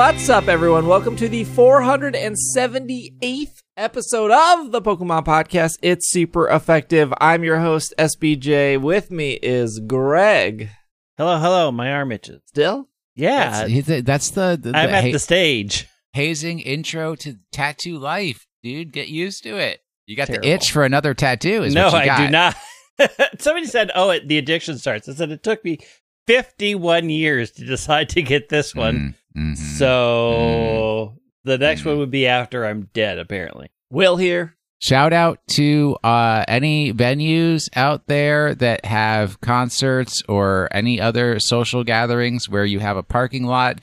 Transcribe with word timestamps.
What's 0.00 0.30
up, 0.30 0.48
everyone? 0.48 0.86
Welcome 0.86 1.14
to 1.16 1.28
the 1.28 1.44
478th 1.44 3.62
episode 3.76 4.30
of 4.30 4.72
the 4.72 4.80
Pokemon 4.80 5.26
Podcast. 5.26 5.76
It's 5.82 6.10
super 6.10 6.48
effective. 6.48 7.12
I'm 7.20 7.44
your 7.44 7.60
host, 7.60 7.92
SBJ. 7.98 8.80
With 8.80 9.10
me 9.10 9.32
is 9.34 9.78
Greg. 9.86 10.70
Hello, 11.18 11.38
hello. 11.38 11.70
My 11.70 11.92
arm 11.92 12.12
itches. 12.12 12.40
Still? 12.46 12.88
Yeah, 13.14 13.50
That's, 13.50 13.70
he's 13.70 13.84
the- 13.86 14.00
that's 14.00 14.30
the, 14.30 14.58
the, 14.60 14.70
I'm 14.70 14.88
at 14.88 15.04
ha- 15.04 15.12
the 15.12 15.18
stage. 15.18 15.86
hazing 16.14 16.60
intro 16.60 17.14
to 17.16 17.36
tattoo 17.52 17.98
life, 17.98 18.46
dude. 18.62 18.94
Get 18.94 19.08
used 19.08 19.42
to 19.42 19.58
it. 19.58 19.80
You 20.06 20.16
got 20.16 20.28
Terrible. 20.28 20.48
the 20.48 20.54
itch 20.54 20.72
for 20.72 20.84
another 20.86 21.12
tattoo. 21.12 21.62
Is 21.62 21.74
No, 21.74 21.90
what 21.92 22.06
you 22.06 22.10
I 22.10 22.24
do 22.26 22.30
not. 22.30 22.56
Somebody 23.38 23.66
said, 23.66 23.90
"Oh, 23.94 24.08
it, 24.08 24.26
the 24.28 24.38
addiction 24.38 24.78
starts." 24.78 25.10
I 25.10 25.12
said 25.12 25.30
it 25.30 25.42
took 25.42 25.62
me 25.62 25.78
51 26.26 27.10
years 27.10 27.50
to 27.52 27.66
decide 27.66 28.08
to 28.10 28.22
get 28.22 28.48
this 28.48 28.74
one. 28.74 28.96
Mm. 28.96 29.14
Mm, 29.36 29.52
mhm. 29.52 29.56
So 29.56 31.14
the 31.44 31.58
next 31.58 31.82
Mm. 31.82 31.86
one 31.86 31.98
would 31.98 32.10
be 32.10 32.26
after 32.26 32.64
I'm 32.66 32.88
dead. 32.92 33.18
Apparently, 33.18 33.70
Will 33.90 34.16
here. 34.16 34.56
Shout 34.82 35.12
out 35.12 35.40
to 35.56 35.98
uh, 36.02 36.44
any 36.48 36.92
venues 36.94 37.68
out 37.76 38.06
there 38.06 38.54
that 38.54 38.86
have 38.86 39.38
concerts 39.42 40.22
or 40.26 40.68
any 40.72 40.98
other 40.98 41.38
social 41.38 41.84
gatherings 41.84 42.48
where 42.48 42.64
you 42.64 42.78
have 42.78 42.96
a 42.96 43.02
parking 43.02 43.44
lot. 43.44 43.80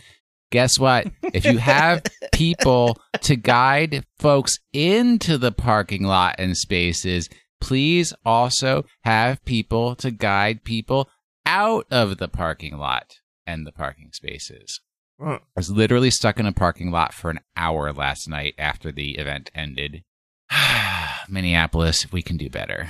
Guess 0.51 0.79
what? 0.79 1.05
If 1.21 1.45
you 1.45 1.59
have 1.59 2.01
people 2.33 2.97
to 3.21 3.35
guide 3.35 4.05
folks 4.17 4.57
into 4.73 5.37
the 5.37 5.51
parking 5.51 6.03
lot 6.03 6.35
and 6.39 6.57
spaces, 6.57 7.29
please 7.61 8.11
also 8.25 8.83
have 9.03 9.43
people 9.45 9.93
to 9.97 10.09
guide 10.09 10.63
people 10.63 11.09
out 11.45 11.85
of 11.91 12.17
the 12.17 12.27
parking 12.27 12.77
lot 12.77 13.17
and 13.45 13.67
the 13.67 13.71
parking 13.71 14.09
spaces. 14.13 14.79
I 15.19 15.39
was 15.55 15.71
literally 15.71 16.11
stuck 16.11 16.39
in 16.39 16.45
a 16.45 16.51
parking 16.51 16.91
lot 16.91 17.13
for 17.13 17.29
an 17.29 17.39
hour 17.55 17.91
last 17.91 18.27
night 18.27 18.53
after 18.57 18.91
the 18.91 19.17
event 19.17 19.49
ended. 19.55 20.03
Minneapolis, 21.29 22.11
we 22.11 22.21
can 22.21 22.37
do 22.37 22.49
better. 22.49 22.89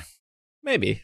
Maybe. 0.63 1.03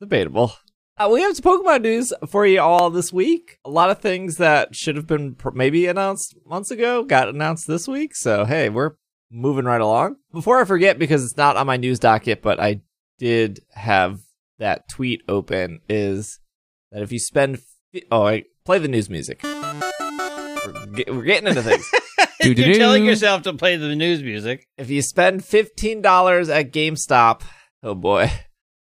Debatable. 0.00 0.52
Uh, 0.98 1.10
we 1.12 1.20
have 1.20 1.36
some 1.36 1.44
Pokemon 1.44 1.82
news 1.82 2.12
for 2.28 2.46
you 2.46 2.60
all 2.60 2.88
this 2.88 3.12
week. 3.12 3.58
A 3.64 3.70
lot 3.70 3.90
of 3.90 3.98
things 3.98 4.36
that 4.38 4.74
should 4.74 4.96
have 4.96 5.06
been 5.06 5.34
pr- 5.34 5.50
maybe 5.50 5.86
announced 5.86 6.34
months 6.46 6.70
ago 6.70 7.04
got 7.04 7.28
announced 7.28 7.66
this 7.66 7.86
week. 7.86 8.14
So, 8.14 8.46
hey, 8.46 8.70
we're 8.70 8.92
moving 9.30 9.66
right 9.66 9.80
along. 9.80 10.16
Before 10.32 10.60
I 10.60 10.64
forget, 10.64 10.98
because 10.98 11.22
it's 11.22 11.36
not 11.36 11.56
on 11.56 11.66
my 11.66 11.76
news 11.76 11.98
docket, 11.98 12.40
but 12.40 12.58
I 12.60 12.80
did 13.18 13.60
have 13.74 14.20
that 14.58 14.88
tweet 14.88 15.22
open, 15.28 15.80
is 15.88 16.40
that 16.92 17.02
if 17.02 17.12
you 17.12 17.18
spend. 17.18 17.58
Fi- 17.92 18.06
oh, 18.10 18.26
I 18.26 18.44
play 18.64 18.78
the 18.78 18.88
news 18.88 19.10
music. 19.10 19.42
We're, 20.96 21.04
get- 21.04 21.14
we're 21.14 21.22
getting 21.22 21.48
into 21.48 21.62
things. 21.62 21.90
you're 22.40 22.74
telling 22.74 23.04
yourself 23.04 23.42
to 23.42 23.52
play 23.54 23.76
the 23.76 23.94
news 23.94 24.22
music. 24.22 24.66
If 24.76 24.90
you 24.90 25.02
spend 25.02 25.42
$15 25.42 26.48
at 26.48 26.72
GameStop, 26.72 27.42
oh 27.82 27.94
boy, 27.94 28.30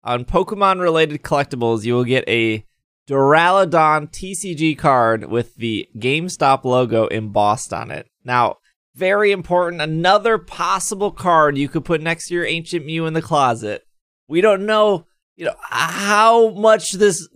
on 0.04 0.24
Pokemon 0.24 0.80
related 0.80 1.22
collectibles, 1.22 1.84
you 1.84 1.94
will 1.94 2.04
get 2.04 2.28
a 2.28 2.64
Duraludon 3.08 4.10
TCG 4.10 4.76
card 4.78 5.24
with 5.26 5.56
the 5.56 5.88
GameStop 5.96 6.64
logo 6.64 7.06
embossed 7.08 7.72
on 7.72 7.90
it. 7.90 8.08
Now, 8.24 8.58
very 8.94 9.32
important, 9.32 9.80
another 9.82 10.38
possible 10.38 11.10
card 11.10 11.56
you 11.56 11.68
could 11.68 11.84
put 11.84 12.00
next 12.02 12.28
to 12.28 12.34
your 12.34 12.44
Ancient 12.44 12.84
Mew 12.84 13.06
in 13.06 13.14
the 13.14 13.22
closet. 13.22 13.82
We 14.28 14.40
don't 14.40 14.66
know, 14.66 15.06
you 15.36 15.46
know, 15.46 15.54
how 15.70 16.50
much 16.50 16.92
this 16.92 17.26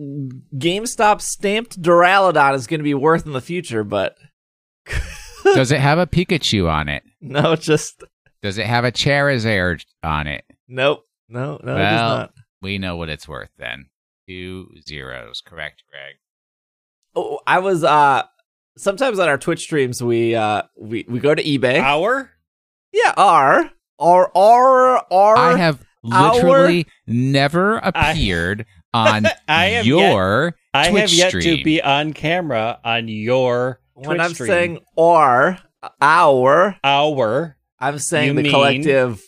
GameStop 0.54 1.20
stamped 1.20 1.80
Duraludon 1.80 2.54
is 2.54 2.66
going 2.66 2.80
to 2.80 2.84
be 2.84 2.94
worth 2.94 3.26
in 3.26 3.32
the 3.32 3.40
future, 3.40 3.84
but 3.84 4.16
Does 5.44 5.70
it 5.72 5.80
have 5.80 5.98
a 5.98 6.06
Pikachu 6.06 6.70
on 6.70 6.88
it? 6.88 7.02
no, 7.20 7.56
just 7.56 8.02
Does 8.42 8.58
it 8.58 8.66
have 8.66 8.84
a 8.84 8.92
Charizard 8.92 9.84
on 10.02 10.26
it? 10.26 10.44
nope. 10.68 11.02
No, 11.28 11.58
no, 11.62 11.74
it 11.74 11.78
does 11.78 12.00
Well, 12.00 12.16
not. 12.18 12.32
We 12.62 12.78
know 12.78 12.96
what 12.96 13.08
it's 13.08 13.26
worth 13.26 13.50
then. 13.58 13.86
Two 14.28 14.68
zeros, 14.86 15.40
correct, 15.40 15.82
Greg? 15.90 16.14
Oh, 17.16 17.40
I 17.46 17.58
was 17.58 17.82
uh 17.82 18.22
sometimes 18.76 19.18
on 19.18 19.28
our 19.28 19.38
Twitch 19.38 19.60
streams 19.62 20.02
we 20.02 20.34
uh 20.34 20.62
we, 20.78 21.04
we 21.08 21.18
go 21.20 21.34
to 21.34 21.42
eBay. 21.42 21.78
Hour? 21.80 22.30
yeah, 22.92 23.12
R 23.16 23.70
R 23.98 24.30
R 24.34 25.04
R 25.10 25.36
I 25.36 25.56
have 25.56 25.84
our- 26.12 26.34
literally 26.34 26.86
never 27.06 27.78
appeared 27.82 28.66
on 28.94 29.26
I 29.48 29.64
have 29.70 29.86
your 29.86 30.54
I 30.74 30.90
Twitch 30.90 31.00
have 31.02 31.12
yet 31.12 31.28
stream. 31.30 31.58
to 31.58 31.64
be 31.64 31.82
on 31.82 32.12
camera 32.12 32.78
on 32.84 33.08
your 33.08 33.80
when 33.96 34.20
I'm 34.20 34.34
stream. 34.34 34.46
saying 34.48 34.78
R 34.96 35.58
our 36.00 36.76
our, 36.84 37.56
I'm 37.78 37.98
saying 37.98 38.34
the 38.36 38.42
mean- 38.42 38.52
collective 38.52 39.22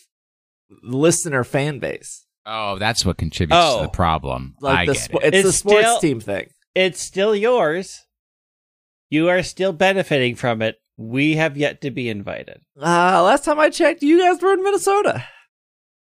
listener 0.83 1.43
fan 1.43 1.79
base. 1.79 2.25
Oh, 2.45 2.77
that's 2.77 3.05
what 3.05 3.17
contributes 3.17 3.57
Oh. 3.61 3.77
to 3.77 3.83
the 3.83 3.89
problem. 3.91 4.55
I 4.63 4.65
Like 4.65 4.87
the 4.87 4.93
get 4.93 5.01
spo- 5.11 5.23
it. 5.23 5.33
it's, 5.35 5.45
the 5.47 5.53
sports 5.53 5.79
still- 5.87 5.99
team 5.99 6.19
thing. 6.19 6.47
It's 6.75 7.01
still 7.01 7.35
yours. 7.35 7.99
You 9.09 9.27
are 9.29 9.43
still 9.43 9.73
benefiting 9.73 10.35
from 10.35 10.61
it. 10.61 10.77
We 10.97 11.35
have 11.35 11.57
yet 11.57 11.81
to 11.81 11.91
be 11.91 12.09
invited. 12.09 12.61
Uh 12.79 13.21
last 13.23 13.45
time 13.45 13.59
I 13.59 13.69
checked 13.69 14.01
you 14.03 14.19
guys 14.19 14.41
were 14.41 14.53
in 14.53 14.63
Minnesota. 14.63 15.23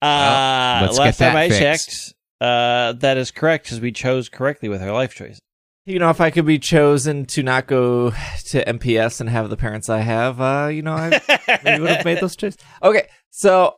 Uh, 0.01 0.79
let's 0.81 0.97
last 0.97 1.17
time 1.19 1.35
I 1.35 1.49
fixed. 1.49 1.59
checked, 1.59 2.13
uh, 2.41 2.93
that 2.93 3.17
is 3.17 3.29
correct 3.31 3.65
because 3.65 3.79
we 3.79 3.91
chose 3.91 4.29
correctly 4.29 4.67
with 4.67 4.81
our 4.81 4.91
life 4.91 5.13
choice. 5.13 5.39
You 5.85 5.97
know, 5.97 6.09
if 6.11 6.21
I 6.21 6.29
could 6.29 6.45
be 6.45 6.59
chosen 6.59 7.25
to 7.27 7.41
not 7.43 7.65
go 7.67 8.11
to 8.11 8.65
MPS 8.65 9.19
and 9.19 9.29
have 9.29 9.49
the 9.49 9.57
parents 9.57 9.89
I 9.89 9.99
have, 10.01 10.39
uh, 10.39 10.69
you 10.71 10.83
know, 10.83 10.93
I 10.93 11.19
maybe 11.63 11.81
would 11.81 11.89
have 11.89 12.05
made 12.05 12.19
those 12.19 12.35
choices. 12.35 12.59
Okay, 12.83 13.07
so 13.31 13.75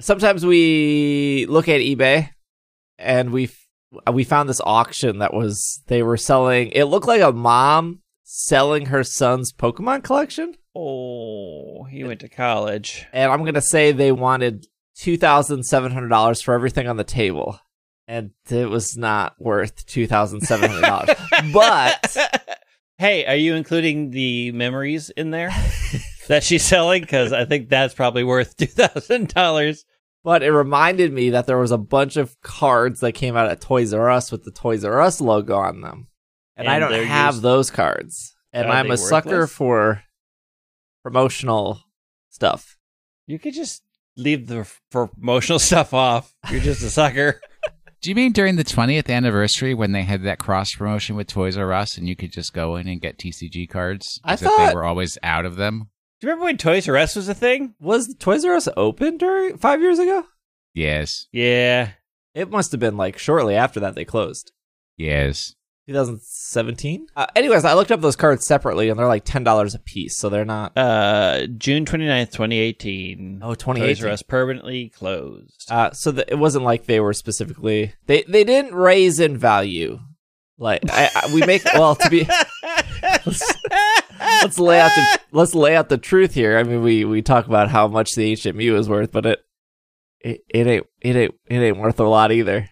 sometimes 0.00 0.46
we 0.46 1.46
look 1.48 1.68
at 1.68 1.80
eBay 1.80 2.30
and 2.98 3.30
we 3.30 3.44
f- 3.44 3.58
we 4.12 4.22
found 4.24 4.48
this 4.48 4.60
auction 4.64 5.18
that 5.18 5.34
was 5.34 5.82
they 5.88 6.02
were 6.04 6.16
selling. 6.16 6.68
It 6.68 6.84
looked 6.84 7.08
like 7.08 7.20
a 7.22 7.32
mom 7.32 8.02
selling 8.22 8.86
her 8.86 9.02
son's 9.04 9.52
Pokemon 9.52 10.04
collection, 10.04 10.54
Oh, 10.74 11.84
he 11.90 12.02
went 12.04 12.20
to 12.20 12.28
college. 12.28 13.04
and 13.12 13.30
I'm 13.30 13.44
gonna 13.44 13.60
say 13.60 13.90
they 13.92 14.12
wanted 14.12 14.66
two 14.96 15.18
thousand 15.18 15.64
seven 15.64 15.90
hundred 15.92 16.08
dollars 16.08 16.40
for 16.40 16.54
everything 16.54 16.86
on 16.86 16.96
the 16.96 17.04
table, 17.04 17.58
and 18.12 18.30
it 18.50 18.68
was 18.68 18.94
not 18.94 19.34
worth 19.38 19.86
two 19.86 20.06
thousand 20.06 20.42
seven 20.42 20.70
hundred 20.70 20.82
dollars. 20.82 21.16
but 21.52 22.16
hey, 22.98 23.24
are 23.24 23.34
you 23.34 23.54
including 23.54 24.10
the 24.10 24.52
memories 24.52 25.08
in 25.08 25.30
there 25.30 25.50
that 26.28 26.44
she's 26.44 26.62
selling? 26.62 27.00
Because 27.00 27.32
I 27.32 27.46
think 27.46 27.70
that's 27.70 27.94
probably 27.94 28.22
worth 28.22 28.54
two 28.56 28.66
thousand 28.66 29.32
dollars. 29.32 29.86
But 30.24 30.42
it 30.42 30.52
reminded 30.52 31.10
me 31.10 31.30
that 31.30 31.46
there 31.46 31.58
was 31.58 31.72
a 31.72 31.78
bunch 31.78 32.18
of 32.18 32.38
cards 32.42 33.00
that 33.00 33.12
came 33.12 33.34
out 33.34 33.50
at 33.50 33.62
Toys 33.62 33.94
R 33.94 34.10
Us 34.10 34.30
with 34.30 34.44
the 34.44 34.52
Toys 34.52 34.84
R 34.84 35.00
Us 35.00 35.20
logo 35.20 35.56
on 35.56 35.80
them. 35.80 36.08
And, 36.54 36.68
I 36.68 36.78
don't 36.78 36.92
have 36.92 37.36
used- 37.36 37.42
those 37.42 37.70
cards. 37.70 38.36
And 38.52 38.68
Are 38.68 38.74
I'm 38.74 38.90
a 38.90 38.98
sucker 38.98 39.46
for 39.46 40.02
promotional 41.02 41.80
stuff. 42.28 42.76
You 43.26 43.38
could 43.38 43.54
just 43.54 43.82
leave 44.18 44.46
the 44.46 44.70
promotional 44.90 45.58
stuff 45.58 45.94
off. 45.94 46.34
You're 46.50 46.60
just 46.60 46.82
a 46.82 46.90
sucker. 46.90 47.40
Do 48.02 48.10
you 48.10 48.16
mean 48.16 48.32
during 48.32 48.56
the 48.56 48.64
20th 48.64 49.08
anniversary 49.08 49.74
when 49.74 49.92
they 49.92 50.02
had 50.02 50.24
that 50.24 50.40
cross 50.40 50.74
promotion 50.74 51.14
with 51.14 51.28
Toys 51.28 51.56
R 51.56 51.72
Us 51.72 51.96
and 51.96 52.08
you 52.08 52.16
could 52.16 52.32
just 52.32 52.52
go 52.52 52.74
in 52.76 52.88
and 52.88 53.00
get 53.00 53.16
TCG 53.16 53.68
cards? 53.68 54.20
I 54.24 54.32
as 54.34 54.40
thought- 54.42 54.68
they 54.70 54.74
were 54.74 54.84
always 54.84 55.16
out 55.22 55.46
of 55.46 55.54
them. 55.56 55.88
Do 56.20 56.26
you 56.26 56.30
remember 56.30 56.46
when 56.46 56.56
Toys 56.58 56.88
R 56.88 56.96
Us 56.96 57.14
was 57.16 57.28
a 57.28 57.34
thing? 57.34 57.74
Was 57.80 58.14
Toys 58.18 58.44
R 58.44 58.54
Us 58.54 58.68
open 58.76 59.18
during 59.18 59.56
five 59.56 59.80
years 59.80 59.98
ago? 60.00 60.24
Yes, 60.74 61.26
Yeah. 61.32 61.90
It 62.34 62.48
must 62.50 62.72
have 62.72 62.80
been 62.80 62.96
like 62.96 63.18
shortly 63.18 63.54
after 63.54 63.78
that 63.80 63.94
they 63.94 64.04
closed. 64.06 64.52
yes. 64.96 65.54
2017? 65.86 67.06
Uh, 67.16 67.26
anyways, 67.34 67.64
I 67.64 67.74
looked 67.74 67.90
up 67.90 68.00
those 68.00 68.16
cards 68.16 68.46
separately 68.46 68.88
and 68.88 68.98
they're 68.98 69.06
like 69.06 69.24
$10 69.24 69.74
a 69.74 69.78
piece. 69.78 70.16
So 70.16 70.28
they're 70.28 70.44
not. 70.44 70.76
Uh, 70.76 71.46
June 71.58 71.84
29th, 71.84 72.30
2018. 72.30 73.40
Oh, 73.42 73.54
Toys 73.54 73.98
2018. 73.98 74.04
R 74.04 74.10
Us 74.12 74.22
permanently 74.22 74.88
closed. 74.90 75.66
Uh, 75.70 75.90
so 75.92 76.12
the, 76.12 76.30
it 76.30 76.38
wasn't 76.38 76.64
like 76.64 76.86
they 76.86 77.00
were 77.00 77.12
specifically. 77.12 77.94
They, 78.06 78.22
they 78.28 78.44
didn't 78.44 78.74
raise 78.74 79.20
in 79.20 79.36
value. 79.36 79.98
Like, 80.58 80.82
I, 80.90 81.10
I, 81.14 81.34
we 81.34 81.44
make. 81.44 81.64
Well, 81.64 81.96
to 81.96 82.10
be. 82.10 82.24
let's 84.42 84.58
lay 84.58 84.80
out 84.80 84.92
the 84.94 85.20
let's 85.32 85.54
lay 85.54 85.74
out 85.74 85.88
the 85.88 85.98
truth 85.98 86.34
here. 86.34 86.58
I 86.58 86.62
mean, 86.62 86.82
we 86.82 87.04
we 87.04 87.22
talk 87.22 87.46
about 87.46 87.68
how 87.68 87.88
much 87.88 88.14
the 88.14 88.30
ancient 88.30 88.56
Mew 88.56 88.76
is 88.76 88.88
worth, 88.88 89.10
but 89.10 89.26
it 89.26 89.44
it, 90.20 90.40
it 90.48 90.66
ain't 90.66 90.86
it 91.00 91.16
ain't 91.16 91.34
it 91.46 91.56
ain't 91.56 91.78
worth 91.78 91.98
a 91.98 92.04
lot 92.04 92.32
either. 92.32 92.68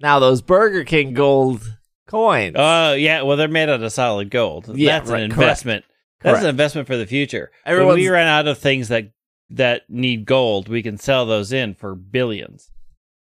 Now 0.00 0.18
those 0.18 0.42
Burger 0.42 0.84
King 0.84 1.14
gold 1.14 1.76
coins. 2.14 2.54
Oh 2.58 2.92
yeah, 2.94 3.22
well 3.22 3.36
they're 3.36 3.48
made 3.48 3.68
out 3.68 3.82
of 3.82 3.92
solid 3.92 4.30
gold. 4.30 4.70
Yeah, 4.76 4.98
That's 4.98 5.10
right, 5.10 5.22
an 5.22 5.30
correct. 5.30 5.40
investment. 5.42 5.84
That's 6.20 6.32
Correct. 6.34 6.44
an 6.44 6.50
investment 6.50 6.86
for 6.86 6.96
the 6.96 7.06
future. 7.06 7.50
when 7.66 7.86
we 7.88 8.08
run 8.08 8.26
out 8.26 8.46
of 8.48 8.58
things 8.58 8.88
that 8.88 9.10
that 9.50 9.82
need 9.90 10.24
gold, 10.24 10.68
we 10.68 10.82
can 10.82 10.96
sell 10.96 11.26
those 11.26 11.52
in 11.52 11.74
for 11.74 11.94
billions. 11.94 12.70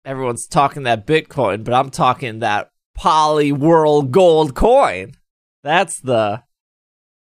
Everyone's 0.05 0.45
talking 0.47 0.83
that 0.83 1.05
Bitcoin, 1.07 1.63
but 1.63 1.73
I'm 1.73 1.89
talking 1.89 2.39
that 2.39 2.69
Poly 2.95 3.51
World 3.51 4.11
Gold 4.11 4.53
coin. 4.55 5.13
That's 5.63 5.99
the 5.99 6.43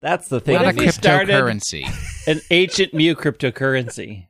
That's 0.02 0.28
the 0.28 0.40
thing. 0.40 0.56
Not 0.56 0.66
What 0.66 0.76
a 0.76 0.78
if 0.80 0.84
he 0.86 0.92
started- 0.92 1.30
cryptocurrency. 1.34 2.28
An 2.28 2.42
ancient 2.50 2.94
Mew 2.94 3.16
cryptocurrency. 3.16 4.26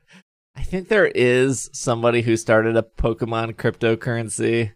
I 0.56 0.62
think 0.62 0.88
there 0.88 1.06
is 1.06 1.70
somebody 1.72 2.22
who 2.22 2.36
started 2.36 2.76
a 2.76 2.82
Pokemon 2.82 3.54
cryptocurrency. 3.54 4.72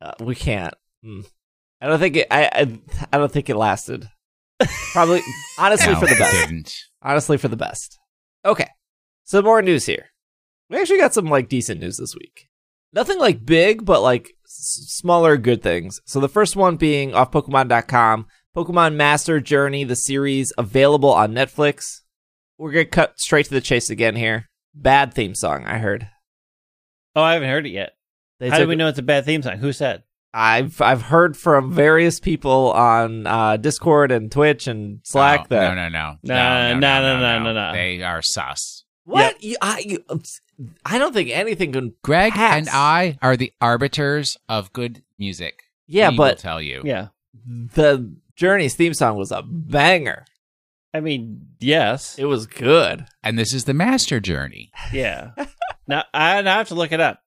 Uh, 0.00 0.12
we 0.20 0.34
can't. 0.34 0.74
Hmm. 1.02 1.20
I 1.80 1.86
don't 1.86 1.98
think 2.00 2.16
it. 2.16 2.26
I, 2.30 2.44
I. 2.52 2.78
I 3.12 3.18
don't 3.18 3.30
think 3.32 3.48
it 3.48 3.56
lasted. 3.56 4.08
Probably, 4.92 5.20
honestly, 5.58 5.92
No, 5.92 6.00
for 6.00 6.06
the 6.06 6.16
best. 6.16 6.32
didn't. 6.48 6.74
Honestly, 7.02 7.36
for 7.36 7.48
the 7.48 7.56
best. 7.56 7.96
Okay, 8.44 8.66
some 9.24 9.44
more 9.44 9.62
news 9.62 9.86
here. 9.86 10.06
We 10.70 10.78
actually 10.80 10.98
got 10.98 11.14
some 11.14 11.26
like 11.26 11.48
decent 11.48 11.80
news 11.80 11.96
this 11.96 12.14
week. 12.16 12.48
Nothing 12.92 13.18
like 13.18 13.46
big, 13.46 13.84
but 13.84 14.02
like 14.02 14.30
s- 14.44 14.86
smaller 14.88 15.36
good 15.36 15.62
things. 15.62 16.00
So 16.06 16.18
the 16.20 16.28
first 16.28 16.56
one 16.56 16.76
being 16.76 17.14
off 17.14 17.30
Pokemon.com, 17.30 18.26
Pokemon 18.56 18.94
Master 18.96 19.40
Journey, 19.40 19.84
the 19.84 19.94
series 19.96 20.52
available 20.58 21.12
on 21.12 21.32
Netflix. 21.32 22.00
We're 22.58 22.72
gonna 22.72 22.84
cut 22.86 23.20
straight 23.20 23.44
to 23.46 23.54
the 23.54 23.60
chase 23.60 23.88
again 23.90 24.16
here. 24.16 24.48
Bad 24.74 25.14
theme 25.14 25.34
song, 25.36 25.64
I 25.64 25.78
heard. 25.78 26.08
Oh, 27.14 27.22
I 27.22 27.34
haven't 27.34 27.48
heard 27.48 27.66
it 27.66 27.70
yet. 27.70 27.92
They 28.40 28.48
How 28.50 28.58
do 28.58 28.66
we 28.68 28.74
know 28.76 28.88
it's 28.88 28.98
a 28.98 29.02
bad 29.02 29.24
theme 29.24 29.42
song? 29.42 29.58
Who 29.58 29.72
said? 29.72 30.02
I've 30.38 30.80
I've 30.80 31.02
heard 31.02 31.36
from 31.36 31.72
various 31.72 32.20
people 32.20 32.70
on 32.72 33.26
uh, 33.26 33.56
Discord 33.56 34.12
and 34.12 34.30
Twitch 34.30 34.68
and 34.68 35.00
Slack 35.02 35.40
Oh, 35.40 35.46
that 35.48 35.74
no, 35.74 35.88
no, 35.88 35.88
no, 35.88 36.16
no 36.22 36.74
no, 36.74 36.78
no 36.78 37.00
no 37.00 37.20
no 37.20 37.52
nah, 37.52 37.52
nah. 37.52 37.72
They 37.72 38.02
are 38.02 38.22
sus. 38.22 38.84
what 39.04 39.42
you, 39.42 39.56
I 39.60 39.80
you, 39.84 40.04
I 40.84 40.98
don't 40.98 41.12
think 41.12 41.30
anything 41.30 41.72
can. 41.72 41.94
Greg 42.04 42.32
Pass. 42.34 42.56
and 42.56 42.68
I 42.70 43.18
are 43.20 43.36
the 43.36 43.52
arbiters 43.60 44.36
of 44.48 44.72
good 44.72 45.02
music. 45.18 45.64
Yeah, 45.88 46.10
We 46.10 46.18
will 46.18 46.24
but 46.26 46.38
tell 46.38 46.62
you. 46.62 46.82
Yeah. 46.84 47.08
the 47.74 48.14
Journey's 48.36 48.76
theme 48.76 48.94
song 48.94 49.16
was 49.16 49.32
a 49.32 49.42
banger. 49.42 50.24
I 50.94 51.00
mean, 51.00 51.48
yes. 51.58 52.18
It 52.18 52.26
was 52.26 52.46
good. 52.46 53.06
And 53.22 53.38
this 53.38 53.52
is 53.52 53.64
the 53.64 53.74
master 53.74 54.20
journey. 54.20 54.70
Yeah. 54.92 55.32
now, 55.88 56.04
I, 56.14 56.40
now 56.42 56.54
I 56.54 56.58
have 56.58 56.68
to 56.68 56.74
look 56.74 56.92
it 56.92 57.00
up. 57.00 57.20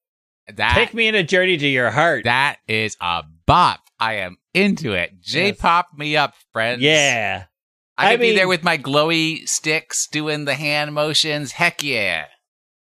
That 0.54 0.74
Take 0.74 0.92
me 0.94 1.06
in 1.08 1.14
a 1.14 1.22
journey 1.22 1.56
to 1.56 1.68
your 1.68 1.90
heart. 1.90 2.24
that 2.24 2.56
is 2.68 2.96
a 3.00 3.22
bop. 3.46 3.80
I 4.00 4.14
am 4.14 4.38
into 4.54 4.92
it. 4.92 5.20
J 5.20 5.48
Yes. 5.48 5.56
pop 5.58 5.88
me 5.96 6.16
up, 6.16 6.34
friends. 6.52 6.82
yeah. 6.82 7.44
I 7.96 8.08
I 8.08 8.10
could 8.12 8.20
be 8.20 8.34
there 8.34 8.48
with 8.48 8.64
my 8.64 8.78
glowy 8.78 9.46
sticks 9.46 10.08
doing 10.10 10.44
the 10.44 10.54
hand 10.54 10.94
motions. 10.94 11.52
Heck 11.52 11.82
yeah. 11.82 12.26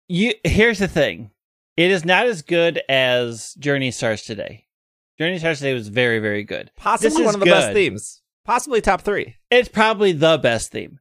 You 0.09 0.33
here's 0.45 0.79
the 0.79 0.89
thing. 0.89 1.31
It 1.77 1.91
is 1.91 2.05
not 2.05 2.27
as 2.27 2.43
good 2.43 2.81
as 2.89 3.55
Journey 3.59 3.91
Starts 3.91 4.25
Today. 4.25 4.67
Journey 5.19 5.39
Starts 5.39 5.59
Today 5.61 5.75
was 5.75 5.89
very, 5.89 6.19
very 6.19 6.45
good. 6.45 6.71
Possibly 6.77 7.11
This 7.11 7.19
is 7.19 7.25
one 7.27 7.35
of 7.35 7.41
the 7.41 7.47
best 7.47 7.73
themes. 7.73 8.23
Possibly 8.47 8.81
top 8.81 9.03
three. 9.03 9.37
It's 9.51 9.69
probably 9.69 10.13
the 10.13 10.39
best 10.39 10.73
theme. 10.73 10.99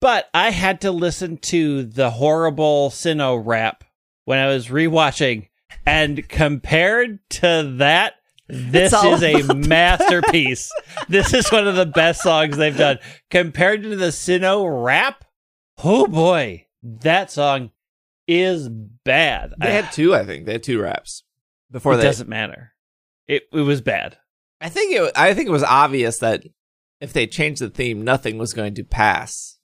But 0.00 0.28
I 0.32 0.50
had 0.50 0.80
to 0.82 0.90
listen 0.92 1.36
to 1.48 1.82
the 1.84 2.10
horrible 2.10 2.90
Sinnoh 2.90 3.42
rap 3.44 3.84
when 4.24 4.38
I 4.38 4.46
was 4.46 4.68
rewatching, 4.68 5.47
and 5.86 6.28
compared 6.28 7.18
to 7.30 7.74
that, 7.78 8.14
this 8.48 8.92
is 8.92 9.22
a 9.22 9.54
masterpiece. 9.54 10.70
this 11.08 11.34
is 11.34 11.50
one 11.50 11.68
of 11.68 11.76
the 11.76 11.86
best 11.86 12.22
songs 12.22 12.56
they've 12.56 12.76
done. 12.76 12.98
Compared 13.30 13.82
to 13.82 13.96
the 13.96 14.06
Sinnoh 14.06 14.84
rap, 14.84 15.24
oh 15.84 16.06
boy, 16.06 16.66
that 16.82 17.30
song 17.30 17.70
is 18.26 18.68
bad. 18.68 19.54
They 19.58 19.72
had 19.72 19.92
two, 19.92 20.14
I 20.14 20.24
think. 20.24 20.46
They 20.46 20.52
had 20.52 20.62
two 20.62 20.80
raps 20.80 21.24
before 21.70 21.94
it 21.94 21.96
they. 21.98 22.02
doesn't 22.04 22.28
matter. 22.28 22.72
It 23.26 23.44
it 23.52 23.60
was 23.60 23.80
bad. 23.80 24.16
I 24.60 24.68
think 24.68 24.94
it. 24.94 25.12
I 25.14 25.34
think 25.34 25.48
it 25.48 25.52
was 25.52 25.62
obvious 25.62 26.18
that 26.18 26.44
if 27.00 27.12
they 27.12 27.26
changed 27.26 27.60
the 27.60 27.70
theme, 27.70 28.02
nothing 28.02 28.38
was 28.38 28.54
going 28.54 28.74
to 28.74 28.84
pass. 28.84 29.58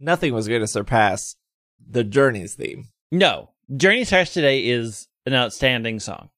Nothing 0.00 0.34
was 0.34 0.48
going 0.48 0.60
to 0.60 0.68
surpass 0.68 1.36
the 1.84 2.04
Journey's 2.04 2.54
theme. 2.54 2.88
No, 3.10 3.50
Journey 3.74 4.04
Starts 4.04 4.32
Today 4.32 4.66
is 4.66 5.08
an 5.32 5.38
outstanding 5.38 6.00
song. 6.00 6.30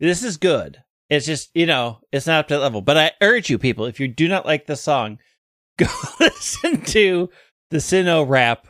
This 0.00 0.22
is 0.22 0.36
good. 0.36 0.82
It's 1.08 1.26
just, 1.26 1.50
you 1.54 1.66
know, 1.66 2.00
it's 2.12 2.26
not 2.26 2.40
up 2.40 2.48
to 2.48 2.54
that 2.54 2.60
level. 2.60 2.82
But 2.82 2.98
I 2.98 3.12
urge 3.20 3.48
you, 3.48 3.58
people, 3.58 3.86
if 3.86 4.00
you 4.00 4.08
do 4.08 4.28
not 4.28 4.46
like 4.46 4.66
the 4.66 4.76
song, 4.76 5.18
go 5.78 5.86
listen 6.20 6.82
to 6.82 7.30
the 7.70 7.78
Sinnoh 7.78 8.28
rap 8.28 8.66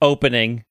opening 0.00 0.64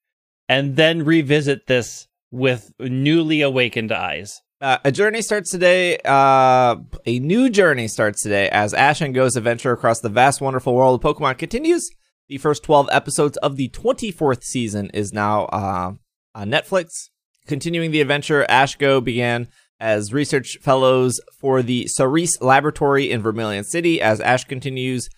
and 0.47 0.75
then 0.75 1.03
revisit 1.03 1.67
this 1.67 2.07
with 2.31 2.73
newly 2.79 3.41
awakened 3.41 3.91
eyes. 3.91 4.41
Uh, 4.61 4.77
a 4.83 4.91
journey 4.91 5.21
starts 5.21 5.51
today. 5.51 5.97
Uh, 6.03 6.75
a 7.05 7.19
new 7.19 7.49
journey 7.49 7.87
starts 7.87 8.21
today 8.21 8.49
as 8.49 8.73
Ash 8.73 8.99
and 8.99 9.15
Go's 9.15 9.37
adventure 9.37 9.71
across 9.71 10.01
the 10.01 10.09
vast, 10.09 10.41
wonderful 10.41 10.75
world 10.75 11.03
of 11.03 11.17
Pokemon 11.17 11.37
continues. 11.37 11.89
The 12.27 12.37
first 12.37 12.63
12 12.63 12.89
episodes 12.91 13.37
of 13.37 13.55
the 13.55 13.69
24th 13.69 14.43
season 14.43 14.91
is 14.93 15.13
now 15.13 15.45
uh, 15.45 15.93
on 16.35 16.49
Netflix. 16.49 17.09
Continuing 17.49 17.89
the 17.89 17.99
adventure, 17.99 18.45
Ash 18.47 18.75
Go 18.75 19.01
began 19.01 19.47
as 19.79 20.13
research 20.13 20.59
fellows 20.61 21.19
for 21.41 21.63
the 21.63 21.87
Cerise 21.87 22.37
Laboratory 22.41 23.09
in 23.09 23.23
Vermilion 23.23 23.63
City 23.63 23.99
as 23.99 24.21
Ash 24.21 24.43
continues 24.43 25.09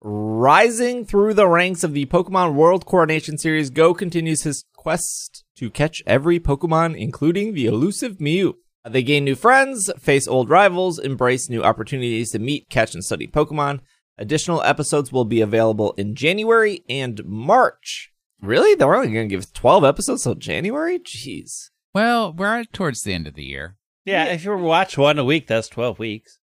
rising 0.00 1.04
through 1.04 1.34
the 1.34 1.46
ranks 1.46 1.84
of 1.84 1.92
the 1.92 2.06
Pokemon 2.06 2.54
World 2.54 2.86
Coronation 2.86 3.38
Series. 3.38 3.70
Go 3.70 3.94
continues 3.94 4.42
his 4.42 4.64
quest 4.74 5.44
to 5.58 5.70
catch 5.70 6.02
every 6.08 6.40
Pokemon, 6.40 6.96
including 6.96 7.54
the 7.54 7.66
elusive 7.66 8.20
Mew. 8.20 8.56
Uh, 8.84 8.88
they 8.88 9.04
gain 9.04 9.22
new 9.22 9.36
friends, 9.36 9.88
face 9.96 10.26
old 10.26 10.50
rivals, 10.50 10.98
embrace 10.98 11.48
new 11.48 11.62
opportunities 11.62 12.32
to 12.32 12.40
meet, 12.40 12.68
catch, 12.68 12.94
and 12.94 13.04
study 13.04 13.28
Pokemon. 13.28 13.78
Additional 14.18 14.60
episodes 14.62 15.12
will 15.12 15.24
be 15.24 15.40
available 15.40 15.92
in 15.92 16.16
January 16.16 16.82
and 16.88 17.24
March. 17.24 18.10
Really? 18.42 18.74
They're 18.74 18.92
only 18.92 19.12
going 19.12 19.28
to 19.28 19.36
give 19.36 19.52
12 19.52 19.84
episodes 19.84 20.24
till 20.24 20.34
January? 20.34 20.98
Jeez. 20.98 21.70
Well, 21.96 22.34
we're 22.34 22.58
at- 22.58 22.74
towards 22.74 23.04
the 23.04 23.14
end 23.14 23.26
of 23.26 23.32
the 23.32 23.42
year. 23.42 23.78
Yeah, 24.04 24.26
if 24.26 24.44
you 24.44 24.54
watch 24.54 24.98
one 24.98 25.18
a 25.18 25.24
week, 25.24 25.46
that's 25.46 25.66
12 25.66 25.98
weeks. 25.98 26.38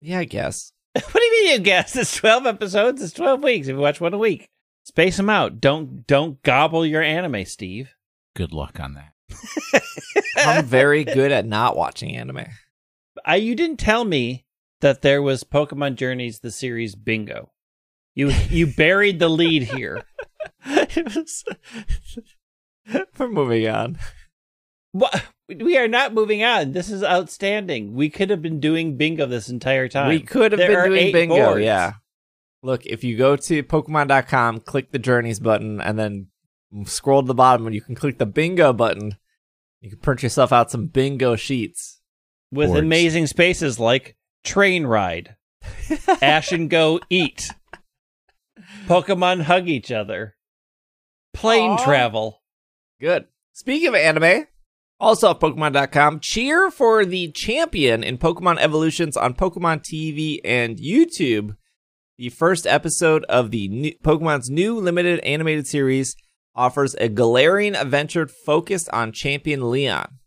Yeah, 0.00 0.20
I 0.20 0.24
guess. 0.24 0.72
what 0.94 1.12
do 1.12 1.22
you 1.22 1.30
mean 1.32 1.52
you 1.52 1.58
guess? 1.58 1.94
It's 1.94 2.16
12 2.16 2.46
episodes, 2.46 3.02
it's 3.02 3.12
12 3.12 3.42
weeks 3.42 3.68
if 3.68 3.74
you 3.74 3.80
watch 3.82 4.00
one 4.00 4.14
a 4.14 4.18
week. 4.18 4.48
Space 4.84 5.18
them 5.18 5.28
out. 5.28 5.60
Don't 5.60 6.06
don't 6.06 6.42
gobble 6.42 6.86
your 6.86 7.02
anime, 7.02 7.44
Steve. 7.44 7.94
Good 8.34 8.54
luck 8.54 8.80
on 8.80 8.94
that. 8.94 9.82
I'm 10.38 10.64
very 10.64 11.04
good 11.04 11.30
at 11.30 11.44
not 11.44 11.76
watching 11.76 12.16
anime. 12.16 12.46
I 13.26 13.36
you 13.36 13.54
didn't 13.54 13.76
tell 13.76 14.06
me 14.06 14.46
that 14.80 15.02
there 15.02 15.20
was 15.20 15.44
Pokemon 15.44 15.96
Journeys 15.96 16.38
the 16.38 16.50
series 16.50 16.94
bingo. 16.94 17.52
You 18.14 18.30
you 18.48 18.66
buried 18.66 19.18
the 19.18 19.28
lead 19.28 19.64
here. 19.64 20.04
it 20.64 21.14
was. 21.14 21.44
We're 23.18 23.28
moving 23.28 23.68
on. 23.68 23.98
What? 24.92 25.24
We 25.48 25.76
are 25.76 25.88
not 25.88 26.14
moving 26.14 26.42
on. 26.42 26.72
This 26.72 26.88
is 26.90 27.02
outstanding. 27.04 27.94
We 27.94 28.08
could 28.08 28.30
have 28.30 28.40
been 28.40 28.60
doing 28.60 28.96
bingo 28.96 29.26
this 29.26 29.48
entire 29.50 29.88
time. 29.88 30.08
We 30.08 30.20
could 30.20 30.52
have 30.52 30.58
There 30.58 30.84
been 30.84 30.92
doing 30.92 31.12
bingo. 31.12 31.34
boards. 31.34 31.64
Yeah. 31.64 31.94
Look, 32.62 32.86
if 32.86 33.04
you 33.04 33.16
go 33.18 33.36
to 33.36 33.62
Pokemon.com, 33.62 34.60
click 34.60 34.90
the 34.90 34.98
Journeys 34.98 35.38
button, 35.40 35.80
and 35.82 35.98
then 35.98 36.28
scroll 36.86 37.20
to 37.22 37.26
the 37.26 37.34
bottom, 37.34 37.66
and 37.66 37.74
you 37.74 37.82
can 37.82 37.94
click 37.94 38.16
the 38.18 38.24
bingo 38.26 38.72
button. 38.72 39.16
You 39.82 39.90
can 39.90 39.98
print 39.98 40.22
yourself 40.22 40.50
out 40.50 40.70
some 40.70 40.86
bingo 40.86 41.36
sheets. 41.36 42.00
with 42.50 42.68
boards. 42.68 42.80
amazing 42.80 43.26
spaces 43.26 43.78
like 43.78 44.16
train 44.44 44.86
ride, 44.86 45.36
Ash 46.22 46.52
and 46.52 46.70
Go 46.70 47.00
eat, 47.10 47.50
Pokemon 48.86 49.42
hug 49.42 49.68
each 49.68 49.92
other, 49.92 50.36
plane 51.34 51.72
Aw. 51.72 51.84
travel. 51.84 52.40
Good. 53.04 53.26
Speaking 53.52 53.88
of 53.88 53.94
anime, 53.96 54.46
also 54.98 55.32
at 55.32 55.38
Pokemon.com, 55.38 56.20
cheer 56.20 56.70
for 56.70 57.04
the 57.04 57.30
champion 57.32 58.02
in 58.02 58.16
Pokemon 58.16 58.56
Evolutions 58.60 59.14
on 59.14 59.34
Pokemon 59.34 59.84
TV 59.84 60.40
and 60.42 60.78
YouTube. 60.78 61.54
The 62.16 62.30
first 62.30 62.66
episode 62.66 63.24
of 63.24 63.50
the 63.50 63.68
new, 63.68 63.92
Pokemon's 64.02 64.48
new 64.48 64.80
limited 64.80 65.20
animated 65.20 65.66
series 65.66 66.16
offers 66.54 66.94
a 66.94 67.10
Galarian 67.10 67.78
adventure 67.78 68.26
focused 68.26 68.88
on 68.88 69.12
champion 69.12 69.70
Leon. 69.70 70.20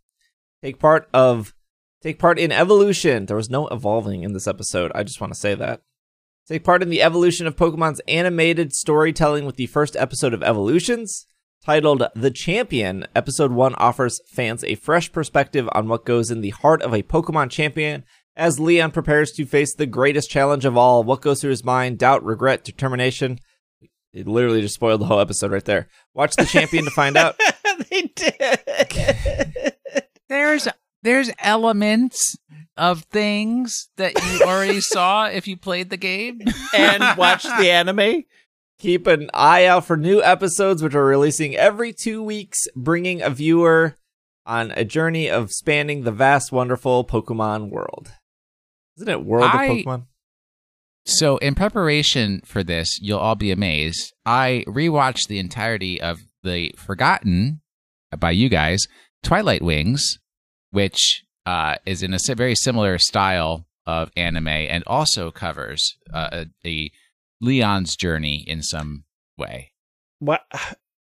Take 0.63 0.77
part 0.77 1.09
of 1.15 1.55
take 2.03 2.19
part 2.19 2.37
in 2.37 2.51
evolution. 2.51 3.25
There 3.25 3.37
was 3.37 3.49
no 3.49 3.67
evolving 3.69 4.21
in 4.21 4.33
this 4.33 4.45
episode. 4.45 4.91
I 4.93 5.01
just 5.01 5.19
want 5.19 5.33
to 5.33 5.39
say 5.39 5.55
that. 5.55 5.81
Take 6.47 6.63
part 6.63 6.83
in 6.83 6.91
the 6.91 7.01
evolution 7.01 7.47
of 7.47 7.55
Pokemon's 7.55 8.01
animated 8.07 8.71
storytelling 8.71 9.47
with 9.47 9.55
the 9.55 9.65
first 9.65 9.95
episode 9.95 10.35
of 10.35 10.43
Evolutions. 10.43 11.25
Titled 11.67 12.01
The 12.15 12.31
Champion, 12.31 13.05
Episode 13.13 13.51
1 13.51 13.75
offers 13.75 14.21
fans 14.25 14.63
a 14.63 14.75
fresh 14.75 15.11
perspective 15.11 15.67
on 15.73 15.89
what 15.89 16.05
goes 16.05 16.31
in 16.31 16.39
the 16.39 16.51
heart 16.51 16.81
of 16.81 16.93
a 16.93 17.03
Pokemon 17.03 17.49
champion 17.49 18.05
as 18.37 18.57
Leon 18.57 18.91
prepares 18.91 19.33
to 19.33 19.45
face 19.45 19.75
the 19.75 19.85
greatest 19.85 20.29
challenge 20.29 20.63
of 20.63 20.77
all. 20.77 21.03
What 21.03 21.19
goes 21.19 21.41
through 21.41 21.49
his 21.49 21.65
mind? 21.65 21.99
Doubt, 21.99 22.23
regret, 22.23 22.63
determination. 22.63 23.39
It 24.13 24.29
literally 24.29 24.61
just 24.61 24.75
spoiled 24.75 25.01
the 25.01 25.07
whole 25.07 25.19
episode 25.19 25.51
right 25.51 25.65
there. 25.65 25.89
Watch 26.13 26.37
The 26.37 26.45
Champion 26.45 26.85
to 26.85 26.91
find 26.91 27.17
out. 27.17 27.35
they 27.89 28.13
did. 28.15 29.73
There's 30.29 30.69
there's 31.03 31.31
elements 31.39 32.37
of 32.77 33.01
things 33.03 33.89
that 33.97 34.13
you 34.15 34.41
already 34.45 34.79
saw 34.79 35.25
if 35.25 35.49
you 35.49 35.57
played 35.57 35.89
the 35.89 35.97
game. 35.97 36.39
and 36.73 37.17
watched 37.17 37.45
the 37.45 37.69
anime. 37.71 38.23
Keep 38.79 39.07
an 39.07 39.29
eye 39.33 39.65
out 39.65 39.85
for 39.85 39.97
new 39.97 40.21
episodes, 40.21 40.83
which 40.83 40.93
are 40.93 41.05
releasing 41.05 41.55
every 41.55 41.91
two 41.93 42.21
weeks, 42.21 42.59
bringing 42.75 43.21
a 43.21 43.29
viewer 43.29 43.97
on 44.45 44.71
a 44.71 44.85
journey 44.85 45.29
of 45.29 45.51
spanning 45.51 46.03
the 46.03 46.11
vast, 46.11 46.51
wonderful 46.51 47.03
Pokemon 47.03 47.69
world. 47.69 48.11
Isn't 48.97 49.09
it 49.09 49.25
World 49.25 49.49
I- 49.51 49.65
of 49.65 49.77
Pokemon? 49.77 50.05
So, 51.09 51.37
in 51.37 51.55
preparation 51.55 52.41
for 52.43 52.63
this, 52.63 52.99
you'll 53.01 53.19
all 53.19 53.35
be 53.35 53.51
amazed. 53.51 54.13
I 54.25 54.65
rewatched 54.67 55.27
the 55.29 55.39
entirety 55.39 56.01
of 56.01 56.19
the 56.43 56.73
Forgotten 56.77 57.61
by 58.19 58.31
you 58.31 58.49
guys, 58.49 58.81
Twilight 59.23 59.61
Wings, 59.61 60.19
which 60.71 61.23
uh, 61.45 61.75
is 61.85 62.03
in 62.03 62.13
a 62.13 62.19
very 62.35 62.55
similar 62.55 62.97
style 62.97 63.67
of 63.85 64.11
anime 64.17 64.49
and 64.49 64.83
also 64.85 65.31
covers 65.31 65.95
uh, 66.13 66.43
a, 66.65 66.67
a 66.67 66.91
Leon's 67.41 67.95
journey 67.95 68.43
in 68.47 68.61
some 68.61 69.03
way. 69.37 69.71
What? 70.19 70.41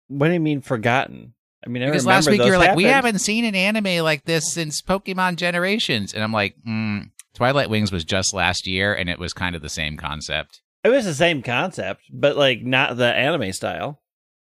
What 0.07 0.27
do 0.27 0.33
you 0.33 0.39
mean 0.39 0.61
forgotten? 0.61 1.33
I 1.65 1.69
mean, 1.69 1.81
I 1.81 1.85
Because 1.87 2.03
remember 2.03 2.15
last 2.15 2.29
week 2.29 2.43
you 2.43 2.51
were 2.51 2.57
like, 2.57 2.75
"We 2.75 2.83
haven't 2.83 3.19
seen 3.19 3.45
an 3.45 3.55
anime 3.55 4.03
like 4.03 4.25
this 4.25 4.53
since 4.53 4.81
Pokemon 4.81 5.37
Generations," 5.37 6.13
and 6.13 6.21
I'm 6.23 6.33
like, 6.33 6.55
mm, 6.67 7.09
"Twilight 7.33 7.69
Wings 7.69 7.91
was 7.91 8.03
just 8.03 8.33
last 8.33 8.67
year, 8.67 8.93
and 8.93 9.09
it 9.09 9.17
was 9.17 9.33
kind 9.33 9.55
of 9.55 9.61
the 9.61 9.69
same 9.69 9.97
concept." 9.97 10.61
It 10.83 10.89
was 10.89 11.05
the 11.05 11.13
same 11.13 11.41
concept, 11.41 12.01
but 12.11 12.35
like 12.35 12.61
not 12.63 12.97
the 12.97 13.13
anime 13.13 13.53
style. 13.53 14.01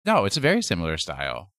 No, 0.06 0.24
it's 0.24 0.38
a 0.38 0.40
very 0.40 0.62
similar 0.62 0.96
style. 0.96 1.50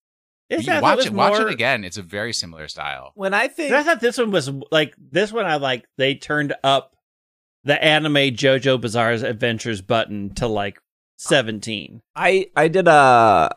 Is 0.49 0.61
You 0.61 0.65
that- 0.67 0.71
can 0.71 0.75
that 0.75 0.81
watch 0.83 0.97
was 0.97 1.05
it. 1.07 1.13
Watch 1.13 1.39
it 1.39 1.49
again. 1.49 1.83
It's 1.83 1.97
a 1.97 2.03
very 2.03 2.33
similar 2.33 2.67
style. 2.67 3.11
When 3.15 3.33
I 3.33 3.47
think 3.47 3.71
I 3.71 3.83
thought 3.83 3.99
this 3.99 4.17
one 4.17 4.31
was 4.31 4.49
like 4.71 4.95
this 4.97 5.31
one. 5.31 5.45
I 5.45 5.55
like 5.57 5.85
they 5.97 6.15
turned 6.15 6.55
up 6.63 6.94
the 7.65 7.83
anime 7.83 8.13
JoJo 8.15 8.79
Bizarre's 8.79 9.23
Adventures 9.23 9.81
button 9.81 10.33
to 10.35 10.47
like 10.47 10.79
seventeen. 11.17 12.01
I 12.15 12.47
I 12.55 12.67
did 12.69 12.87
a 12.87 13.49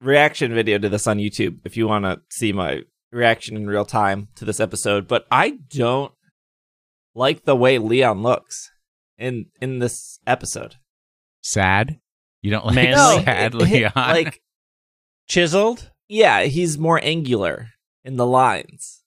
reaction 0.00 0.54
video 0.54 0.78
to 0.78 0.88
this 0.88 1.06
on 1.06 1.18
YouTube 1.18 1.58
if 1.64 1.76
you 1.76 1.88
want 1.88 2.04
to 2.04 2.20
see 2.30 2.52
my 2.52 2.82
reaction 3.12 3.56
in 3.56 3.66
real 3.66 3.84
time 3.84 4.28
to 4.36 4.44
this 4.44 4.60
episode, 4.60 5.08
but 5.08 5.26
I 5.30 5.58
don't 5.68 6.12
like 7.14 7.44
the 7.44 7.56
way 7.56 7.78
Leon 7.78 8.22
looks 8.22 8.70
in 9.18 9.46
in 9.60 9.78
this 9.80 10.20
episode. 10.26 10.76
Sad. 11.42 11.98
You 12.42 12.50
don't 12.52 12.66
like 12.66 12.74
Manly? 12.76 13.24
sad 13.24 13.54
it- 13.56 13.60
it- 13.62 13.64
Leon? 13.72 13.92
like 13.96 14.40
Chiseled. 15.28 15.90
yeah, 16.08 16.42
he's 16.44 16.76
more 16.78 17.00
angular 17.02 17.68
in 18.04 18.16
the 18.16 18.26
lines. 18.26 19.02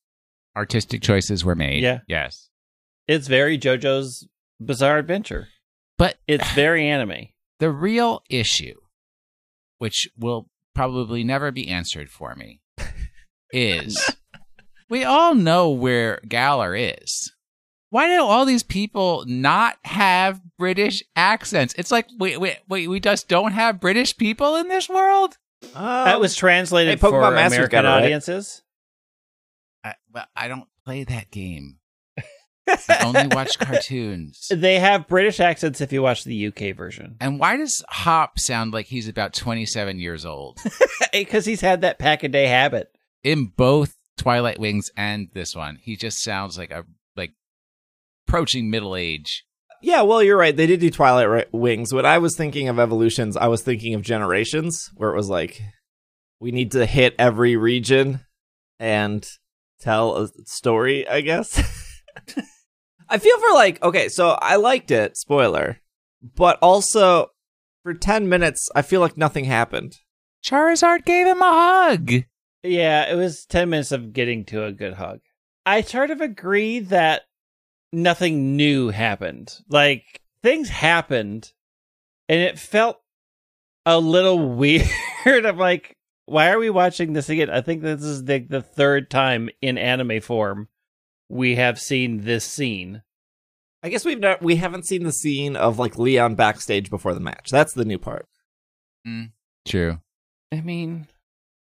artistic 0.55 1.01
choices 1.01 1.43
were 1.43 1.55
made. 1.55 1.81
Yeah. 1.83 1.99
Yes. 2.07 2.49
It's 3.07 3.27
very 3.27 3.57
JoJo's 3.57 4.27
Bizarre 4.59 4.97
Adventure. 4.97 5.49
But 5.97 6.17
It's 6.27 6.49
very 6.55 6.87
anime. 6.87 7.27
the 7.59 7.69
real 7.69 8.23
issue, 8.29 8.75
which 9.77 10.09
will 10.17 10.49
probably 10.73 11.23
never 11.23 11.51
be 11.51 11.67
answered 11.67 12.09
for 12.09 12.35
me, 12.35 12.61
is 13.51 14.09
we 14.89 15.03
all 15.03 15.35
know 15.35 15.69
where 15.69 16.19
Galar 16.27 16.75
is. 16.75 17.31
Why 17.89 18.07
do 18.07 18.23
all 18.23 18.45
these 18.45 18.63
people 18.63 19.23
not 19.27 19.77
have 19.83 20.41
British 20.57 21.03
accents? 21.15 21.75
It's 21.77 21.91
like 21.91 22.07
we 22.17 22.37
we 22.37 22.55
we, 22.67 22.87
we 22.87 22.99
just 22.99 23.27
don't 23.27 23.51
have 23.51 23.79
British 23.79 24.17
people 24.17 24.55
in 24.55 24.67
this 24.67 24.89
world. 24.89 25.37
Oh. 25.75 26.03
that 26.03 26.19
was 26.19 26.35
translated 26.35 26.99
hey, 26.99 27.07
Pokemon 27.07 27.29
for 27.29 27.31
Masters 27.31 27.53
American 27.57 27.71
got 27.71 27.85
right. 27.85 28.03
audiences. 28.03 28.63
I, 29.83 29.93
well, 30.11 30.25
I 30.35 30.47
don't 30.47 30.67
play 30.85 31.03
that 31.03 31.31
game. 31.31 31.77
I 32.67 33.01
only 33.03 33.27
watch 33.35 33.59
cartoons. 33.59 34.47
They 34.49 34.79
have 34.79 35.07
British 35.07 35.39
accents 35.39 35.81
if 35.81 35.91
you 35.91 36.01
watch 36.01 36.23
the 36.23 36.47
UK 36.47 36.75
version, 36.75 37.17
And 37.19 37.39
why 37.39 37.57
does 37.57 37.83
Hop 37.89 38.39
sound 38.39 38.73
like 38.73 38.85
he's 38.87 39.07
about 39.07 39.33
27 39.33 39.99
years 39.99 40.25
old? 40.25 40.59
because 41.13 41.45
he's 41.45 41.61
had 41.61 41.81
that 41.81 41.99
pack 41.99 42.23
a 42.23 42.27
day 42.29 42.47
habit. 42.47 42.89
In 43.23 43.45
both 43.55 43.95
Twilight 44.17 44.59
Wings 44.59 44.91
and 44.95 45.29
this 45.33 45.55
one, 45.55 45.77
he 45.81 45.95
just 45.95 46.23
sounds 46.23 46.57
like 46.57 46.71
a 46.71 46.85
like 47.15 47.31
approaching 48.27 48.69
middle 48.69 48.95
age. 48.95 49.43
Yeah, 49.81 50.03
well, 50.03 50.23
you're 50.23 50.37
right. 50.37 50.55
They 50.55 50.67
did 50.67 50.79
do 50.79 50.89
Twilight 50.89 51.27
Ri- 51.29 51.45
Wings. 51.51 51.93
When 51.93 52.05
I 52.05 52.17
was 52.17 52.37
thinking 52.37 52.69
of 52.69 52.79
evolutions, 52.79 53.35
I 53.35 53.47
was 53.47 53.61
thinking 53.63 53.93
of 53.93 54.01
generations, 54.01 54.89
where 54.95 55.11
it 55.11 55.15
was 55.15 55.29
like 55.29 55.61
we 56.39 56.51
need 56.51 56.71
to 56.71 56.85
hit 56.85 57.15
every 57.19 57.57
region 57.57 58.21
and 58.79 59.25
tell 59.81 60.15
a 60.15 60.29
story. 60.45 61.07
I 61.07 61.21
guess. 61.21 61.61
I 63.09 63.17
feel 63.17 63.39
for 63.39 63.53
like 63.53 63.81
okay, 63.83 64.09
so 64.09 64.29
I 64.41 64.55
liked 64.55 64.91
it. 64.91 65.17
Spoiler, 65.17 65.79
but 66.35 66.57
also 66.61 67.31
for 67.83 67.93
ten 67.93 68.29
minutes, 68.29 68.69
I 68.75 68.81
feel 68.81 69.01
like 69.01 69.17
nothing 69.17 69.45
happened. 69.45 69.97
Charizard 70.43 71.05
gave 71.05 71.25
him 71.25 71.41
a 71.41 71.51
hug. 71.51 72.11
Yeah, 72.63 73.11
it 73.11 73.15
was 73.15 73.45
10 73.45 73.69
minutes 73.69 73.91
of 73.91 74.13
getting 74.13 74.45
to 74.45 74.65
a 74.65 74.71
good 74.71 74.93
hug. 74.93 75.19
I 75.65 75.81
sort 75.81 76.11
of 76.11 76.21
agree 76.21 76.79
that 76.79 77.23
nothing 77.91 78.55
new 78.55 78.89
happened. 78.89 79.59
Like, 79.69 80.19
things 80.41 80.69
happened, 80.69 81.51
and 82.27 82.39
it 82.39 82.59
felt 82.59 83.01
a 83.85 83.99
little 83.99 84.49
weird. 84.55 84.87
I'm 85.25 85.57
like, 85.57 85.95
why 86.25 86.51
are 86.51 86.59
we 86.59 86.69
watching 86.69 87.13
this 87.13 87.29
again? 87.29 87.49
I 87.49 87.61
think 87.61 87.81
this 87.81 88.01
is 88.01 88.23
the, 88.23 88.39
the 88.39 88.61
third 88.61 89.09
time 89.09 89.49
in 89.61 89.77
anime 89.77 90.21
form 90.21 90.69
we 91.29 91.55
have 91.55 91.79
seen 91.79 92.21
this 92.21 92.45
scene. 92.45 93.03
I 93.81 93.89
guess 93.89 94.05
we've 94.05 94.19
not, 94.19 94.41
we 94.41 94.55
haven't 94.57 94.85
seen 94.85 95.03
the 95.03 95.11
scene 95.11 95.55
of 95.55 95.79
like 95.79 95.97
Leon 95.97 96.35
backstage 96.35 96.89
before 96.89 97.13
the 97.13 97.19
match. 97.19 97.49
That's 97.49 97.73
the 97.73 97.85
new 97.85 97.99
part. 97.99 98.27
Mm. 99.07 99.31
True. 99.65 99.99
I 100.51 100.61
mean, 100.61 101.07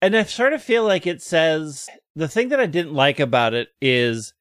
and 0.01 0.15
I 0.15 0.23
sort 0.23 0.53
of 0.53 0.61
feel 0.61 0.83
like 0.83 1.07
it 1.07 1.21
says 1.21 1.87
the 2.15 2.27
thing 2.27 2.49
that 2.49 2.59
I 2.59 2.65
didn't 2.65 2.93
like 2.93 3.19
about 3.19 3.53
it 3.53 3.69
is 3.81 4.33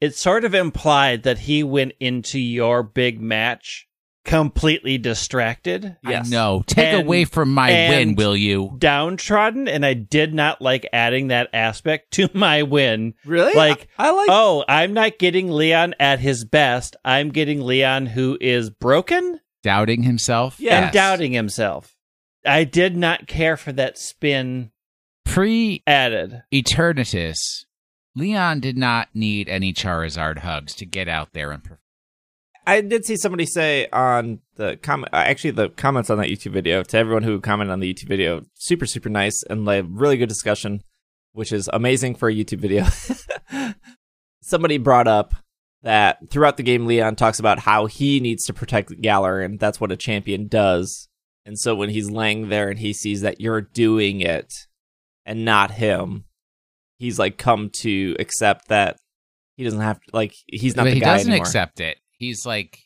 it 0.00 0.14
sort 0.14 0.44
of 0.44 0.54
implied 0.54 1.22
that 1.22 1.38
he 1.40 1.62
went 1.62 1.92
into 2.00 2.38
your 2.38 2.82
big 2.82 3.20
match 3.20 3.85
completely 4.26 4.98
distracted, 4.98 5.96
Yes. 6.06 6.26
I 6.26 6.30
know. 6.30 6.62
Take 6.66 6.88
And- 6.88 7.06
away 7.06 7.24
from 7.24 7.54
my 7.54 7.70
win, 7.70 8.14
will 8.16 8.36
you? 8.36 8.74
downtrodden, 8.78 9.68
and 9.68 9.86
I 9.86 9.94
did 9.94 10.34
not 10.34 10.60
like 10.60 10.86
adding 10.92 11.28
that 11.28 11.48
aspect 11.54 12.10
to 12.12 12.28
my 12.34 12.62
win. 12.64 13.14
Really? 13.24 13.54
Like, 13.54 13.88
I, 13.98 14.08
I 14.08 14.10
like. 14.10 14.28
Oh, 14.30 14.64
I'm 14.68 14.92
not 14.92 15.18
getting 15.18 15.50
Leon 15.50 15.94
at 15.98 16.20
his 16.20 16.44
best. 16.44 16.96
I'm 17.04 17.30
getting 17.30 17.62
Leon 17.62 18.06
who 18.06 18.36
is 18.40 18.68
broken 18.68 19.40
Doubting 19.62 20.02
himself. 20.02 20.60
Yeah. 20.60 20.84
and 20.84 20.92
doubting 20.92 21.32
himself. 21.32 21.96
I 22.44 22.64
did 22.64 22.96
not 22.96 23.26
care 23.26 23.56
for 23.56 23.72
that 23.72 23.96
spin 23.98 24.70
Pre 25.24 25.82
added. 25.86 26.42
Eternatus, 26.52 27.64
Leon 28.14 28.60
did 28.60 28.76
not 28.78 29.08
need 29.14 29.48
any 29.48 29.72
Charizard 29.72 30.38
hugs 30.38 30.74
to 30.76 30.86
get 30.86 31.08
out 31.08 31.32
there 31.32 31.50
and 31.50 31.62
perform. 31.64 31.80
I 32.66 32.80
did 32.80 33.04
see 33.04 33.16
somebody 33.16 33.46
say 33.46 33.88
on 33.92 34.40
the 34.56 34.76
comment, 34.76 35.14
uh, 35.14 35.18
actually 35.18 35.52
the 35.52 35.68
comments 35.70 36.10
on 36.10 36.18
that 36.18 36.28
YouTube 36.28 36.52
video 36.52 36.82
to 36.82 36.98
everyone 36.98 37.22
who 37.22 37.40
commented 37.40 37.72
on 37.72 37.80
the 37.80 37.92
YouTube 37.92 38.08
video, 38.08 38.42
super 38.54 38.86
super 38.86 39.08
nice 39.08 39.42
and 39.48 39.64
like 39.64 39.84
really 39.88 40.16
good 40.16 40.28
discussion, 40.28 40.82
which 41.32 41.52
is 41.52 41.70
amazing 41.72 42.16
for 42.16 42.28
a 42.28 42.34
YouTube 42.34 42.58
video. 42.58 42.84
somebody 44.42 44.78
brought 44.78 45.06
up 45.06 45.34
that 45.82 46.18
throughout 46.30 46.56
the 46.56 46.64
game, 46.64 46.86
Leon 46.86 47.14
talks 47.14 47.38
about 47.38 47.60
how 47.60 47.86
he 47.86 48.18
needs 48.18 48.44
to 48.46 48.52
protect 48.52 49.00
Galar, 49.00 49.40
and 49.40 49.60
that's 49.60 49.80
what 49.80 49.92
a 49.92 49.96
champion 49.96 50.48
does. 50.48 51.08
And 51.44 51.56
so 51.56 51.76
when 51.76 51.90
he's 51.90 52.10
laying 52.10 52.48
there 52.48 52.68
and 52.68 52.78
he 52.78 52.92
sees 52.92 53.20
that 53.20 53.40
you're 53.40 53.60
doing 53.60 54.20
it 54.20 54.52
and 55.24 55.44
not 55.44 55.70
him, 55.70 56.24
he's 56.98 57.20
like 57.20 57.38
come 57.38 57.70
to 57.82 58.16
accept 58.18 58.66
that 58.68 58.96
he 59.56 59.62
doesn't 59.62 59.80
have 59.80 60.00
to 60.00 60.10
like 60.12 60.34
he's 60.48 60.74
not 60.74 60.82
but 60.82 60.88
the 60.90 60.94
he 60.94 61.00
guy 61.00 61.18
doesn't 61.18 61.30
anymore. 61.30 61.46
accept 61.46 61.78
it. 61.78 61.98
He's 62.18 62.46
like 62.46 62.80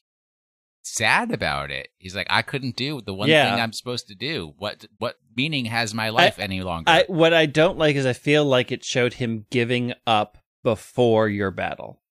sad 0.83 1.31
about 1.33 1.71
it. 1.71 1.89
He's 1.99 2.17
like, 2.17 2.27
I 2.31 2.43
couldn't 2.43 2.77
do 2.77 3.01
the 3.01 3.15
one 3.15 3.29
Yeah. 3.29 3.51
thing 3.51 3.61
I'm 3.61 3.73
supposed 3.73 4.09
to 4.09 4.15
do. 4.15 4.55
What 4.59 4.87
what 4.99 5.17
meaning 5.37 5.67
has 5.67 5.95
my 5.95 6.09
life 6.11 6.39
any 6.39 6.63
longer? 6.63 6.91
I 6.91 7.05
what 7.09 7.33
I 7.35 7.47
don't 7.47 7.79
like 7.79 7.97
is 7.97 8.07
I 8.07 8.13
feel 8.13 8.45
like 8.45 8.73
it 8.73 8.85
showed 8.85 9.15
him 9.15 9.47
giving 9.51 9.93
up 10.07 10.39
before 10.65 11.29
your 11.29 11.51
battle. 11.51 12.03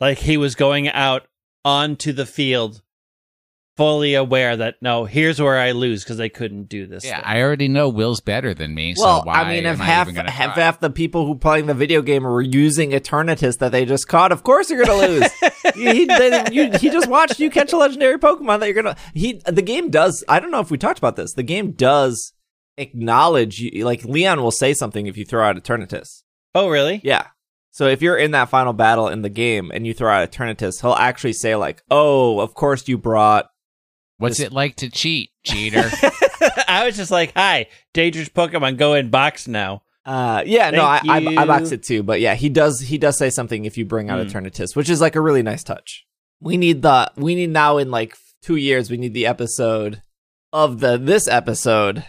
Like 0.00 0.18
he 0.18 0.36
was 0.36 0.54
going 0.54 0.88
out 0.88 1.26
onto 1.64 2.12
the 2.12 2.26
field 2.26 2.82
fully 3.76 4.14
aware 4.14 4.56
that 4.56 4.76
no, 4.80 5.04
here's 5.04 5.40
where 5.40 5.58
I 5.58 5.72
lose 5.72 6.02
because 6.02 6.18
I 6.18 6.28
couldn't 6.28 6.64
do 6.68 6.86
this. 6.86 7.04
yeah, 7.04 7.16
thing. 7.16 7.24
I 7.26 7.42
already 7.42 7.68
know 7.68 7.88
Will's 7.88 8.20
better 8.20 8.54
than 8.54 8.74
me. 8.74 8.94
Well, 8.96 9.20
so 9.20 9.26
why 9.26 9.42
I 9.42 9.48
mean, 9.48 9.66
if 9.66 9.74
am 9.74 9.82
I 9.82 9.84
half 9.84 10.08
even 10.08 10.26
half, 10.26 10.54
half 10.56 10.80
the 10.80 10.90
people 10.90 11.26
who 11.26 11.34
playing 11.36 11.66
the 11.66 11.74
video 11.74 12.02
game 12.02 12.22
were 12.22 12.40
using 12.40 12.90
Eternatus 12.90 13.58
that 13.58 13.72
they 13.72 13.84
just 13.84 14.08
caught, 14.08 14.32
of 14.32 14.42
course 14.42 14.70
you're 14.70 14.84
gonna 14.84 15.06
lose. 15.06 15.32
he, 15.74 16.04
they, 16.06 16.44
you, 16.52 16.70
he 16.78 16.90
just 16.90 17.08
watched 17.08 17.38
you 17.38 17.50
catch 17.50 17.72
a 17.72 17.76
legendary 17.76 18.18
Pokemon 18.18 18.60
that 18.60 18.66
you're 18.66 18.82
gonna. 18.82 18.96
He 19.14 19.40
the 19.46 19.62
game 19.62 19.90
does. 19.90 20.24
I 20.28 20.40
don't 20.40 20.50
know 20.50 20.60
if 20.60 20.70
we 20.70 20.78
talked 20.78 20.98
about 20.98 21.16
this. 21.16 21.34
The 21.34 21.42
game 21.42 21.72
does 21.72 22.32
acknowledge 22.78 23.58
you. 23.58 23.84
Like 23.84 24.04
Leon 24.04 24.42
will 24.42 24.50
say 24.50 24.74
something 24.74 25.06
if 25.06 25.16
you 25.16 25.24
throw 25.24 25.44
out 25.46 25.56
Eternatus. 25.56 26.22
oh 26.54 26.68
really? 26.68 27.00
Yeah. 27.04 27.26
So 27.70 27.86
if 27.88 28.00
you're 28.00 28.16
in 28.16 28.30
that 28.30 28.48
final 28.48 28.72
battle 28.72 29.08
in 29.08 29.20
the 29.20 29.28
game 29.28 29.70
and 29.74 29.86
you 29.86 29.92
throw 29.92 30.10
out 30.10 30.30
Eternatus, 30.30 30.80
he'll 30.80 30.94
actually 30.94 31.34
say 31.34 31.56
like, 31.56 31.82
"Oh, 31.90 32.40
of 32.40 32.54
course 32.54 32.88
you 32.88 32.96
brought." 32.96 33.50
What's 34.18 34.38
This- 34.38 34.46
it 34.46 34.52
like 34.52 34.76
to 34.76 34.90
cheat, 34.90 35.30
cheater? 35.44 35.90
I 36.68 36.86
was 36.86 36.96
just 36.96 37.10
like, 37.10 37.32
"Hi, 37.36 37.66
dangerous 37.94 38.28
Pokemon, 38.28 38.76
go 38.78 38.94
in 38.94 39.10
box 39.10 39.46
now." 39.48 39.82
Uh, 40.04 40.42
yeah, 40.46 40.70
no, 40.70 40.84
I, 40.84 41.00
I 41.08 41.16
I 41.42 41.44
box 41.46 41.72
it 41.72 41.82
too, 41.82 42.02
but 42.02 42.20
yeah, 42.20 42.34
he 42.34 42.48
does 42.48 42.80
he 42.80 42.96
does 42.98 43.18
say 43.18 43.28
something 43.30 43.64
if 43.64 43.76
you 43.76 43.84
bring 43.84 44.08
out 44.08 44.20
Hmm. 44.20 44.28
Eternatus, 44.28 44.76
which 44.76 44.88
is 44.88 45.00
like 45.00 45.16
a 45.16 45.20
really 45.20 45.42
nice 45.42 45.64
touch. 45.64 46.06
We 46.40 46.56
need 46.56 46.82
the 46.82 47.10
we 47.16 47.34
need 47.34 47.50
now 47.50 47.78
in 47.78 47.90
like 47.90 48.16
two 48.42 48.56
years 48.56 48.90
we 48.90 48.96
need 48.98 49.14
the 49.14 49.26
episode 49.26 50.02
of 50.52 50.78
the 50.80 50.96
this 50.96 51.26
episode 51.26 52.04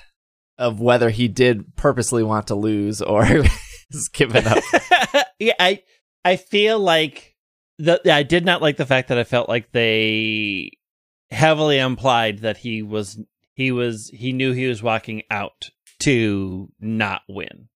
of 0.60 0.80
whether 0.80 1.10
he 1.10 1.28
did 1.28 1.76
purposely 1.76 2.22
want 2.24 2.48
to 2.48 2.56
lose 2.56 3.02
or 3.02 3.26
is 3.92 4.10
giving 4.14 4.46
up. 4.46 4.64
yeah, 5.40 5.54
I 5.60 5.82
I 6.24 6.36
feel 6.36 6.80
like 6.80 7.36
the 7.80 8.00
I 8.14 8.22
did 8.24 8.46
not 8.46 8.62
like 8.62 8.78
the 8.78 8.86
fact 8.86 9.08
that 9.10 9.18
I 9.18 9.24
felt 9.24 9.50
like 9.50 9.72
they 9.72 10.72
heavily 11.32 11.78
implied 11.78 12.40
that 12.40 12.58
he 12.58 12.82
was 12.82 13.20
he 13.54 13.72
was 13.72 14.10
he 14.14 14.32
knew 14.32 14.54
he 14.54 14.68
was 14.68 14.84
walking 14.84 15.24
out 15.30 15.70
to 16.00 16.72
not 16.80 17.22
win 17.28 17.70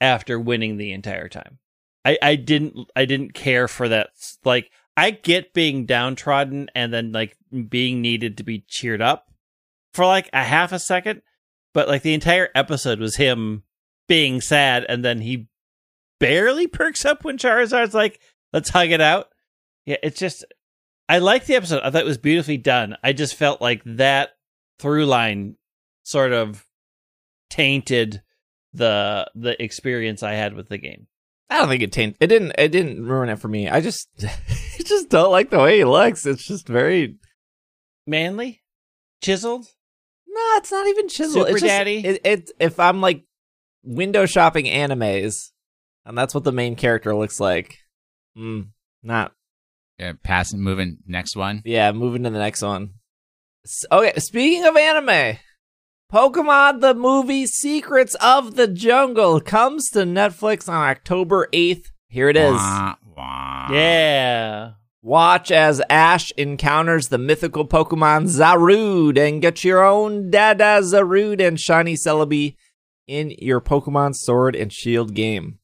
after 0.00 0.38
winning 0.38 0.76
the 0.76 0.92
entire 0.92 1.28
time. 1.28 1.58
I 2.04 2.18
I 2.22 2.36
didn't 2.36 2.90
I 2.94 3.04
didn't 3.04 3.34
care 3.34 3.68
for 3.68 3.88
that 3.88 4.10
like 4.44 4.70
I 4.96 5.10
get 5.10 5.54
being 5.54 5.86
downtrodden 5.86 6.70
and 6.74 6.92
then 6.92 7.12
like 7.12 7.36
being 7.68 8.02
needed 8.02 8.36
to 8.38 8.44
be 8.44 8.64
cheered 8.66 9.00
up 9.00 9.32
for 9.94 10.04
like 10.04 10.28
a 10.32 10.42
half 10.42 10.72
a 10.72 10.78
second, 10.78 11.22
but 11.72 11.88
like 11.88 12.02
the 12.02 12.14
entire 12.14 12.48
episode 12.54 12.98
was 12.98 13.16
him 13.16 13.62
being 14.08 14.40
sad 14.40 14.84
and 14.88 15.04
then 15.04 15.20
he 15.20 15.48
barely 16.18 16.66
perks 16.66 17.04
up 17.04 17.24
when 17.24 17.38
Charizard's 17.38 17.94
like, 17.94 18.20
let's 18.52 18.70
hug 18.70 18.90
it 18.90 19.00
out. 19.00 19.28
Yeah, 19.86 19.96
it's 20.02 20.18
just 20.18 20.44
I 21.08 21.18
like 21.18 21.46
the 21.46 21.54
episode. 21.54 21.82
I 21.82 21.90
thought 21.90 22.02
it 22.02 22.06
was 22.06 22.18
beautifully 22.18 22.58
done. 22.58 22.96
I 23.02 23.12
just 23.12 23.34
felt 23.34 23.60
like 23.60 23.82
that 23.84 24.30
through 24.78 25.06
line 25.06 25.56
sort 26.02 26.32
of 26.32 26.64
tainted 27.50 28.22
the 28.74 29.30
the 29.34 29.60
experience 29.62 30.22
I 30.22 30.32
had 30.32 30.54
with 30.54 30.68
the 30.68 30.78
game. 30.78 31.06
I 31.50 31.58
don't 31.58 31.68
think 31.68 31.82
it 31.82 31.92
taint 31.92 32.16
it 32.20 32.26
didn't 32.26 32.52
it 32.58 32.68
didn't 32.68 33.06
ruin 33.06 33.30
it 33.30 33.38
for 33.38 33.48
me. 33.48 33.68
I 33.68 33.80
just 33.80 34.08
I 34.22 34.82
just 34.84 35.08
don't 35.08 35.32
like 35.32 35.50
the 35.50 35.60
way 35.60 35.78
he 35.78 35.84
looks. 35.84 36.26
It's 36.26 36.46
just 36.46 36.68
very 36.68 37.16
Manly? 38.06 38.62
Chiseled? 39.22 39.66
no, 40.26 40.56
it's 40.56 40.70
not 40.70 40.86
even 40.86 41.08
chiseled. 41.08 41.46
Super 41.46 41.50
it's 41.50 41.60
just, 41.60 41.66
daddy? 41.66 42.04
It, 42.04 42.20
it 42.24 42.50
if 42.58 42.80
I'm 42.80 43.00
like 43.00 43.24
window 43.82 44.24
shopping 44.24 44.66
animes, 44.66 45.50
and 46.04 46.16
that's 46.16 46.34
what 46.34 46.44
the 46.44 46.52
main 46.52 46.76
character 46.76 47.14
looks 47.14 47.40
like. 47.40 47.78
Mm, 48.36 48.68
not 49.02 49.32
yeah, 49.98 50.12
passing, 50.22 50.60
moving. 50.60 50.98
Next 51.06 51.36
one. 51.36 51.62
yeah. 51.64 51.92
Moving 51.92 52.22
to 52.24 52.30
the 52.30 52.38
next 52.38 52.62
one. 52.62 52.90
S- 53.64 53.84
Okay, 53.92 54.12
speaking 54.18 54.64
of 54.66 54.76
anime, 54.76 55.36
Pokemon 56.12 56.80
the 56.80 56.94
movie 56.94 57.46
Secrets 57.46 58.14
of 58.16 58.54
the 58.56 58.66
Jungle 58.66 59.40
comes 59.40 59.88
to 59.90 60.00
Netflix 60.00 60.68
on 60.68 60.88
October 60.88 61.48
eighth. 61.52 61.90
Here 62.08 62.28
it 62.30 62.36
is. 62.36 62.52
Wah, 62.54 62.94
wah. 63.16 63.68
Yeah. 63.70 64.70
Watch 65.02 65.50
as 65.50 65.80
Ash 65.90 66.32
encounters 66.32 67.08
the 67.08 67.18
mythical 67.18 67.66
Pokemon 67.66 68.24
Zarude 68.28 69.18
and 69.18 69.40
get 69.42 69.62
your 69.64 69.84
own 69.84 70.30
Dada 70.30 70.80
Zarude 70.82 71.46
and 71.46 71.58
Shiny 71.60 71.94
Celebi 71.94 72.56
in 73.06 73.30
your 73.38 73.60
Pokemon 73.60 74.14
Sword 74.16 74.56
and 74.56 74.72
Shield 74.72 75.14
game. 75.14 75.58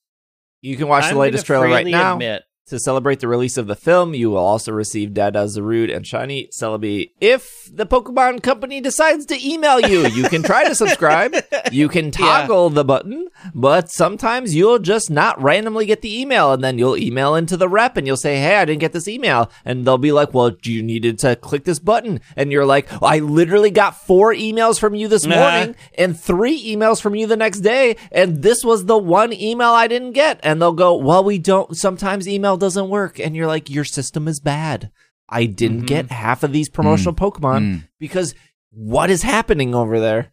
You 0.63 0.77
can 0.77 0.89
watch 0.89 1.05
I'm 1.05 1.15
the 1.15 1.21
latest 1.21 1.47
trailer 1.47 1.67
right 1.69 1.87
now. 1.87 2.15
Admit, 2.15 2.43
To 2.69 2.79
celebrate 2.79 3.21
the 3.21 3.29
release 3.29 3.59
of 3.59 3.67
the 3.67 3.77
film, 3.77 4.15
you 4.15 4.31
will 4.31 4.39
also 4.39 4.73
receive 4.73 5.13
Dada 5.13 5.41
Zarude 5.45 5.95
and 5.95 6.07
Shiny 6.07 6.49
Celebi 6.59 7.11
if 7.21 7.69
the 7.71 7.85
Pokemon 7.85 8.43
Company 8.43 8.81
decides 8.81 9.27
to 9.27 9.47
email 9.47 9.81
you. 9.81 10.07
You 10.07 10.31
can 10.31 10.43
try 10.43 10.67
to 10.67 10.75
subscribe. 10.75 11.35
You 11.73 11.89
can 11.89 12.11
toggle 12.11 12.71
the 12.71 12.85
button, 12.85 13.29
but 13.55 13.91
sometimes 13.91 14.55
you'll 14.55 14.79
just 14.79 15.11
not 15.11 15.43
randomly 15.43 15.87
get 15.87 16.03
the 16.03 16.21
email 16.21 16.53
and 16.53 16.63
then 16.63 16.79
you'll 16.79 16.97
email 16.97 17.35
into 17.35 17.57
the 17.57 17.69
rep 17.69 17.97
and 17.97 18.07
you'll 18.07 18.17
say, 18.19 18.37
Hey, 18.37 18.57
I 18.57 18.65
didn't 18.65 18.81
get 18.81 18.93
this 18.93 19.09
email. 19.09 19.51
And 19.65 19.85
they'll 19.85 19.99
be 19.99 20.13
like, 20.13 20.35
Well, 20.35 20.57
you 20.63 20.83
needed 20.83 21.19
to 21.21 21.37
click 21.37 21.65
this 21.65 21.79
button. 21.79 22.21
And 22.37 22.53
you're 22.53 22.67
like, 22.67 22.93
oh, 22.93 23.07
I 23.07 23.19
literally 23.19 23.71
got 23.71 23.97
four 24.07 24.33
emails 24.35 24.79
from 24.79 24.95
you 24.95 25.09
this 25.09 25.27
morning 25.27 25.75
and 25.99 26.19
three 26.19 26.63
emails 26.75 27.01
from 27.01 27.15
you 27.15 27.27
the 27.27 27.37
next 27.37 27.61
day. 27.61 27.97
And 28.13 28.43
this 28.43 28.63
was 28.63 28.85
the 28.85 28.99
one 28.99 29.33
email 29.33 29.71
I 29.71 29.89
didn't 29.89 30.13
get. 30.13 30.39
And 30.43 30.61
they'll 30.61 30.73
go, 30.73 30.95
Well, 30.95 31.25
we 31.25 31.39
don't, 31.39 31.77
sometimes 31.77 32.29
email 32.29 32.54
doesn't 32.57 32.89
work. 32.89 33.19
And 33.21 33.35
you're 33.37 33.47
like, 33.47 33.71
Your 33.71 33.85
system 33.85 34.29
is 34.29 34.41
bad. 34.41 34.91
I 35.29 35.47
didn't 35.47 35.83
Mhm. 35.83 35.87
get 35.87 36.11
half 36.11 36.43
of 36.43 36.53
these 36.53 36.69
promotional 36.69 37.15
Pokemon 37.15 37.61
Mm. 37.63 37.89
because 37.99 38.35
what 38.71 39.11
is 39.11 39.23
happening 39.23 39.75
over 39.75 39.99
there? 40.01 40.33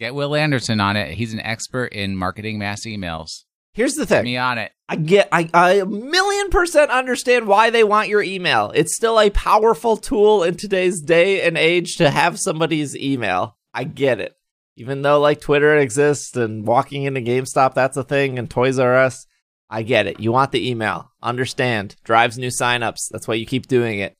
Get 0.00 0.14
Will 0.14 0.34
Anderson 0.34 0.80
on 0.80 0.96
it. 0.96 1.14
He's 1.14 1.32
an 1.32 1.40
expert 1.40 1.86
in 1.92 2.16
marketing 2.16 2.58
mass 2.58 2.84
emails. 2.86 3.44
Here's 3.72 3.94
the 3.94 4.02
Get 4.06 4.08
thing. 4.08 4.24
me 4.24 4.36
on 4.36 4.58
it. 4.58 4.72
I 4.88 4.96
get 4.96 5.28
I, 5.32 5.48
I 5.54 5.72
a 5.74 5.86
million 5.86 6.50
percent 6.50 6.90
understand 6.90 7.46
why 7.46 7.70
they 7.70 7.84
want 7.84 8.08
your 8.08 8.22
email. 8.22 8.70
It's 8.74 8.94
still 8.96 9.18
a 9.18 9.30
powerful 9.30 9.96
tool 9.96 10.42
in 10.42 10.56
today's 10.56 11.00
day 11.00 11.42
and 11.42 11.56
age 11.56 11.96
to 11.96 12.10
have 12.10 12.38
somebody's 12.38 12.96
email. 12.96 13.56
I 13.72 13.84
get 13.84 14.20
it. 14.20 14.34
Even 14.76 15.02
though 15.02 15.20
like 15.20 15.40
Twitter 15.40 15.76
exists 15.76 16.36
and 16.36 16.66
walking 16.66 17.04
into 17.04 17.20
GameStop 17.20 17.74
that's 17.74 17.96
a 17.96 18.04
thing 18.04 18.38
and 18.38 18.50
Toys 18.50 18.78
R 18.78 18.94
Us, 18.96 19.26
I 19.70 19.82
get 19.82 20.06
it. 20.06 20.20
You 20.20 20.32
want 20.32 20.52
the 20.52 20.68
email. 20.68 21.10
Understand. 21.22 21.96
Drives 22.04 22.38
new 22.38 22.48
signups. 22.48 23.08
That's 23.10 23.26
why 23.26 23.34
you 23.34 23.46
keep 23.46 23.66
doing 23.66 23.98
it. 23.98 24.16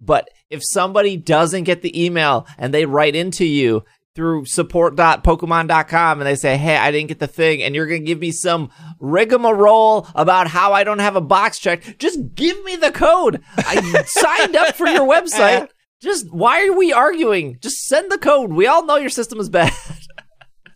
But 0.00 0.28
if 0.50 0.62
somebody 0.64 1.16
doesn't 1.16 1.64
get 1.64 1.82
the 1.82 2.04
email 2.04 2.46
and 2.56 2.72
they 2.72 2.86
write 2.86 3.16
into 3.16 3.44
you 3.44 3.84
through 4.14 4.44
support.pokemon.com 4.46 6.20
and 6.20 6.26
they 6.26 6.34
say, 6.34 6.56
Hey, 6.56 6.76
I 6.76 6.90
didn't 6.90 7.08
get 7.08 7.20
the 7.20 7.28
thing, 7.28 7.62
and 7.62 7.74
you're 7.74 7.86
going 7.86 8.00
to 8.00 8.06
give 8.06 8.18
me 8.18 8.32
some 8.32 8.70
rigmarole 8.98 10.08
about 10.14 10.48
how 10.48 10.72
I 10.72 10.82
don't 10.82 10.98
have 10.98 11.14
a 11.14 11.20
box 11.20 11.60
check, 11.60 11.98
just 11.98 12.34
give 12.34 12.62
me 12.64 12.74
the 12.74 12.90
code. 12.90 13.42
I 13.56 14.02
signed 14.06 14.56
up 14.56 14.74
for 14.74 14.86
your 14.86 15.08
website. 15.08 15.68
Just 16.00 16.32
why 16.32 16.64
are 16.64 16.76
we 16.76 16.92
arguing? 16.92 17.58
Just 17.60 17.86
send 17.86 18.08
the 18.08 18.18
code. 18.18 18.52
We 18.52 18.68
all 18.68 18.84
know 18.84 18.94
your 18.94 19.10
system 19.10 19.40
is 19.40 19.48
bad. 19.48 19.72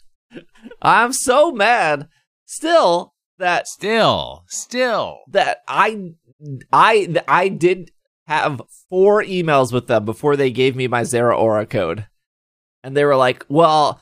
I'm 0.82 1.12
so 1.12 1.52
mad 1.52 2.08
still 2.44 3.14
that 3.42 3.68
Still, 3.68 4.44
still. 4.48 5.18
that 5.28 5.58
I 5.68 6.12
I 6.72 7.14
I 7.28 7.48
did 7.48 7.90
have 8.26 8.62
four 8.88 9.22
emails 9.22 9.72
with 9.72 9.86
them 9.86 10.04
before 10.04 10.36
they 10.36 10.50
gave 10.50 10.74
me 10.74 10.88
my 10.88 11.02
Zeraora 11.02 11.68
code, 11.68 12.06
and 12.82 12.96
they 12.96 13.04
were 13.04 13.16
like, 13.16 13.44
"Well." 13.48 14.00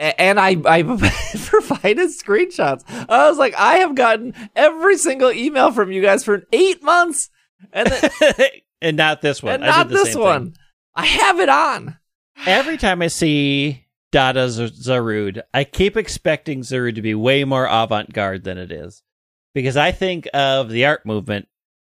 And 0.00 0.38
I, 0.38 0.50
I 0.64 0.82
provided 1.46 2.10
screenshots. 2.10 2.84
I 3.08 3.28
was 3.28 3.36
like, 3.36 3.54
I 3.58 3.78
have 3.78 3.96
gotten 3.96 4.32
every 4.54 4.96
single 4.96 5.32
email 5.32 5.72
from 5.72 5.90
you 5.90 6.00
guys 6.00 6.22
for 6.22 6.44
eight 6.52 6.84
months, 6.84 7.30
and, 7.72 7.88
then, 7.88 8.10
and 8.80 8.96
not 8.96 9.22
this 9.22 9.42
one. 9.42 9.54
and 9.54 9.64
I 9.64 9.66
did 9.66 9.76
not 9.76 9.88
the 9.88 9.94
this 9.94 10.12
same 10.12 10.22
one. 10.22 10.44
thing. 10.44 10.54
I 10.94 11.04
have 11.04 11.40
it 11.40 11.48
on. 11.48 11.98
Every 12.46 12.76
time 12.78 13.02
I 13.02 13.08
see 13.08 13.87
Dada 14.12 14.48
Z- 14.50 14.72
Zarude, 14.82 15.42
I 15.52 15.64
keep 15.64 15.96
expecting 15.96 16.60
Zarude 16.62 16.94
to 16.96 17.02
be 17.02 17.14
way 17.14 17.44
more 17.44 17.66
avant 17.66 18.12
garde 18.12 18.44
than 18.44 18.58
it 18.58 18.72
is. 18.72 19.02
Because 19.54 19.76
I 19.76 19.92
think 19.92 20.28
of 20.34 20.70
the 20.70 20.86
art 20.86 21.04
movement 21.04 21.48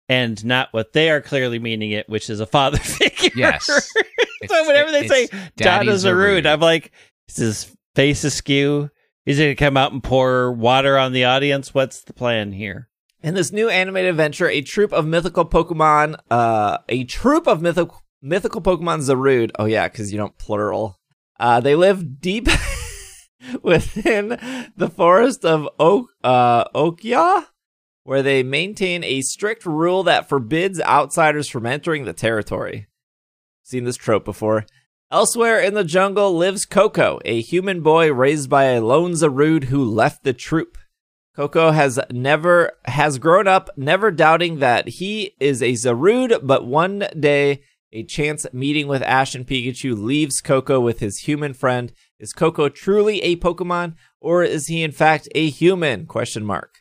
and 0.07 0.43
not 0.45 0.69
what 0.71 0.93
they 0.93 1.09
are 1.09 1.21
clearly 1.21 1.59
meaning 1.59 1.91
it, 1.91 2.07
which 2.09 2.29
is 2.29 2.39
a 2.39 2.45
father 2.45 2.77
figure. 2.79 3.31
Yes. 3.35 3.65
so 3.65 3.81
It's- 4.41 4.67
whenever 4.67 4.91
they 4.91 5.07
say 5.07 5.27
Daddy 5.55 5.87
Dada 5.87 5.91
Zarude, 5.93 6.43
Zarude. 6.43 6.45
I'm 6.45 6.59
like, 6.59 6.91
is 7.27 7.35
his 7.37 7.75
face 7.95 8.23
askew? 8.23 8.89
Is 9.25 9.37
he 9.37 9.43
going 9.45 9.55
to 9.55 9.63
come 9.63 9.77
out 9.77 9.91
and 9.91 10.03
pour 10.03 10.51
water 10.51 10.97
on 10.97 11.11
the 11.11 11.25
audience? 11.25 11.73
What's 11.73 12.01
the 12.01 12.13
plan 12.13 12.51
here? 12.53 12.89
In 13.21 13.33
this 13.35 13.51
new 13.51 13.69
animated 13.69 14.09
adventure, 14.11 14.47
a 14.47 14.61
troop 14.61 14.93
of 14.93 15.05
mythical 15.05 15.45
Pokemon, 15.45 16.15
uh, 16.31 16.77
a 16.87 17.03
troop 17.03 17.47
of 17.47 17.61
mythical 17.61 18.01
mythical 18.21 18.61
Pokemon 18.61 18.99
Zarude. 19.01 19.51
Oh 19.59 19.65
yeah, 19.65 19.87
because 19.89 20.11
you 20.11 20.17
don't 20.17 20.37
plural. 20.37 20.98
Uh, 21.39 21.59
they 21.59 21.75
live 21.75 22.19
deep 22.19 22.47
within 23.63 24.29
the 24.75 24.89
forest 24.89 25.45
of 25.45 25.69
Oak, 25.79 26.09
uh, 26.23 27.41
where 28.03 28.21
they 28.21 28.43
maintain 28.43 29.03
a 29.03 29.21
strict 29.21 29.65
rule 29.65 30.03
that 30.03 30.27
forbids 30.27 30.81
outsiders 30.81 31.47
from 31.47 31.65
entering 31.65 32.05
the 32.05 32.13
territory. 32.13 32.87
Seen 33.63 33.83
this 33.83 33.95
trope 33.95 34.25
before. 34.25 34.65
Elsewhere 35.11 35.59
in 35.59 35.73
the 35.73 35.83
jungle 35.83 36.37
lives 36.37 36.65
Coco, 36.65 37.19
a 37.25 37.41
human 37.41 37.81
boy 37.81 38.11
raised 38.13 38.49
by 38.49 38.65
a 38.65 38.81
lone 38.81 39.13
Zarude 39.13 39.65
who 39.65 39.83
left 39.83 40.23
the 40.23 40.33
troop. 40.33 40.77
Coco 41.35 41.71
has 41.71 41.99
never 42.11 42.73
has 42.85 43.17
grown 43.17 43.47
up 43.47 43.69
never 43.77 44.11
doubting 44.11 44.59
that 44.59 44.87
he 44.87 45.35
is 45.39 45.63
a 45.63 45.71
Zarude, 45.71 46.41
but 46.43 46.65
one 46.65 47.07
day 47.17 47.61
a 47.91 48.03
chance 48.03 48.45
meeting 48.53 48.87
with 48.87 49.01
Ash 49.01 49.33
and 49.35 49.47
Pikachu 49.47 49.97
leaves 49.97 50.41
Coco 50.41 50.79
with 50.79 50.99
his 50.99 51.19
human 51.19 51.53
friend. 51.53 51.91
Is 52.19 52.33
Coco 52.33 52.69
truly 52.69 53.21
a 53.21 53.35
Pokemon 53.37 53.95
or 54.19 54.43
is 54.43 54.67
he 54.67 54.83
in 54.83 54.91
fact 54.91 55.27
a 55.33 55.49
human? 55.49 56.05
Question 56.05 56.45
mark. 56.45 56.75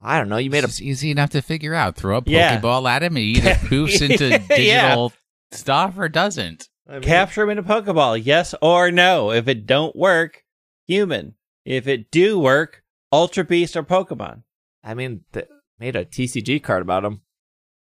I 0.00 0.18
don't 0.18 0.28
know. 0.28 0.36
You 0.36 0.50
made 0.50 0.62
a 0.62 0.68
It's 0.68 0.80
easy 0.80 1.10
enough 1.10 1.30
to 1.30 1.42
figure 1.42 1.74
out. 1.74 1.96
Throw 1.96 2.18
a 2.18 2.22
Yeah. 2.26 2.60
Pokeball 2.60 2.88
at 2.88 3.02
him, 3.02 3.16
and 3.16 3.24
he 3.24 3.32
either 3.32 3.50
poofs 3.54 4.00
into 4.00 4.28
Yeah. 4.28 4.38
digital 4.48 5.12
stuff 5.50 5.98
or 5.98 6.08
doesn't. 6.08 6.68
I 6.88 6.92
mean, 6.94 7.02
Capture 7.02 7.42
him 7.42 7.50
in 7.50 7.58
a 7.58 7.62
Pokeball, 7.64 8.22
yes 8.24 8.54
or 8.62 8.90
no. 8.92 9.32
If 9.32 9.48
it 9.48 9.66
don't 9.66 9.96
work, 9.96 10.44
human. 10.86 11.34
If 11.64 11.88
it 11.88 12.10
do 12.12 12.38
work, 12.38 12.82
Ultra 13.12 13.44
Beast 13.44 13.76
or 13.76 13.82
Pokemon. 13.82 14.42
I 14.84 14.94
mean, 14.94 15.24
th- 15.32 15.48
made 15.80 15.96
a 15.96 16.04
TCG 16.04 16.62
card 16.62 16.82
about 16.82 17.04
him. 17.04 17.22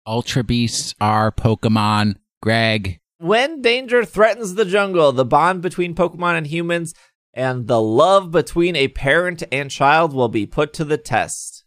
Ultra 0.05 0.43
Beasts 0.43 0.93
are 0.99 1.31
Pokemon. 1.31 2.15
Greg, 2.41 2.99
When 3.19 3.61
danger 3.61 4.03
threatens 4.03 4.55
the 4.55 4.65
jungle, 4.65 5.11
the 5.11 5.23
bond 5.23 5.61
between 5.61 5.93
Pokemon 5.93 6.37
and 6.37 6.47
humans 6.47 6.93
and 7.33 7.67
the 7.67 7.79
love 7.79 8.31
between 8.31 8.75
a 8.75 8.87
parent 8.87 9.43
and 9.51 9.69
child 9.69 10.11
will 10.11 10.27
be 10.27 10.45
put 10.45 10.73
to 10.73 10.83
the 10.83 10.97
test. 10.97 11.63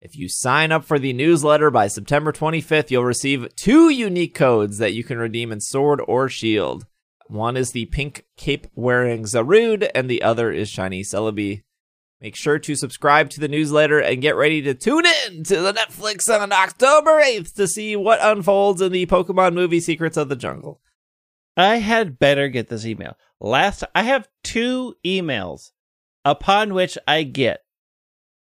If 0.00 0.16
you 0.16 0.28
sign 0.28 0.72
up 0.72 0.84
for 0.84 0.98
the 0.98 1.12
newsletter 1.12 1.70
by 1.70 1.86
September 1.86 2.32
25th, 2.32 2.90
you'll 2.90 3.04
receive 3.04 3.54
two 3.54 3.88
unique 3.90 4.34
codes 4.34 4.78
that 4.78 4.94
you 4.94 5.04
can 5.04 5.18
redeem 5.18 5.52
in 5.52 5.60
Sword 5.60 6.00
or 6.08 6.28
Shield. 6.28 6.86
One 7.28 7.56
is 7.56 7.70
the 7.70 7.86
pink 7.86 8.24
cape 8.36 8.66
wearing 8.74 9.22
Zarude, 9.24 9.88
and 9.94 10.10
the 10.10 10.22
other 10.22 10.50
is 10.50 10.68
Shiny 10.68 11.02
Celebi. 11.02 11.62
Make 12.20 12.36
sure 12.36 12.58
to 12.58 12.76
subscribe 12.76 13.30
to 13.30 13.40
the 13.40 13.48
newsletter 13.48 13.98
and 13.98 14.20
get 14.20 14.36
ready 14.36 14.60
to 14.62 14.74
tune 14.74 15.04
in 15.26 15.42
to 15.44 15.60
the 15.60 15.72
Netflix 15.72 16.28
on 16.28 16.52
October 16.52 17.22
8th 17.22 17.54
to 17.54 17.66
see 17.66 17.96
what 17.96 18.18
unfolds 18.22 18.82
in 18.82 18.92
the 18.92 19.06
Pokemon 19.06 19.54
movie 19.54 19.80
Secrets 19.80 20.18
of 20.18 20.28
the 20.28 20.36
Jungle. 20.36 20.80
I 21.56 21.76
had 21.76 22.18
better 22.18 22.48
get 22.48 22.68
this 22.68 22.84
email. 22.84 23.16
Last, 23.40 23.84
I 23.94 24.02
have 24.02 24.28
two 24.44 24.94
emails 25.04 25.70
upon 26.24 26.74
which 26.74 26.98
I 27.08 27.22
get 27.22 27.60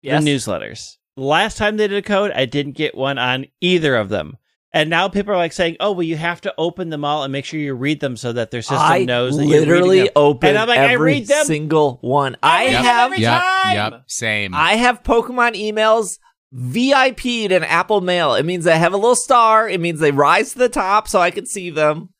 Yes. 0.02 0.24
the 0.24 0.30
newsletters. 0.30 0.96
Last 1.16 1.56
time 1.56 1.76
they 1.76 1.86
did 1.86 1.98
a 1.98 2.02
code, 2.02 2.32
I 2.32 2.46
didn't 2.46 2.72
get 2.72 2.94
one 2.96 3.18
on 3.18 3.46
either 3.60 3.94
of 3.96 4.08
them. 4.08 4.36
And 4.72 4.88
now 4.88 5.08
people 5.08 5.32
are 5.32 5.36
like 5.36 5.52
saying, 5.52 5.76
"Oh, 5.80 5.92
well, 5.92 6.04
you 6.04 6.16
have 6.16 6.40
to 6.42 6.54
open 6.56 6.90
them 6.90 7.04
all 7.04 7.24
and 7.24 7.32
make 7.32 7.44
sure 7.44 7.58
you 7.58 7.74
read 7.74 7.98
them 8.00 8.16
so 8.16 8.32
that 8.32 8.52
their 8.52 8.62
system 8.62 8.78
I 8.78 9.04
knows 9.04 9.36
that 9.36 9.46
you're 9.46 9.60
literally 9.60 10.00
them." 10.00 10.08
open 10.14 10.50
And 10.50 10.58
I'm 10.58 10.68
like, 10.68 10.78
I 10.78 10.92
read 10.92 11.26
them 11.26 11.44
single 11.44 11.98
one. 12.02 12.36
I 12.42 12.66
read 12.66 12.74
them 12.74 12.84
have 12.84 13.06
every 13.06 13.22
yep, 13.22 13.42
time. 13.42 13.74
yep, 13.74 14.02
same. 14.06 14.54
I 14.54 14.74
have 14.74 15.02
Pokemon 15.02 15.60
emails 15.60 16.18
VIP'd 16.52 17.52
in 17.52 17.64
Apple 17.64 18.00
Mail. 18.00 18.34
It 18.34 18.44
means 18.44 18.66
I 18.66 18.74
have 18.74 18.92
a 18.92 18.96
little 18.96 19.16
star. 19.16 19.68
It 19.68 19.80
means 19.80 19.98
they 19.98 20.12
rise 20.12 20.52
to 20.52 20.58
the 20.58 20.68
top 20.68 21.08
so 21.08 21.20
I 21.20 21.30
can 21.30 21.46
see 21.46 21.70
them. 21.70 22.10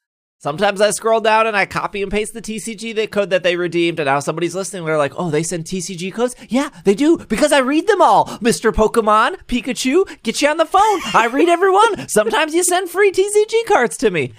Sometimes 0.43 0.81
I 0.81 0.91
scroll 0.93 1.21
down 1.21 1.47
and 1.47 1.55
I 1.55 1.67
copy 1.67 2.01
and 2.01 2.11
paste 2.11 2.33
the 2.33 2.41
TCG 2.41 2.95
that 2.95 3.11
code 3.11 3.29
that 3.29 3.43
they 3.43 3.57
redeemed, 3.57 4.01
and 4.01 4.07
now 4.07 4.21
somebody's 4.21 4.55
listening. 4.55 4.87
They're 4.87 4.97
like, 4.97 5.13
"Oh, 5.19 5.29
they 5.31 5.43
send 5.43 5.67
TCG 5.67 6.11
codes? 6.15 6.35
Yeah, 6.49 6.71
they 6.85 6.95
do 6.95 7.19
because 7.19 7.53
I 7.53 7.59
read 7.59 7.87
them 7.87 8.01
all." 8.01 8.39
Mister 8.41 8.73
Pokemon, 8.73 9.37
Pikachu, 9.47 10.09
get 10.23 10.41
you 10.41 10.49
on 10.49 10.57
the 10.57 10.65
phone. 10.65 11.01
I 11.13 11.29
read 11.31 11.51
everyone. 11.51 12.09
Sometimes 12.09 12.55
you 12.55 12.65
send 12.65 12.89
free 12.89 13.13
TCG 13.13 13.67
cards 13.67 13.99
to 13.99 14.11
me, 14.11 14.33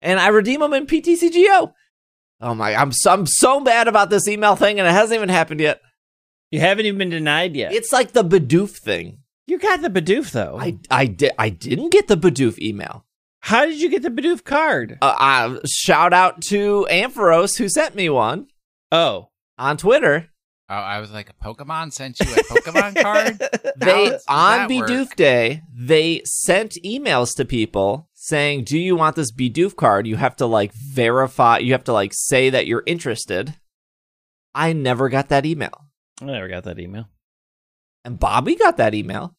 and 0.00 0.18
I 0.18 0.28
redeem 0.28 0.60
them 0.60 0.72
in 0.72 0.86
PTCGO. 0.86 1.74
Oh 2.40 2.54
my! 2.54 2.74
I'm 2.74 2.90
so, 2.92 3.12
I'm 3.12 3.26
so 3.26 3.60
bad 3.60 3.86
about 3.86 4.08
this 4.08 4.26
email 4.26 4.56
thing, 4.56 4.80
and 4.80 4.88
it 4.88 4.92
hasn't 4.92 5.16
even 5.18 5.28
happened 5.28 5.60
yet. 5.60 5.82
You 6.50 6.60
haven't 6.60 6.86
even 6.86 6.96
been 6.98 7.10
denied 7.10 7.54
yet. 7.54 7.72
It's 7.74 7.92
like 7.92 8.12
the 8.12 8.24
Bidoof 8.24 8.78
thing. 8.78 9.18
you 9.46 9.58
got 9.58 9.82
the 9.82 9.90
Bidoof 9.90 10.30
though. 10.30 10.56
I 10.58 10.78
I 10.90 11.04
did 11.04 11.32
I 11.38 11.50
didn't 11.50 11.90
get 11.90 12.08
the 12.08 12.16
Bidoof 12.16 12.58
email. 12.58 13.04
How 13.44 13.66
did 13.66 13.78
you 13.80 13.90
get 13.90 14.02
the 14.02 14.08
Bidoof 14.08 14.42
card? 14.44 14.96
Uh, 15.02 15.14
uh, 15.18 15.58
shout 15.66 16.14
out 16.14 16.40
to 16.48 16.86
Ampharos 16.90 17.58
who 17.58 17.68
sent 17.68 17.94
me 17.94 18.08
one 18.08 18.46
Oh, 18.90 19.28
on 19.58 19.76
Twitter. 19.76 20.30
oh, 20.70 20.74
I 20.74 20.98
was 21.00 21.10
like, 21.12 21.28
a 21.28 21.34
Pokemon 21.34 21.92
sent 21.92 22.18
you 22.20 22.26
a 22.32 22.36
Pokemon 22.36 23.02
card? 23.02 23.38
They 23.76 24.18
on 24.28 24.68
that 24.68 24.70
work? 24.70 24.88
Bidoof 24.88 25.14
Day 25.16 25.60
they 25.74 26.22
sent 26.24 26.78
emails 26.84 27.36
to 27.36 27.44
people 27.44 28.08
saying, 28.14 28.64
"Do 28.64 28.78
you 28.78 28.96
want 28.96 29.14
this 29.16 29.30
Bidoof 29.30 29.76
card? 29.76 30.06
You 30.06 30.16
have 30.16 30.36
to 30.36 30.46
like 30.46 30.72
verify. 30.72 31.58
You 31.58 31.72
have 31.72 31.84
to 31.84 31.92
like 31.92 32.12
say 32.14 32.48
that 32.48 32.66
you're 32.66 32.82
interested." 32.86 33.54
I 34.54 34.72
never 34.72 35.08
got 35.10 35.28
that 35.28 35.44
email, 35.44 35.88
I 36.22 36.24
never 36.26 36.48
got 36.48 36.64
that 36.64 36.78
email. 36.78 37.10
and 38.06 38.18
Bobby 38.18 38.54
got 38.54 38.78
that 38.78 38.94
email. 38.94 39.34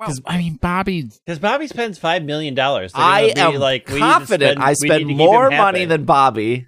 Well, 0.00 0.12
I 0.26 0.38
mean, 0.38 0.56
Bobby, 0.56 1.08
Because 1.24 1.38
Bobby 1.38 1.66
spends 1.68 1.98
five 1.98 2.24
million 2.24 2.54
dollars. 2.54 2.92
I 2.94 3.32
am 3.36 3.54
like, 3.56 3.86
we 3.88 3.94
need 3.94 4.00
to 4.00 4.04
confident 4.06 4.52
spend- 4.58 4.62
I 4.64 4.72
spend 4.74 5.06
need 5.06 5.14
to 5.14 5.18
keep 5.18 5.28
more 5.30 5.50
money 5.50 5.80
happy. 5.80 5.84
than 5.84 6.04
Bobby 6.04 6.66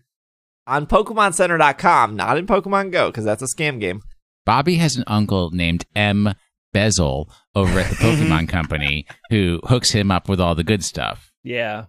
on 0.67 0.87
PokemonCenter.com, 0.87 2.17
not 2.17 2.39
in 2.39 2.47
Pokemon 2.47 2.93
Go, 2.93 3.11
because 3.11 3.25
that's 3.25 3.43
a 3.43 3.47
scam 3.47 3.81
game. 3.81 4.03
Bobby 4.45 4.77
has 4.77 4.97
an 4.97 5.05
uncle 5.07 5.51
named 5.51 5.87
M. 5.95 6.35
Bezel 6.73 7.31
over 7.55 7.81
at 7.81 7.91
the 7.91 7.97
Pokemon 7.97 8.49
Company 8.51 9.07
who 9.31 9.61
hooks 9.65 9.91
him 9.93 10.11
up 10.11 10.29
with 10.29 10.41
all 10.41 10.55
the 10.55 10.65
good 10.65 10.85
stuff. 10.85 11.33
Yeah. 11.43 11.87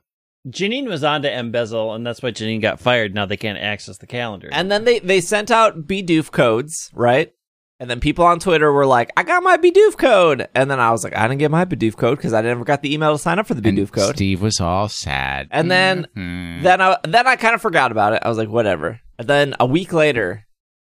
Janine 0.47 0.87
was 0.87 1.03
on 1.03 1.23
to 1.23 1.31
Embezzle, 1.31 1.93
and 1.93 2.07
that's 2.07 2.21
why 2.23 2.31
Janine 2.31 2.61
got 2.61 2.79
fired. 2.79 3.13
Now 3.13 3.25
they 3.25 3.35
can't 3.35 3.57
access 3.57 3.97
the 3.97 4.07
calendar. 4.07 4.47
And 4.51 4.71
then 4.71 4.85
they, 4.85 4.99
they 4.99 5.19
sent 5.19 5.51
out 5.51 5.85
Bidoof 5.87 6.31
codes, 6.31 6.89
right? 6.93 7.33
And 7.79 7.89
then 7.89 7.99
people 7.99 8.25
on 8.25 8.39
Twitter 8.39 8.71
were 8.71 8.87
like, 8.87 9.11
I 9.15 9.23
got 9.23 9.43
my 9.43 9.55
Bidoof 9.57 9.97
code. 9.97 10.47
And 10.55 10.69
then 10.71 10.79
I 10.79 10.89
was 10.91 11.03
like, 11.03 11.15
I 11.15 11.27
didn't 11.27 11.39
get 11.39 11.51
my 11.51 11.63
Bidoof 11.63 11.95
code 11.95 12.17
because 12.17 12.33
I 12.33 12.41
never 12.41 12.63
got 12.63 12.81
the 12.81 12.91
email 12.91 13.11
to 13.11 13.19
sign 13.19 13.37
up 13.37 13.45
for 13.45 13.53
the 13.53 13.67
And 13.67 13.91
code. 13.91 14.15
Steve 14.15 14.41
was 14.41 14.59
all 14.59 14.89
sad. 14.89 15.47
And 15.51 15.69
then- 15.69 16.07
Mhm. 16.15 16.63
Then 16.63 16.81
I 16.81 16.97
then 17.03 17.27
I 17.27 17.35
kind 17.35 17.53
of 17.53 17.61
forgot 17.61 17.91
about 17.91 18.13
it. 18.13 18.23
I 18.25 18.29
was 18.29 18.37
like, 18.37 18.49
whatever. 18.49 18.99
And 19.19 19.27
then 19.27 19.55
a 19.59 19.65
week 19.67 19.93
later, 19.93 20.45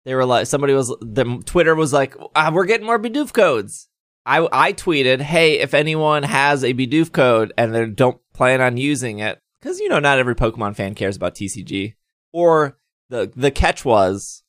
they 0.06 0.14
were 0.14 0.26
like, 0.26 0.46
somebody 0.46 0.74
was 0.74 0.90
the 1.02 1.42
Twitter 1.46 1.74
was 1.74 1.94
like, 1.94 2.16
ah, 2.36 2.52
we're 2.54 2.66
getting 2.66 2.86
more 2.86 3.00
Bidoof 3.00 3.34
codes. 3.34 3.90
I 4.26 4.48
I 4.52 4.74
tweeted, 4.74 5.22
hey, 5.22 5.60
if 5.60 5.74
anyone 5.74 6.24
has 6.24 6.64
a 6.64 6.74
Bidoof 6.76 7.12
code 7.12 7.54
and 7.58 7.74
they 7.74 7.88
don't 7.88 8.20
plan 8.34 8.62
on 8.62 8.78
using 8.78 9.18
it, 9.20 9.40
because 9.60 9.80
you 9.80 9.90
know 9.90 10.00
not 10.00 10.20
every 10.20 10.36
Pokemon 10.36 10.76
fan 10.76 10.94
cares 10.94 11.16
about 11.16 11.34
TCG. 11.34 11.96
Or 12.34 12.78
the 13.10 13.32
the 13.36 13.50
catch 13.52 13.84
was, 13.84 14.44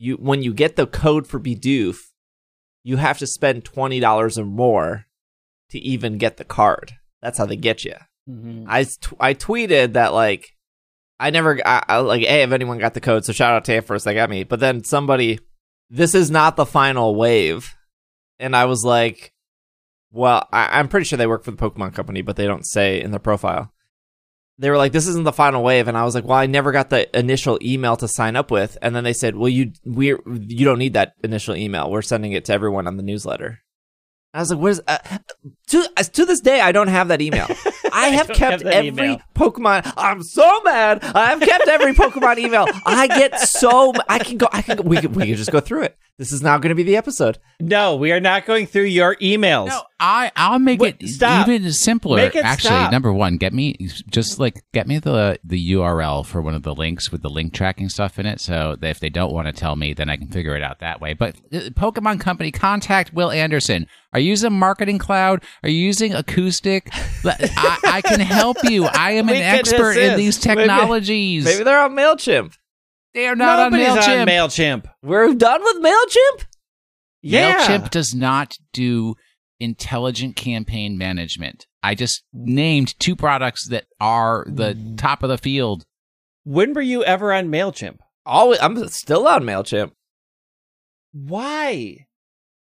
you 0.00 0.14
when 0.16 0.42
you 0.42 0.52
get 0.52 0.74
the 0.74 0.86
code 0.86 1.26
for 1.28 1.38
Bidoof, 1.38 1.98
you 2.82 2.96
have 2.96 3.18
to 3.18 3.26
spend 3.26 3.64
twenty 3.64 4.00
dollars 4.00 4.38
or 4.38 4.44
more 4.46 5.04
to 5.70 5.78
even 5.78 6.18
get 6.18 6.38
the 6.38 6.44
card. 6.44 6.92
That's 7.22 7.38
how 7.38 7.46
they 7.46 7.56
get 7.56 7.84
you. 7.84 7.94
Mhm. 8.28 8.64
I 8.66 8.84
t- 8.84 9.16
I 9.20 9.34
tweeted 9.34 9.92
that 9.92 10.12
like 10.12 10.48
I 11.20 11.30
never 11.30 11.60
I, 11.66 11.84
I, 11.86 11.98
like 11.98 12.22
hey 12.22 12.42
if 12.42 12.50
anyone 12.52 12.78
got 12.78 12.94
the 12.94 13.00
code 13.00 13.24
so 13.24 13.32
shout 13.32 13.52
out 13.54 13.64
to 13.66 13.80
first 13.82 14.04
they 14.06 14.14
got 14.14 14.30
me 14.30 14.42
but 14.44 14.58
then 14.60 14.84
somebody 14.84 15.38
this 15.90 16.14
is 16.14 16.30
not 16.30 16.56
the 16.56 16.64
final 16.66 17.14
wave 17.14 17.74
and 18.38 18.54
I 18.56 18.64
was 18.64 18.84
like 18.84 19.32
well 20.12 20.48
I, 20.52 20.78
I'm 20.78 20.88
pretty 20.88 21.04
sure 21.04 21.16
they 21.18 21.26
work 21.26 21.44
for 21.44 21.50
the 21.50 21.56
Pokemon 21.56 21.94
company 21.94 22.22
but 22.22 22.36
they 22.36 22.46
don't 22.46 22.66
say 22.66 23.00
in 23.02 23.10
their 23.10 23.20
profile 23.20 23.72
they 24.60 24.70
were 24.70 24.76
like 24.76 24.92
this 24.92 25.08
isn't 25.08 25.24
the 25.24 25.32
final 25.32 25.62
wave 25.62 25.88
and 25.88 25.96
I 25.96 26.04
was 26.04 26.14
like 26.14 26.24
well 26.24 26.38
I 26.38 26.46
never 26.46 26.70
got 26.70 26.90
the 26.90 27.18
initial 27.18 27.58
email 27.62 27.96
to 27.96 28.06
sign 28.06 28.36
up 28.36 28.50
with 28.50 28.76
and 28.82 28.94
then 28.94 29.04
they 29.04 29.12
said 29.14 29.34
well 29.36 29.48
you 29.48 29.72
we 29.84 30.08
you 30.08 30.64
don't 30.64 30.78
need 30.78 30.92
that 30.94 31.14
initial 31.24 31.56
email 31.56 31.90
we're 31.90 32.02
sending 32.02 32.32
it 32.32 32.44
to 32.44 32.52
everyone 32.52 32.86
on 32.86 32.96
the 32.96 33.02
newsletter 33.02 33.60
I 34.32 34.38
was 34.38 34.50
like, 34.50 34.60
"What 34.60 34.70
is?" 34.70 34.82
Uh, 34.86 34.98
to 35.68 35.88
to 36.12 36.24
this 36.24 36.40
day, 36.40 36.60
I 36.60 36.70
don't 36.70 36.86
have 36.88 37.08
that 37.08 37.20
email. 37.20 37.48
I 37.92 38.08
have 38.10 38.28
don't 38.28 38.36
kept 38.36 38.62
have 38.62 38.72
every 38.72 38.88
email. 38.88 39.20
Pokemon. 39.34 39.92
I'm 39.96 40.22
so 40.22 40.62
mad. 40.62 41.02
I 41.02 41.30
have 41.30 41.40
kept 41.40 41.66
every 41.66 41.92
Pokemon 41.94 42.38
email. 42.38 42.66
I 42.86 43.08
get 43.08 43.40
so. 43.40 43.92
I 44.08 44.20
can 44.20 44.38
go. 44.38 44.48
I 44.52 44.62
can. 44.62 44.76
Go, 44.76 44.82
we 44.84 44.98
can. 44.98 45.12
We 45.12 45.26
can 45.26 45.34
just 45.34 45.50
go 45.50 45.58
through 45.58 45.82
it. 45.82 45.98
This 46.20 46.32
is 46.32 46.42
not 46.42 46.60
going 46.60 46.68
to 46.68 46.74
be 46.74 46.82
the 46.82 46.98
episode. 46.98 47.38
No, 47.60 47.96
we 47.96 48.12
are 48.12 48.20
not 48.20 48.44
going 48.44 48.66
through 48.66 48.82
your 48.84 49.16
emails. 49.16 49.68
No, 49.68 49.80
I 49.98 50.30
I'll 50.36 50.58
make 50.58 50.78
Wait, 50.78 50.96
it 51.00 51.08
stop. 51.08 51.48
even 51.48 51.72
simpler. 51.72 52.18
Make 52.18 52.36
it 52.36 52.44
Actually, 52.44 52.68
stop. 52.68 52.92
number 52.92 53.10
one, 53.10 53.38
get 53.38 53.54
me 53.54 53.74
just 54.10 54.38
like 54.38 54.62
get 54.74 54.86
me 54.86 54.98
the 54.98 55.40
the 55.42 55.72
URL 55.72 56.26
for 56.26 56.42
one 56.42 56.54
of 56.54 56.62
the 56.62 56.74
links 56.74 57.10
with 57.10 57.22
the 57.22 57.30
link 57.30 57.54
tracking 57.54 57.88
stuff 57.88 58.18
in 58.18 58.26
it, 58.26 58.38
so 58.38 58.76
that 58.80 58.88
if 58.90 59.00
they 59.00 59.08
don't 59.08 59.32
want 59.32 59.46
to 59.46 59.52
tell 59.52 59.76
me, 59.76 59.94
then 59.94 60.10
I 60.10 60.18
can 60.18 60.28
figure 60.28 60.54
it 60.54 60.62
out 60.62 60.80
that 60.80 61.00
way. 61.00 61.14
But 61.14 61.36
uh, 61.54 61.70
Pokemon 61.70 62.20
Company, 62.20 62.52
contact 62.52 63.14
Will 63.14 63.30
Anderson. 63.30 63.86
Are 64.12 64.20
you 64.20 64.28
using 64.28 64.52
Marketing 64.52 64.98
Cloud? 64.98 65.42
Are 65.62 65.70
you 65.70 65.78
using 65.86 66.12
Acoustic? 66.14 66.90
I, 67.24 67.78
I 67.84 68.00
can 68.02 68.20
help 68.20 68.58
you. 68.64 68.84
I 68.84 69.12
am 69.12 69.28
an 69.28 69.34
We 69.36 69.40
can 69.40 69.54
expert 69.58 69.92
in 69.92 70.12
assist. 70.12 70.16
these 70.18 70.46
Maybe- 70.46 70.58
technologies. 70.60 71.44
Maybe 71.46 71.64
they're 71.64 71.80
on 71.80 71.92
Mailchimp. 71.92 72.56
They 73.14 73.26
are 73.26 73.36
not 73.36 73.72
Nobody's 73.72 73.88
on 73.88 73.96
Mailchimp. 73.98 74.20
on 74.22 74.28
Mailchimp. 74.28 74.90
We're 75.02 75.34
done 75.34 75.62
with 75.62 75.76
Mailchimp. 75.82 76.46
Yeah, 77.22 77.66
MailChimp 77.66 77.90
does 77.90 78.14
not 78.14 78.56
do 78.72 79.14
intelligent 79.58 80.36
campaign 80.36 80.96
management. 80.96 81.66
I 81.82 81.94
just 81.94 82.24
named 82.32 82.98
two 82.98 83.16
products 83.16 83.68
that 83.68 83.84
are 84.00 84.44
the 84.48 84.94
top 84.96 85.22
of 85.22 85.28
the 85.28 85.38
field. 85.38 85.84
When 86.44 86.72
were 86.72 86.80
you 86.80 87.04
ever 87.04 87.32
on 87.32 87.48
Mailchimp? 87.48 87.98
Always. 88.24 88.58
I'm 88.60 88.88
still 88.88 89.26
on 89.28 89.42
Mailchimp. 89.44 89.92
Why? 91.12 92.06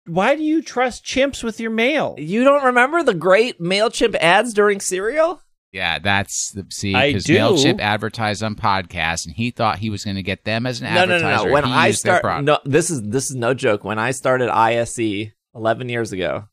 Why 0.06 0.36
do 0.36 0.44
you 0.44 0.62
trust 0.62 1.06
chimps 1.06 1.44
with 1.44 1.60
your 1.60 1.72
mail? 1.72 2.16
You 2.18 2.44
don't 2.44 2.64
remember 2.64 3.04
the 3.04 3.14
great 3.14 3.60
Mailchimp 3.60 4.16
ads 4.16 4.54
during 4.54 4.80
cereal? 4.80 5.42
Yeah, 5.72 6.00
that's 6.00 6.52
the 6.52 6.66
see 6.72 6.94
because. 6.94 7.26
Mailchimp 7.26 7.80
advertised 7.80 8.42
on 8.42 8.56
podcasts, 8.56 9.26
and 9.26 9.36
he 9.36 9.52
thought 9.52 9.78
he 9.80 9.90
was 9.90 10.04
going 10.04 10.16
to 10.16 10.24
get 10.24 10.44
them 10.44 10.66
as 10.66 10.82
an 10.82 10.92
No, 10.94 11.06
no, 11.06 11.16
advertiser. 11.16 11.38
no, 11.38 11.46
no. 11.46 11.54
When 11.54 11.66
He 11.66 11.72
I 11.72 11.88
used 11.88 12.00
start, 12.00 12.44
no, 12.44 12.60
this 12.66 12.90
is 12.90 13.02
this 13.04 13.30
is 13.30 13.36
no 13.36 13.54
joke. 13.54 13.84
When 13.84 14.00
I 14.00 14.12
started 14.12 14.50
ISE 14.50 15.28
11 15.56 15.90
years 15.90 16.12
ago. 16.12 16.46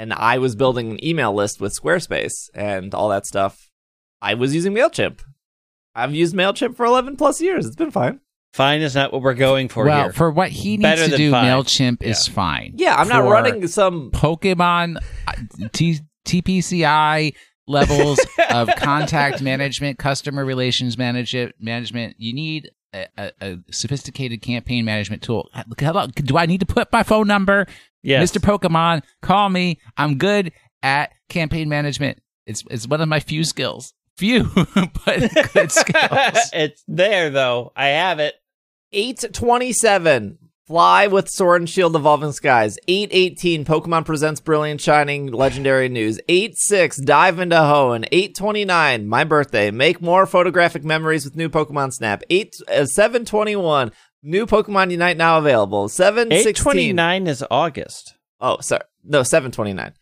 And 0.00 0.12
I 0.12 0.38
was 0.38 0.54
building 0.54 0.92
an 0.92 1.04
email 1.04 1.34
list 1.34 1.60
with 1.60 1.76
Squarespace 1.76 2.50
and 2.54 2.94
all 2.94 3.08
that 3.08 3.26
stuff. 3.26 3.68
I 4.22 4.34
was 4.34 4.54
using 4.54 4.72
MailChimp. 4.72 5.18
I've 5.92 6.14
used 6.14 6.36
MailChimp 6.36 6.76
for 6.76 6.86
11 6.86 7.16
plus 7.16 7.40
years. 7.40 7.66
It's 7.66 7.74
been 7.74 7.90
fine. 7.90 8.20
Fine 8.52 8.82
is 8.82 8.94
not 8.94 9.12
what 9.12 9.22
we're 9.22 9.34
going 9.34 9.68
for 9.68 9.84
well, 9.86 10.04
here. 10.04 10.12
for 10.12 10.30
what 10.30 10.50
he 10.50 10.76
needs 10.76 10.82
Better 10.82 11.08
to 11.08 11.16
do, 11.16 11.32
fine. 11.32 11.44
Mailchimp 11.46 12.02
is 12.04 12.28
fine. 12.28 12.74
Yeah, 12.76 12.94
I'm 12.94 13.08
not 13.08 13.24
running 13.24 13.66
some. 13.66 14.12
Pokemon 14.12 14.98
uh, 15.26 15.32
T- 15.72 15.98
TPCI 16.24 17.34
levels 17.68 18.18
of 18.50 18.68
contact 18.76 19.40
management, 19.42 19.98
customer 19.98 20.44
relations 20.44 20.98
management. 20.98 21.54
Management. 21.60 22.16
You 22.18 22.32
need 22.32 22.70
a, 22.92 23.06
a, 23.16 23.32
a 23.40 23.58
sophisticated 23.70 24.42
campaign 24.42 24.84
management 24.84 25.22
tool. 25.22 25.48
Uh, 25.54 25.62
Hello, 25.78 26.06
do 26.06 26.36
I 26.36 26.46
need 26.46 26.60
to 26.60 26.66
put 26.66 26.92
my 26.92 27.02
phone 27.02 27.26
number? 27.26 27.66
yes. 28.02 28.30
Mr. 28.32 28.38
Pokemon, 28.38 29.02
call 29.22 29.48
me. 29.48 29.78
I'm 29.96 30.16
good 30.18 30.52
at 30.82 31.12
campaign 31.28 31.68
management. 31.68 32.20
It's 32.46 32.64
it's 32.70 32.86
one 32.88 33.00
of 33.00 33.08
my 33.08 33.20
few 33.20 33.44
skills. 33.44 33.92
Few, 34.16 34.44
but 34.74 35.52
good 35.52 35.70
skills. 35.72 36.50
it's 36.52 36.82
there 36.88 37.30
though. 37.30 37.72
I 37.76 37.88
have 37.88 38.18
it. 38.20 38.34
827. 38.92 40.38
Fly 40.68 41.06
with 41.06 41.30
Sword 41.30 41.62
and 41.62 41.70
Shield 41.70 41.96
Evolving 41.96 42.32
Skies. 42.32 42.76
818. 42.88 43.64
Pokemon 43.64 44.04
Presents 44.04 44.38
Brilliant 44.38 44.82
Shining 44.82 45.28
Legendary 45.32 45.88
News. 45.88 46.20
86. 46.28 46.98
Dive 46.98 47.38
into 47.38 47.56
Hoenn. 47.56 48.06
829. 48.12 49.08
My 49.08 49.24
birthday. 49.24 49.70
Make 49.70 50.02
more 50.02 50.26
photographic 50.26 50.84
memories 50.84 51.24
with 51.24 51.36
new 51.36 51.48
Pokemon 51.48 51.94
Snap. 51.94 52.22
8 52.28 52.54
uh, 52.68 52.84
721. 52.84 53.92
New 54.22 54.44
Pokemon 54.46 54.90
Unite 54.90 55.16
now 55.16 55.38
available. 55.38 55.88
716. 55.88 56.48
Eight 56.50 56.56
twenty 56.56 56.92
nine 56.92 57.26
is 57.26 57.42
August. 57.50 58.18
Oh, 58.38 58.58
sorry. 58.60 58.82
No, 59.02 59.22
729. 59.22 59.94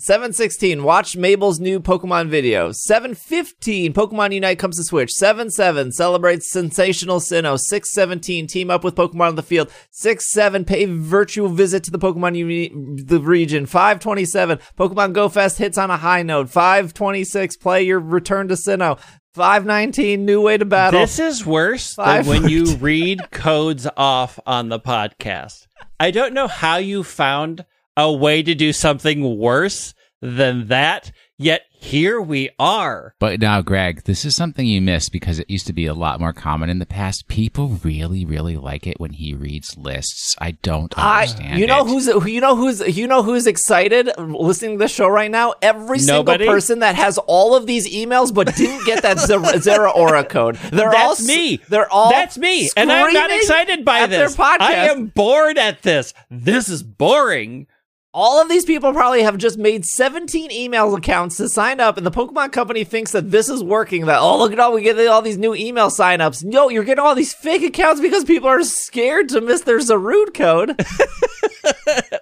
716, 0.00 0.84
watch 0.84 1.16
Mabel's 1.16 1.58
new 1.58 1.80
Pokemon 1.80 2.28
video. 2.28 2.70
715, 2.70 3.92
Pokemon 3.92 4.32
Unite 4.32 4.56
comes 4.56 4.76
to 4.76 4.84
Switch. 4.84 5.10
77, 5.10 5.90
celebrates 5.90 6.52
Sensational 6.52 7.18
Sinnoh. 7.18 7.58
617, 7.58 8.46
team 8.46 8.70
up 8.70 8.84
with 8.84 8.94
Pokemon 8.94 9.28
on 9.30 9.34
the 9.34 9.42
field. 9.42 9.72
67, 9.90 10.64
pay 10.64 10.84
virtual 10.84 11.48
visit 11.48 11.82
to 11.82 11.90
the 11.90 11.98
Pokemon 11.98 12.36
uni- 12.36 12.70
the 13.02 13.18
region. 13.20 13.66
527, 13.66 14.60
Pokemon 14.78 15.14
Go 15.14 15.28
Fest 15.28 15.58
hits 15.58 15.76
on 15.76 15.90
a 15.90 15.96
high 15.96 16.22
note. 16.22 16.48
526, 16.48 17.56
play 17.56 17.82
your 17.82 17.98
return 17.98 18.46
to 18.46 18.54
Sinnoh. 18.54 19.00
519, 19.34 20.24
new 20.24 20.40
way 20.40 20.58
to 20.58 20.64
battle. 20.64 21.00
This 21.00 21.18
is 21.18 21.44
worse 21.44 21.96
than 21.96 22.24
when 22.24 22.48
you 22.48 22.76
read 22.76 23.32
codes 23.32 23.88
off 23.96 24.38
on 24.46 24.68
the 24.68 24.78
podcast. 24.78 25.66
I 25.98 26.12
don't 26.12 26.34
know 26.34 26.46
how 26.46 26.76
you 26.76 27.02
found 27.02 27.64
a 27.98 28.10
way 28.12 28.42
to 28.42 28.54
do 28.54 28.72
something 28.72 29.36
worse 29.38 29.92
than 30.22 30.68
that, 30.68 31.12
yet 31.36 31.62
here 31.80 32.20
we 32.20 32.50
are. 32.58 33.14
But 33.20 33.40
now, 33.40 33.62
Greg, 33.62 34.02
this 34.02 34.24
is 34.24 34.34
something 34.34 34.66
you 34.66 34.80
missed 34.80 35.12
because 35.12 35.38
it 35.38 35.48
used 35.48 35.68
to 35.68 35.72
be 35.72 35.86
a 35.86 35.94
lot 35.94 36.18
more 36.18 36.32
common 36.32 36.70
in 36.70 36.80
the 36.80 36.86
past. 36.86 37.28
People 37.28 37.78
really, 37.84 38.24
really 38.24 38.56
like 38.56 38.84
it 38.88 38.98
when 38.98 39.12
he 39.12 39.32
reads 39.32 39.76
lists. 39.78 40.34
I 40.40 40.52
don't 40.52 40.92
I, 40.98 41.22
understand. 41.22 41.60
you 41.60 41.68
know 41.68 41.82
it. 41.84 41.88
who's 41.88 42.06
you 42.26 42.40
know 42.40 42.56
who's 42.56 42.80
you 42.96 43.06
know 43.06 43.22
who's 43.22 43.46
excited 43.46 44.10
listening 44.18 44.72
to 44.72 44.78
the 44.78 44.88
show 44.88 45.06
right 45.06 45.30
now? 45.30 45.54
Every 45.62 46.00
single 46.00 46.36
person 46.38 46.80
that 46.80 46.96
has 46.96 47.16
all 47.26 47.54
of 47.54 47.66
these 47.66 47.88
emails 47.88 48.34
but 48.34 48.54
didn't 48.56 48.84
get 48.84 49.02
that 49.04 49.20
Zer- 49.20 49.38
Zeraora 49.38 50.28
code. 50.28 50.56
They're 50.56 50.90
That's 50.90 51.20
s- 51.20 51.26
me. 51.28 51.58
They're 51.68 51.90
all 51.92 52.10
That's 52.10 52.36
me. 52.36 52.70
And 52.76 52.90
I'm 52.90 53.12
not 53.12 53.30
excited 53.30 53.84
by 53.84 54.06
this. 54.06 54.34
Their 54.34 54.46
podcast. 54.46 54.60
I 54.62 54.72
am 54.88 55.06
bored 55.06 55.58
at 55.58 55.82
this. 55.82 56.12
This 56.28 56.68
is 56.68 56.82
boring. 56.82 57.68
All 58.14 58.40
of 58.40 58.48
these 58.48 58.64
people 58.64 58.92
probably 58.92 59.22
have 59.22 59.36
just 59.36 59.58
made 59.58 59.84
17 59.84 60.50
email 60.50 60.94
accounts 60.94 61.36
to 61.36 61.48
sign 61.48 61.78
up, 61.78 61.98
and 61.98 62.06
the 62.06 62.10
Pokemon 62.10 62.52
Company 62.52 62.82
thinks 62.82 63.12
that 63.12 63.30
this 63.30 63.48
is 63.50 63.62
working. 63.62 64.06
That 64.06 64.20
oh 64.20 64.38
look 64.38 64.52
at 64.52 64.58
all 64.58 64.72
we 64.72 64.82
get 64.82 64.98
all 65.06 65.20
these 65.20 65.36
new 65.36 65.54
email 65.54 65.90
signups. 65.90 66.42
No, 66.42 66.70
you're 66.70 66.84
getting 66.84 67.04
all 67.04 67.14
these 67.14 67.34
fake 67.34 67.62
accounts 67.62 68.00
because 68.00 68.24
people 68.24 68.48
are 68.48 68.62
scared 68.64 69.28
to 69.30 69.42
miss 69.42 69.60
their 69.62 69.78
Zarude 69.78 70.34
code. 70.34 70.80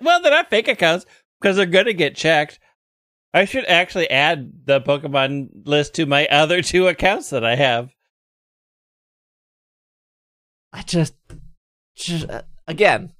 Well, 0.01 0.22
they're 0.22 0.31
not 0.31 0.51
fake 0.51 0.68
accounts 0.68 1.05
because 1.40 1.57
they're 1.57 1.66
going 1.66 1.87
to 1.87 1.94
get 1.94 2.14
checked. 2.14 2.59
I 3.35 3.44
should 3.44 3.64
actually 3.66 4.09
add 4.09 4.53
the 4.64 4.81
Pokemon 4.81 5.49
list 5.64 5.94
to 5.94 6.07
my 6.07 6.27
other 6.27 6.62
two 6.62 6.87
accounts 6.87 7.31
that 7.31 7.44
I 7.44 7.57
have. 7.57 7.90
I 10.72 10.83
just, 10.83 11.14
just 11.96 12.29
uh, 12.31 12.42
again, 12.66 13.14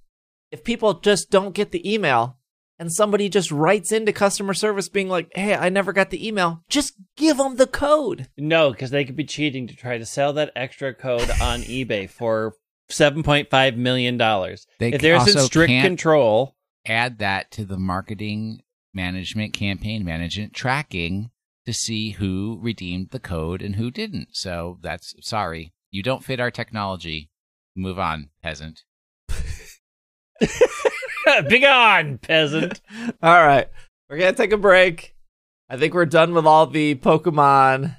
if 0.50 0.62
people 0.64 0.94
just 0.94 1.31
don't 1.31 1.55
get 1.55 1.72
the 1.72 1.92
email 1.92 2.38
and 2.78 2.92
somebody 2.92 3.28
just 3.28 3.50
writes 3.50 3.92
into 3.92 4.12
customer 4.12 4.54
service 4.54 4.88
being 4.88 5.08
like, 5.08 5.30
"Hey, 5.34 5.54
I 5.54 5.68
never 5.68 5.92
got 5.92 6.10
the 6.10 6.26
email," 6.26 6.62
just 6.68 6.94
give 7.16 7.38
them 7.38 7.56
the 7.56 7.66
code. 7.66 8.28
No, 8.36 8.70
because 8.70 8.90
they 8.90 9.04
could 9.04 9.16
be 9.16 9.24
cheating 9.24 9.66
to 9.66 9.76
try 9.76 9.98
to 9.98 10.06
sell 10.06 10.32
that 10.34 10.52
extra 10.56 10.94
code 10.94 11.30
on 11.40 11.60
eBay 11.62 12.08
for 12.08 12.54
seven 12.88 13.22
point 13.22 13.50
five 13.50 13.76
million 13.76 14.16
dollars. 14.16 14.66
They 14.78 14.92
If 14.92 15.00
there 15.00 15.16
isn't 15.16 15.42
strict 15.42 15.70
can't 15.70 15.86
control, 15.86 16.56
add 16.86 17.18
that 17.18 17.50
to 17.52 17.64
the 17.64 17.78
marketing 17.78 18.62
management, 18.94 19.52
campaign 19.52 20.04
management 20.04 20.54
tracking 20.54 21.30
to 21.66 21.72
see 21.72 22.10
who 22.12 22.58
redeemed 22.62 23.10
the 23.10 23.18
code 23.18 23.60
and 23.60 23.76
who 23.76 23.90
didn't. 23.90 24.28
So 24.32 24.78
that's 24.82 25.14
sorry, 25.20 25.72
you 25.90 26.02
don't 26.02 26.24
fit 26.24 26.40
our 26.40 26.50
technology. 26.50 27.30
Move 27.74 27.98
on, 27.98 28.30
peasant. 28.42 28.84
big 31.48 31.64
on 31.64 32.18
peasant. 32.18 32.80
All 33.22 33.46
right, 33.46 33.68
we're 34.08 34.18
gonna 34.18 34.32
take 34.32 34.52
a 34.52 34.56
break. 34.56 35.14
I 35.68 35.76
think 35.76 35.94
we're 35.94 36.06
done 36.06 36.32
with 36.32 36.46
all 36.46 36.66
the 36.66 36.94
Pokemon 36.94 37.96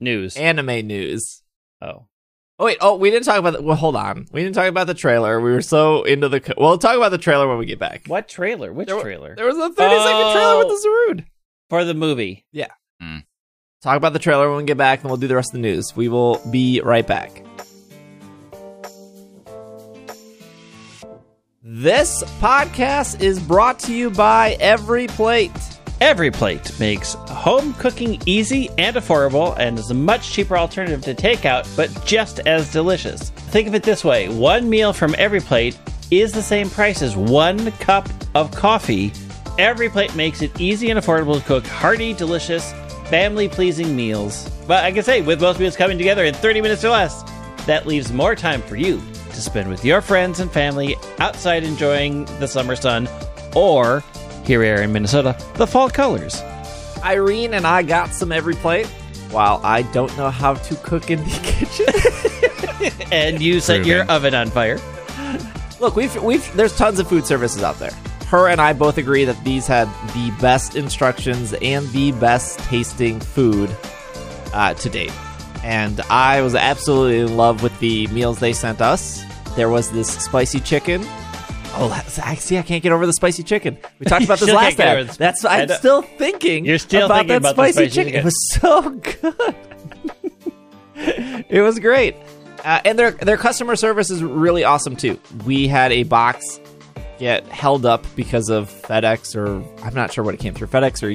News. 0.00 0.36
anime 0.36 0.86
news. 0.86 1.42
oh, 1.80 2.06
Oh 2.58 2.66
wait, 2.66 2.78
oh 2.80 2.94
we 2.96 3.10
didn't 3.10 3.24
talk 3.24 3.38
about 3.38 3.54
the. 3.54 3.62
Well, 3.62 3.74
hold 3.76 3.96
on, 3.96 4.26
we 4.30 4.42
didn't 4.42 4.54
talk 4.54 4.68
about 4.68 4.86
the 4.86 4.94
trailer. 4.94 5.40
We 5.40 5.50
were 5.50 5.62
so 5.62 6.02
into 6.04 6.28
the. 6.28 6.40
Co- 6.40 6.54
we'll 6.56 6.78
talk 6.78 6.96
about 6.96 7.10
the 7.10 7.18
trailer 7.18 7.48
when 7.48 7.58
we 7.58 7.66
get 7.66 7.78
back. 7.80 8.02
what 8.06 8.28
trailer? 8.28 8.72
Which 8.72 8.86
There 8.88 9.00
trailer? 9.00 9.34
There 9.34 9.46
was 9.46 9.56
a 9.56 9.72
30 9.72 9.74
second 9.74 10.32
trailer 10.32 10.58
with 10.58 10.66
Oh. 10.68 11.06
the 11.08 11.14
Zarude. 11.22 11.24
For 11.70 11.84
the 11.84 11.94
movie. 11.94 12.44
Yeah. 12.52 12.68
Hmm. 13.00 13.18
Talk 13.82 13.96
about 13.96 14.12
the 14.12 14.18
trailer 14.20 14.48
when 14.48 14.58
we 14.58 14.64
get 14.64 14.76
back, 14.76 15.00
and 15.00 15.10
we'll 15.10 15.16
do 15.16 15.26
the 15.26 15.34
rest 15.34 15.48
of 15.50 15.54
the 15.54 15.58
news. 15.68 15.96
We 15.96 16.08
will 16.08 16.40
be 16.50 16.80
right 16.82 17.06
back. 17.06 17.42
This 21.66 22.22
podcast 22.40 23.22
is 23.22 23.40
brought 23.40 23.78
to 23.80 23.94
you 23.94 24.10
by 24.10 24.58
Every 24.60 25.06
Plate. 25.06 25.50
Every 25.98 26.30
plate 26.30 26.78
makes 26.78 27.14
home 27.14 27.72
cooking 27.78 28.20
easy 28.26 28.68
and 28.76 28.94
affordable 28.96 29.56
and 29.58 29.78
is 29.78 29.90
a 29.90 29.94
much 29.94 30.30
cheaper 30.30 30.58
alternative 30.58 31.00
to 31.00 31.14
takeout, 31.14 31.74
but 31.74 31.88
just 32.04 32.40
as 32.40 32.70
delicious. 32.70 33.30
Think 33.30 33.66
of 33.66 33.74
it 33.74 33.82
this 33.82 34.04
way 34.04 34.28
one 34.28 34.68
meal 34.68 34.92
from 34.92 35.14
every 35.16 35.40
plate 35.40 35.78
is 36.10 36.32
the 36.32 36.42
same 36.42 36.68
price 36.68 37.00
as 37.00 37.16
one 37.16 37.72
cup 37.72 38.10
of 38.34 38.50
coffee. 38.50 39.10
Every 39.58 39.88
plate 39.88 40.14
makes 40.14 40.42
it 40.42 40.60
easy 40.60 40.90
and 40.90 41.00
affordable 41.00 41.38
to 41.38 41.46
cook 41.46 41.66
hearty, 41.66 42.12
delicious, 42.12 42.74
family 43.08 43.48
pleasing 43.48 43.96
meals. 43.96 44.50
But 44.68 44.84
I 44.84 44.92
can 44.92 45.02
say, 45.02 45.22
with 45.22 45.40
most 45.40 45.58
meals 45.58 45.76
coming 45.76 45.96
together 45.96 46.26
in 46.26 46.34
30 46.34 46.60
minutes 46.60 46.84
or 46.84 46.90
less, 46.90 47.22
that 47.64 47.86
leaves 47.86 48.12
more 48.12 48.34
time 48.34 48.60
for 48.60 48.76
you 48.76 49.00
to 49.34 49.40
spend 49.40 49.68
with 49.68 49.84
your 49.84 50.00
friends 50.00 50.40
and 50.40 50.50
family 50.50 50.96
outside 51.18 51.64
enjoying 51.64 52.24
the 52.38 52.48
summer 52.48 52.76
sun 52.76 53.08
or 53.54 54.02
here 54.44 54.60
we 54.60 54.68
are 54.68 54.82
in 54.82 54.92
Minnesota, 54.92 55.36
the 55.54 55.66
fall 55.66 55.88
colors. 55.88 56.42
Irene 57.02 57.54
and 57.54 57.66
I 57.66 57.82
got 57.82 58.10
some 58.10 58.32
Every 58.32 58.54
Plate. 58.54 58.86
While 59.30 59.60
I 59.64 59.82
don't 59.82 60.16
know 60.16 60.30
how 60.30 60.54
to 60.54 60.76
cook 60.76 61.10
in 61.10 61.18
the 61.24 61.30
kitchen. 61.42 61.86
And 63.10 63.40
you 63.40 63.60
set 63.60 63.86
your 63.86 64.04
oven 64.10 64.34
on 64.34 64.50
fire. 64.50 64.78
Look, 65.80 65.96
we've 65.96 66.22
we've 66.22 66.54
there's 66.54 66.76
tons 66.76 66.98
of 66.98 67.08
food 67.08 67.24
services 67.24 67.62
out 67.62 67.78
there. 67.78 67.92
Her 68.26 68.48
and 68.48 68.60
I 68.60 68.74
both 68.74 68.98
agree 68.98 69.24
that 69.24 69.42
these 69.42 69.66
had 69.66 69.86
the 70.12 70.34
best 70.40 70.76
instructions 70.76 71.54
and 71.54 71.88
the 71.90 72.12
best 72.12 72.58
tasting 72.60 73.20
food 73.20 73.74
uh, 74.52 74.74
to 74.74 74.90
date. 74.90 75.12
And 75.64 76.00
I 76.10 76.42
was 76.42 76.54
absolutely 76.54 77.20
in 77.20 77.36
love 77.38 77.62
with 77.62 77.76
the 77.80 78.06
meals 78.08 78.38
they 78.38 78.52
sent 78.52 78.80
us. 78.82 79.24
There 79.56 79.70
was 79.70 79.90
this 79.92 80.08
spicy 80.08 80.60
chicken. 80.60 81.02
Oh, 81.76 82.04
see. 82.06 82.58
I 82.58 82.62
can't 82.62 82.82
get 82.82 82.92
over 82.92 83.06
the 83.06 83.12
spicy 83.14 83.42
chicken. 83.42 83.78
We 83.98 84.04
talked 84.06 84.24
about 84.26 84.38
this 84.40 84.50
last 84.52 84.76
time. 84.76 85.06
the- 85.06 85.16
That's 85.18 85.44
I'm 85.44 85.68
still 85.70 86.02
thinking. 86.02 86.64
You're 86.66 86.78
still 86.78 87.06
about 87.06 87.26
thinking 87.26 87.28
that 87.28 87.38
about 87.38 87.54
spicy, 87.54 87.88
spicy 87.88 87.90
chicken. 87.90 88.12
chicken. 88.12 88.20
It 88.20 88.24
was 88.24 88.50
so 88.52 88.90
good. 91.00 91.46
it 91.50 91.60
was 91.62 91.78
great, 91.78 92.14
uh, 92.64 92.80
and 92.84 92.98
their 92.98 93.10
their 93.12 93.36
customer 93.36 93.74
service 93.76 94.10
is 94.10 94.22
really 94.22 94.62
awesome 94.64 94.94
too. 94.96 95.18
We 95.44 95.66
had 95.66 95.90
a 95.92 96.04
box 96.04 96.60
get 97.18 97.46
held 97.46 97.86
up 97.86 98.04
because 98.16 98.50
of 98.50 98.68
FedEx 98.70 99.34
or 99.36 99.62
I'm 99.84 99.94
not 99.94 100.12
sure 100.12 100.22
what 100.24 100.34
it 100.34 100.40
came 100.40 100.52
through 100.54 100.66
FedEx 100.68 101.02
or 101.02 101.10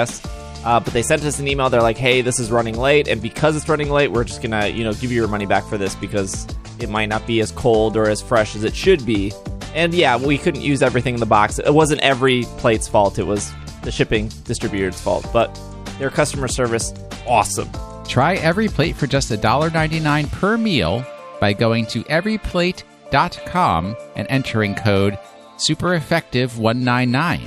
UPS. 0.00 0.20
Uh, 0.64 0.78
but 0.80 0.92
they 0.92 1.02
sent 1.02 1.24
us 1.24 1.38
an 1.38 1.48
email. 1.48 1.68
They're 1.70 1.82
like, 1.82 1.98
"Hey, 1.98 2.20
this 2.20 2.38
is 2.38 2.50
running 2.50 2.78
late, 2.78 3.08
and 3.08 3.20
because 3.20 3.56
it's 3.56 3.68
running 3.68 3.90
late, 3.90 4.12
we're 4.12 4.24
just 4.24 4.42
gonna, 4.42 4.68
you 4.68 4.84
know, 4.84 4.92
give 4.92 5.10
you 5.10 5.16
your 5.16 5.28
money 5.28 5.46
back 5.46 5.64
for 5.64 5.76
this 5.76 5.94
because 5.94 6.46
it 6.78 6.88
might 6.88 7.08
not 7.08 7.26
be 7.26 7.40
as 7.40 7.50
cold 7.52 7.96
or 7.96 8.08
as 8.08 8.22
fresh 8.22 8.54
as 8.54 8.64
it 8.64 8.74
should 8.74 9.04
be." 9.04 9.32
And 9.74 9.94
yeah, 9.94 10.16
we 10.16 10.38
couldn't 10.38 10.60
use 10.60 10.82
everything 10.82 11.14
in 11.14 11.20
the 11.20 11.26
box. 11.26 11.58
It 11.58 11.72
wasn't 11.72 12.00
every 12.02 12.44
plate's 12.58 12.86
fault. 12.88 13.18
It 13.18 13.26
was 13.26 13.50
the 13.82 13.90
shipping 13.90 14.30
distributor's 14.44 15.00
fault. 15.00 15.26
But 15.32 15.58
their 15.98 16.10
customer 16.10 16.48
service, 16.48 16.92
awesome. 17.26 17.70
Try 18.06 18.34
every 18.34 18.68
plate 18.68 18.96
for 18.96 19.06
just 19.06 19.30
$1.99 19.30 20.30
per 20.32 20.58
meal 20.58 21.04
by 21.40 21.52
going 21.52 21.86
to 21.86 22.02
everyplate.com 22.04 23.96
and 24.16 24.26
entering 24.30 24.74
code 24.74 25.18
SuperEffective199. 25.58 27.40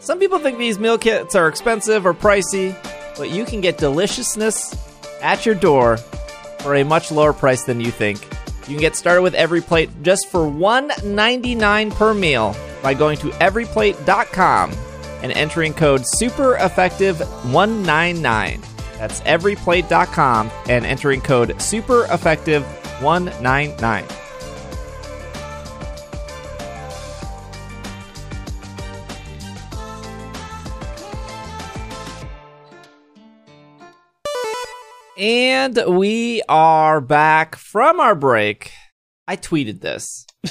Some 0.00 0.18
people 0.18 0.38
think 0.38 0.58
these 0.58 0.78
meal 0.78 0.96
kits 0.96 1.34
are 1.34 1.46
expensive 1.46 2.06
or 2.06 2.14
pricey, 2.14 2.74
but 3.18 3.28
you 3.28 3.44
can 3.44 3.60
get 3.60 3.76
deliciousness 3.76 4.74
at 5.20 5.44
your 5.44 5.54
door 5.54 5.98
for 6.60 6.74
a 6.74 6.84
much 6.84 7.12
lower 7.12 7.34
price 7.34 7.64
than 7.64 7.80
you 7.80 7.90
think. 7.90 8.24
You 8.62 8.76
can 8.76 8.80
get 8.80 8.96
started 8.96 9.20
with 9.20 9.34
EveryPlate 9.34 10.02
just 10.02 10.30
for 10.30 10.40
$1.99 10.40 11.94
per 11.94 12.14
meal 12.14 12.56
by 12.82 12.94
going 12.94 13.18
to 13.18 13.28
everyplate.com 13.32 14.72
and 15.22 15.32
entering 15.32 15.74
code 15.74 16.00
SuperEffective199. 16.18 18.64
That's 18.96 19.20
everyplate.com 19.22 20.50
and 20.68 20.86
entering 20.86 21.20
code 21.20 21.50
SuperEffective199. 21.50 24.29
And 35.20 35.78
we 35.86 36.40
are 36.48 37.02
back 37.02 37.54
from 37.56 38.00
our 38.00 38.14
break. 38.14 38.72
I 39.28 39.36
tweeted 39.36 39.82
this. 39.82 40.26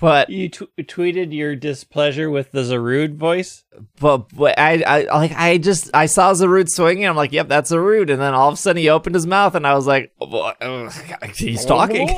but 0.00 0.28
You 0.28 0.48
t- 0.48 0.66
tweeted 0.80 1.32
your 1.32 1.54
displeasure 1.54 2.28
with 2.30 2.50
the 2.50 2.62
Zarude 2.62 3.14
voice. 3.14 3.62
but, 4.00 4.28
but 4.34 4.58
I, 4.58 4.82
I 4.84 5.02
like 5.16 5.30
I 5.36 5.58
just 5.58 5.88
I 5.94 6.06
saw 6.06 6.32
Zarude 6.32 6.68
swinging. 6.68 7.06
I'm 7.06 7.14
like, 7.14 7.32
yep, 7.32 7.46
that's 7.46 7.70
Zarude. 7.70 8.10
And 8.10 8.20
then 8.20 8.34
all 8.34 8.48
of 8.48 8.54
a 8.54 8.56
sudden 8.56 8.80
he 8.82 8.88
opened 8.88 9.14
his 9.14 9.26
mouth, 9.26 9.54
and 9.54 9.64
I 9.64 9.74
was 9.74 9.86
like, 9.86 10.12
oh, 10.20 10.52
ugh, 10.60 10.92
he's 11.36 11.64
talking. 11.64 12.10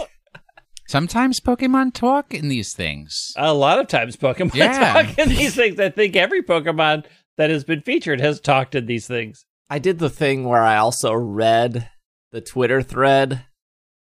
Sometimes 0.88 1.38
Pokemon 1.38 1.92
talk 1.94 2.32
in 2.32 2.48
these 2.48 2.72
things. 2.74 3.34
A 3.36 3.52
lot 3.52 3.78
of 3.78 3.88
times 3.88 4.16
Pokemon 4.16 4.54
Yeah. 4.54 4.92
talk 5.02 5.18
in 5.18 5.28
these 5.28 5.54
things. 5.54 5.78
I 5.78 5.90
think 5.90 6.16
every 6.16 6.42
Pokemon 6.42 7.04
that 7.36 7.50
has 7.50 7.64
been 7.64 7.80
featured 7.80 8.20
has 8.20 8.40
talked 8.40 8.74
in 8.74 8.86
these 8.86 9.06
things. 9.06 9.44
I 9.70 9.78
did 9.78 9.98
the 9.98 10.10
thing 10.10 10.44
where 10.44 10.62
I 10.62 10.76
also 10.76 11.12
read 11.14 11.88
the 12.30 12.40
Twitter 12.40 12.82
thread 12.82 13.44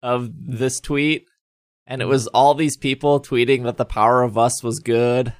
of 0.03 0.29
this 0.33 0.79
tweet, 0.79 1.25
and 1.87 2.01
it 2.01 2.05
was 2.05 2.25
mm. 2.25 2.31
all 2.33 2.53
these 2.53 2.77
people 2.77 3.19
tweeting 3.19 3.63
that 3.63 3.77
the 3.77 3.85
power 3.85 4.21
of 4.21 4.37
us 4.37 4.63
was 4.63 4.79
good. 4.79 5.33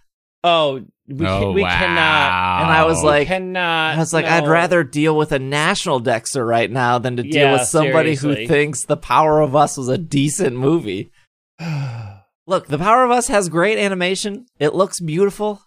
Oh, 0.44 0.86
we, 1.08 1.26
oh, 1.26 1.40
can, 1.40 1.54
we 1.54 1.62
wow. 1.62 1.70
cannot. 1.70 2.62
And 2.62 2.72
I 2.72 2.86
was 2.86 3.00
we 3.00 3.06
like- 3.06 3.28
cannot. 3.28 3.96
I 3.96 3.98
was 3.98 4.14
like, 4.14 4.26
no. 4.26 4.32
I'd 4.32 4.48
rather 4.48 4.84
deal 4.84 5.16
with 5.16 5.32
a 5.32 5.40
national 5.40 6.00
Dexter 6.00 6.46
right 6.46 6.70
now 6.70 6.98
than 7.00 7.18
to 7.18 7.24
deal 7.24 7.34
Yeah, 7.34 7.54
with 7.54 7.68
somebody 7.68 8.16
seriously. 8.16 8.46
who 8.46 8.48
thinks 8.48 8.86
The 8.86 8.98
Power 8.98 9.42
of 9.42 9.56
Us 9.56 9.78
was 9.78 9.90
a 9.90 9.98
decent 9.98 10.56
movie. 10.56 11.12
Look, 12.48 12.68
The 12.68 12.78
Power 12.78 13.04
of 13.04 13.12
Us 13.12 13.28
has 13.28 13.50
great 13.50 13.78
animation. 13.78 14.46
It 14.60 14.76
looks 14.76 15.00
beautiful. 15.00 15.62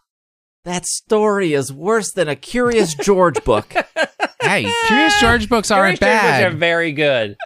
That 0.64 0.84
story 0.86 1.54
is 1.54 1.72
worse 1.72 2.12
than 2.12 2.28
a 2.28 2.36
Curious 2.36 2.94
George 2.94 3.42
book. 3.44 3.72
hey, 4.42 4.70
Curious 4.86 5.20
George 5.20 5.48
books 5.48 5.70
aren't 5.70 5.98
Curious 5.98 6.20
George 6.20 6.30
bad. 6.40 6.52
are 6.52 6.56
very 6.56 6.92
good. 6.92 7.36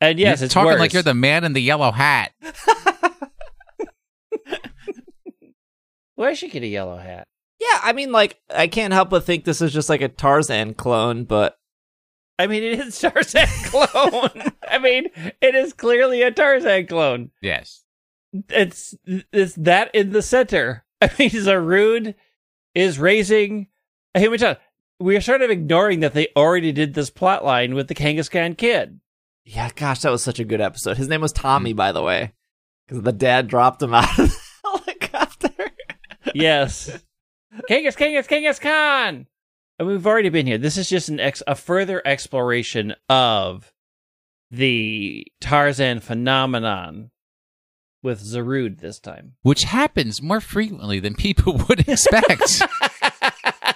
And 0.00 0.18
yes, 0.18 0.40
you're 0.40 0.46
it's 0.46 0.54
talking 0.54 0.72
worse. 0.72 0.80
like 0.80 0.92
you're 0.92 1.02
the 1.02 1.14
man 1.14 1.44
in 1.44 1.52
the 1.52 1.60
yellow 1.62 1.90
hat. 1.90 2.32
Why 6.14 6.34
should 6.34 6.50
get 6.50 6.62
a 6.62 6.66
yellow 6.66 6.98
hat? 6.98 7.26
Yeah, 7.58 7.80
I 7.82 7.92
mean, 7.92 8.12
like, 8.12 8.38
I 8.54 8.66
can't 8.68 8.92
help 8.92 9.10
but 9.10 9.24
think 9.24 9.44
this 9.44 9.60
is 9.60 9.72
just 9.72 9.88
like 9.88 10.00
a 10.00 10.08
Tarzan 10.08 10.74
clone, 10.74 11.24
but 11.24 11.56
I 12.38 12.46
mean, 12.46 12.62
it 12.62 12.80
is 12.80 12.98
Tarzan 13.00 13.46
clone. 13.64 14.52
I 14.68 14.78
mean, 14.78 15.08
it 15.40 15.54
is 15.54 15.72
clearly 15.72 16.22
a 16.22 16.30
Tarzan 16.30 16.86
clone. 16.86 17.30
Yes. 17.42 17.84
It's 18.48 18.94
it's 19.04 19.54
that 19.56 19.90
in 19.94 20.10
the 20.10 20.22
center. 20.22 20.84
I 21.02 21.10
mean, 21.18 21.30
Zarude 21.30 22.14
is 22.74 22.98
raising 22.98 23.68
a 24.14 24.20
human 24.20 24.38
child. 24.38 24.58
We 24.98 25.16
are 25.16 25.20
sort 25.22 25.40
of 25.40 25.50
ignoring 25.50 26.00
that 26.00 26.12
they 26.12 26.28
already 26.36 26.72
did 26.72 26.92
this 26.92 27.08
plot 27.08 27.44
line 27.44 27.74
with 27.74 27.88
the 27.88 27.94
Kangaskhan 27.94 28.56
kid. 28.58 29.00
yeah, 29.44 29.70
gosh, 29.74 30.00
that 30.00 30.12
was 30.12 30.22
such 30.22 30.38
a 30.38 30.44
good 30.44 30.60
episode. 30.60 30.98
His 30.98 31.08
name 31.08 31.22
was 31.22 31.32
hmm. 31.32 31.40
Tommy, 31.40 31.72
by 31.72 31.92
the 31.92 32.02
way, 32.02 32.32
because 32.86 33.02
the 33.02 33.12
dad 33.12 33.48
dropped 33.48 33.82
him 33.82 33.94
out 33.94 34.18
of 34.18 34.28
the 34.28 34.36
helicopter. 34.64 35.48
Yes, 36.32 37.02
Kangas, 37.68 37.96
Kangas, 37.96 38.28
Kangaskhan. 38.28 39.26
And 39.78 39.88
we've 39.88 40.06
already 40.06 40.28
been 40.28 40.46
here. 40.46 40.58
This 40.58 40.76
is 40.76 40.88
just 40.88 41.08
an 41.08 41.18
ex- 41.18 41.42
a 41.46 41.56
further 41.56 42.00
exploration 42.04 42.94
of 43.08 43.72
the 44.50 45.26
Tarzan 45.40 46.00
phenomenon 46.00 47.10
with 48.02 48.22
Zarude 48.22 48.80
this 48.80 48.98
time. 48.98 49.34
Which 49.42 49.62
happens 49.64 50.22
more 50.22 50.40
frequently 50.40 51.00
than 51.00 51.14
people 51.14 51.56
would 51.68 51.88
expect. 51.88 52.62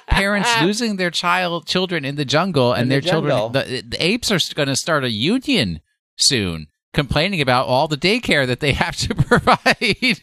Parents 0.09 0.49
losing 0.63 0.97
their 0.97 1.11
child 1.11 1.67
children 1.67 2.05
in 2.05 2.17
the 2.17 2.25
jungle 2.25 2.73
and 2.73 2.91
their 2.91 3.01
jungle. 3.01 3.51
children 3.51 3.53
the, 3.53 3.83
the 3.83 4.05
apes 4.05 4.31
are 4.31 4.39
going 4.55 4.69
to 4.69 4.77
start 4.77 5.05
a 5.05 5.11
union 5.11 5.81
soon 6.17 6.69
complaining 6.93 7.41
about 7.41 7.67
all 7.67 7.89
the 7.89 7.97
daycare 7.97 8.47
that 8.47 8.61
they 8.61 8.73
have 8.73 8.97
to 8.97 9.15
provide. 9.15 10.21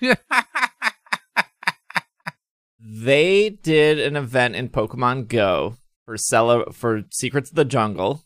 they 2.80 3.50
did 3.50 4.00
an 4.00 4.16
event 4.16 4.56
in 4.56 4.70
Pokemon 4.70 5.28
Go 5.28 5.76
for 6.06 6.18
cele- 6.18 6.72
for 6.72 7.04
Secrets 7.12 7.50
of 7.50 7.56
the 7.56 7.66
Jungle. 7.66 8.24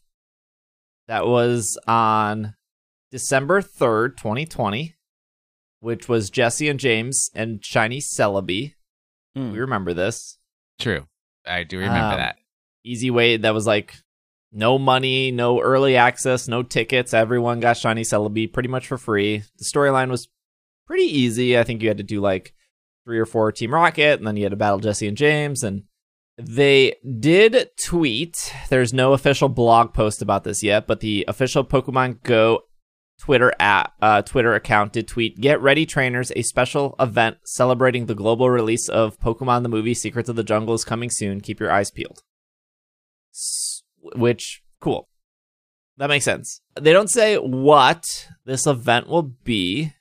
That 1.08 1.28
was 1.28 1.78
on 1.88 2.56
December 3.12 3.62
3rd, 3.62 4.18
2020, 4.18 4.95
which 5.86 6.10
was 6.10 6.32
Jesse 6.32 6.68
and 6.68 6.80
James 6.80 7.30
and 7.36 7.64
Shiny 7.64 8.00
Celebi. 8.00 8.74
Hmm. 9.36 9.52
We 9.52 9.60
remember 9.60 9.94
this. 9.94 10.40
True. 10.80 11.06
I 11.46 11.64
do 11.64 11.78
remember 11.78 12.14
Um, 12.16 12.18
that. 12.18 12.38
Easy 12.84 13.12
way 13.12 13.38
that 13.38 13.54
was 13.54 13.68
like 13.68 13.94
no 14.52 14.80
money, 14.80 15.30
no 15.32 15.62
early 15.62 15.96
access, 15.96 16.48
no 16.48 16.64
tickets. 16.64 17.14
Everyone 17.14 17.60
got 17.60 17.78
Shiny 17.78 18.02
Celebi 18.02 18.52
pretty 18.52 18.70
much 18.70 18.88
for 18.88 18.98
free. 18.98 19.44
The 19.60 19.64
storyline 19.66 20.10
was 20.10 20.28
pretty 20.88 21.04
easy. 21.06 21.58
I 21.58 21.64
think 21.64 21.82
you 21.84 21.88
had 21.88 21.98
to 21.98 22.04
do 22.04 22.20
like 22.20 22.54
three 23.06 23.20
or 23.20 23.26
four 23.28 23.52
Team 23.52 23.72
Rocket, 23.74 24.18
and 24.18 24.26
then 24.26 24.38
you 24.38 24.44
had 24.44 24.52
to 24.52 24.56
battle 24.56 24.80
Jesse 24.80 25.08
and 25.08 25.18
James. 25.18 25.64
And 25.64 25.84
they 26.38 26.96
did 27.20 27.70
tweet. 27.84 28.52
There's 28.70 28.92
no 28.94 29.14
official 29.14 29.50
blog 29.50 29.94
post 29.94 30.22
about 30.24 30.44
this 30.46 30.64
yet, 30.64 30.88
but 30.88 31.00
the 31.02 31.26
official 31.28 31.64
Pokemon 31.64 32.24
Go 32.24 32.62
Twitter 33.20 33.54
app, 33.60 33.94
uh, 34.02 34.22
Twitter 34.22 34.54
account 34.54 34.94
did 34.94 35.08
tweet: 35.08 35.40
"Get 35.40 35.62
ready, 35.62 35.86
trainers! 35.86 36.32
A 36.36 36.42
special 36.42 36.96
event 37.00 37.38
celebrating 37.46 38.06
the 38.06 38.16
global 38.16 38.50
release 38.50 38.90
of 38.90 39.20
Pokemon 39.20 39.64
the 39.64 39.70
movie 39.70 39.94
Secrets 39.94 40.30
of 40.30 40.36
the 40.36 40.44
Jungle 40.44 40.74
is 40.74 40.84
coming 40.84 41.10
soon. 41.10 41.42
Keep 41.42 41.60
your 41.60 41.72
eyes 41.72 41.92
peeled." 41.92 42.22
S- 43.34 43.84
which 44.16 44.62
cool. 44.80 45.10
That 45.98 46.10
makes 46.10 46.26
sense. 46.26 46.62
They 46.80 46.92
don't 46.92 47.10
say 47.10 47.38
what 47.38 48.04
this 48.44 48.68
event 48.68 49.08
will 49.08 49.24
be, 49.24 49.94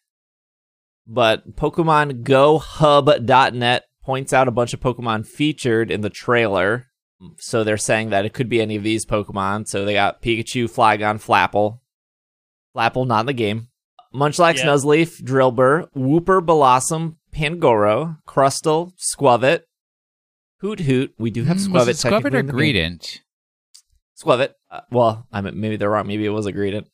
but 1.06 1.54
PokemonGoHub.net 1.56 3.84
points 4.02 4.32
out 4.32 4.48
a 4.48 4.52
bunch 4.52 4.74
of 4.74 4.80
Pokemon 4.80 5.26
featured 5.26 5.90
in 5.90 6.00
the 6.00 6.10
trailer. 6.10 6.88
So 7.38 7.64
they're 7.64 7.76
saying 7.76 8.10
that 8.10 8.26
it 8.26 8.34
could 8.34 8.48
be 8.48 8.60
any 8.60 8.76
of 8.76 8.82
these 8.82 9.06
Pokemon. 9.06 9.68
So 9.68 9.84
they 9.84 9.94
got 9.94 10.20
Pikachu, 10.20 10.64
Flygon, 10.64 11.24
Flapple. 11.24 11.78
Flapple 12.74 13.06
not 13.06 13.20
in 13.20 13.26
the 13.26 13.32
game. 13.32 13.68
Munchlax, 14.14 14.58
Yeah. 14.58 14.66
Nuzleaf, 14.66 15.20
Drillbur, 15.22 15.88
Wooper, 15.96 16.44
Blossom, 16.44 17.16
Pangoro, 17.34 18.18
Crustle, 18.26 18.92
Skwovet, 18.98 19.62
Hoot 20.60 20.80
Hoot. 20.80 21.14
We 21.18 21.30
do 21.30 21.44
have 21.44 21.58
Hmm, 21.58 21.74
Skwovet. 21.76 22.04
Skwovet 22.04 22.34
or 22.34 22.38
in 22.38 22.46
the. 22.46 22.52
Greedent? 22.52 23.20
Skwovet. 24.22 24.50
Uh, 24.70 24.80
well, 24.90 25.26
I 25.32 25.40
mean, 25.40 25.60
maybe 25.60 25.76
they're 25.76 25.90
wrong. 25.90 26.06
Maybe 26.06 26.24
it 26.24 26.30
was 26.30 26.46
a 26.46 26.52
Greedent. 26.52 26.86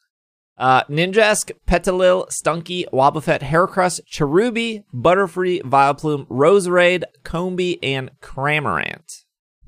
Uh, 0.57 0.83
Ninjask, 0.85 1.53
Petilil, 1.67 2.27
Stunky, 2.31 2.85
Wobbuffet, 2.93 3.41
Heracross, 3.41 4.01
Cherubi, 4.11 4.85
Butterfree, 4.95 5.63
Vileplume, 5.63 6.27
Roserade, 6.29 7.05
Combee, 7.25 7.79
and 7.83 8.11
Cramorant. 8.21 9.05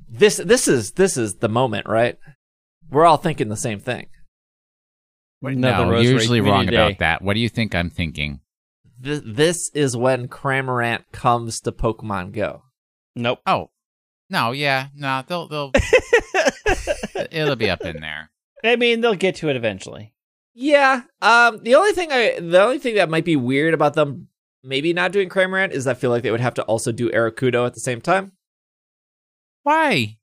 This 0.09 0.37
this 0.37 0.69
is 0.69 0.93
this 0.93 1.17
is 1.17 1.37
the 1.37 1.49
moment, 1.49 1.87
right? 1.89 2.19
We're 2.91 3.07
all 3.07 3.17
thinking 3.17 3.49
the 3.49 3.57
same 3.57 3.81
thing. 3.81 4.09
Another 5.43 5.87
no, 5.87 5.93
Roserade 5.93 6.03
you're 6.05 6.13
usually 6.13 6.41
wrong 6.41 6.67
Community 6.67 6.77
about 6.77 6.99
that. 7.01 7.23
What 7.23 7.35
do 7.35 7.41
you 7.41 7.49
think 7.49 7.75
I'm 7.75 7.91
thinking? 7.91 8.41
Th- 9.03 9.23
this 9.25 9.71
is 9.71 9.97
when 9.97 10.29
Cramorant 10.29 11.05
comes 11.13 11.61
to 11.63 11.73
Pokemon 11.73 12.33
Go. 12.33 12.63
Nope. 13.17 13.41
Oh, 13.47 13.71
no, 14.31 14.53
yeah, 14.53 14.89
no, 14.95 15.23
they'll 15.27 15.49
they'll 15.49 15.73
it'll 17.31 17.57
be 17.57 17.69
up 17.69 17.83
in 17.83 18.01
there. 18.01 18.31
I 18.65 18.77
mean, 18.77 19.01
they'll 19.01 19.15
get 19.15 19.37
to 19.37 19.49
it 19.49 19.57
eventually. 19.57 20.15
Yeah. 20.55 21.03
Um. 21.21 21.59
The 21.63 21.75
only 21.75 21.93
thing 21.93 22.13
I, 22.13 22.39
the 22.41 22.63
only 22.63 22.79
thing 22.79 22.95
that 22.95 23.11
might 23.11 23.25
be 23.25 23.37
weird 23.37 23.75
about 23.75 23.95
them 23.95 24.29
maybe 24.63 24.93
not 24.93 25.13
doing 25.13 25.29
Cramorant 25.29 25.73
is 25.73 25.87
I 25.87 25.95
feel 25.95 26.11
like 26.11 26.23
they 26.23 26.31
would 26.31 26.41
have 26.41 26.55
to 26.55 26.63
also 26.63 26.93
do 26.93 27.11
Arrokuda 27.11 27.67
at 27.67 27.75
the 27.75 27.81
same 27.81 28.01
time. 28.01 28.33
Why? 29.65 30.19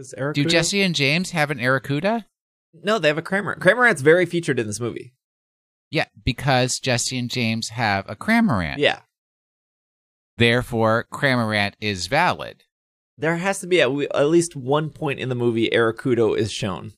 Because 0.00 0.14
Arrokuda. 0.16 0.34
Do 0.34 0.44
Jesse 0.46 0.80
and 0.80 0.94
James 0.94 1.32
have 1.32 1.50
an 1.50 1.58
Arrokuda? 1.58 2.24
No, 2.72 2.98
they 2.98 3.08
have 3.08 3.18
a 3.18 3.22
Cramorant. 3.22 3.58
Cramorant's 3.58 4.00
very 4.02 4.26
featured 4.26 4.58
in 4.58 4.66
this 4.66 4.80
movie. 4.80 5.12
Yeah, 5.90 6.06
because 6.24 6.78
Jesse 6.78 7.18
and 7.18 7.28
James 7.30 7.70
have 7.70 8.08
a 8.08 8.14
Cramorant. 8.14 8.76
Yeah. 8.78 9.00
Therefore, 10.36 11.06
Cramorant 11.12 11.74
is 11.80 12.06
valid. 12.06 12.64
There 13.18 13.36
has 13.36 13.60
to 13.60 13.66
be 13.66 13.80
at, 13.82 13.90
at 14.14 14.28
least 14.28 14.56
one 14.56 14.90
point 14.90 15.20
in 15.20 15.28
the 15.28 15.34
movie 15.34 15.68
Arrokuda 15.70 16.38
is 16.38 16.50
shown 16.52 16.92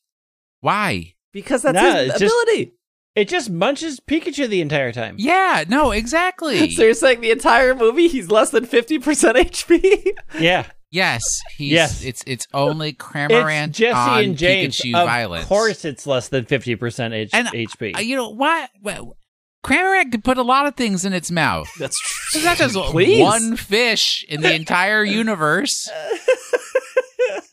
Why? 0.61 1.15
because 1.33 1.63
that's 1.63 1.75
Nah, 1.75 1.95
his 1.97 2.11
it's 2.11 2.21
just- 2.21 2.35
ability. 2.45 2.75
It 3.15 3.29
just 3.29 3.51
munches 3.51 4.01
Pikachu 4.01 4.49
the 4.49 4.63
entire 4.63 4.91
time. 4.91 5.17
Yeah, 5.19 5.65
no, 5.69 5.91
exactly. 5.91 6.71
So 6.75 6.83
you're 6.83 6.95
saying 6.95 7.21
the 7.21 7.31
entire 7.31 7.75
movie 7.75 8.09
he's 8.09 8.31
less 8.31 8.49
than 8.51 8.65
fifty 8.65 8.99
percent 8.99 9.37
HP? 9.37 10.15
Yeah. 10.39 10.67
Yes, 10.93 11.21
he's 11.57 11.73
Yes. 11.73 12.05
it's 12.05 12.23
it's 12.29 12.47
only 12.55 12.93
Cramorant 12.93 13.71
It's 13.71 13.79
Jesse 13.79 13.95
on 13.99 14.25
and 14.25 14.39
James. 14.39 14.77
Pikachu 14.79 14.95
of 14.97 15.07
violence. 15.09 15.47
course, 15.47 15.85
it's 15.85 16.07
less 16.07 16.29
than 16.29 16.45
50% 16.45 17.13
H- 17.13 17.31
And, 17.33 17.49
HP. 17.49 17.97
Uh, 17.97 18.01
you 18.01 18.15
know 18.15 18.29
what? 18.29 18.71
Well, 18.81 19.17
Cramorant 19.65 20.11
could 20.13 20.23
put 20.25 20.39
a 20.39 20.43
lot 20.43 20.67
of 20.67 20.75
things 20.77 21.05
in 21.05 21.13
its 21.13 21.31
mouth. 21.31 21.69
That's 21.79 21.97
It's 22.35 22.45
not 22.45 22.57
just 22.59 22.75
Please. 22.77 23.21
one 23.23 23.57
fish 23.57 24.25
in 24.29 24.41
the 24.43 24.55
entire 24.55 25.03
universe. 25.05 25.89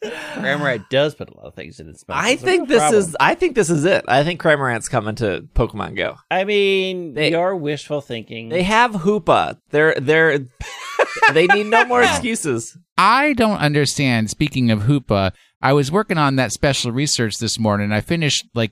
Cramorant 0.04 0.90
does 0.90 1.14
put 1.16 1.30
a 1.30 1.34
lot 1.38 1.48
of 1.48 1.54
things 1.56 1.80
in 1.80 1.88
its 1.90 2.08
mouth. 2.08 2.24
I 2.24 2.32
It's 2.32 2.42
think 2.42 2.68
this 2.70 2.80
problem. 2.80 3.00
is. 3.00 3.16
I 3.20 3.36
think 3.36 3.56
this 3.56 3.70
is 3.70 3.86
it. 3.86 4.06
I 4.08 4.24
think 4.24 4.42
Cramorant's 4.42 4.88
coming 4.90 5.16
to 5.16 5.42
Pokemon 5.54 5.96
Go. 5.98 6.16
I 6.32 6.46
mean, 6.46 7.14
They- 7.14 7.32
you're 7.32 7.56
wishful 7.56 8.02
thinking. 8.02 8.50
They 8.50 8.64
have 8.64 8.92
Hoopa. 8.92 9.58
They're 9.72 9.94
they're 10.00 10.40
they 11.34 11.48
need 11.48 11.68
no 11.68 11.86
more 11.86 12.02
excuses. 12.02 12.78
I 13.00 13.32
don't 13.34 13.58
understand. 13.60 14.30
Speaking 14.30 14.70
of 14.72 14.82
Hoopa, 14.82 15.32
I 15.62 15.72
was 15.74 15.92
working 15.92 16.18
on 16.18 16.36
that 16.36 16.52
special 16.52 16.92
research 16.92 17.38
this 17.38 17.58
morning. 17.58 17.92
I 17.94 18.02
finished 18.02 18.46
like 18.54 18.72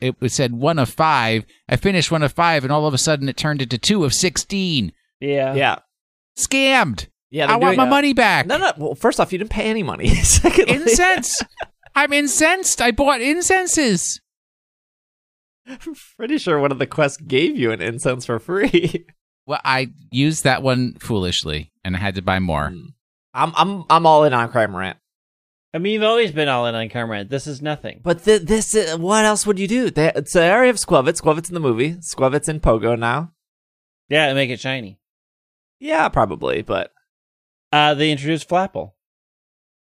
it 0.00 0.14
said 0.30 0.52
one 0.54 0.78
of 0.78 0.88
five. 0.88 1.44
I 1.68 1.76
finished 1.76 2.10
one 2.10 2.22
of 2.22 2.32
five, 2.32 2.62
and 2.64 2.72
all 2.72 2.86
of 2.86 2.94
a 2.94 2.98
sudden 2.98 3.28
it 3.28 3.36
turned 3.36 3.60
into 3.62 3.76
two 3.76 4.04
of 4.04 4.14
sixteen. 4.14 4.92
yeah. 5.20 5.54
Yeah, 5.54 5.78
Scammed. 6.38 7.08
yeah. 7.30 7.52
I 7.52 7.56
want 7.56 7.76
my 7.76 7.86
a- 7.86 7.90
money 7.90 8.12
back. 8.12 8.46
No, 8.46 8.58
no. 8.58 8.72
Well, 8.76 8.94
first 8.94 9.18
off, 9.18 9.32
you 9.32 9.38
didn't 9.38 9.50
pay 9.50 9.68
any 9.68 9.82
money. 9.82 10.08
Secondly, 10.14 10.74
Incense. 10.74 11.42
I'm 11.96 12.12
incensed. 12.12 12.80
I 12.80 12.90
bought 12.92 13.20
incenses. 13.20 14.20
I'm 15.66 15.78
pretty 16.16 16.38
sure 16.38 16.58
one 16.60 16.72
of 16.72 16.78
the 16.78 16.86
quests 16.86 17.18
gave 17.18 17.56
you 17.56 17.70
an 17.72 17.80
incense 17.80 18.24
for 18.26 18.38
free. 18.38 19.06
Well, 19.46 19.60
I 19.62 19.88
used 20.10 20.44
that 20.44 20.62
one 20.62 20.94
foolishly, 20.94 21.70
and 21.84 21.94
I 21.94 21.98
had 21.98 22.14
to 22.14 22.22
buy 22.22 22.38
more. 22.38 22.70
Hmm. 22.70 22.86
I'm 23.34 23.52
I'm 23.56 23.84
I'm 23.90 24.06
all 24.06 24.24
in 24.24 24.32
on 24.32 24.50
Cramorant. 24.50 24.94
I 25.74 25.78
mean, 25.78 25.94
you've 25.94 26.02
always 26.04 26.30
been 26.30 26.48
all 26.48 26.66
in 26.66 26.74
on 26.76 26.88
Cramorant. 26.88 27.28
This 27.30 27.48
is 27.48 27.60
nothing. 27.60 28.00
But 28.04 28.22
th- 28.24 28.42
this, 28.42 28.76
uh, 28.76 28.96
what 28.96 29.24
else 29.24 29.44
would 29.44 29.58
you 29.58 29.66
do? 29.66 29.90
They, 29.90 30.12
so 30.24 30.38
they 30.38 30.48
already 30.48 30.68
have 30.68 30.76
Skwovet. 30.76 31.20
Skwovet's 31.20 31.48
in 31.48 31.54
the 31.54 31.60
movie. 31.60 31.94
Skwovet's 31.94 32.48
in 32.48 32.60
Pogo 32.60 32.96
now. 32.96 33.32
Yeah, 34.08 34.32
make 34.34 34.50
it 34.50 34.60
shiny. 34.60 35.00
Yeah, 35.80 36.08
probably, 36.10 36.62
but 36.62 36.92
Uh, 37.72 37.94
they 37.94 38.12
introduced 38.12 38.48
Flapple. 38.48 38.92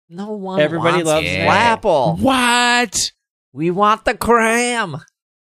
no 0.09 0.31
one. 0.33 0.61
Everybody 0.61 0.97
wants 1.03 1.09
loves 1.09 1.27
Yeah. 1.27 1.47
Flapple. 1.77 2.19
What? 2.19 3.13
We 3.53 3.71
want 3.71 4.07
the 4.07 4.17
cram. 4.17 4.97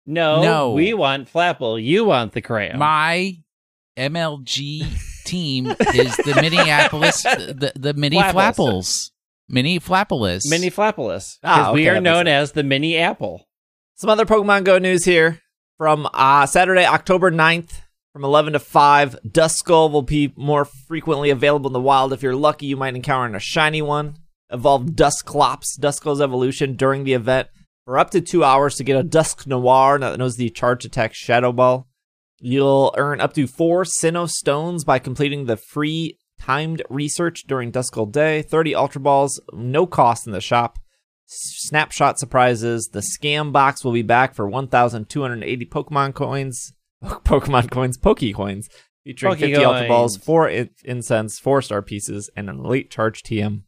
No, 0.06 0.40
No. 0.42 0.72
we 0.72 0.94
want 0.94 1.30
Flapple. 1.30 1.82
You 1.82 2.06
want 2.06 2.32
the 2.32 2.40
cram. 2.40 2.78
My 2.78 3.36
MLG 3.98 4.86
team 5.28 5.66
is 5.94 6.16
the 6.16 6.38
Minneapolis, 6.40 7.22
the 7.22 7.72
the 7.76 7.94
mini 7.94 8.16
Flapples. 8.16 8.56
Flapples, 8.56 9.10
mini 9.48 9.78
Flappolis, 9.78 10.42
Mini 10.48 10.70
Flappolis. 10.70 11.38
Because 11.40 11.66
Ah, 11.68 11.72
we 11.72 11.88
are 11.88 12.00
known 12.00 12.26
as 12.26 12.52
the 12.52 12.62
Mini 12.62 12.96
Apple. 12.96 13.46
Some 13.94 14.10
other 14.10 14.24
Pokemon 14.26 14.64
Go 14.64 14.78
news 14.78 15.04
here 15.04 15.40
from 15.76 16.08
uh, 16.14 16.46
Saturday, 16.46 16.84
October 16.86 17.30
9th 17.30 17.80
from 18.12 18.24
11 18.24 18.52
to 18.54 18.58
5. 18.58 19.16
Duskull 19.28 19.90
will 19.92 20.02
be 20.02 20.32
more 20.36 20.64
frequently 20.64 21.30
available 21.30 21.68
in 21.68 21.72
the 21.72 21.80
wild. 21.80 22.12
If 22.12 22.22
you're 22.22 22.34
lucky, 22.34 22.66
you 22.66 22.76
might 22.76 22.94
encounter 22.96 23.36
a 23.36 23.40
shiny 23.40 23.82
one. 23.82 24.16
Evolve 24.50 24.94
Dusclops, 24.96 25.76
Duskull's 25.78 26.20
evolution 26.20 26.74
during 26.74 27.04
the 27.04 27.12
event 27.14 27.48
for 27.84 27.98
up 27.98 28.10
to 28.10 28.20
two 28.20 28.42
hours 28.44 28.76
to 28.76 28.84
get 28.84 28.98
a 28.98 29.04
Dusknoir 29.04 30.00
that 30.00 30.18
knows 30.18 30.36
the 30.36 30.50
charge 30.50 30.84
attack 30.84 31.12
Shadow 31.14 31.52
Ball. 31.52 31.86
You'll 32.40 32.94
earn 32.96 33.20
up 33.20 33.32
to 33.34 33.46
four 33.46 33.84
Sinnoh 33.84 34.28
Stones 34.28 34.84
by 34.84 34.98
completing 34.98 35.46
the 35.46 35.56
free 35.56 36.18
timed 36.40 36.82
research 36.88 37.44
during 37.46 37.72
Duskull 37.72 38.10
Day. 38.10 38.42
30 38.42 38.74
Ultra 38.74 39.00
Balls, 39.00 39.40
no 39.52 39.86
cost 39.86 40.26
in 40.26 40.32
the 40.32 40.40
shop. 40.40 40.78
Snapshot 41.26 42.18
surprises. 42.18 42.88
The 42.92 43.00
scam 43.00 43.52
box 43.52 43.84
will 43.84 43.92
be 43.92 44.02
back 44.02 44.34
for 44.34 44.48
1,280 44.48 45.66
Pokemon 45.66 46.14
coins. 46.14 46.72
Pokemon 47.04 47.70
coins, 47.70 47.98
Poke 47.98 48.20
coins, 48.34 48.68
featuring 49.04 49.36
50 49.36 49.56
Ultra 49.56 49.88
Balls, 49.88 50.16
4 50.16 50.48
in- 50.48 50.70
incense, 50.84 51.38
4 51.38 51.62
star 51.62 51.82
pieces, 51.82 52.30
and 52.36 52.48
an 52.48 52.60
elite 52.60 52.90
charge 52.90 53.22
TM. 53.22 53.62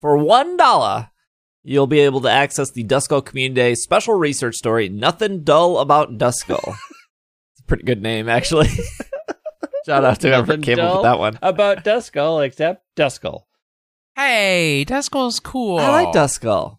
For 0.00 0.16
$1, 0.16 1.10
you'll 1.62 1.86
be 1.86 2.00
able 2.00 2.20
to 2.22 2.30
access 2.30 2.70
the 2.70 2.84
Duskull 2.84 3.24
Community 3.24 3.54
Day 3.60 3.74
special 3.74 4.14
research 4.14 4.54
story, 4.54 4.88
Nothing 4.88 5.42
Dull 5.42 5.78
About 5.78 6.16
Duskull. 6.16 6.76
it's 7.64 7.66
a 7.66 7.68
pretty 7.68 7.84
good 7.84 8.02
name, 8.02 8.28
actually. 8.28 8.68
Shout 9.86 10.04
out 10.04 10.20
to 10.20 10.28
whoever 10.28 10.46
Nothing 10.56 10.62
came 10.62 10.80
up 10.80 10.94
with 10.96 11.02
that 11.04 11.18
one. 11.18 11.38
About 11.42 11.84
Duskull, 11.84 12.44
except 12.44 12.84
Duskull. 12.96 13.42
Hey, 14.16 14.84
Duskull's 14.88 15.40
cool. 15.40 15.78
I 15.78 15.90
like 16.04 16.14
Duskull. 16.14 16.78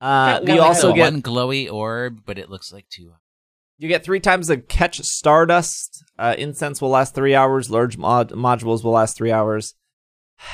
Uh, 0.00 0.40
Got 0.40 0.54
you 0.54 0.60
also 0.62 0.92
get 0.92 1.12
one 1.12 1.22
glowy 1.22 1.70
orb, 1.70 2.22
but 2.24 2.38
it 2.38 2.50
looks 2.50 2.72
like 2.72 2.88
two. 2.88 3.12
You 3.78 3.88
get 3.88 4.02
three 4.04 4.20
times 4.20 4.48
the 4.48 4.58
catch 4.58 4.98
Stardust. 5.00 6.02
Uh, 6.18 6.34
incense 6.36 6.80
will 6.82 6.88
last 6.90 7.14
three 7.14 7.34
hours. 7.34 7.70
Large 7.70 7.96
mod- 7.96 8.30
modules 8.30 8.82
will 8.82 8.92
last 8.92 9.16
three 9.16 9.32
hours. 9.32 9.74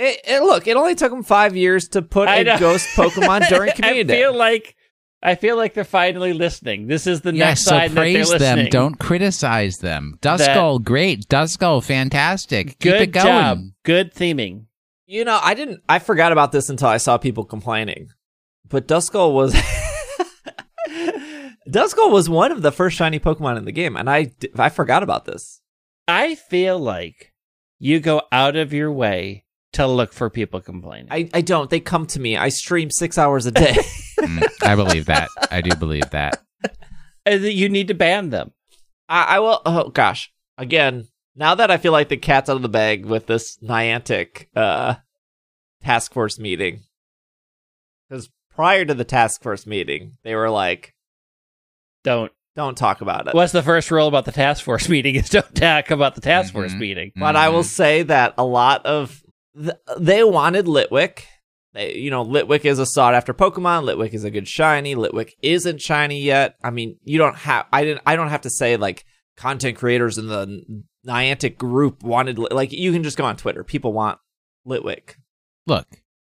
It, 0.00 0.20
it- 0.28 0.42
look, 0.44 0.68
it 0.68 0.76
only 0.76 0.94
took 0.94 1.10
them 1.10 1.24
five 1.24 1.56
years 1.56 1.88
to 1.88 2.02
put 2.02 2.28
I 2.28 2.36
a 2.36 2.44
know. 2.44 2.58
ghost 2.60 2.86
Pokemon 2.94 3.48
during 3.48 3.72
Community 3.76 4.12
I 4.14 4.16
feel 4.16 4.36
like 4.36 4.76
I 5.22 5.34
feel 5.34 5.56
like 5.56 5.74
they're 5.74 5.82
finally 5.84 6.32
listening. 6.32 6.86
This 6.86 7.06
is 7.06 7.22
the 7.22 7.34
Yes, 7.34 7.38
next 7.48 7.62
so 7.64 7.70
sign 7.70 7.88
that 7.88 7.94
they're 7.94 8.02
praise 8.14 8.28
them. 8.30 8.38
listening. 8.40 8.70
Don't 8.70 8.98
criticize 8.98 9.78
them. 9.78 10.16
Duskull, 10.22 10.82
great. 10.82 11.26
Duskull, 11.28 11.82
fantastic. 11.82 12.78
Keep 12.78 12.80
Good 12.80 13.00
it 13.02 13.06
going. 13.12 13.26
job. 13.26 13.58
Good 13.84 14.14
theming. 14.14 14.66
You 15.06 15.24
know, 15.24 15.40
I 15.42 15.54
didn't. 15.54 15.82
I 15.88 15.98
forgot 15.98 16.30
about 16.32 16.52
this 16.52 16.68
until 16.68 16.88
I 16.88 16.98
saw 16.98 17.18
people 17.18 17.44
complaining. 17.44 18.08
But 18.68 18.86
Duskull 18.86 19.32
was. 19.34 19.54
Duskull 21.68 22.10
was 22.10 22.28
one 22.30 22.52
of 22.52 22.62
the 22.62 22.72
first 22.72 22.96
shiny 22.96 23.18
Pokemon 23.18 23.58
in 23.58 23.64
the 23.64 23.72
game, 23.72 23.96
and 23.96 24.08
I 24.08 24.32
I 24.56 24.68
forgot 24.70 25.02
about 25.02 25.24
this. 25.26 25.60
I 26.06 26.34
feel 26.36 26.78
like 26.78 27.32
you 27.78 28.00
go 28.00 28.22
out 28.32 28.56
of 28.56 28.72
your 28.72 28.90
way 28.90 29.44
to 29.72 29.86
look 29.86 30.12
for 30.14 30.30
people 30.30 30.60
complaining. 30.60 31.08
I, 31.10 31.28
I 31.34 31.40
don't. 31.42 31.68
They 31.68 31.80
come 31.80 32.06
to 32.06 32.20
me. 32.20 32.36
I 32.36 32.48
stream 32.48 32.90
six 32.90 33.18
hours 33.18 33.44
a 33.46 33.50
day. 33.52 33.76
Mm, 34.20 34.46
I 34.62 34.74
believe 34.74 35.06
that. 35.06 35.28
I 35.50 35.60
do 35.60 35.74
believe 35.76 36.10
that. 36.10 36.42
You 37.30 37.68
need 37.68 37.88
to 37.88 37.94
ban 37.94 38.30
them. 38.30 38.52
I, 39.06 39.36
I 39.36 39.38
will. 39.40 39.60
Oh 39.66 39.90
gosh, 39.90 40.32
again. 40.56 41.08
Now 41.36 41.54
that 41.56 41.70
I 41.70 41.76
feel 41.76 41.92
like 41.92 42.08
the 42.08 42.16
cat's 42.16 42.48
out 42.48 42.56
of 42.56 42.62
the 42.62 42.70
bag 42.70 43.04
with 43.04 43.26
this 43.26 43.58
Niantic 43.58 44.46
uh, 44.56 44.94
task 45.82 46.14
force 46.14 46.38
meeting, 46.38 46.80
because 48.08 48.30
prior 48.54 48.86
to 48.86 48.94
the 48.94 49.04
task 49.04 49.42
force 49.42 49.66
meeting, 49.66 50.16
they 50.24 50.34
were 50.34 50.48
like, 50.48 50.94
Don't. 52.02 52.32
"Don't 52.56 52.78
talk 52.78 53.02
about 53.02 53.28
it." 53.28 53.34
What's 53.34 53.52
the 53.52 53.62
first 53.62 53.90
rule 53.90 54.08
about 54.08 54.24
the 54.24 54.32
task 54.32 54.64
force 54.64 54.88
meeting? 54.94 55.14
Is 55.16 55.28
don't 55.28 55.54
talk 55.54 55.90
about 55.90 56.14
the 56.14 56.20
task 56.22 56.54
force 56.54 56.72
Mhm. 56.72 56.78
meeting. 56.78 57.12
But 57.14 57.36
I 57.36 57.50
will 57.50 57.60
Mhm. 57.62 57.66
say 57.66 58.02
that 58.04 58.34
a 58.38 58.44
lot 58.44 58.86
of 58.86 59.22
th- 59.54 59.76
they 59.98 60.24
wanted 60.24 60.64
Litwick. 60.64 61.24
They, 61.78 61.94
you 61.94 62.10
know, 62.10 62.24
Litwick 62.24 62.64
is 62.64 62.78
a 62.78 62.86
sought 62.86 63.14
after 63.14 63.32
Pokemon. 63.32 63.84
Litwick 63.84 64.12
is 64.12 64.24
a 64.24 64.30
good 64.30 64.48
shiny. 64.48 64.94
Litwick 64.96 65.34
isn't 65.42 65.80
shiny 65.80 66.20
yet. 66.22 66.56
I 66.62 66.70
mean, 66.70 66.96
you 67.04 67.18
don't 67.18 67.36
have. 67.36 67.66
I 67.72 67.84
didn't. 67.84 68.02
I 68.04 68.16
don't 68.16 68.28
have 68.30 68.40
to 68.42 68.50
say 68.50 68.76
like 68.76 69.04
content 69.36 69.76
creators 69.78 70.18
in 70.18 70.26
the 70.26 70.84
Niantic 71.06 71.56
group 71.56 72.02
wanted. 72.02 72.38
Like 72.38 72.72
you 72.72 72.92
can 72.92 73.02
just 73.04 73.16
go 73.16 73.24
on 73.24 73.36
Twitter. 73.36 73.62
People 73.62 73.92
want 73.92 74.18
Litwick. 74.66 75.14
Look, 75.66 75.86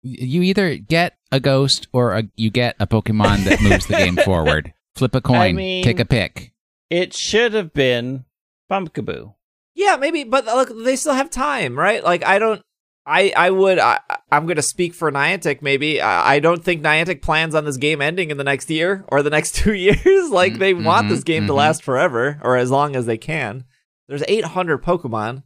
you 0.04 0.42
either 0.44 0.76
get 0.78 1.18
a 1.32 1.40
ghost 1.40 1.88
or 1.92 2.14
a, 2.18 2.24
you 2.36 2.50
get 2.52 2.76
a 2.80 2.86
Pokemon 2.88 3.46
that 3.46 3.62
moves 3.64 3.88
the 3.88 3.96
game 3.96 4.18
forward. 4.18 4.74
Flip 4.96 5.16
a 5.16 5.22
coin. 5.22 5.56
mean- 5.56 5.84
take 5.84 6.00
a 6.00 6.06
pick. 6.06 6.54
It 6.90 7.14
should 7.14 7.54
have 7.54 7.74
been 7.74 8.26
Pumpkaboo. 8.70 9.34
Yeah, 9.74 9.96
maybe, 9.96 10.26
but 10.26 10.46
uh, 10.48 10.56
look, 10.56 10.84
they 10.84 10.98
still 10.98 11.14
have 11.14 11.30
time, 11.30 11.80
right? 11.80 12.04
Like 12.04 12.26
I 12.26 12.38
don't. 12.38 12.62
I 13.06 13.34
I 13.36 13.50
would 13.50 13.80
I, 13.80 14.00
I'm 14.32 14.46
going 14.46 14.58
to 14.58 14.62
speak 14.62 14.94
for 14.94 15.12
Niantic. 15.12 15.62
Maybe 15.62 16.00
I, 16.02 16.36
I 16.36 16.40
don't 16.40 16.64
think 16.64 16.84
Niantic 16.84 17.22
plans 17.22 17.56
on 17.56 17.66
this 17.66 17.78
game 17.78 18.02
ending 18.02 18.30
in 18.32 18.38
the 18.38 18.44
next 18.44 18.70
year 18.70 19.04
or 19.08 19.24
the 19.24 19.30
next 19.30 19.56
two 19.56 19.74
years. 19.74 20.30
like 20.30 20.60
they 20.60 20.74
Mm, 20.74 20.84
want 20.86 21.10
this 21.10 21.24
game 21.24 21.48
to 21.48 21.54
mhm. 21.54 21.58
last 21.58 21.84
forever 21.84 22.40
or 22.44 22.58
as 22.58 22.70
long 22.72 22.96
as 22.96 23.06
they 23.08 23.18
can. 23.18 23.66
There's 24.08 24.24
800 24.28 24.84
Pokemon. 24.84 25.44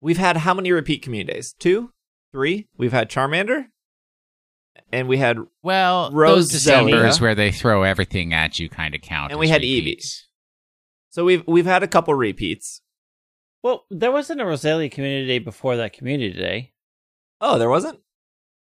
We've 0.00 0.16
had 0.18 0.38
how 0.38 0.54
many 0.54 0.70
repeat 0.72 1.02
community 1.02 1.32
days? 1.34 1.52
Two, 1.58 1.90
three. 2.32 2.68
We've 2.76 2.92
had 2.92 3.10
Charmander, 3.10 3.66
and 4.92 5.08
we 5.08 5.18
had 5.18 5.38
Well, 5.62 6.10
Rose 6.12 6.48
those 6.50 6.62
Decembers 6.62 7.14
Zelda. 7.16 7.22
where 7.22 7.34
they 7.34 7.50
throw 7.50 7.82
everything 7.82 8.32
at 8.32 8.58
you 8.60 8.68
kind 8.68 8.94
of 8.94 9.00
count. 9.02 9.32
And 9.32 9.40
we 9.40 9.48
had 9.48 9.62
repeats. 9.62 10.26
so 11.10 11.24
we've 11.24 11.42
we've 11.48 11.66
had 11.66 11.82
a 11.82 11.88
couple 11.88 12.14
repeats. 12.14 12.80
Well, 13.62 13.84
there 13.90 14.12
wasn't 14.12 14.40
a 14.40 14.44
Roselia 14.44 14.90
Community 14.90 15.26
Day 15.26 15.38
before 15.40 15.76
that 15.76 15.92
Community 15.92 16.32
Day. 16.38 16.72
Oh, 17.40 17.58
there 17.58 17.70
wasn't. 17.70 18.00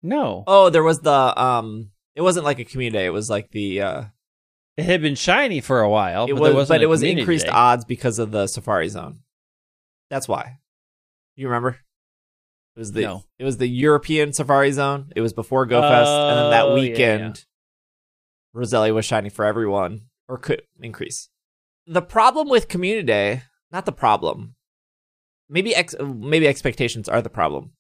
No, 0.03 0.45
Oh, 0.47 0.69
there 0.71 0.83
was 0.83 1.01
the 1.01 1.13
um. 1.43 1.91
It 2.15 2.23
wasn't 2.23 2.45
like 2.45 2.59
a 2.59 2.65
community 2.65 2.99
day. 2.99 3.07
It 3.07 3.13
was 3.13 3.31
like 3.31 3.51
the 3.51 3.81
uh. 3.81 4.05
it 4.77 4.85
had 4.85 5.01
been 5.03 5.15
shiny 5.15 5.61
for 5.61 5.81
a 5.81 5.89
while. 5.89 6.27
it 6.27 6.35
but, 6.35 6.45
there 6.45 6.55
was, 6.55 6.69
but 6.69 6.83
it 6.83 6.87
was 6.87 7.03
increased 7.03 7.47
Day. 7.47 7.53
odds 7.53 7.85
because 7.85 8.19
of 8.19 8.31
the 8.31 8.47
Safari 8.47 8.89
Zone. 8.89 9.21
That's 10.11 10.29
why. 10.29 10.59
You 11.37 11.49
remember? 11.49 11.79
It 12.77 12.79
was 12.79 12.93
the 12.93 13.03
No. 13.03 13.25
it 13.39 13.45
was 13.45 13.57
the 13.57 13.67
European 13.69 14.33
Safari 14.33 14.73
Zone. 14.73 15.13
It 15.17 15.21
was 15.21 15.33
before 15.33 15.67
GoFest, 15.67 16.29
and 16.31 16.39
then 16.39 16.51
that 16.51 16.65
Oh, 16.67 16.75
yeah, 16.77 16.81
weekend, 16.83 17.45
Roselia 18.55 18.93
was 18.95 19.05
shining 19.05 19.31
for 19.31 19.45
everyone, 19.45 20.03
or 20.29 20.39
could 20.39 20.63
increase. 20.81 21.29
The 21.87 22.03
problem 22.03 22.49
with 22.49 22.69
Community 22.69 23.07
Day, 23.07 23.43
not 23.73 23.87
the 23.87 23.93
problem. 23.93 24.55
Maybe 25.49 25.75
ex- 25.75 25.95
maybe 26.01 26.49
expectations 26.49 27.09
are 27.09 27.23
the 27.23 27.31
problem. 27.31 27.73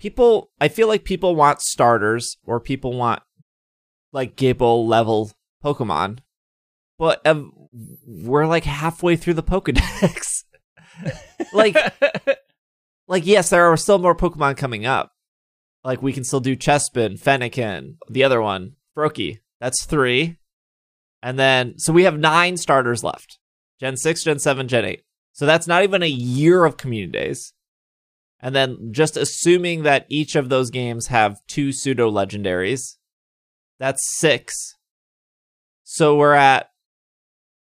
People, 0.00 0.50
I 0.58 0.68
feel 0.68 0.88
like 0.88 1.04
people 1.04 1.36
want 1.36 1.60
starters, 1.60 2.38
or 2.44 2.58
people 2.58 2.96
want 2.96 3.22
like 4.12 4.34
Gible 4.34 4.88
level 4.88 5.30
Pokemon, 5.62 6.20
but 6.98 7.24
um, 7.26 7.52
we're 8.06 8.46
like 8.46 8.64
halfway 8.64 9.16
through 9.16 9.34
the 9.34 9.42
Pokedex. 9.42 10.44
like, 11.52 11.76
like 13.08 13.26
yes, 13.26 13.50
there 13.50 13.66
are 13.66 13.76
still 13.76 13.98
more 13.98 14.16
Pokemon 14.16 14.56
coming 14.56 14.86
up. 14.86 15.12
Like 15.84 16.02
we 16.02 16.14
can 16.14 16.24
still 16.24 16.40
do 16.40 16.56
Chespin, 16.56 17.20
Fennekin, 17.20 17.96
the 18.08 18.24
other 18.24 18.40
one, 18.40 18.76
Froakie. 18.96 19.40
That's 19.60 19.84
three, 19.84 20.38
and 21.22 21.38
then 21.38 21.78
so 21.78 21.92
we 21.92 22.04
have 22.04 22.18
nine 22.18 22.56
starters 22.56 23.04
left: 23.04 23.38
Gen 23.78 23.98
six, 23.98 24.24
Gen 24.24 24.38
seven, 24.38 24.66
Gen 24.66 24.86
eight. 24.86 25.02
So 25.32 25.44
that's 25.46 25.66
not 25.66 25.82
even 25.82 26.02
a 26.02 26.08
year 26.08 26.64
of 26.64 26.76
community 26.78 27.12
days. 27.12 27.52
And 28.42 28.54
then 28.54 28.90
just 28.92 29.16
assuming 29.16 29.82
that 29.82 30.06
each 30.08 30.34
of 30.34 30.48
those 30.48 30.70
games 30.70 31.08
have 31.08 31.40
two 31.46 31.72
pseudo 31.72 32.10
legendaries, 32.10 32.96
that's 33.78 34.18
six. 34.18 34.76
So 35.84 36.16
we're 36.16 36.34
at 36.34 36.70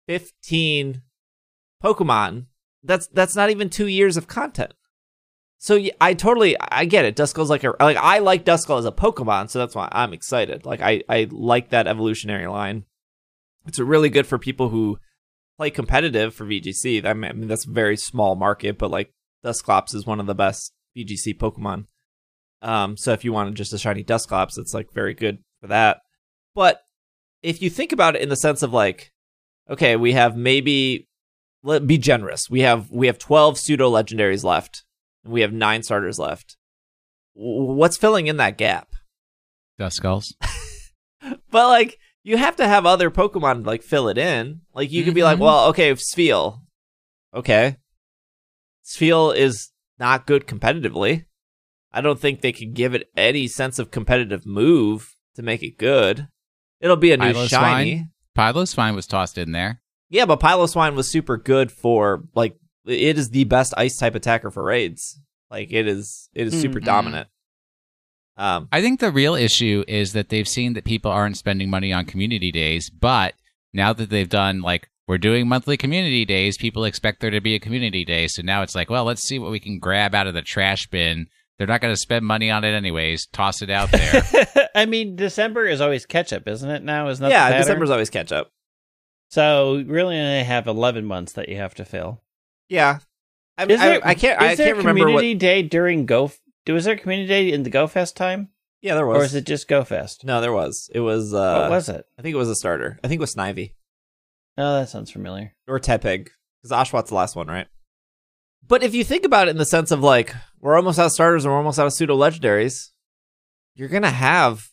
15 0.07 1.01
Pokemon. 1.83 2.45
That's 2.83 3.07
that's 3.07 3.35
not 3.35 3.49
even 3.49 3.69
2 3.69 3.87
years 3.87 4.17
of 4.17 4.27
content. 4.27 4.73
So 5.57 5.81
I 6.01 6.13
totally 6.13 6.57
I 6.59 6.85
get 6.85 7.05
it. 7.05 7.15
Duskull's 7.15 7.49
like 7.49 7.63
a 7.63 7.73
like 7.79 7.95
I 7.95 8.19
like 8.19 8.43
Duskull 8.43 8.79
as 8.79 8.85
a 8.85 8.91
Pokemon, 8.91 9.49
so 9.49 9.59
that's 9.59 9.75
why 9.75 9.87
I'm 9.91 10.11
excited. 10.11 10.65
Like 10.65 10.81
I 10.81 11.03
I 11.07 11.27
like 11.31 11.69
that 11.69 11.87
evolutionary 11.87 12.47
line. 12.47 12.83
It's 13.65 13.79
really 13.79 14.09
good 14.09 14.27
for 14.27 14.37
people 14.37 14.69
who 14.69 14.99
play 15.57 15.69
competitive 15.69 16.35
for 16.35 16.45
VGC. 16.45 17.05
I 17.05 17.13
mean 17.13 17.47
that's 17.47 17.65
a 17.65 17.71
very 17.71 17.95
small 17.95 18.35
market, 18.35 18.77
but 18.77 18.91
like 18.91 19.13
Dusclops 19.43 19.93
is 19.93 20.05
one 20.05 20.19
of 20.19 20.25
the 20.25 20.35
best 20.35 20.73
VGC 20.97 21.37
Pokemon. 21.37 21.85
Um, 22.61 22.95
so 22.97 23.11
if 23.11 23.25
you 23.25 23.33
wanted 23.33 23.55
just 23.55 23.73
a 23.73 23.77
shiny 23.77 24.03
Dusclops, 24.03 24.57
it's 24.57 24.73
like 24.73 24.93
very 24.93 25.13
good 25.13 25.39
for 25.61 25.67
that. 25.67 26.01
But 26.55 26.81
if 27.41 27.61
you 27.61 27.69
think 27.69 27.91
about 27.91 28.15
it 28.15 28.21
in 28.21 28.29
the 28.29 28.35
sense 28.37 28.63
of 28.63 28.71
like, 28.71 29.11
okay, 29.69 29.95
we 29.95 30.13
have 30.13 30.37
maybe 30.37 31.07
let 31.63 31.85
be 31.87 31.97
generous. 31.97 32.49
We 32.49 32.61
have 32.61 32.89
we 32.91 33.07
have 33.07 33.17
twelve 33.19 33.57
pseudo 33.57 33.91
legendaries 33.91 34.43
left, 34.43 34.83
and 35.23 35.33
we 35.33 35.41
have 35.41 35.51
nine 35.51 35.83
starters 35.83 36.19
left. 36.19 36.55
W- 37.35 37.73
What's 37.73 37.97
filling 37.97 38.27
in 38.27 38.37
that 38.37 38.57
gap? 38.57 38.89
Duskulls. 39.79 40.33
But 41.51 41.67
like, 41.67 41.99
you 42.23 42.35
have 42.37 42.57
to 42.57 42.67
have 42.67 42.85
other 42.85 43.09
Pokemon 43.09 43.65
like 43.65 43.81
fill 43.81 44.09
it 44.09 44.17
in. 44.17 44.61
Like 44.73 44.91
you 44.91 45.03
could 45.05 45.13
be 45.13 45.23
like, 45.23 45.37
Mhm. 45.37 45.41
well, 45.41 45.69
okay, 45.69 45.93
Spheal, 45.93 46.59
okay, 47.33 47.77
Spheal 48.85 49.35
is 49.35 49.69
not 49.99 50.25
good 50.27 50.45
competitively. 50.47 51.25
I 51.91 52.01
don't 52.01 52.19
think 52.19 52.41
they 52.41 52.51
could 52.51 52.73
give 52.73 52.93
it 52.95 53.09
any 53.15 53.47
sense 53.47 53.79
of 53.79 53.91
competitive 53.91 54.45
move 54.45 55.15
to 55.35 55.41
make 55.43 55.61
it 55.63 55.77
good. 55.77 56.27
It'll 56.81 56.95
be 56.97 57.11
a 57.11 57.17
new 57.17 57.33
Piloswine? 57.33 57.49
shiny. 57.49 58.07
Piloswine 58.37 58.95
was 58.95 59.07
tossed 59.07 59.37
in 59.37 59.51
there. 59.51 59.81
Yeah, 60.09 60.25
but 60.25 60.39
Piloswine 60.39 60.95
was 60.95 61.09
super 61.09 61.37
good 61.37 61.71
for 61.71 62.23
like 62.35 62.57
it 62.85 63.17
is 63.17 63.29
the 63.29 63.43
best 63.45 63.73
ice 63.77 63.97
type 63.97 64.15
attacker 64.15 64.51
for 64.51 64.63
raids. 64.63 65.19
Like 65.49 65.71
it 65.71 65.87
is 65.87 66.29
it 66.33 66.47
is 66.47 66.59
super 66.59 66.79
Mhm. 66.81 66.85
dominant. 66.85 67.27
Um 68.35 68.67
I 68.71 68.81
think 68.81 68.99
the 68.99 69.11
real 69.11 69.35
issue 69.35 69.83
is 69.87 70.13
that 70.13 70.29
they've 70.29 70.47
seen 70.47 70.73
that 70.73 70.83
people 70.85 71.11
aren't 71.11 71.37
spending 71.37 71.69
money 71.69 71.93
on 71.93 72.05
community 72.05 72.51
days, 72.51 72.89
but 72.89 73.35
now 73.71 73.93
that 73.93 74.09
they've 74.09 74.27
done 74.29 74.61
like 74.61 74.89
we're 75.13 75.19
doing 75.19 75.47
monthly 75.47 75.77
community 75.77 76.25
days, 76.25 76.57
people 76.57 76.85
expect 76.85 77.19
there 77.19 77.29
to 77.29 77.39
be 77.39 77.53
a 77.53 77.59
community 77.59 78.03
day. 78.03 78.27
So 78.27 78.41
now 78.41 78.63
it's 78.63 78.73
like, 78.73 78.89
well, 78.89 79.03
let's 79.03 79.21
see 79.21 79.37
what 79.37 79.51
we 79.51 79.59
can 79.59 79.77
grab 79.77 80.15
out 80.15 80.25
of 80.25 80.33
the 80.33 80.41
trash 80.41 80.87
bin. 80.87 81.27
They're 81.55 81.67
not 81.67 81.81
going 81.81 81.93
to 81.93 81.99
spend 81.99 82.25
money 82.25 82.49
on 82.49 82.63
it 82.63 82.71
anyways. 82.71 83.27
Toss 83.27 83.61
it 83.61 83.69
out 83.69 83.91
there. 83.91 84.23
I 84.75 84.87
mean, 84.87 85.15
December 85.15 85.67
is 85.67 85.81
always 85.81 86.07
catch 86.07 86.33
up, 86.33 86.47
isn't 86.47 86.67
it? 86.67 86.81
Now 86.81 87.09
is 87.09 87.19
not 87.19 87.29
yeah, 87.29 87.45
the 87.45 87.51
pattern? 87.51 87.61
December's 87.61 87.89
always 87.91 88.09
catch 88.09 88.31
up. 88.31 88.51
so 89.27 89.83
really 89.85 90.17
only 90.17 90.43
have 90.45 90.65
eleven 90.65 91.05
months 91.05 91.33
that 91.33 91.47
you 91.47 91.57
have 91.57 91.75
to 91.75 91.85
fill. 91.85 92.23
Yeah. 92.67 92.97
I 93.55 93.65
mean, 93.65 93.75
Is 93.75 93.81
there, 93.81 94.03
I, 94.03 94.09
I 94.09 94.15
can't 94.15 94.41
I 94.41 94.53
is 94.53 94.57
there 94.57 94.73
can't 94.73 94.79
remember 94.79 95.01
what 95.01 95.19
community 95.19 95.35
day 95.35 95.61
during 95.61 96.07
Go? 96.07 96.31
Was 96.67 96.85
there 96.85 96.95
a 96.95 96.97
community 96.97 97.27
day 97.27 97.51
in 97.51 97.61
the 97.61 97.69
Go 97.69 97.85
Fest 97.85 98.17
time, 98.17 98.49
Yeah, 98.81 98.95
there 98.95 99.05
was. 99.05 99.21
or 99.21 99.25
is 99.25 99.35
it 99.35 99.45
just 99.45 99.67
Go 99.67 99.83
Fest? 99.83 100.25
No, 100.25 100.41
there 100.41 100.51
was. 100.51 100.89
It 100.91 101.01
was 101.01 101.35
uh 101.35 101.59
what 101.59 101.69
was 101.69 101.87
it? 101.87 102.03
I 102.17 102.23
think 102.23 102.33
it 102.33 102.39
was 102.39 102.49
a 102.49 102.55
starter. 102.55 102.99
I 103.03 103.07
think 103.07 103.19
it 103.19 103.21
was 103.21 103.35
Snivy 103.35 103.73
Oh, 104.57 104.79
that 104.79 104.89
sounds 104.89 105.11
familiar. 105.11 105.53
or 105.67 105.79
Tepig 105.79 106.29
cuz 106.61 106.71
Oshawott's 106.71 107.09
the 107.09 107.15
last 107.15 107.35
one, 107.35 107.47
right? 107.47 107.67
But 108.65 108.83
if 108.83 108.93
you 108.95 109.03
think 109.03 109.25
about 109.25 109.47
it 109.47 109.51
in 109.51 109.57
the 109.57 109.65
sense 109.65 109.91
of 109.91 110.01
like 110.01 110.33
we're 110.61 110.75
almost 110.77 110.99
out 110.99 111.07
of 111.07 111.11
starters 111.11 111.43
and 111.43 111.51
we're 111.51 111.57
almost 111.57 111.79
out 111.79 111.87
of 111.87 111.93
pseudo 111.93 112.17
legendaries, 112.17 112.91
you're 113.75 113.89
going 113.89 114.03
to 114.03 114.09
have 114.09 114.69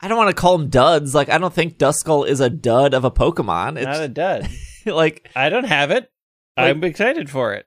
I 0.00 0.08
don't 0.08 0.18
want 0.18 0.34
to 0.34 0.40
call 0.40 0.58
them 0.58 0.68
duds. 0.68 1.14
Like 1.14 1.28
I 1.28 1.38
don't 1.38 1.54
think 1.54 1.78
Duskull 1.78 2.26
is 2.26 2.40
a 2.40 2.50
dud 2.50 2.92
of 2.94 3.04
a 3.04 3.10
Pokemon. 3.10 3.76
It's 3.76 3.86
Not 3.86 4.00
a 4.02 4.08
dud. 4.08 4.48
Like 4.86 5.30
I 5.36 5.48
don't 5.48 5.64
have 5.64 5.90
it. 5.90 6.10
Like- 6.56 6.70
I'm 6.70 6.84
excited 6.84 7.30
for 7.30 7.54
it. 7.54 7.66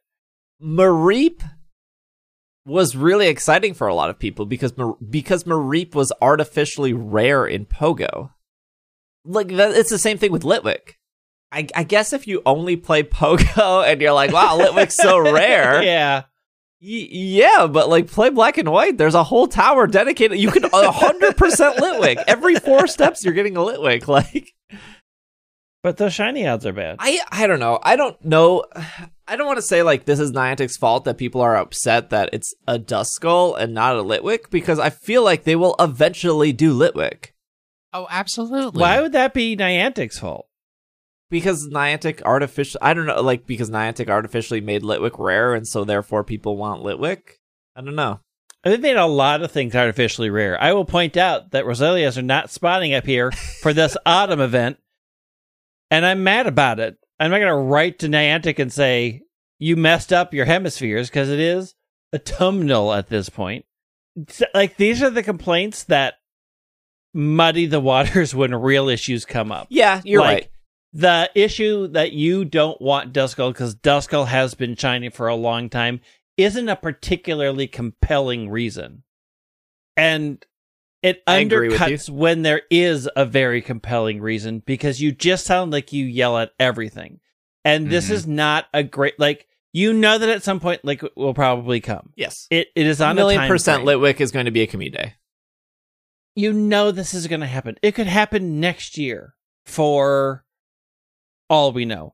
Mareep 0.61 1.41
was 2.65 2.95
really 2.95 3.27
exciting 3.27 3.73
for 3.73 3.87
a 3.87 3.95
lot 3.95 4.09
of 4.09 4.19
people 4.19 4.45
because 4.45 4.75
Mar- 4.77 4.97
because 5.09 5.45
Mareep 5.45 5.95
was 5.95 6.11
artificially 6.21 6.93
rare 6.93 7.45
in 7.45 7.65
Pogo. 7.65 8.31
Like 9.25 9.47
that, 9.49 9.71
it's 9.71 9.89
the 9.89 9.97
same 9.99 10.17
thing 10.17 10.31
with 10.31 10.43
Litwick. 10.43 10.93
I, 11.51 11.67
I 11.75 11.83
guess 11.83 12.13
if 12.13 12.27
you 12.27 12.41
only 12.45 12.75
play 12.75 13.03
Pogo 13.03 13.85
and 13.85 14.01
you're 14.01 14.13
like, 14.13 14.31
wow, 14.31 14.57
Litwick's 14.59 14.97
so 14.97 15.19
rare. 15.33 15.81
yeah. 15.83 16.23
Y- 16.79 17.07
yeah, 17.09 17.65
but 17.67 17.89
like 17.89 18.07
play 18.07 18.29
Black 18.29 18.57
and 18.57 18.69
White. 18.71 18.97
There's 18.97 19.15
a 19.15 19.23
whole 19.23 19.47
tower 19.47 19.87
dedicated. 19.87 20.37
You 20.39 20.51
can 20.51 20.63
100% 20.63 21.33
Litwick. 21.77 22.23
Every 22.27 22.55
four 22.55 22.85
steps, 22.87 23.23
you're 23.25 23.33
getting 23.33 23.57
a 23.57 23.61
Litwick. 23.61 24.07
Like 24.07 24.53
But 25.83 25.97
those 25.97 26.13
shiny 26.13 26.45
odds 26.47 26.65
are 26.65 26.73
bad. 26.73 26.97
I 26.99 27.19
I 27.31 27.47
don't 27.47 27.59
know. 27.59 27.79
I 27.81 27.95
don't 27.95 28.23
know. 28.23 28.63
I 29.27 29.35
don't 29.35 29.47
want 29.47 29.57
to 29.57 29.63
say 29.63 29.83
like 29.83 30.05
this 30.05 30.19
is 30.19 30.31
Niantic's 30.31 30.77
fault 30.77 31.05
that 31.05 31.17
people 31.17 31.41
are 31.41 31.55
upset 31.55 32.09
that 32.11 32.29
it's 32.33 32.53
a 32.67 32.77
Duskull 32.77 33.55
and 33.59 33.73
not 33.73 33.95
a 33.95 34.03
Litwick 34.03 34.49
because 34.49 34.79
I 34.79 34.89
feel 34.89 35.23
like 35.23 35.43
they 35.45 35.55
will 35.55 35.75
eventually 35.79 36.51
do 36.53 36.77
Litwick 36.77 37.27
oh, 37.93 38.05
absolutely. 38.09 38.79
Why 38.81 39.01
would 39.01 39.13
that 39.13 39.33
be 39.33 39.55
Niantic's 39.57 40.19
fault? 40.19 40.47
Because 41.29 41.67
Niantic 41.69 42.21
artificial. 42.23 42.79
I 42.81 42.93
don't 42.93 43.05
know, 43.05 43.21
like 43.21 43.45
because 43.45 43.69
Niantic 43.69 44.09
artificially 44.09 44.61
made 44.61 44.83
Litwick 44.83 45.17
rare 45.19 45.53
and 45.53 45.67
so 45.67 45.83
therefore 45.83 46.23
people 46.23 46.57
want 46.57 46.83
Litwick. 46.83 47.37
I 47.75 47.81
don't 47.81 47.95
know. 47.95 48.19
They've 48.63 48.79
made 48.81 48.97
a 48.97 49.05
lot 49.05 49.41
of 49.43 49.51
things 49.51 49.75
artificially 49.75 50.29
rare. 50.29 50.61
I 50.61 50.73
will 50.73 50.83
point 50.83 51.15
out 51.15 51.51
that 51.51 51.63
Roselias 51.65 52.17
are 52.17 52.21
not 52.23 52.49
spawning 52.49 52.93
up 52.93 53.05
here 53.05 53.31
for 53.31 53.71
this 53.71 53.95
autumn 54.05 54.41
event, 54.41 54.77
and 55.89 56.05
I'm 56.05 56.23
mad 56.23 56.47
about 56.47 56.79
it. 56.79 56.97
I'm 57.19 57.31
not 57.31 57.37
going 57.37 57.49
to 57.49 57.55
write 57.55 57.99
to 57.99 58.07
Niantic 58.07 58.59
and 58.59 58.73
say, 58.73 59.21
you 59.59 59.75
messed 59.77 60.11
up 60.11 60.33
your 60.33 60.45
hemispheres, 60.45 61.07
because 61.09 61.29
it 61.29 61.39
is 61.39 61.75
autumnal 62.13 62.93
at 62.93 63.07
this 63.09 63.29
point. 63.29 63.63
It's- 64.17 64.41
Like, 64.53 64.75
these 64.75 65.01
are 65.01 65.09
the 65.11 65.23
complaints 65.23 65.83
that 65.85 66.15
muddy 67.13 67.67
the 67.67 67.79
waters 67.79 68.35
when 68.35 68.53
real 68.53 68.89
issues 68.89 69.23
come 69.23 69.51
up. 69.51 69.67
Yeah, 69.69 70.01
you're 70.03 70.21
Like, 70.21 70.33
right. 70.33 70.49
The 70.97 71.29
issue 71.35 71.87
that 71.89 72.11
you 72.13 72.43
don't 72.43 72.81
want 72.81 73.13
Duskull 73.13 73.53
because 73.53 73.75
Duskull 73.75 74.25
has 74.27 74.55
been 74.55 74.75
shining 74.75 75.11
for 75.11 75.27
a 75.27 75.35
long 75.35 75.69
time 75.69 76.01
isn't 76.37 76.67
a 76.69 76.75
particularly 76.75 77.67
compelling 77.67 78.49
reason. 78.49 79.03
And 79.95 80.43
it 81.03 81.21
I 81.27 81.37
agree 81.37 81.69
with 81.69 81.79
you. 81.79 81.85
undercuts 81.85 82.09
when 82.09 82.41
there 82.41 82.63
is 82.71 83.07
a 83.15 83.25
very 83.25 83.61
compelling 83.61 84.21
reason 84.21 84.63
because 84.65 84.99
you 84.99 85.11
just 85.11 85.45
sound 85.45 85.71
like 85.71 85.93
you 85.93 86.03
yell 86.05 86.37
at 86.37 86.51
everything. 86.59 87.19
And 87.63 87.89
this 87.91 88.07
Mhm. 88.07 88.11
is 88.11 88.27
not 88.27 88.65
a 88.73 88.81
great 88.83 89.19
like 89.19 89.47
you 89.73 89.93
know 89.93 90.17
that 90.17 90.29
at 90.29 90.41
some 90.43 90.59
point 90.59 90.83
like 90.83 91.03
will 91.15 91.35
probably 91.35 91.79
come. 91.79 92.11
Yes. 92.15 92.47
It 92.49 92.69
it 92.75 92.87
is 92.87 93.01
A 93.01 93.05
on 93.07 93.15
million 93.15 93.43
a 93.43 93.47
percent 93.47 93.83
frame. 93.83 93.99
Litwick 93.99 94.19
is 94.19 94.31
going 94.31 94.45
to 94.45 94.51
be 94.51 94.61
a 94.61 94.67
commute 94.67 94.93
day. 94.93 95.13
you 96.35 96.53
know 96.53 96.91
this 96.91 97.13
is 97.13 97.27
going 97.27 97.41
to 97.41 97.47
happen. 97.47 97.75
It 97.83 97.93
could 97.93 98.07
happen 98.07 98.59
next 98.59 98.97
year 98.97 99.35
for 99.65 100.43
all 101.49 101.71
we 101.71 101.85
know. 101.85 102.13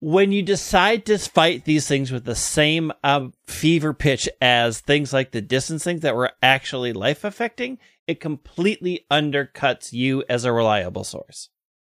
When 0.00 0.32
you 0.32 0.42
decide 0.42 1.06
to 1.06 1.18
fight 1.18 1.64
these 1.64 1.86
things 1.86 2.10
with 2.10 2.24
the 2.24 2.34
same 2.34 2.92
um, 3.04 3.34
fever 3.46 3.94
pitch 3.94 4.28
as 4.40 4.80
things 4.80 5.12
like 5.12 5.30
the 5.30 5.40
distancing 5.40 6.00
that 6.00 6.16
were 6.16 6.32
actually 6.42 6.92
life 6.92 7.22
affecting, 7.22 7.78
it 8.08 8.18
completely 8.18 9.06
undercuts 9.10 9.92
you 9.92 10.24
as 10.28 10.44
a 10.44 10.52
reliable 10.52 11.04
source. 11.04 11.50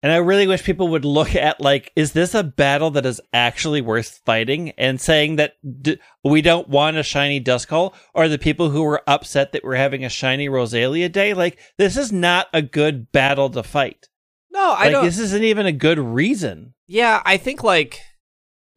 And 0.01 0.11
I 0.11 0.17
really 0.17 0.47
wish 0.47 0.65
people 0.65 0.89
would 0.89 1.05
look 1.05 1.33
at 1.33 1.61
like, 1.61 1.93
is 1.95 2.11
this 2.11 2.35
a 2.35 2.43
battle 2.43 2.91
that 2.91 3.05
is 3.05 3.21
actually 3.31 3.79
worth 3.79 4.19
fighting? 4.25 4.71
And 4.71 4.99
saying 4.99 5.37
that 5.37 5.53
d- 5.81 5.97
we 6.25 6.41
don't 6.41 6.67
want 6.67 6.97
a 6.97 7.03
shiny 7.03 7.39
Duskull, 7.39 7.93
or 8.13 8.27
the 8.27 8.37
people 8.37 8.69
who 8.69 8.83
were 8.83 9.01
upset 9.07 9.53
that 9.53 9.63
we're 9.63 9.75
having 9.75 10.03
a 10.03 10.09
shiny 10.09 10.49
Roselia 10.49 11.09
day. 11.09 11.33
Like, 11.33 11.57
this 11.77 11.95
is 11.95 12.11
not 12.11 12.47
a 12.51 12.61
good 12.61 13.13
battle 13.13 13.49
to 13.51 13.63
fight. 13.63 14.09
No, 14.53 14.71
I 14.71 14.83
Like, 14.83 14.91
don't. 14.91 15.05
this 15.05 15.19
isn't 15.19 15.43
even 15.43 15.65
a 15.65 15.71
good 15.71 15.99
reason. 15.99 16.73
Yeah, 16.87 17.21
I 17.25 17.37
think 17.37 17.63
like 17.63 17.99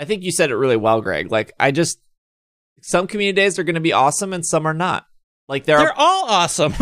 I 0.00 0.04
think 0.04 0.22
you 0.22 0.32
said 0.32 0.50
it 0.50 0.56
really 0.56 0.76
well, 0.76 1.00
Greg. 1.00 1.30
Like 1.30 1.52
I 1.60 1.70
just 1.70 1.98
some 2.82 3.06
community 3.06 3.36
days 3.40 3.58
are 3.58 3.64
going 3.64 3.74
to 3.74 3.80
be 3.80 3.92
awesome 3.92 4.32
and 4.32 4.44
some 4.44 4.66
are 4.66 4.74
not. 4.74 5.06
Like 5.48 5.64
there 5.64 5.78
They're 5.78 5.88
are 5.88 5.94
all 5.96 6.24
awesome. 6.28 6.74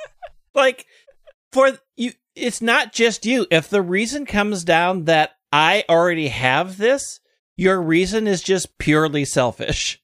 like, 0.54 0.86
for 1.52 1.78
you, 1.96 2.12
it's 2.34 2.60
not 2.62 2.92
just 2.92 3.26
you. 3.26 3.46
If 3.50 3.68
the 3.68 3.82
reason 3.82 4.26
comes 4.26 4.64
down 4.64 5.04
that 5.04 5.32
I 5.52 5.84
already 5.88 6.28
have 6.28 6.76
this, 6.78 7.20
your 7.56 7.80
reason 7.80 8.26
is 8.26 8.42
just 8.42 8.78
purely 8.78 9.24
selfish. 9.24 10.00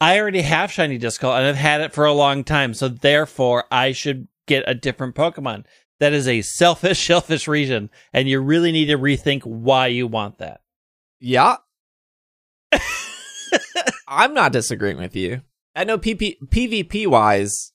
I 0.00 0.18
already 0.18 0.42
have 0.42 0.72
Shiny 0.72 0.98
Duskull 0.98 1.36
and 1.36 1.46
I've 1.46 1.56
had 1.56 1.80
it 1.80 1.92
for 1.92 2.04
a 2.04 2.12
long 2.12 2.44
time, 2.44 2.74
so 2.74 2.88
therefore 2.88 3.64
I 3.70 3.92
should 3.92 4.28
get 4.46 4.64
a 4.66 4.74
different 4.74 5.14
Pokemon. 5.14 5.64
That 6.00 6.12
is 6.12 6.26
a 6.28 6.42
selfish, 6.42 7.06
selfish 7.06 7.48
reason, 7.48 7.90
and 8.12 8.28
you 8.28 8.40
really 8.40 8.72
need 8.72 8.86
to 8.86 8.98
rethink 8.98 9.44
why 9.44 9.88
you 9.88 10.06
want 10.06 10.38
that. 10.38 10.60
yeah. 11.20 11.56
I'm 14.08 14.34
not 14.34 14.52
disagreeing 14.52 14.98
with 14.98 15.16
you. 15.16 15.42
I 15.74 15.84
know 15.84 15.98
PP, 15.98 16.36
PvP 16.46 17.06
wise, 17.06 17.72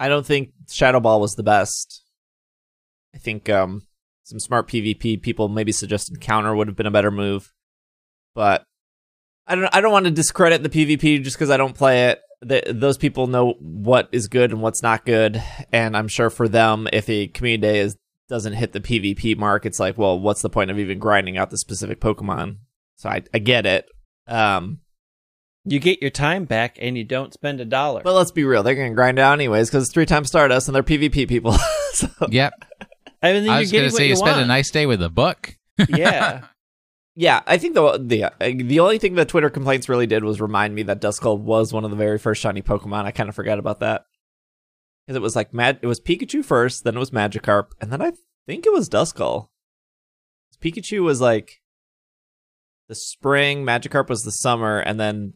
I 0.00 0.08
don't 0.08 0.26
think 0.26 0.52
Shadow 0.70 1.00
Ball 1.00 1.20
was 1.20 1.34
the 1.34 1.42
best. 1.42 2.02
I 3.14 3.18
think 3.18 3.48
um 3.48 3.82
some 4.24 4.38
smart 4.38 4.68
PvP 4.68 5.20
people 5.22 5.48
maybe 5.48 5.72
suggested 5.72 6.20
counter 6.20 6.54
would 6.54 6.68
have 6.68 6.76
been 6.76 6.86
a 6.86 6.90
better 6.90 7.10
move. 7.10 7.52
But 8.34 8.64
I 9.46 9.54
don't 9.54 9.74
I 9.74 9.80
don't 9.80 9.92
want 9.92 10.04
to 10.04 10.10
discredit 10.10 10.62
the 10.62 10.68
PvP 10.68 11.22
just 11.24 11.36
because 11.36 11.50
I 11.50 11.56
don't 11.56 11.74
play 11.74 12.06
it. 12.08 12.20
The, 12.40 12.62
those 12.68 12.96
people 12.98 13.26
know 13.26 13.54
what 13.58 14.08
is 14.12 14.28
good 14.28 14.52
and 14.52 14.62
what's 14.62 14.82
not 14.82 15.04
good, 15.04 15.42
and 15.72 15.96
I'm 15.96 16.06
sure 16.08 16.30
for 16.30 16.48
them, 16.48 16.88
if 16.92 17.08
a 17.08 17.26
community 17.28 17.60
day 17.62 17.78
is 17.80 17.96
doesn't 18.28 18.52
hit 18.52 18.72
the 18.72 18.80
PvP 18.80 19.36
mark, 19.36 19.64
it's 19.66 19.80
like, 19.80 19.96
well, 19.98 20.18
what's 20.20 20.42
the 20.42 20.50
point 20.50 20.70
of 20.70 20.78
even 20.78 20.98
grinding 20.98 21.36
out 21.38 21.50
the 21.50 21.58
specific 21.58 21.98
Pokemon? 22.00 22.58
So 22.96 23.08
I 23.08 23.22
I 23.34 23.38
get 23.38 23.66
it. 23.66 23.86
Um, 24.26 24.80
You 25.64 25.80
get 25.80 26.00
your 26.00 26.10
time 26.10 26.44
back 26.44 26.76
and 26.80 26.96
you 26.96 27.04
don't 27.04 27.32
spend 27.32 27.60
a 27.60 27.64
dollar. 27.64 28.02
but 28.02 28.14
let's 28.14 28.30
be 28.30 28.44
real, 28.44 28.62
they're 28.62 28.74
gonna 28.74 28.94
grind 28.94 29.18
out 29.18 29.32
anyways 29.32 29.68
because 29.68 29.84
it's 29.84 29.92
three 29.92 30.06
times 30.06 30.28
Stardust 30.28 30.68
and 30.68 30.74
they're 30.74 30.82
PvP 30.82 31.26
people. 31.26 31.52
so 31.92 32.08
Yep. 32.30 32.52
I 33.22 33.32
mean, 33.32 33.48
I 33.48 33.54
you're 33.54 33.58
was 33.60 33.72
going 33.72 33.84
to 33.84 33.90
say 33.90 34.04
you 34.04 34.10
you 34.10 34.16
spend 34.16 34.40
a 34.40 34.46
nice 34.46 34.70
day 34.70 34.86
with 34.86 35.02
a 35.02 35.08
book. 35.08 35.56
yeah. 35.88 36.44
Yeah, 37.20 37.42
I 37.48 37.58
think 37.58 37.74
the 37.74 37.98
the 37.98 38.30
the 38.64 38.78
only 38.78 38.98
thing 38.98 39.16
that 39.16 39.26
Twitter 39.28 39.50
complaints 39.50 39.88
really 39.88 40.06
did 40.06 40.22
was 40.22 40.40
remind 40.40 40.76
me 40.76 40.84
that 40.84 41.00
Duskull 41.00 41.36
was 41.36 41.72
one 41.72 41.84
of 41.84 41.90
the 41.90 41.96
very 41.96 42.16
first 42.16 42.40
shiny 42.40 42.62
Pokemon. 42.62 43.06
I 43.06 43.10
kind 43.10 43.28
of 43.28 43.34
forgot 43.34 43.58
about 43.58 43.80
that 43.80 44.04
because 45.04 45.16
it 45.16 45.22
was 45.22 45.34
like 45.34 45.52
Mad. 45.52 45.80
It 45.82 45.88
was 45.88 46.00
Pikachu 46.00 46.44
first, 46.44 46.84
then 46.84 46.94
it 46.94 47.00
was 47.00 47.10
Magikarp, 47.10 47.70
and 47.80 47.90
then 47.92 48.00
I 48.00 48.12
think 48.46 48.66
it 48.66 48.72
was 48.72 48.88
Duskull. 48.88 49.48
Pikachu 50.62 51.02
was 51.02 51.20
like 51.20 51.60
the 52.88 52.94
spring, 52.94 53.64
Magikarp 53.64 54.08
was 54.08 54.22
the 54.22 54.30
summer, 54.30 54.78
and 54.78 55.00
then 55.00 55.34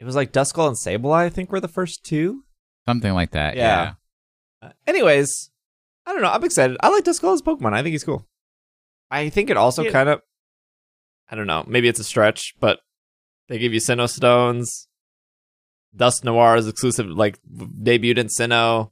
it 0.00 0.04
was 0.04 0.16
like 0.16 0.32
Duskull 0.32 0.66
and 0.66 0.76
Sableye. 0.76 1.26
I 1.26 1.28
think 1.28 1.52
were 1.52 1.60
the 1.60 1.68
first 1.68 2.02
two. 2.04 2.42
Something 2.88 3.12
like 3.14 3.30
that. 3.32 3.54
Yeah. 3.54 3.94
Yeah. 4.62 4.68
Uh, 4.68 4.72
anyways, 4.84 5.52
I 6.06 6.12
don't 6.12 6.22
know. 6.22 6.30
I'm 6.30 6.42
excited. 6.42 6.76
I 6.80 6.88
like 6.88 7.04
Duskull 7.04 7.34
as 7.34 7.42
Pokemon. 7.42 7.72
I 7.72 7.84
think 7.84 7.92
he's 7.92 8.02
cool. 8.02 8.26
I 9.12 9.28
think 9.28 9.48
it 9.48 9.56
also 9.56 9.84
Yeah. 9.84 9.92
kind 9.92 10.08
of, 10.08 10.22
I 11.30 11.36
don't 11.36 11.46
know. 11.46 11.64
Maybe 11.66 11.88
it's 11.88 12.00
a 12.00 12.04
stretch, 12.04 12.54
but 12.60 12.80
they 13.48 13.58
give 13.58 13.72
you 13.72 13.80
Sinnoh 13.80 14.08
stones. 14.08 14.88
Dusknoir 15.96 16.58
is 16.58 16.68
exclusive, 16.68 17.06
like 17.06 17.38
debuted 17.48 18.18
in 18.18 18.26
Sinnoh. 18.28 18.90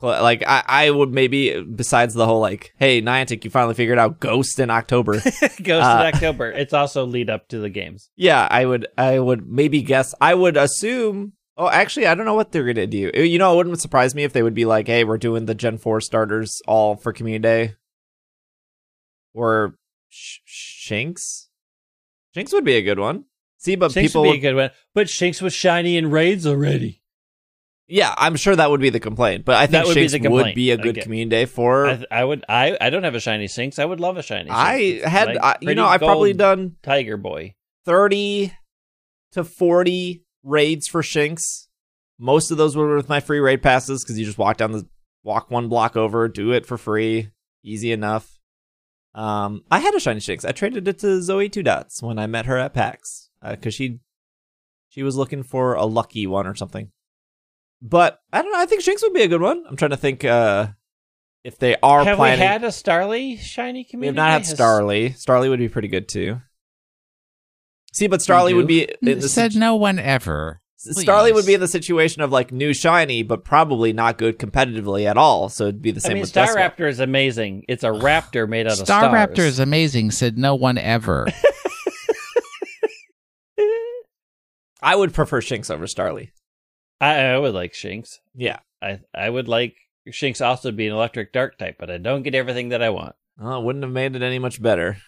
Like 0.00 0.44
I, 0.46 0.62
I 0.66 0.90
would 0.90 1.12
maybe 1.12 1.60
besides 1.60 2.14
the 2.14 2.24
whole 2.26 2.38
like, 2.40 2.72
hey 2.78 3.02
Niantic, 3.02 3.42
you 3.44 3.50
finally 3.50 3.74
figured 3.74 3.98
out 3.98 4.20
Ghost 4.20 4.60
in 4.60 4.70
October. 4.70 5.14
Ghost 5.20 5.40
Uh, 5.86 6.02
to 6.02 6.14
October. 6.14 6.52
It's 6.56 6.72
also 6.72 7.04
lead 7.04 7.28
up 7.30 7.48
to 7.48 7.58
the 7.58 7.68
games. 7.70 8.08
yeah, 8.16 8.46
I 8.48 8.64
would, 8.64 8.86
I 8.96 9.18
would 9.18 9.48
maybe 9.48 9.82
guess. 9.82 10.14
I 10.20 10.34
would 10.34 10.56
assume. 10.56 11.32
Oh, 11.56 11.68
actually, 11.68 12.06
I 12.06 12.14
don't 12.14 12.26
know 12.26 12.34
what 12.34 12.52
they're 12.52 12.64
gonna 12.64 12.86
do. 12.86 13.10
You 13.12 13.38
know, 13.40 13.52
it 13.52 13.56
wouldn't 13.56 13.80
surprise 13.80 14.14
me 14.14 14.22
if 14.22 14.32
they 14.32 14.44
would 14.44 14.54
be 14.54 14.64
like, 14.64 14.86
"Hey, 14.86 15.02
we're 15.02 15.18
doing 15.18 15.46
the 15.46 15.56
Gen 15.56 15.78
Four 15.78 16.00
starters 16.00 16.62
all 16.68 16.94
for 16.94 17.12
Community 17.12 17.42
Day," 17.42 17.74
or 19.34 19.74
Sh- 20.08 20.38
Shinx. 20.88 21.47
Shinx 22.38 22.52
would 22.52 22.64
be 22.64 22.76
a 22.76 22.82
good 22.82 22.98
one. 22.98 23.24
See, 23.58 23.76
but 23.76 23.90
Shinx 23.90 24.02
people, 24.02 24.22
would 24.22 24.32
be 24.32 24.38
a 24.38 24.40
good 24.40 24.54
one. 24.54 24.70
But 24.94 25.08
Shinx 25.08 25.42
was 25.42 25.52
shiny 25.52 25.96
in 25.96 26.10
raids 26.10 26.46
already. 26.46 27.02
yeah, 27.88 28.14
I'm 28.16 28.36
sure 28.36 28.54
that 28.54 28.70
would 28.70 28.80
be 28.80 28.90
the 28.90 29.00
complaint. 29.00 29.44
But 29.44 29.56
I 29.56 29.66
think 29.66 29.72
That 29.72 29.86
would 29.86 29.94
be 29.94 30.06
Shinx 30.06 30.22
the 30.22 30.30
would 30.30 30.54
be 30.54 30.70
a 30.70 30.76
good 30.76 31.00
Community 31.00 31.30
Day 31.30 31.44
for. 31.46 31.86
I, 31.86 32.04
I 32.10 32.24
would. 32.24 32.44
I. 32.48 32.76
I 32.80 32.90
don't 32.90 33.02
have 33.04 33.14
a 33.14 33.20
shiny 33.20 33.46
Shinx. 33.46 33.78
I 33.78 33.84
would 33.84 34.00
love 34.00 34.16
a 34.16 34.22
shiny. 34.22 34.50
Shinx. 34.50 35.04
I 35.04 35.08
had, 35.08 35.28
like 35.28 35.38
I, 35.42 35.56
you 35.60 35.74
know, 35.74 35.86
I've 35.86 36.00
probably 36.00 36.32
done 36.32 36.76
Tiger 36.82 37.16
Boy. 37.16 37.54
30 37.84 38.52
to 39.32 39.44
40 39.44 40.22
raids 40.42 40.86
for 40.86 41.02
Shinx. 41.02 41.66
Most 42.18 42.50
of 42.50 42.58
those 42.58 42.76
were 42.76 42.96
with 42.96 43.08
my 43.08 43.20
free 43.20 43.38
raid 43.38 43.62
passes 43.62 44.04
because 44.04 44.18
you 44.18 44.24
just 44.24 44.38
walk 44.38 44.56
down 44.56 44.72
the 44.72 44.86
walk 45.22 45.50
one 45.50 45.68
block 45.68 45.96
over, 45.96 46.28
do 46.28 46.52
it 46.52 46.66
for 46.66 46.76
free, 46.76 47.30
easy 47.62 47.92
enough. 47.92 48.37
Um, 49.14 49.62
I 49.70 49.78
had 49.80 49.94
a 49.94 50.00
shiny 50.00 50.20
Shinx. 50.20 50.44
I 50.44 50.52
traded 50.52 50.86
it 50.86 50.98
to 51.00 51.20
Zoe 51.22 51.48
Two 51.48 51.62
Dots 51.62 52.02
when 52.02 52.18
I 52.18 52.26
met 52.26 52.46
her 52.46 52.56
at 52.58 52.74
PAX 52.74 53.30
because 53.42 53.74
she 53.74 54.00
she 54.90 55.02
was 55.02 55.16
looking 55.16 55.42
for 55.42 55.74
a 55.74 55.84
lucky 55.86 56.26
one 56.26 56.46
or 56.46 56.54
something. 56.54 56.90
But 57.80 58.20
I 58.32 58.42
don't 58.42 58.52
know. 58.52 58.58
I 58.60 58.66
think 58.66 58.82
Shinx 58.82 59.02
would 59.02 59.14
be 59.14 59.22
a 59.22 59.28
good 59.28 59.40
one. 59.40 59.64
I'm 59.68 59.76
trying 59.76 59.90
to 59.92 59.96
think 59.96 60.24
uh, 60.24 60.68
if 61.44 61.58
they 61.58 61.76
are 61.82 62.04
have 62.04 62.16
planning. 62.16 62.40
we 62.40 62.46
had 62.46 62.64
a 62.64 62.68
Starly 62.68 63.38
shiny 63.38 63.80
We 63.80 63.84
community? 63.84 64.20
have 64.20 64.26
not 64.26 64.32
had 64.32 64.46
Has- 64.46 64.58
Starly. 64.58 65.10
Starly 65.14 65.48
would 65.48 65.58
be 65.60 65.68
pretty 65.68 65.88
good 65.88 66.08
too. 66.08 66.40
See, 67.92 68.06
but 68.06 68.20
Starly 68.20 68.54
would 68.54 68.66
be 68.66 68.88
in 69.02 69.20
the 69.20 69.28
Said 69.28 69.54
no 69.56 69.74
one 69.76 69.98
ever. 69.98 70.60
Starly 70.78 71.34
would 71.34 71.46
be 71.46 71.54
in 71.54 71.60
the 71.60 71.66
situation 71.68 72.22
of 72.22 72.30
like 72.30 72.52
new 72.52 72.72
shiny, 72.72 73.24
but 73.24 73.44
probably 73.44 73.92
not 73.92 74.16
good 74.16 74.38
competitively 74.38 75.06
at 75.06 75.16
all. 75.16 75.48
So 75.48 75.64
it'd 75.64 75.82
be 75.82 75.90
the 75.90 76.00
same. 76.00 76.10
I 76.10 76.10
same 76.10 76.14
mean, 76.14 76.22
with 76.22 76.32
Staraptor 76.32 76.88
is 76.88 77.00
amazing. 77.00 77.64
It's 77.68 77.82
a 77.82 77.88
raptor 77.90 78.48
made 78.48 78.66
out 78.66 78.78
of 78.78 78.86
Star 78.86 79.02
stars. 79.02 79.12
Raptor 79.12 79.40
is 79.40 79.58
amazing. 79.58 80.12
Said 80.12 80.38
no 80.38 80.54
one 80.54 80.78
ever. 80.78 81.26
I 84.80 84.94
would 84.94 85.12
prefer 85.12 85.40
Shinx 85.40 85.68
over 85.70 85.86
Starly. 85.86 86.30
I, 87.00 87.16
I 87.16 87.38
would 87.38 87.54
like 87.54 87.72
Shinx. 87.72 88.18
Yeah. 88.34 88.60
I 88.80 89.00
I 89.12 89.28
would 89.28 89.48
like 89.48 89.74
Shinx 90.08 90.44
also 90.44 90.70
to 90.70 90.76
be 90.76 90.86
an 90.86 90.94
electric 90.94 91.32
dark 91.32 91.58
type, 91.58 91.76
but 91.78 91.90
I 91.90 91.98
don't 91.98 92.22
get 92.22 92.36
everything 92.36 92.68
that 92.68 92.82
I 92.82 92.90
want. 92.90 93.16
Well, 93.36 93.60
it 93.60 93.64
wouldn't 93.64 93.84
have 93.84 93.92
made 93.92 94.14
it 94.14 94.22
any 94.22 94.38
much 94.38 94.62
better. 94.62 94.98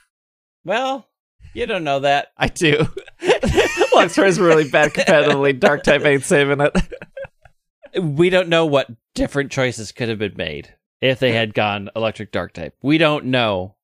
Well, 0.64 1.07
you 1.55 1.66
don't 1.66 1.85
know 1.85 2.01
that. 2.01 2.29
I 2.37 2.49
do. 2.49 2.87
Luxray 4.09 4.27
is 4.29 4.41
really 4.41 4.69
bad 4.69 4.93
competitively. 4.93 5.59
Dark 5.59 5.83
type 5.83 6.05
ain't 6.05 6.25
saving 6.25 6.61
it. 6.61 6.77
We 8.01 8.31
don't 8.31 8.49
know 8.49 8.67
what 8.67 8.89
different 9.15 9.51
choices 9.51 9.91
could 9.93 10.09
have 10.09 10.19
been 10.19 10.37
made 10.37 10.75
if 11.01 11.19
they 11.19 11.33
had 11.33 11.55
gone 11.55 11.91
electric 11.97 12.31
dark 12.33 12.53
type. 12.53 12.75
We 12.83 12.99
don't 12.99 13.27
know. 13.27 13.75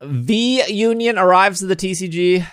The 0.00 0.62
Union 0.68 1.18
arrives 1.18 1.58
to 1.60 1.66
the 1.66 1.76
TCG. 1.76 2.46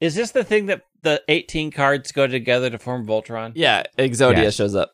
Is 0.00 0.14
this 0.14 0.30
the 0.30 0.44
thing 0.44 0.66
that 0.66 0.82
the 1.02 1.22
18 1.28 1.70
cards 1.72 2.12
go 2.12 2.26
together 2.26 2.70
to 2.70 2.78
form 2.78 3.06
Voltron? 3.06 3.52
Yeah, 3.54 3.82
Exodia 3.98 4.44
Yes. 4.44 4.54
shows 4.54 4.74
up. 4.74 4.92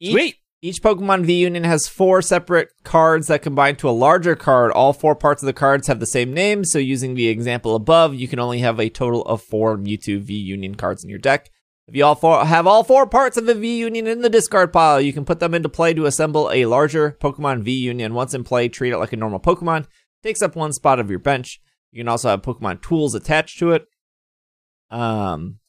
Each, 0.00 0.12
Sweet. 0.12 0.36
Each 0.60 0.82
Pokemon 0.82 1.24
V 1.24 1.34
Union 1.34 1.62
has 1.62 1.86
four 1.86 2.20
separate 2.20 2.70
cards 2.82 3.28
that 3.28 3.42
combine 3.42 3.76
to 3.76 3.88
a 3.88 3.90
larger 3.90 4.34
card. 4.34 4.72
All 4.72 4.92
four 4.92 5.14
parts 5.14 5.40
of 5.40 5.46
the 5.46 5.52
cards 5.52 5.86
have 5.86 6.00
the 6.00 6.06
same 6.06 6.34
name, 6.34 6.64
so 6.64 6.80
using 6.80 7.14
the 7.14 7.28
example 7.28 7.76
above, 7.76 8.14
you 8.16 8.26
can 8.26 8.40
only 8.40 8.58
have 8.58 8.80
a 8.80 8.90
total 8.90 9.22
of 9.22 9.40
four 9.40 9.78
Mewtwo 9.78 10.20
V 10.20 10.34
Union 10.34 10.74
cards 10.74 11.04
in 11.04 11.10
your 11.10 11.20
deck. 11.20 11.48
If 11.86 11.94
you 11.94 12.04
all 12.04 12.16
four 12.16 12.44
have 12.44 12.66
all 12.66 12.82
four 12.82 13.06
parts 13.06 13.36
of 13.36 13.46
the 13.46 13.54
V 13.54 13.78
Union 13.78 14.08
in 14.08 14.22
the 14.22 14.28
discard 14.28 14.72
pile, 14.72 15.00
you 15.00 15.12
can 15.12 15.24
put 15.24 15.38
them 15.38 15.54
into 15.54 15.68
play 15.68 15.94
to 15.94 16.06
assemble 16.06 16.50
a 16.52 16.66
larger 16.66 17.16
Pokemon 17.20 17.62
V 17.62 17.72
Union. 17.72 18.12
Once 18.12 18.34
in 18.34 18.42
play, 18.42 18.68
treat 18.68 18.92
it 18.92 18.98
like 18.98 19.12
a 19.12 19.16
normal 19.16 19.38
Pokemon. 19.38 19.86
Takes 20.24 20.42
up 20.42 20.56
one 20.56 20.72
spot 20.72 20.98
of 20.98 21.08
your 21.08 21.20
bench. 21.20 21.60
You 21.92 22.00
can 22.00 22.08
also 22.08 22.30
have 22.30 22.42
Pokemon 22.42 22.82
tools 22.82 23.14
attached 23.14 23.60
to 23.60 23.70
it. 23.70 23.86
Um, 24.90 25.60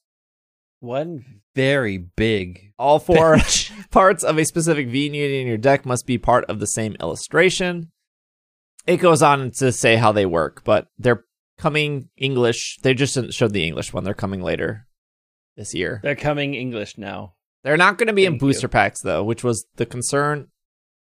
One 0.79 1.41
very 1.55 1.97
big 1.97 2.68
all 2.79 2.97
four 2.97 3.37
parts 3.91 4.23
of 4.23 4.37
a 4.37 4.45
specific 4.45 4.87
V 4.87 5.05
Union 5.05 5.31
in 5.31 5.47
your 5.47 5.57
deck 5.57 5.85
must 5.85 6.07
be 6.07 6.17
part 6.17 6.45
of 6.45 6.59
the 6.59 6.67
same 6.67 6.95
illustration. 6.99 7.91
It 8.87 8.97
goes 8.97 9.21
on 9.21 9.51
to 9.57 9.71
say 9.71 9.97
how 9.97 10.11
they 10.11 10.25
work, 10.25 10.63
but 10.63 10.87
they're 10.97 11.25
coming 11.59 12.09
English. 12.17 12.79
They 12.81 12.93
just 12.93 13.13
didn't 13.13 13.33
show 13.33 13.47
the 13.47 13.67
English 13.67 13.93
one. 13.93 14.03
They're 14.03 14.13
coming 14.13 14.41
later 14.41 14.87
this 15.57 15.75
year. 15.75 15.99
They're 16.01 16.15
coming 16.15 16.55
English 16.55 16.97
now. 16.97 17.33
They're 17.63 17.77
not 17.77 17.97
going 17.97 18.07
to 18.07 18.13
be 18.13 18.25
in 18.25 18.37
booster 18.37 18.65
you. 18.65 18.69
packs 18.69 19.01
though, 19.01 19.23
which 19.23 19.43
was 19.43 19.67
the 19.75 19.85
concern 19.85 20.47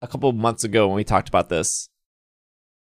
a 0.02 0.08
couple 0.08 0.30
of 0.30 0.36
months 0.36 0.64
ago 0.64 0.88
when 0.88 0.96
we 0.96 1.04
talked 1.04 1.28
about 1.28 1.50
this. 1.50 1.90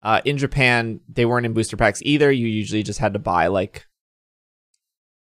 Uh, 0.00 0.20
in 0.24 0.38
Japan, 0.38 1.00
they 1.08 1.26
weren't 1.26 1.44
in 1.44 1.52
booster 1.52 1.76
packs 1.76 2.00
either. 2.04 2.30
You 2.30 2.46
usually 2.46 2.84
just 2.84 3.00
had 3.00 3.14
to 3.14 3.18
buy 3.18 3.48
like 3.48 3.86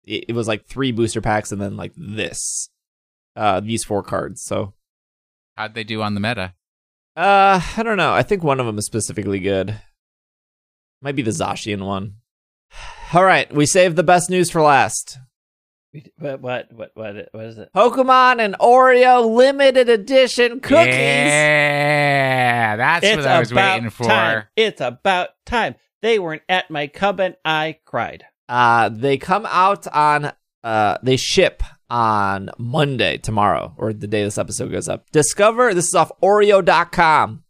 it, 0.04 0.24
it 0.28 0.32
was 0.32 0.48
like 0.48 0.66
three 0.66 0.90
booster 0.90 1.20
packs 1.20 1.52
and 1.52 1.60
then 1.60 1.76
like 1.76 1.92
this, 1.96 2.70
uh, 3.36 3.60
these 3.60 3.84
four 3.84 4.02
cards. 4.02 4.42
So 4.42 4.74
How'd 5.56 5.74
they 5.74 5.84
do 5.84 6.02
on 6.02 6.14
the 6.14 6.20
meta? 6.20 6.54
Uh, 7.16 7.60
I 7.76 7.82
don't 7.82 7.96
know. 7.96 8.12
I 8.12 8.22
think 8.22 8.42
one 8.42 8.58
of 8.58 8.66
them 8.66 8.78
is 8.78 8.86
specifically 8.86 9.38
good. 9.38 9.80
Might 11.00 11.14
be 11.14 11.22
the 11.22 11.30
Zacian 11.30 11.86
one. 11.86 12.16
All 13.12 13.24
right, 13.24 13.52
we 13.54 13.66
saved 13.66 13.94
the 13.96 14.02
best 14.02 14.30
news 14.30 14.50
for 14.50 14.62
last. 14.62 15.18
What 16.18 16.40
what 16.40 16.72
what 16.72 16.90
what 16.94 17.28
what 17.30 17.44
is 17.44 17.58
it? 17.58 17.70
Pokemon 17.72 18.40
and 18.40 18.56
Oreo 18.58 19.32
limited 19.32 19.88
edition 19.88 20.58
cookies. 20.58 20.94
Yeah, 20.96 22.76
that's 22.76 23.06
it's 23.06 23.16
what 23.18 23.26
I 23.26 23.38
was 23.38 23.52
about 23.52 23.74
waiting 23.76 23.90
for. 23.90 24.04
time. 24.04 24.44
It's 24.56 24.80
about 24.80 25.28
time. 25.46 25.76
They 26.02 26.18
weren't 26.18 26.42
at 26.48 26.68
my 26.68 26.88
cub 26.88 27.20
and 27.20 27.36
I 27.44 27.78
cried. 27.84 28.24
Uh, 28.48 28.88
they 28.88 29.18
come 29.18 29.46
out 29.46 29.86
on 29.86 30.32
uh, 30.64 30.98
they 31.00 31.16
ship 31.16 31.62
on 31.90 32.50
Monday 32.58 33.18
tomorrow 33.18 33.74
or 33.76 33.92
the 33.92 34.06
day 34.06 34.24
this 34.24 34.38
episode 34.38 34.70
goes 34.72 34.88
up. 34.88 35.10
Discover 35.10 35.74
this 35.74 35.86
is 35.88 35.94
off 35.94 36.10
Oreo.com. 36.22 37.44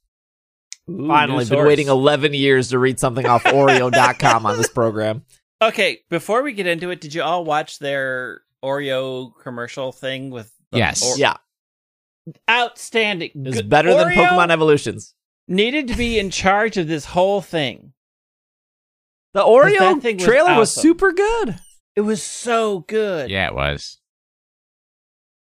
Ooh, 0.91 1.07
Finally, 1.07 1.45
new 1.45 1.49
been 1.51 1.59
source. 1.59 1.67
waiting 1.67 1.89
11 1.89 2.35
years 2.35 2.69
to 2.69 2.79
read 2.79 3.01
something 3.01 3.25
off 3.27 3.45
Oreo.com 3.45 4.45
on 4.47 4.57
this 4.59 4.69
program. 4.75 5.25
Okay, 5.63 6.01
before 6.11 6.43
we 6.43 6.53
get 6.53 6.67
into 6.67 6.91
it, 6.91 7.01
did 7.01 7.15
you 7.15 7.23
all 7.23 7.45
watch 7.45 7.79
their 7.79 8.43
Oreo 8.63 9.33
commercial 9.43 9.93
thing 9.93 10.31
with? 10.31 10.53
the 10.73 10.79
Yes. 10.79 11.03
Or- 11.03 11.17
Yeah, 11.17 11.37
outstanding. 12.51 13.31
it's 13.35 13.57
Good- 13.59 13.69
better 13.71 13.95
than 13.95 14.09
Oreo 14.09 14.15
Pokemon 14.29 14.51
Evolutions. 14.51 15.15
Needed 15.47 15.89
to 15.89 15.97
be 15.97 16.19
in 16.19 16.31
charge 16.31 16.77
of 16.77 16.89
this 16.89 17.05
whole 17.07 17.41
thing. 17.41 17.93
The 19.35 19.43
Oreo 19.43 20.01
thing 20.01 20.19
trailer 20.19 20.57
was 20.59 20.71
awesome. 20.71 20.83
super 20.83 21.13
good. 21.13 21.57
It 21.97 22.01
was 22.03 22.23
so 22.23 22.81
good. 22.81 23.31
Yeah, 23.31 23.49
it 23.49 23.55
was. 23.55 23.99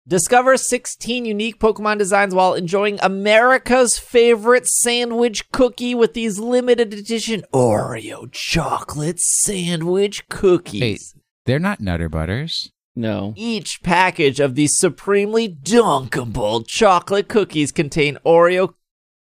Discover 0.10 0.58
16 0.58 1.26
unique 1.26 1.60
Pokemon 1.60 2.00
designs 2.00 2.34
while 2.34 2.56
enjoying 2.56 2.98
America's 3.00 4.00
favorite 4.00 4.66
sandwich 4.66 5.52
cookie 5.52 5.94
with 5.94 6.16
these 6.16 6.40
limited 6.40 6.96
edition 6.96 7.44
Oreo 7.54 8.28
chocolate 8.32 9.20
sandwich 9.20 10.28
cookies. 10.28 11.14
They're 11.46 11.60
not 11.60 11.80
Nutter 11.80 12.10
Butters. 12.10 12.72
No. 12.96 13.36
Each 13.38 13.84
package 13.84 14.40
of 14.40 14.56
these 14.56 14.76
supremely 14.80 15.48
dunkable 15.48 16.66
chocolate 16.66 17.30
cookies 17.30 17.72
contain 17.72 18.18
Oreo 18.26 18.74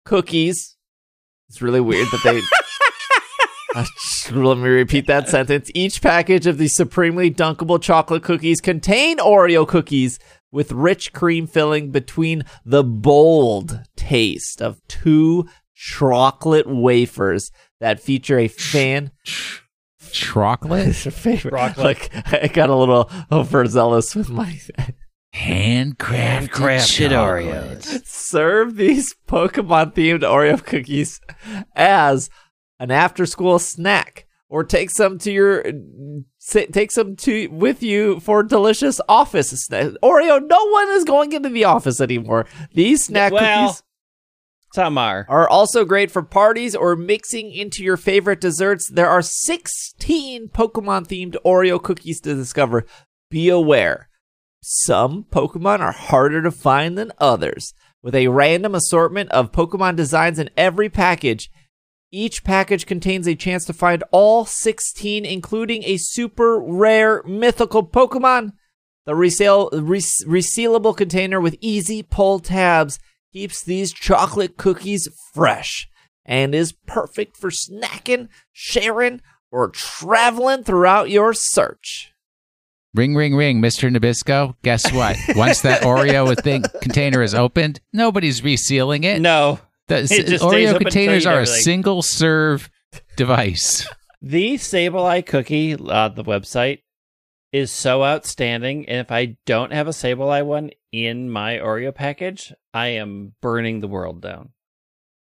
cookies. 0.04 0.76
It's 1.48 1.60
really 1.60 1.80
weird 1.80 2.06
that 2.12 2.20
they. 2.22 2.40
Uh, 3.74 3.84
Let 4.32 4.58
me 4.58 4.68
repeat 4.68 5.06
that 5.08 5.28
sentence. 5.28 5.70
Each 5.74 6.00
package 6.00 6.46
of 6.46 6.58
these 6.58 6.74
supremely 6.76 7.30
dunkable 7.30 7.82
chocolate 7.82 8.22
cookies 8.22 8.60
contain 8.60 9.18
Oreo 9.18 9.66
cookies 9.66 10.18
with 10.56 10.72
rich 10.72 11.12
cream 11.12 11.46
filling 11.46 11.90
between 11.90 12.42
the 12.64 12.82
bold 12.82 13.78
taste 13.94 14.62
of 14.62 14.80
two 14.88 15.46
chocolate 15.74 16.66
wafers 16.66 17.52
that 17.78 18.00
feature 18.00 18.38
a 18.38 18.48
fan 18.48 19.10
Chocolate? 20.10 20.94
favorite. 20.94 21.50
Chocolate. 21.50 21.84
Like 21.84 22.10
I 22.42 22.46
got 22.46 22.70
a 22.70 22.74
little 22.74 23.10
overzealous 23.30 24.14
with 24.14 24.30
my 24.30 24.58
Handcrafted, 25.34 26.48
Handcrafted 26.48 27.10
chocolate. 27.10 27.82
Oreos. 27.82 28.06
serve 28.06 28.76
these 28.76 29.14
Pokemon 29.28 29.92
themed 29.92 30.22
Oreo 30.22 30.64
cookies 30.64 31.20
as 31.74 32.30
an 32.80 32.90
after 32.90 33.26
school 33.26 33.58
snack 33.58 34.26
or 34.48 34.64
take 34.64 34.90
some 34.90 35.18
to 35.18 35.30
your 35.30 35.62
sa- 35.64 36.35
take 36.46 36.92
some 36.92 37.16
to 37.16 37.48
with 37.48 37.82
you 37.82 38.20
for 38.20 38.42
delicious 38.42 39.00
office 39.08 39.50
snack. 39.50 39.92
Oreo 40.02 40.40
no 40.46 40.64
one 40.70 40.88
is 40.90 41.04
going 41.04 41.32
into 41.32 41.48
the 41.48 41.64
office 41.64 42.00
anymore. 42.00 42.46
These 42.72 43.04
snack 43.04 43.32
Well- 43.32 43.68
cookies 43.68 43.82
are. 44.72 45.26
are 45.28 45.48
also 45.48 45.84
great 45.84 46.10
for 46.10 46.22
parties 46.22 46.74
or 46.76 46.96
mixing 46.96 47.50
into 47.50 47.82
your 47.82 47.96
favorite 47.96 48.40
desserts. 48.40 48.90
There 48.92 49.08
are 49.08 49.22
16 49.22 50.48
Pokemon 50.48 51.06
themed 51.06 51.36
Oreo 51.44 51.82
cookies 51.82 52.20
to 52.20 52.34
discover. 52.34 52.84
Be 53.30 53.48
aware, 53.48 54.08
some 54.60 55.24
Pokemon 55.30 55.80
are 55.80 55.92
harder 55.92 56.42
to 56.42 56.50
find 56.50 56.96
than 56.98 57.12
others. 57.18 57.72
With 58.02 58.14
a 58.14 58.28
random 58.28 58.74
assortment 58.74 59.30
of 59.30 59.50
Pokemon 59.50 59.96
designs 59.96 60.38
in 60.38 60.50
every 60.56 60.88
package, 60.88 61.50
each 62.12 62.44
package 62.44 62.86
contains 62.86 63.26
a 63.26 63.34
chance 63.34 63.64
to 63.66 63.72
find 63.72 64.04
all 64.10 64.44
16, 64.44 65.24
including 65.24 65.82
a 65.84 65.96
super 65.96 66.60
rare 66.60 67.22
mythical 67.24 67.86
Pokemon. 67.86 68.52
The 69.04 69.14
resale, 69.14 69.70
re- 69.72 70.00
resealable 70.00 70.96
container 70.96 71.40
with 71.40 71.56
easy 71.60 72.02
pull 72.02 72.40
tabs 72.40 72.98
keeps 73.32 73.62
these 73.62 73.92
chocolate 73.92 74.56
cookies 74.56 75.08
fresh 75.32 75.88
and 76.24 76.54
is 76.54 76.72
perfect 76.86 77.36
for 77.36 77.50
snacking, 77.50 78.28
sharing, 78.52 79.20
or 79.52 79.68
traveling 79.68 80.64
throughout 80.64 81.10
your 81.10 81.32
search. 81.32 82.12
Ring, 82.94 83.14
ring, 83.14 83.36
ring, 83.36 83.60
Mr. 83.60 83.94
Nabisco. 83.94 84.56
Guess 84.62 84.90
what? 84.92 85.16
Once 85.36 85.60
that 85.60 85.82
Oreo 85.82 86.36
thing 86.42 86.64
container 86.80 87.22
is 87.22 87.34
opened, 87.34 87.80
nobody's 87.92 88.40
resealing 88.40 89.04
it. 89.04 89.20
No. 89.20 89.60
The 89.88 89.98
It 89.98 90.26
just 90.26 90.44
stays 90.44 90.70
Oreo 90.70 90.78
containers 90.78 91.26
are 91.26 91.38
a 91.38 91.42
everything. 91.42 91.62
single 91.62 92.02
serve 92.02 92.70
device. 93.16 93.86
The 94.22 94.54
Sableye 94.54 95.24
cookie 95.24 95.74
on 95.76 96.14
the 96.14 96.24
website 96.24 96.80
is 97.52 97.70
so 97.70 98.02
outstanding. 98.02 98.88
And 98.88 98.98
if 98.98 99.12
I 99.12 99.36
don't 99.44 99.72
have 99.72 99.86
a 99.86 99.90
Sableye 99.92 100.44
one 100.44 100.70
in 100.90 101.30
my 101.30 101.58
Oreo 101.58 101.94
package, 101.94 102.52
I 102.74 102.88
am 102.88 103.34
burning 103.42 103.80
the 103.80 103.86
world 103.86 104.22
down. 104.22 104.48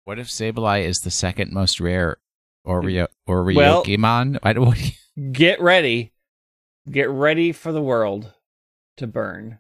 What 0.05 0.19
if 0.19 0.27
Sableye 0.29 0.83
is 0.85 0.99
the 0.99 1.11
second 1.13 1.53
most 1.53 1.81
rare 1.81 2.19
Oreo 2.67 3.07
Oreo 3.27 3.55
Well- 3.57 3.85
Pokemon? 3.85 4.39
I 4.43 4.53
don't. 4.53 4.67
What 4.67 4.77
do 4.77 4.85
you- 5.17 5.31
Get 5.33 5.61
ready. 5.63 6.13
Get 6.91 7.09
ready 7.09 7.53
for 7.53 7.73
the 7.73 7.81
world 7.83 8.33
to 8.99 9.07
burn. 9.07 9.59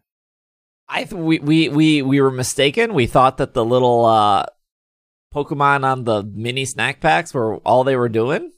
I 0.89 1.05
th- 1.05 1.13
we, 1.13 1.39
we 1.39 1.69
we 1.71 2.03
we 2.03 2.21
were 2.21 2.33
mistaken. 2.33 2.93
We 2.93 3.07
thought 3.07 3.39
that 3.39 3.55
the 3.55 3.65
little 3.65 4.05
uh, 4.05 4.47
Pokemon 5.35 5.85
on 5.85 6.05
the 6.05 6.23
mini 6.23 6.65
snack 6.65 7.01
packs 7.01 7.33
were 7.35 7.57
all 7.59 7.85
they 7.85 7.97
were 7.97 8.09
doing. 8.09 8.53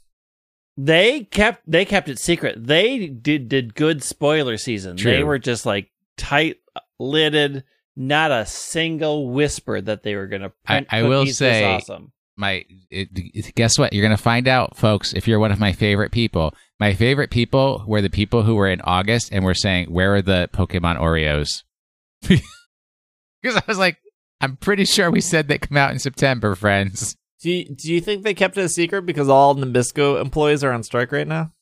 They 0.76 1.20
kept 1.24 1.62
they 1.70 1.84
kept 1.84 2.08
it 2.08 2.18
secret. 2.18 2.66
They 2.66 3.06
did 3.06 3.48
did 3.48 3.74
good 3.74 4.02
spoiler 4.02 4.56
season. 4.56 4.96
They 4.96 5.22
were 5.22 5.38
just 5.38 5.64
like 5.66 5.90
tight 6.16 6.56
lidded, 6.98 7.62
not 7.96 8.32
a 8.32 8.44
single 8.44 9.30
whisper 9.30 9.80
that 9.80 10.02
they 10.02 10.16
were 10.16 10.26
going 10.26 10.42
to 10.42 10.52
print 10.64 10.88
I 10.90 11.02
will 11.04 11.26
say- 11.26 11.64
awesome. 11.64 12.10
my 12.36 12.64
it, 12.90 13.08
it- 13.14 13.54
guess 13.54 13.78
what? 13.78 13.92
You're 13.92 14.02
gonna 14.02 14.16
find 14.16 14.48
out, 14.48 14.76
folks. 14.76 15.12
If 15.12 15.28
you're 15.28 15.38
one 15.38 15.52
of 15.52 15.60
my 15.60 15.70
favorite 15.72 16.10
people, 16.10 16.52
my 16.80 16.92
favorite 16.92 17.30
people 17.30 17.84
were 17.86 18.02
the 18.02 18.10
people 18.10 18.42
who 18.42 18.56
were 18.56 18.68
in 18.68 18.80
August 18.80 19.28
and 19.30 19.44
were 19.44 19.54
saying, 19.54 19.92
"Where 19.92 20.16
are 20.16 20.22
the 20.22 20.50
Pokemon 20.52 20.98
Oreos?" 20.98 21.62
Because 23.42 23.56
I 23.58 23.62
was 23.68 23.78
like, 23.78 23.98
I'm 24.44 24.56
pretty 24.56 24.84
sure 24.84 25.10
we 25.10 25.20
said 25.20 25.48
they 25.48 25.58
come 25.58 25.76
out 25.76 25.90
in 25.92 25.98
September, 25.98 26.54
friends. 26.54 27.16
Do 27.40 27.50
you, 27.50 27.64
do 27.74 27.92
you 27.92 28.00
think 28.00 28.22
they 28.22 28.34
kept 28.34 28.56
it 28.58 28.64
a 28.64 28.68
secret 28.68 29.02
because 29.06 29.28
all 29.28 29.54
Nabisco 29.54 30.20
employees 30.20 30.62
are 30.64 30.72
on 30.72 30.82
strike 30.82 31.12
right 31.12 31.26
now? 31.26 31.52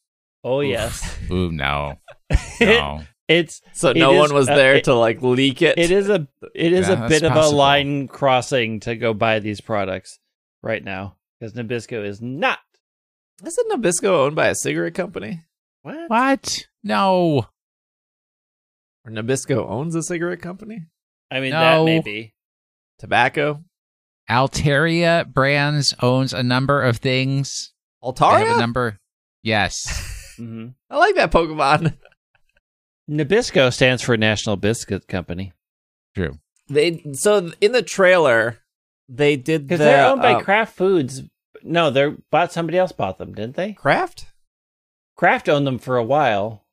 Oh 0.44 0.60
Oof. 0.60 0.68
yes. 0.68 1.18
Ooh, 1.30 1.50
no, 1.52 1.98
no. 2.60 3.02
it's 3.28 3.60
So 3.72 3.90
It 3.90 3.96
no 3.98 4.12
is, 4.14 4.18
one 4.18 4.34
was 4.34 4.48
uh, 4.48 4.54
there 4.56 4.74
it- 4.76 4.84
to 4.84 4.94
like 4.94 5.22
leak 5.22 5.62
it. 5.62 5.78
it 5.78 5.90
is 5.92 6.08
a 6.08 6.26
it 6.54 6.72
is 6.72 6.88
Yeah, 6.88 6.94
a 6.94 6.96
that's 6.96 7.20
bit 7.20 7.22
of 7.30 7.36
a 7.36 7.48
line 7.48 8.08
crossing 8.08 8.80
to 8.80 8.96
go 8.96 9.14
buy 9.14 9.38
these 9.38 9.60
products 9.60 10.18
right 10.62 10.82
now 10.84 11.16
because 11.38 11.54
Nabisco 11.54 12.04
is 12.04 12.20
not. 12.20 12.58
Isn't 13.44 13.70
Nabisco 13.72 14.04
owned 14.08 14.36
by 14.36 14.48
a 14.48 14.54
cigarette 14.54 14.94
company? 14.94 15.44
What? 15.82 16.08
What? 16.10 16.66
No. 16.84 17.46
Or 19.04 19.10
Nabisco 19.10 19.68
owns 19.68 19.94
a 19.96 20.02
cigarette 20.02 20.40
company? 20.42 20.86
I 21.30 21.40
mean, 21.40 21.50
that 21.52 21.76
No. 21.78 21.84
may 21.84 22.00
be. 22.00 22.34
Tobacco? 23.02 23.64
Altaria 24.30 25.26
Brands 25.26 25.92
owns 26.00 26.32
a 26.32 26.44
number 26.44 26.80
of 26.80 26.98
things. 26.98 27.72
They 28.00 28.12
have 28.24 28.56
a 28.56 28.60
number. 28.60 29.00
Yes. 29.42 30.34
hmm 30.36 30.68
I 30.88 30.98
like 30.98 31.16
that 31.16 31.32
Pokemon. 31.32 31.98
Nabisco 33.10 33.72
stands 33.72 34.00
for 34.02 34.16
National 34.16 34.56
Biscuit 34.56 35.08
Company 35.08 35.52
True. 36.14 36.38
They 36.68 37.02
so 37.14 37.50
in 37.60 37.72
the 37.72 37.82
trailer 37.82 38.58
they 39.08 39.36
did 39.36 39.66
because 39.66 39.80
the 39.80 39.84
they're 39.86 40.06
owned 40.06 40.22
by 40.22 40.34
uh, 40.34 40.40
Kraft 40.40 40.76
Foods. 40.76 41.22
No, 41.64 41.90
they're 41.90 42.16
bought. 42.30 42.52
Somebody 42.52 42.78
else 42.78 42.92
bought 42.92 43.18
them, 43.18 43.34
didn't 43.34 43.56
they? 43.56 43.72
Kraft. 43.72 44.26
Kraft 45.16 45.48
owned 45.48 45.66
them 45.66 45.80
for 45.80 45.96
a 45.96 46.04
while. 46.04 46.64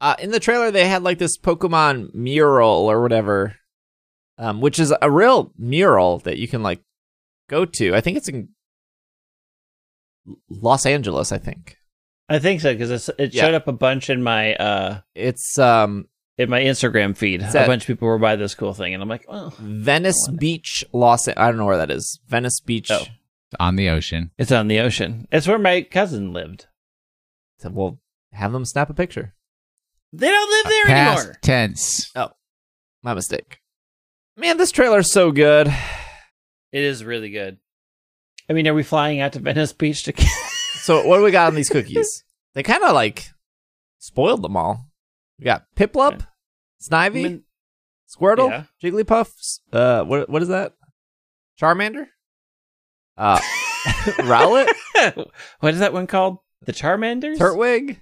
Uh, 0.00 0.14
in 0.20 0.30
the 0.30 0.40
trailer, 0.40 0.70
they 0.70 0.86
had 0.86 1.02
like 1.02 1.18
this 1.18 1.36
Pokemon 1.36 2.14
mural 2.14 2.88
or 2.88 3.02
whatever, 3.02 3.56
um, 4.38 4.60
which 4.60 4.78
is 4.78 4.92
a 5.02 5.10
real 5.10 5.52
mural 5.58 6.18
that 6.20 6.38
you 6.38 6.48
can 6.48 6.62
like 6.62 6.80
go 7.48 7.64
to. 7.64 7.94
I 7.94 8.00
think 8.00 8.16
it's 8.16 8.28
in 8.28 8.48
Los 10.48 10.86
Angeles. 10.86 11.32
I 11.32 11.38
think 11.38 11.76
I 12.28 12.38
think 12.38 12.60
so 12.60 12.72
because 12.72 13.08
it 13.18 13.34
Yeah. 13.34 13.42
showed 13.42 13.54
up 13.54 13.68
a 13.68 13.72
bunch 13.72 14.08
in 14.10 14.22
my 14.22 14.54
uh 14.54 15.00
it's 15.14 15.58
um, 15.58 16.06
in 16.38 16.48
my 16.48 16.60
Instagram 16.62 17.16
feed. 17.16 17.42
A 17.42 17.52
bunch 17.66 17.82
of 17.82 17.86
people 17.88 18.08
were 18.08 18.18
by 18.18 18.36
this 18.36 18.54
cool 18.54 18.72
thing, 18.72 18.94
and 18.94 19.02
I'm 19.02 19.08
like, 19.08 19.26
oh, 19.28 19.52
Venice 19.58 20.28
Beach, 20.38 20.84
Los. 20.92 21.28
I 21.28 21.34
don't 21.34 21.56
know 21.58 21.66
where 21.66 21.76
that 21.78 21.90
is. 21.90 22.20
Venice 22.28 22.60
Beach. 22.60 22.90
Oh. 22.90 23.04
On 23.60 23.76
the 23.76 23.90
ocean. 23.90 24.30
it's 24.38 24.50
on 24.50 24.68
the 24.68 24.80
ocean. 24.80 25.28
It's 25.30 25.46
where 25.46 25.58
my 25.58 25.82
cousin 25.82 26.32
lived. 26.32 26.66
So 27.58 27.68
we'll 27.68 28.00
have 28.32 28.50
them 28.52 28.64
snap 28.64 28.88
a 28.88 28.94
picture. 28.94 29.34
They 30.10 30.28
don't 30.30 30.50
live 30.50 30.64
there 30.72 30.86
Past 30.86 31.18
anymore. 31.20 31.38
tense. 31.42 32.10
Oh, 32.16 32.30
my 33.02 33.12
mistake. 33.12 33.60
Man, 34.36 34.56
this 34.56 34.72
trailer's 34.72 35.12
so 35.12 35.30
good. 35.30 35.68
It 35.68 36.82
is 36.82 37.04
really 37.04 37.30
good. 37.30 37.58
I 38.48 38.54
mean, 38.54 38.66
are 38.66 38.74
we 38.74 38.82
flying 38.82 39.20
out 39.20 39.32
to 39.34 39.38
Venice 39.40 39.72
Beach 39.72 40.04
to? 40.04 40.12
So 40.82 41.06
what 41.06 41.18
do 41.18 41.22
we 41.22 41.30
got 41.30 41.46
on 41.46 41.54
these 41.54 41.68
cookies? 41.68 42.24
they 42.54 42.64
kind 42.64 42.82
of 42.82 42.92
like 42.92 43.28
spoiled 43.98 44.42
them 44.42 44.56
all. 44.56 44.90
We 45.38 45.44
got 45.44 45.64
Piplup, 45.76 46.14
Okay. 46.14 46.24
Snivy, 46.82 47.04
I 47.04 47.08
mean, 47.10 47.42
Squirtle, 48.10 48.50
Yeah. 48.50 48.64
Jigglypuff. 48.82 49.28
Uh, 49.72 50.02
what 50.02 50.28
what 50.28 50.42
is 50.42 50.48
that? 50.48 50.72
Charmander. 51.60 52.06
Uh, 53.16 53.38
Rowlet, 54.24 54.66
what 55.60 55.72
is 55.74 55.78
that 55.78 55.92
one 55.92 56.08
called? 56.08 56.38
The 56.62 56.72
Charmanders. 56.72 57.38
Turtwig, 57.38 58.00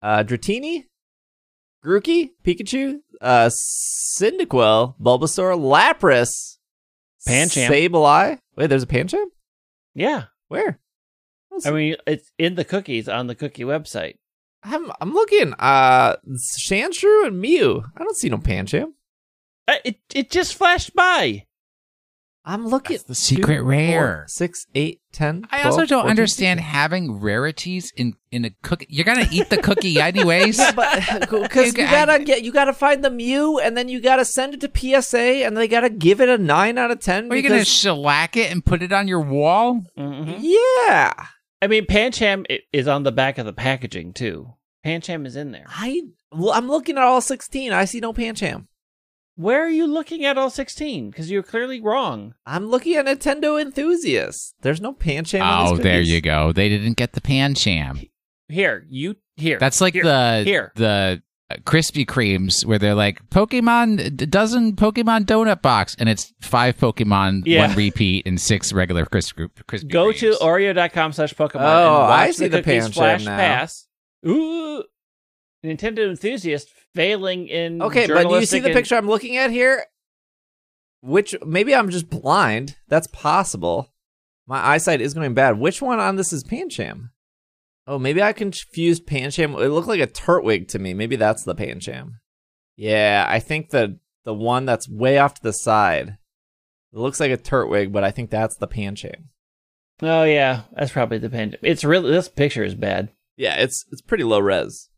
uh, 0.00 0.24
Dratini, 0.24 0.84
Grookey, 1.86 2.30
Pikachu, 2.44 2.98
uh, 3.20 3.48
Cyndaquil, 3.48 4.94
Bulbasaur, 5.00 5.56
Lapras, 5.56 6.56
Pancham. 7.28 7.68
Sableye. 7.68 8.38
Wait, 8.56 8.66
there's 8.66 8.82
a 8.82 8.86
Pancham? 8.88 9.26
Yeah, 9.94 10.24
Where? 10.48 10.80
I 11.64 11.70
mean, 11.70 11.96
it's 12.06 12.30
in 12.38 12.54
the 12.54 12.64
cookies 12.64 13.08
on 13.08 13.28
the 13.28 13.34
cookie 13.34 13.64
website. 13.64 14.16
I'm 14.62 14.90
I'm 15.00 15.14
looking. 15.14 15.54
Uh, 15.58 16.16
Sandshrew 16.68 17.26
and 17.28 17.40
Mew. 17.40 17.84
I 17.96 18.02
don't 18.02 18.16
see 18.16 18.28
no 18.28 18.36
Pancham. 18.38 18.92
Uh, 19.68 19.76
It 19.84 19.96
it 20.14 20.30
just 20.30 20.54
flashed 20.54 20.94
by. 20.94 21.46
I'm 22.48 22.64
looking. 22.66 22.94
That's 22.94 23.02
the 23.08 23.14
secret 23.16 23.56
Two, 23.56 23.64
rare. 23.64 24.18
four, 24.20 24.24
six, 24.28 24.66
eight, 24.76 25.00
ten. 25.12 25.46
I 25.50 25.62
12, 25.62 25.66
also 25.66 25.80
don't 25.86 26.02
14, 26.02 26.10
understand 26.10 26.58
16. 26.60 26.72
having 26.72 27.20
rarities 27.20 27.92
in 27.96 28.14
in 28.30 28.44
a 28.44 28.50
cookie. 28.62 28.86
You're 28.88 29.04
gonna 29.04 29.26
eat 29.32 29.50
the 29.50 29.56
cookie 29.56 30.00
anyways. 30.00 30.58
But 30.74 31.02
because 31.30 31.74
you 31.76 31.84
I- 31.84 31.90
gotta 31.90 32.24
get, 32.24 32.42
you 32.44 32.52
gotta 32.52 32.72
find 32.72 33.02
the 33.04 33.10
Mew, 33.10 33.58
and 33.58 33.76
then 33.76 33.88
you 33.88 34.00
gotta 34.00 34.24
send 34.24 34.54
it 34.54 34.60
to 34.60 35.02
PSA, 35.02 35.44
and 35.44 35.56
they 35.56 35.66
gotta 35.66 35.90
give 35.90 36.20
it 36.20 36.28
a 36.28 36.38
nine 36.38 36.78
out 36.78 36.90
of 36.92 37.00
ten. 37.00 37.30
Are 37.32 37.36
you 37.36 37.42
gonna 37.42 37.56
because- 37.56 37.68
shellac 37.68 38.36
it 38.36 38.52
and 38.52 38.64
put 38.64 38.80
it 38.80 38.92
on 38.92 39.08
your 39.08 39.20
wall? 39.22 39.82
Mhm. 39.98 40.36
yeah, 40.40 41.12
I 41.60 41.66
mean, 41.66 41.84
Pancham 41.86 42.44
is 42.72 42.86
on 42.86 43.02
the 43.02 43.10
back 43.12 43.38
of 43.38 43.46
the 43.46 43.52
packaging 43.52 44.12
too. 44.12 44.52
Pancham 44.84 45.26
is 45.26 45.34
in 45.34 45.50
there. 45.50 45.66
I 45.68 46.02
well, 46.30 46.52
I'm 46.52 46.68
looking 46.68 46.96
at 46.96 47.02
all 47.02 47.20
sixteen. 47.20 47.72
I 47.72 47.86
see 47.86 47.98
no 47.98 48.12
Pancham. 48.12 48.66
Where 49.36 49.62
are 49.64 49.70
you 49.70 49.86
looking 49.86 50.24
at 50.24 50.38
all 50.38 50.48
sixteen? 50.50 51.10
Because 51.10 51.30
you're 51.30 51.42
clearly 51.42 51.80
wrong. 51.80 52.34
I'm 52.46 52.66
looking 52.66 52.94
at 52.96 53.04
Nintendo 53.06 53.60
enthusiasts. 53.60 54.54
There's 54.62 54.80
no 54.80 54.92
Pancham. 54.94 55.42
on 55.42 55.66
Oh, 55.68 55.74
these 55.76 55.82
there 55.84 56.00
you 56.00 56.20
go. 56.20 56.52
They 56.52 56.68
didn't 56.70 56.94
get 56.96 57.12
the 57.12 57.20
Pancham. 57.20 58.08
Here, 58.48 58.86
you 58.88 59.16
here. 59.36 59.58
That's 59.58 59.80
like 59.80 59.92
here, 59.94 60.04
the 60.04 60.42
here. 60.44 60.72
the 60.76 61.22
uh, 61.50 61.56
Krispy 61.64 62.06
Kremes 62.06 62.64
where 62.64 62.78
they're 62.78 62.94
like 62.94 63.28
Pokemon 63.28 64.16
d- 64.16 64.24
dozen 64.26 64.74
Pokemon 64.74 65.26
donut 65.26 65.60
box, 65.62 65.94
and 65.98 66.08
it's 66.08 66.32
five 66.40 66.78
Pokemon, 66.78 67.42
Yeah. 67.44 67.66
one 67.68 67.76
repeat, 67.76 68.26
and 68.26 68.40
six 68.40 68.72
regular 68.72 69.04
Krispy, 69.04 69.48
Krispy 69.68 69.90
Go 69.92 70.12
to 70.12 70.30
Kremes. 70.30 70.38
oreo.com 70.38 71.12
slash 71.12 71.34
Pokemon 71.34 71.56
Oh, 71.60 72.00
and 72.00 72.08
watch 72.08 72.28
I 72.28 72.30
see 72.30 72.48
the 72.48 72.62
cookies 72.62 72.84
Pancham 72.88 72.94
flash 72.94 73.24
now. 73.26 73.36
pass. 73.36 73.86
Ooh, 74.26 74.82
Nintendo 75.64 76.08
enthusiast 76.08 76.70
failing 76.96 77.46
in 77.48 77.80
Okay, 77.82 78.06
but 78.08 78.28
do 78.28 78.34
you 78.40 78.46
see 78.46 78.58
the 78.58 78.66
and- 78.68 78.74
picture 78.74 78.96
I'm 78.96 79.06
looking 79.08 79.36
at 79.36 79.50
here? 79.50 79.84
Which 81.02 81.36
maybe 81.46 81.74
I'm 81.74 81.90
just 81.90 82.10
blind. 82.10 82.76
That's 82.88 83.06
possible. 83.06 83.92
My 84.46 84.64
eyesight 84.64 85.00
is 85.00 85.14
going 85.14 85.34
bad. 85.34 85.58
Which 85.58 85.80
one 85.82 86.00
on 86.00 86.16
this 86.16 86.32
is 86.32 86.42
Pancham? 86.42 87.10
Oh, 87.86 87.98
maybe 87.98 88.22
I 88.22 88.32
confused 88.32 89.06
Pancham. 89.06 89.60
It 89.60 89.68
looked 89.68 89.86
like 89.88 90.00
a 90.00 90.06
Turtwig 90.08 90.68
to 90.68 90.78
me. 90.78 90.94
Maybe 90.94 91.14
that's 91.16 91.44
the 91.44 91.54
Pancham. 91.54 92.14
Yeah, 92.76 93.24
I 93.28 93.38
think 93.38 93.70
the 93.70 93.98
the 94.24 94.34
one 94.34 94.64
that's 94.64 94.88
way 94.88 95.18
off 95.18 95.34
to 95.34 95.42
the 95.42 95.52
side. 95.52 96.18
It 96.92 96.98
looks 96.98 97.20
like 97.20 97.30
a 97.30 97.36
Turtwig, 97.38 97.92
but 97.92 98.02
I 98.04 98.10
think 98.10 98.30
that's 98.30 98.56
the 98.56 98.66
Pancham. 98.68 99.26
Oh 100.02 100.24
yeah, 100.24 100.62
that's 100.72 100.92
probably 100.92 101.18
the 101.18 101.28
Pancham. 101.28 101.58
It's 101.62 101.84
really 101.84 102.10
this 102.10 102.28
picture 102.28 102.64
is 102.64 102.74
bad. 102.74 103.10
Yeah, 103.36 103.56
it's 103.56 103.84
it's 103.92 104.02
pretty 104.02 104.24
low 104.24 104.40
res. 104.40 104.88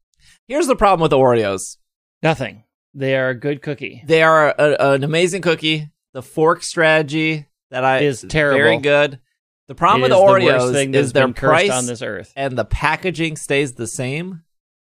Here's 0.47 0.67
the 0.67 0.77
problem 0.77 1.03
with 1.03 1.11
the 1.11 1.19
Oreos. 1.19 1.77
Nothing. 2.23 2.65
They 2.95 3.17
are 3.17 3.29
a 3.31 3.35
good 3.35 3.63
cookie. 3.63 4.03
They 4.07 4.23
are 4.23 4.49
a, 4.59 4.95
an 4.95 5.05
amazing 5.05 5.43
cookie. 5.43 5.91
The 6.15 6.23
fork 6.23 6.63
strategy 6.63 7.47
that 7.71 7.85
I 7.85 7.99
Is 8.01 8.25
terrible. 8.29 8.59
Very 8.59 8.79
good. 8.79 9.21
The 9.69 9.75
problem 9.75 10.01
It 10.01 10.05
with 10.05 10.13
is 10.13 10.19
the 10.19 10.25
worst 10.25 10.47
Oreos 10.47 10.73
thing 10.73 10.95
is 10.95 11.13
their 11.13 11.29
price 11.33 11.71
on 11.71 11.87
this 11.87 12.01
earth. 12.01 12.33
and 12.35 12.57
the 12.57 12.65
packaging 12.65 13.37
stays 13.37 13.75
the 13.75 13.87
same, 13.87 14.43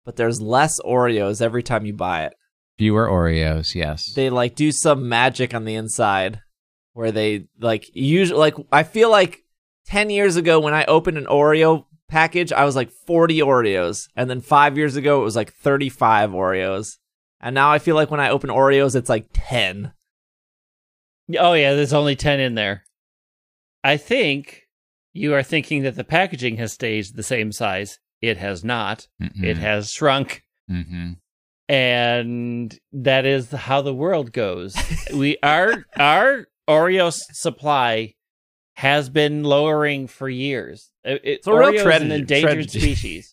but 0.06 0.16
there's 0.16 0.40
less 0.40 0.80
Oreos 0.80 1.42
every 1.42 1.62
time 1.62 1.84
you 1.84 1.92
buy 1.92 2.24
it. 2.24 2.32
fewer 2.78 3.06
Oreos. 3.06 3.74
Yes, 3.74 4.10
They 4.14 4.30
like 4.30 4.54
do 4.54 4.72
some 4.72 5.06
magic 5.08 5.52
on 5.54 5.66
the 5.66 5.74
inside 5.74 6.40
where 6.94 7.12
they 7.12 7.44
like 7.60 7.84
usually 7.94 8.40
like 8.40 8.54
I 8.72 8.82
feel 8.82 9.10
like 9.10 9.44
10 9.86 10.08
years 10.08 10.36
ago 10.36 10.58
when 10.60 10.72
I 10.72 10.84
opened 10.86 11.18
an 11.18 11.26
Oreo 11.26 11.84
package, 12.08 12.50
I 12.50 12.64
was 12.64 12.74
like 12.74 12.90
40 13.06 13.38
Oreos, 13.40 14.08
and 14.16 14.30
then 14.30 14.40
5 14.40 14.78
years 14.78 14.96
ago 14.96 15.20
it 15.20 15.24
was 15.24 15.36
like 15.36 15.52
35 15.52 16.30
Oreos. 16.30 16.96
And 17.40 17.54
now 17.54 17.70
I 17.72 17.78
feel 17.78 17.94
like 17.94 18.10
when 18.10 18.20
I 18.20 18.30
open 18.30 18.50
Oreos 18.50 18.94
it's 18.94 19.08
like 19.08 19.26
10. 19.32 19.92
Oh 21.38 21.52
yeah, 21.52 21.74
there's 21.74 21.92
only 21.92 22.16
ten 22.16 22.40
in 22.40 22.54
there. 22.56 22.84
I 23.84 23.96
think 23.96 24.62
you 25.12 25.32
are 25.34 25.42
thinking 25.42 25.82
that 25.84 25.94
the 25.96 26.04
packaging 26.04 26.56
has 26.56 26.72
stayed 26.72 27.06
the 27.14 27.22
same 27.22 27.52
size. 27.52 27.98
It 28.20 28.36
has 28.38 28.64
not. 28.64 29.06
Mm-mm. 29.22 29.44
It 29.44 29.56
has 29.58 29.90
shrunk. 29.90 30.42
Mhm. 30.70 31.16
and 31.68 32.78
that 32.92 33.24
is 33.26 33.50
how 33.52 33.80
the 33.80 33.94
world 33.94 34.32
goes. 34.32 34.76
we 35.14 35.36
our 35.42 35.84
our 35.96 36.46
Oreo 36.68 37.12
supply 37.12 38.14
has 38.74 39.08
been 39.08 39.42
lowering 39.44 40.06
for 40.08 40.28
years. 40.28 40.90
It, 41.04 41.20
it, 41.24 41.30
It's 41.38 41.46
a 41.46 41.52
real 41.54 41.72
Oreo 41.72 41.94
is 41.96 42.02
an 42.02 42.10
endangered 42.12 42.50
tragedy. 42.68 42.80
species. 42.80 43.32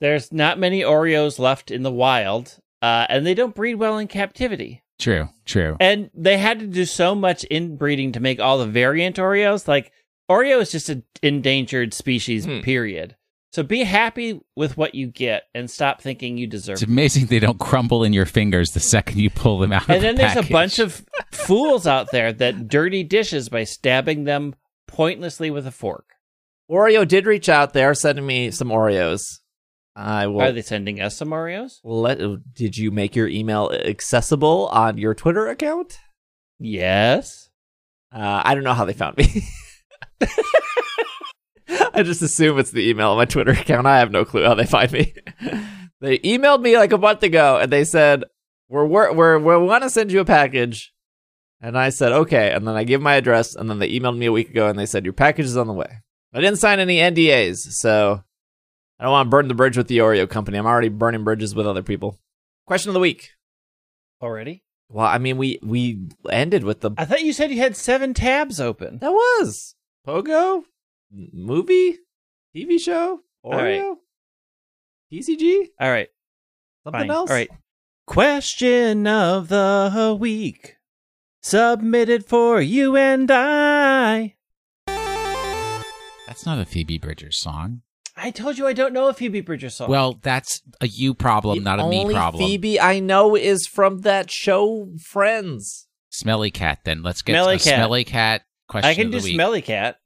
There's 0.00 0.32
not 0.32 0.58
many 0.58 0.80
Oreos 0.80 1.38
left 1.38 1.70
in 1.70 1.82
the 1.82 1.90
wild, 1.92 2.58
uh, 2.82 3.06
and 3.08 3.24
they 3.24 3.34
don't 3.34 3.54
breed 3.54 3.76
well 3.76 3.98
in 3.98 4.08
captivity. 4.08 4.82
True. 4.98 5.28
True. 5.46 5.76
And 5.80 6.10
they 6.14 6.36
had 6.38 6.60
to 6.60 6.66
do 6.66 6.84
so 6.84 7.14
much 7.14 7.44
inbreeding 7.50 8.12
to 8.12 8.20
make 8.20 8.40
all 8.40 8.58
the 8.58 8.66
variant 8.66 9.16
Oreos. 9.16 9.66
Like 9.66 9.92
Oreo 10.30 10.60
is 10.60 10.70
just 10.70 10.88
an 10.88 11.04
endangered 11.22 11.94
species. 11.94 12.44
Hmm. 12.44 12.60
Period. 12.60 13.16
So 13.52 13.62
be 13.62 13.84
happy 13.84 14.40
with 14.56 14.78
what 14.78 14.94
you 14.94 15.08
get 15.08 15.42
and 15.54 15.70
stop 15.70 16.00
thinking 16.00 16.38
you 16.38 16.46
deserve. 16.46 16.74
It's 16.74 16.82
amazing 16.82 17.26
they 17.26 17.38
don't 17.38 17.60
crumble 17.60 18.02
in 18.02 18.14
your 18.14 18.24
fingers 18.24 18.70
the 18.70 18.80
second 18.80 19.18
you 19.18 19.28
pull 19.28 19.58
them 19.58 19.72
out. 19.72 19.88
And 19.88 19.96
of 19.96 20.02
then 20.02 20.14
the 20.14 20.22
there's 20.22 20.48
a 20.48 20.50
bunch 20.50 20.78
of 20.78 21.04
fools 21.32 21.86
out 21.86 22.10
there 22.12 22.32
that 22.32 22.68
dirty 22.68 23.04
dishes 23.04 23.50
by 23.50 23.64
stabbing 23.64 24.24
them 24.24 24.54
pointlessly 24.88 25.50
with 25.50 25.66
a 25.66 25.70
fork. 25.70 26.06
Oreo 26.70 27.06
did 27.06 27.26
reach 27.26 27.50
out. 27.50 27.74
They 27.74 27.84
are 27.84 27.94
sending 27.94 28.24
me 28.24 28.50
some 28.50 28.68
Oreos. 28.68 29.20
I 29.94 30.26
will. 30.26 30.42
Are 30.42 30.52
they 30.52 30.62
sending 30.62 31.00
us 31.00 31.16
some 31.16 31.30
Oreos? 31.30 31.80
let, 31.84 32.18
did 32.54 32.76
you 32.78 32.90
make 32.90 33.14
your 33.14 33.28
email 33.28 33.70
accessible 33.72 34.68
on 34.68 34.98
your 34.98 35.14
Twitter 35.14 35.48
account? 35.48 35.98
Yes. 36.58 37.50
Uh, 38.14 38.42
I 38.44 38.54
don't 38.54 38.64
know 38.64 38.74
how 38.74 38.84
they 38.84 38.92
found 38.92 39.16
me. 39.16 39.44
I 41.94 42.02
just 42.02 42.22
assume 42.22 42.58
it's 42.58 42.70
the 42.70 42.88
email 42.88 43.10
on 43.10 43.16
my 43.18 43.24
Twitter 43.24 43.52
account. 43.52 43.86
I 43.86 43.98
have 43.98 44.10
no 44.10 44.24
clue 44.24 44.44
how 44.44 44.54
they 44.54 44.66
find 44.66 44.90
me. 44.92 45.14
they 46.00 46.18
emailed 46.20 46.62
me 46.62 46.76
like 46.76 46.92
a 46.92 46.98
month 46.98 47.22
ago 47.22 47.58
and 47.60 47.70
they 47.70 47.84
said, 47.84 48.24
we're 48.72 48.86
we're, 48.86 49.12
we're 49.12 49.38
we 49.38 49.66
want 49.66 49.82
to 49.82 49.90
send 49.90 50.10
you 50.10 50.20
a 50.20 50.24
package." 50.24 50.92
And 51.60 51.78
I 51.78 51.90
said, 51.90 52.10
"Okay." 52.12 52.50
And 52.52 52.66
then 52.66 52.74
I 52.74 52.84
gave 52.84 53.02
my 53.02 53.14
address, 53.14 53.54
and 53.54 53.68
then 53.68 53.78
they 53.78 53.90
emailed 53.90 54.16
me 54.16 54.26
a 54.26 54.32
week 54.32 54.48
ago, 54.48 54.68
and 54.68 54.78
they 54.78 54.86
said 54.86 55.04
your 55.04 55.12
package 55.12 55.44
is 55.44 55.56
on 55.56 55.66
the 55.66 55.74
way. 55.74 55.98
I 56.32 56.40
didn't 56.40 56.58
sign 56.58 56.80
any 56.80 56.96
NDAs, 56.96 57.58
so 57.58 58.22
I 59.02 59.06
don't 59.06 59.12
want 59.14 59.26
to 59.26 59.30
burn 59.30 59.48
the 59.48 59.54
bridge 59.54 59.76
with 59.76 59.88
the 59.88 59.98
Oreo 59.98 60.30
company. 60.30 60.56
I'm 60.58 60.66
already 60.66 60.88
burning 60.88 61.24
bridges 61.24 61.56
with 61.56 61.66
other 61.66 61.82
people. 61.82 62.20
Question 62.68 62.90
of 62.90 62.94
the 62.94 63.00
week. 63.00 63.30
Already? 64.22 64.62
Well, 64.88 65.04
I 65.06 65.18
mean, 65.18 65.38
we 65.38 65.58
we 65.60 66.06
ended 66.30 66.62
with 66.62 66.82
the 66.82 66.92
I 66.96 67.04
thought 67.04 67.24
you 67.24 67.32
said 67.32 67.50
you 67.50 67.58
had 67.58 67.74
seven 67.76 68.14
tabs 68.14 68.60
open. 68.60 68.98
that 68.98 69.10
was 69.10 69.74
Pogo 70.06 70.62
movie, 71.10 71.98
TV 72.54 72.78
show, 72.78 73.22
All 73.42 73.50
right. 73.54 73.80
Oreo, 73.82 73.96
TCG, 75.12 75.70
All 75.80 75.90
right. 75.90 76.08
something 76.84 77.00
Fine. 77.00 77.10
else. 77.10 77.28
All 77.30 77.34
right. 77.36 77.50
Question 78.06 79.08
of 79.08 79.48
the 79.48 80.16
week. 80.16 80.76
Submitted 81.42 82.24
for 82.24 82.60
you 82.60 82.96
and 82.96 83.28
I. 83.32 84.36
That's 84.86 86.46
not 86.46 86.60
a 86.60 86.64
Phoebe 86.64 86.98
Bridgers 86.98 87.36
song. 87.36 87.82
I 88.16 88.30
told 88.30 88.58
you 88.58 88.66
I 88.66 88.72
don't 88.72 88.92
know 88.92 89.08
a 89.08 89.14
Phoebe 89.14 89.40
Bridgers 89.40 89.74
song. 89.74 89.88
Well, 89.88 90.18
that's 90.22 90.62
a 90.80 90.86
you 90.86 91.14
problem, 91.14 91.58
The 91.58 91.64
not 91.64 91.80
a 91.80 91.88
me 91.88 92.00
only 92.00 92.14
problem. 92.14 92.44
Phoebe 92.44 92.78
I 92.78 93.00
know 93.00 93.36
is 93.36 93.66
from 93.66 94.02
that 94.02 94.30
show 94.30 94.88
Friends. 95.00 95.88
Smelly 96.10 96.50
cat. 96.50 96.80
Then 96.84 97.02
let's 97.02 97.22
get 97.22 97.32
Smelly 97.32 97.56
a 97.56 97.58
cat. 97.58 97.76
smelly 97.76 98.04
cat 98.04 98.42
question. 98.68 98.90
I 98.90 98.94
can 98.94 99.06
of 99.06 99.12
do 99.12 99.24
week. 99.24 99.34
Smelly 99.34 99.62
Cat. 99.62 99.96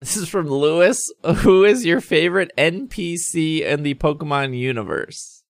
This 0.00 0.16
is 0.16 0.28
from 0.28 0.48
Lewis. 0.48 1.12
Who 1.38 1.64
is 1.64 1.84
your 1.84 2.00
favorite 2.00 2.52
NPC 2.56 3.62
in 3.62 3.82
the 3.82 3.94
Pokemon 3.94 4.56
universe? 4.56 5.42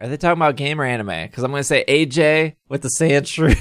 Are 0.00 0.08
they 0.08 0.16
talking 0.16 0.40
about 0.40 0.56
game 0.56 0.80
or 0.80 0.84
anime? 0.84 1.06
Because 1.06 1.44
I'm 1.44 1.52
going 1.52 1.60
to 1.60 1.64
say 1.64 1.84
AJ 1.88 2.56
with 2.68 2.82
the 2.82 2.88
Sandshrew. 2.88 3.54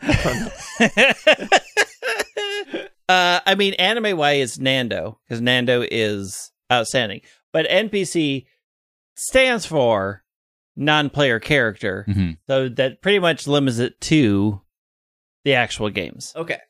uh, 3.08 3.40
I 3.46 3.54
mean, 3.54 3.74
anime 3.74 4.16
wise, 4.16 4.54
is 4.54 4.60
Nando, 4.60 5.20
because 5.24 5.40
Nando 5.40 5.84
is 5.88 6.50
outstanding. 6.70 7.20
But 7.52 7.66
NPC 7.68 8.46
stands 9.16 9.66
for 9.66 10.22
non 10.76 11.10
player 11.10 11.38
character. 11.40 12.04
Mhm. 12.08 12.38
So 12.46 12.68
that 12.68 13.02
pretty 13.02 13.18
much 13.18 13.46
limits 13.46 13.78
it 13.78 14.00
to 14.02 14.60
the 15.44 15.54
actual 15.54 15.90
games. 15.90 16.32
okay. 16.36 16.60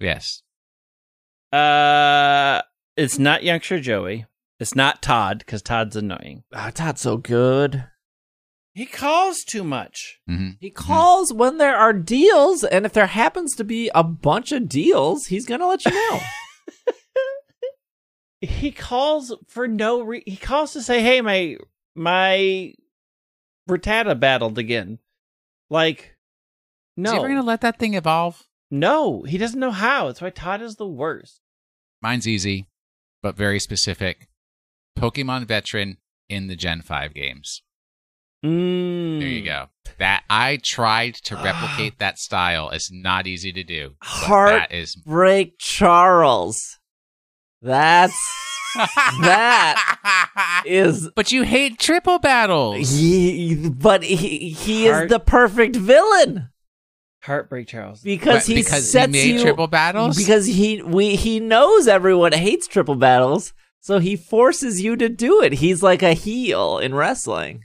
Yes. 0.00 0.42
Uh, 1.52 2.62
it's 2.96 3.18
not 3.18 3.42
Youngster 3.44 3.78
Joey. 3.80 4.26
It's 4.58 4.74
not 4.74 5.02
Todd, 5.02 5.38
because 5.40 5.62
Todd's 5.62 5.96
annoying. 5.96 6.44
Oh, 6.52 6.70
Todd's 6.70 7.00
so 7.00 7.16
good. 7.16 7.84
He 8.74 8.86
calls 8.86 9.42
too 9.44 9.64
much. 9.64 10.18
hmm 10.26 10.50
He 10.60 10.70
calls 10.70 11.32
when 11.32 11.58
there 11.58 11.76
are 11.76 11.92
deals, 11.92 12.64
and 12.64 12.86
if 12.86 12.92
there 12.92 13.06
happens 13.06 13.54
to 13.56 13.64
be 13.64 13.90
a 13.94 14.02
bunch 14.04 14.50
of 14.52 14.68
deals, 14.68 15.26
he's 15.26 15.46
going 15.46 15.60
to 15.60 15.66
let 15.66 15.84
you 15.84 15.92
know. 15.92 16.20
he 18.42 18.70
calls 18.72 19.34
for 19.48 19.66
no 19.68 20.02
re- 20.02 20.22
he 20.26 20.36
calls 20.36 20.72
to 20.74 20.82
say 20.82 21.00
hey 21.02 21.20
my 21.20 21.56
my 21.94 22.74
Rattata 23.70 24.18
battled 24.18 24.58
again 24.58 24.98
like 25.70 26.16
no, 26.96 27.10
Is 27.10 27.12
he 27.12 27.18
ever 27.20 27.28
gonna 27.28 27.42
let 27.42 27.60
that 27.62 27.78
thing 27.78 27.94
evolve? 27.94 28.42
no 28.70 29.22
he 29.22 29.38
doesn't 29.38 29.60
know 29.60 29.70
how 29.70 30.06
that's 30.08 30.20
why 30.20 30.30
todd 30.30 30.60
is 30.62 30.76
the 30.76 30.86
worst 30.86 31.40
Mine's 32.02 32.26
easy, 32.26 32.66
but 33.22 33.36
very 33.36 33.60
specific. 33.60 34.26
Pokemon 34.98 35.46
veteran 35.46 35.98
in 36.28 36.48
the 36.48 36.56
Gen 36.56 36.82
5 36.82 37.14
games. 37.14 37.62
mm. 38.44 39.20
There 39.20 39.28
you 39.28 39.44
go. 39.44 39.66
That 39.98 40.24
I 40.28 40.58
tried 40.60 41.14
to 41.26 41.36
replicate 41.44 42.00
that 42.00 42.18
style. 42.18 42.70
It's 42.70 42.90
not 42.90 43.28
easy 43.28 43.52
to 43.52 43.62
do. 43.62 43.94
but 44.00 44.06
Heart- 44.08 44.50
that 44.52 44.72
is 44.72 44.96
Break 44.96 45.58
Charles. 45.60 46.80
That's 47.62 48.14
That 49.20 50.62
is 50.66 51.08
But 51.14 51.32
you 51.32 51.42
hate 51.42 51.78
triple 51.78 52.18
battles. 52.18 52.90
he, 52.90 53.68
but 53.68 54.02
he 54.02 54.50
he 54.50 54.86
Heart- 54.88 55.04
is 55.04 55.10
the 55.10 55.20
perfect 55.20 55.76
villain 55.76 56.48
heartbreak 57.22 57.68
charles 57.68 58.00
because 58.02 58.46
But 58.46 58.46
he 58.48 58.54
because 58.54 58.90
sets 58.90 59.06
he 59.06 59.12
made 59.12 59.34
you 59.36 59.42
triple 59.42 59.68
battles. 59.68 60.16
because 60.16 60.46
he 60.46 60.82
we 60.82 61.14
he 61.14 61.38
knows 61.38 61.86
everyone 61.86 62.32
hates 62.32 62.66
triple 62.66 62.96
battles, 62.96 63.52
so 63.80 64.00
he 64.00 64.16
forces 64.16 64.80
you 64.82 64.96
to 64.96 65.08
do 65.08 65.40
it. 65.40 65.52
He's 65.54 65.82
like 65.84 66.02
a 66.02 66.14
heel 66.14 66.78
in 66.78 66.94
wrestling. 66.96 67.64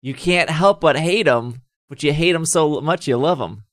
You 0.00 0.14
can't 0.14 0.48
help 0.48 0.80
but 0.80 0.96
hate 0.96 1.26
him, 1.26 1.62
but 1.88 2.04
you 2.04 2.12
hate 2.12 2.34
him 2.36 2.44
so 2.46 2.80
much 2.80 3.08
you 3.08 3.16
love 3.16 3.40
him. 3.40 3.64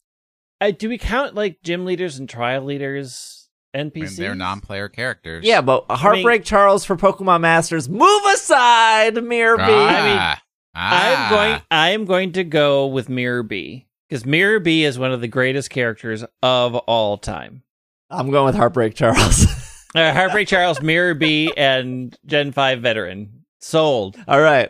uh, 0.59 0.71
do 0.71 0.89
we 0.89 0.97
count 0.97 1.35
like 1.35 1.61
gym 1.63 1.85
leaders 1.85 2.17
and 2.17 2.27
trial 2.27 2.63
leaders 2.63 3.34
I 3.75 3.83
mean, 3.93 4.15
they're 4.15 4.35
non-player 4.35 4.89
characters. 4.89 5.45
Yeah, 5.45 5.61
but 5.61 5.85
Heartbreak 5.89 6.43
Charles 6.43 6.85
for 6.85 6.95
Pokemon 6.95 7.41
Masters, 7.41 7.89
move 7.89 8.21
aside, 8.33 9.21
Mirror 9.23 9.57
B. 9.57 9.63
Ah, 9.67 10.41
i'm 10.77 11.17
ah. 11.17 11.29
going 11.29 11.61
i'm 11.71 12.03
going 12.03 12.33
to 12.33 12.43
go 12.43 12.85
with 12.85 13.07
mirror 13.07 13.43
b 13.43 13.87
because 14.09 14.25
mirror 14.25 14.59
b 14.59 14.83
is 14.83 14.99
one 14.99 15.13
of 15.13 15.21
the 15.21 15.27
greatest 15.29 15.69
characters 15.69 16.25
of 16.43 16.75
all 16.75 17.17
time 17.17 17.63
I'm 18.09 18.31
going 18.31 18.45
with 18.45 18.55
Heartbreak 18.55 18.95
Charles. 18.95 19.45
Uh, 19.95 20.11
Heartbreak 20.11 20.49
Charles, 20.49 20.81
Mirror 20.81 21.13
B, 21.13 21.53
and 21.55 22.17
Gen 22.25 22.51
5 22.51 22.81
veteran. 22.81 23.45
Sold. 23.61 24.17
All 24.27 24.41
right. 24.41 24.69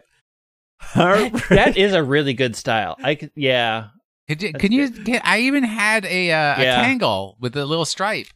Heartbreak. 0.79 1.47
That 1.49 1.77
is 1.77 1.95
a 1.95 2.03
really 2.03 2.35
good 2.35 2.55
style. 2.55 2.95
I 3.03 3.15
could, 3.15 3.31
yeah. 3.35 3.87
Could 4.27 4.43
you, 4.43 4.51
That's 4.51 4.61
can 4.61 4.71
you 4.71 4.89
get? 4.91 5.25
I 5.25 5.39
even 5.39 5.63
had 5.63 6.05
a 6.05 6.31
uh, 6.31 6.61
Yeah. 6.61 6.79
a 6.79 6.83
Tangle 6.83 7.37
with 7.39 7.57
a 7.57 7.65
little 7.65 7.85
stripe. 7.85 8.27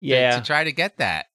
Yeah. 0.00 0.38
To, 0.38 0.44
try 0.44 0.64
to 0.64 0.72
get 0.72 0.98
that. 0.98 1.26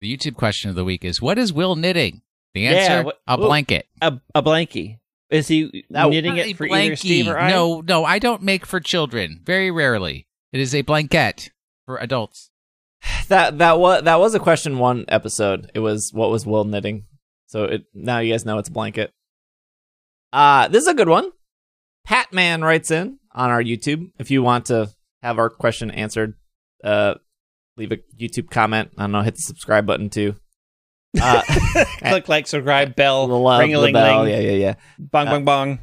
The 0.00 0.16
YouTube 0.16 0.36
question 0.36 0.70
of 0.70 0.76
the 0.76 0.84
week 0.84 1.04
is: 1.04 1.20
What 1.20 1.38
is 1.38 1.52
Will 1.52 1.76
knitting? 1.76 2.22
The 2.54 2.62
Yeah, 2.62 2.70
answer: 2.70 3.12
a 3.26 3.36
blanket. 3.36 3.86
A, 4.00 4.18
a 4.34 4.42
blankie. 4.42 4.98
Is 5.30 5.46
he 5.48 5.84
Now- 5.90 6.08
knitting 6.08 6.36
it 6.36 6.56
for 6.56 6.66
either 6.66 6.92
blankie. 6.94 6.98
Steve 6.98 7.28
or 7.28 7.38
I? 7.38 7.50
No, 7.50 7.80
no, 7.82 8.04
I 8.04 8.18
don't 8.18 8.42
make 8.42 8.66
for 8.66 8.80
children. 8.80 9.40
Very 9.44 9.70
rarely. 9.70 10.26
It 10.52 10.60
is 10.60 10.74
a 10.74 10.82
blanket 10.82 11.50
for 11.86 11.98
adults. 11.98 12.50
that 13.28 13.58
that 13.58 13.78
was 13.78 14.02
that 14.04 14.18
was 14.18 14.34
a 14.34 14.40
question 14.40 14.78
one 14.78 15.04
episode. 15.08 15.70
It 15.74 15.78
was 15.78 16.12
what 16.12 16.30
was 16.30 16.44
Will 16.46 16.64
knitting. 16.64 17.04
So 17.46 17.64
it 17.64 17.84
now 17.94 18.18
you 18.18 18.32
guys 18.32 18.44
know 18.44 18.58
it's 18.58 18.68
a 18.68 18.72
blanket. 18.72 19.12
Uh 20.32 20.68
this 20.68 20.82
is 20.82 20.88
a 20.88 20.94
good 20.94 21.08
one. 21.08 21.30
Patman 22.04 22.62
writes 22.62 22.90
in 22.90 23.18
on 23.32 23.50
our 23.50 23.62
YouTube. 23.62 24.10
If 24.18 24.30
you 24.30 24.42
want 24.42 24.66
to 24.66 24.90
have 25.22 25.38
our 25.38 25.50
question 25.50 25.90
answered, 25.90 26.34
uh 26.82 27.14
leave 27.80 27.92
a 27.92 27.98
YouTube 28.18 28.50
comment. 28.50 28.90
I 28.96 29.02
don't 29.02 29.12
know, 29.12 29.22
hit 29.22 29.34
the 29.34 29.40
subscribe 29.42 29.86
button 29.86 30.10
too. 30.10 30.36
Uh 31.20 31.42
Click 31.98 32.28
like, 32.28 32.46
subscribe, 32.46 32.94
bell, 33.00 33.26
ring 33.58 33.74
a 33.74 33.76
the 33.78 33.82
ling 33.82 33.92
bell. 33.94 34.22
ling, 34.22 34.30
Yeah, 34.32 34.38
yeah, 34.40 34.52
yeah. 34.52 34.74
bong 34.98 35.26
Uh, 35.28 35.30
bong 35.32 35.44
bong. 35.44 35.78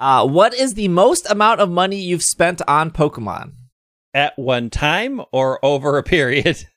Uh 0.00 0.26
what 0.26 0.52
is 0.54 0.74
the 0.74 0.88
most 0.88 1.30
amount 1.30 1.60
of 1.60 1.70
money 1.70 1.96
you've 2.00 2.22
spent 2.22 2.60
on 2.66 2.90
Pokemon? 2.90 3.52
At 4.14 4.36
one 4.38 4.68
time 4.68 5.22
or 5.32 5.64
over 5.64 5.96
a 5.98 6.02
period? 6.02 6.66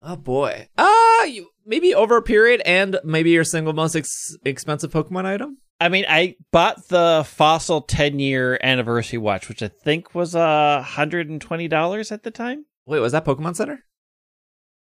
Oh 0.00 0.14
boy. 0.14 0.68
Uh 0.78 1.24
you, 1.26 1.48
maybe 1.66 1.92
over 1.92 2.16
a 2.16 2.22
period 2.22 2.62
and 2.64 3.00
maybe 3.02 3.30
your 3.30 3.42
single 3.42 3.72
most 3.72 3.96
ex- 3.96 4.36
expensive 4.44 4.92
Pokemon 4.92 5.24
item? 5.24 5.58
I 5.80 5.88
mean, 5.88 6.04
I 6.08 6.36
bought 6.52 6.86
the 6.88 7.24
Fossil 7.26 7.80
10 7.80 8.20
year 8.20 8.60
anniversary 8.62 9.18
watch, 9.18 9.48
which 9.48 9.60
I 9.60 9.66
think 9.68 10.14
was 10.14 10.36
uh, 10.36 10.84
$120 10.86 12.12
at 12.12 12.22
the 12.22 12.30
time. 12.30 12.64
Wait, 12.88 13.00
was 13.00 13.12
that 13.12 13.24
Pokemon 13.26 13.54
Center? 13.54 13.84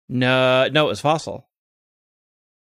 No, 0.09 0.69
no, 0.69 0.87
it 0.87 0.91
was 0.91 1.01
Fossil. 1.01 1.49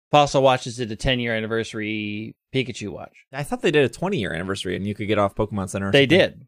Fossil 0.10 0.42
watches 0.42 0.78
did 0.78 0.92
a 0.92 0.96
10 0.96 1.20
year 1.20 1.36
anniversary 1.36 2.36
Pikachu 2.54 2.90
watch. 2.90 3.26
I 3.34 3.44
thought 3.44 3.62
they 3.62 3.72
did 3.72 3.84
a 3.84 3.90
20 3.90 4.18
year 4.18 4.34
anniversary 4.34 4.76
and 4.78 4.88
you 4.88 4.96
could 4.96 5.08
get 5.08 5.20
off 5.20 5.36
Pokemon 5.36 5.70
Center. 5.70 5.92
They 5.92 6.04
something. 6.04 6.18
did. 6.18 6.48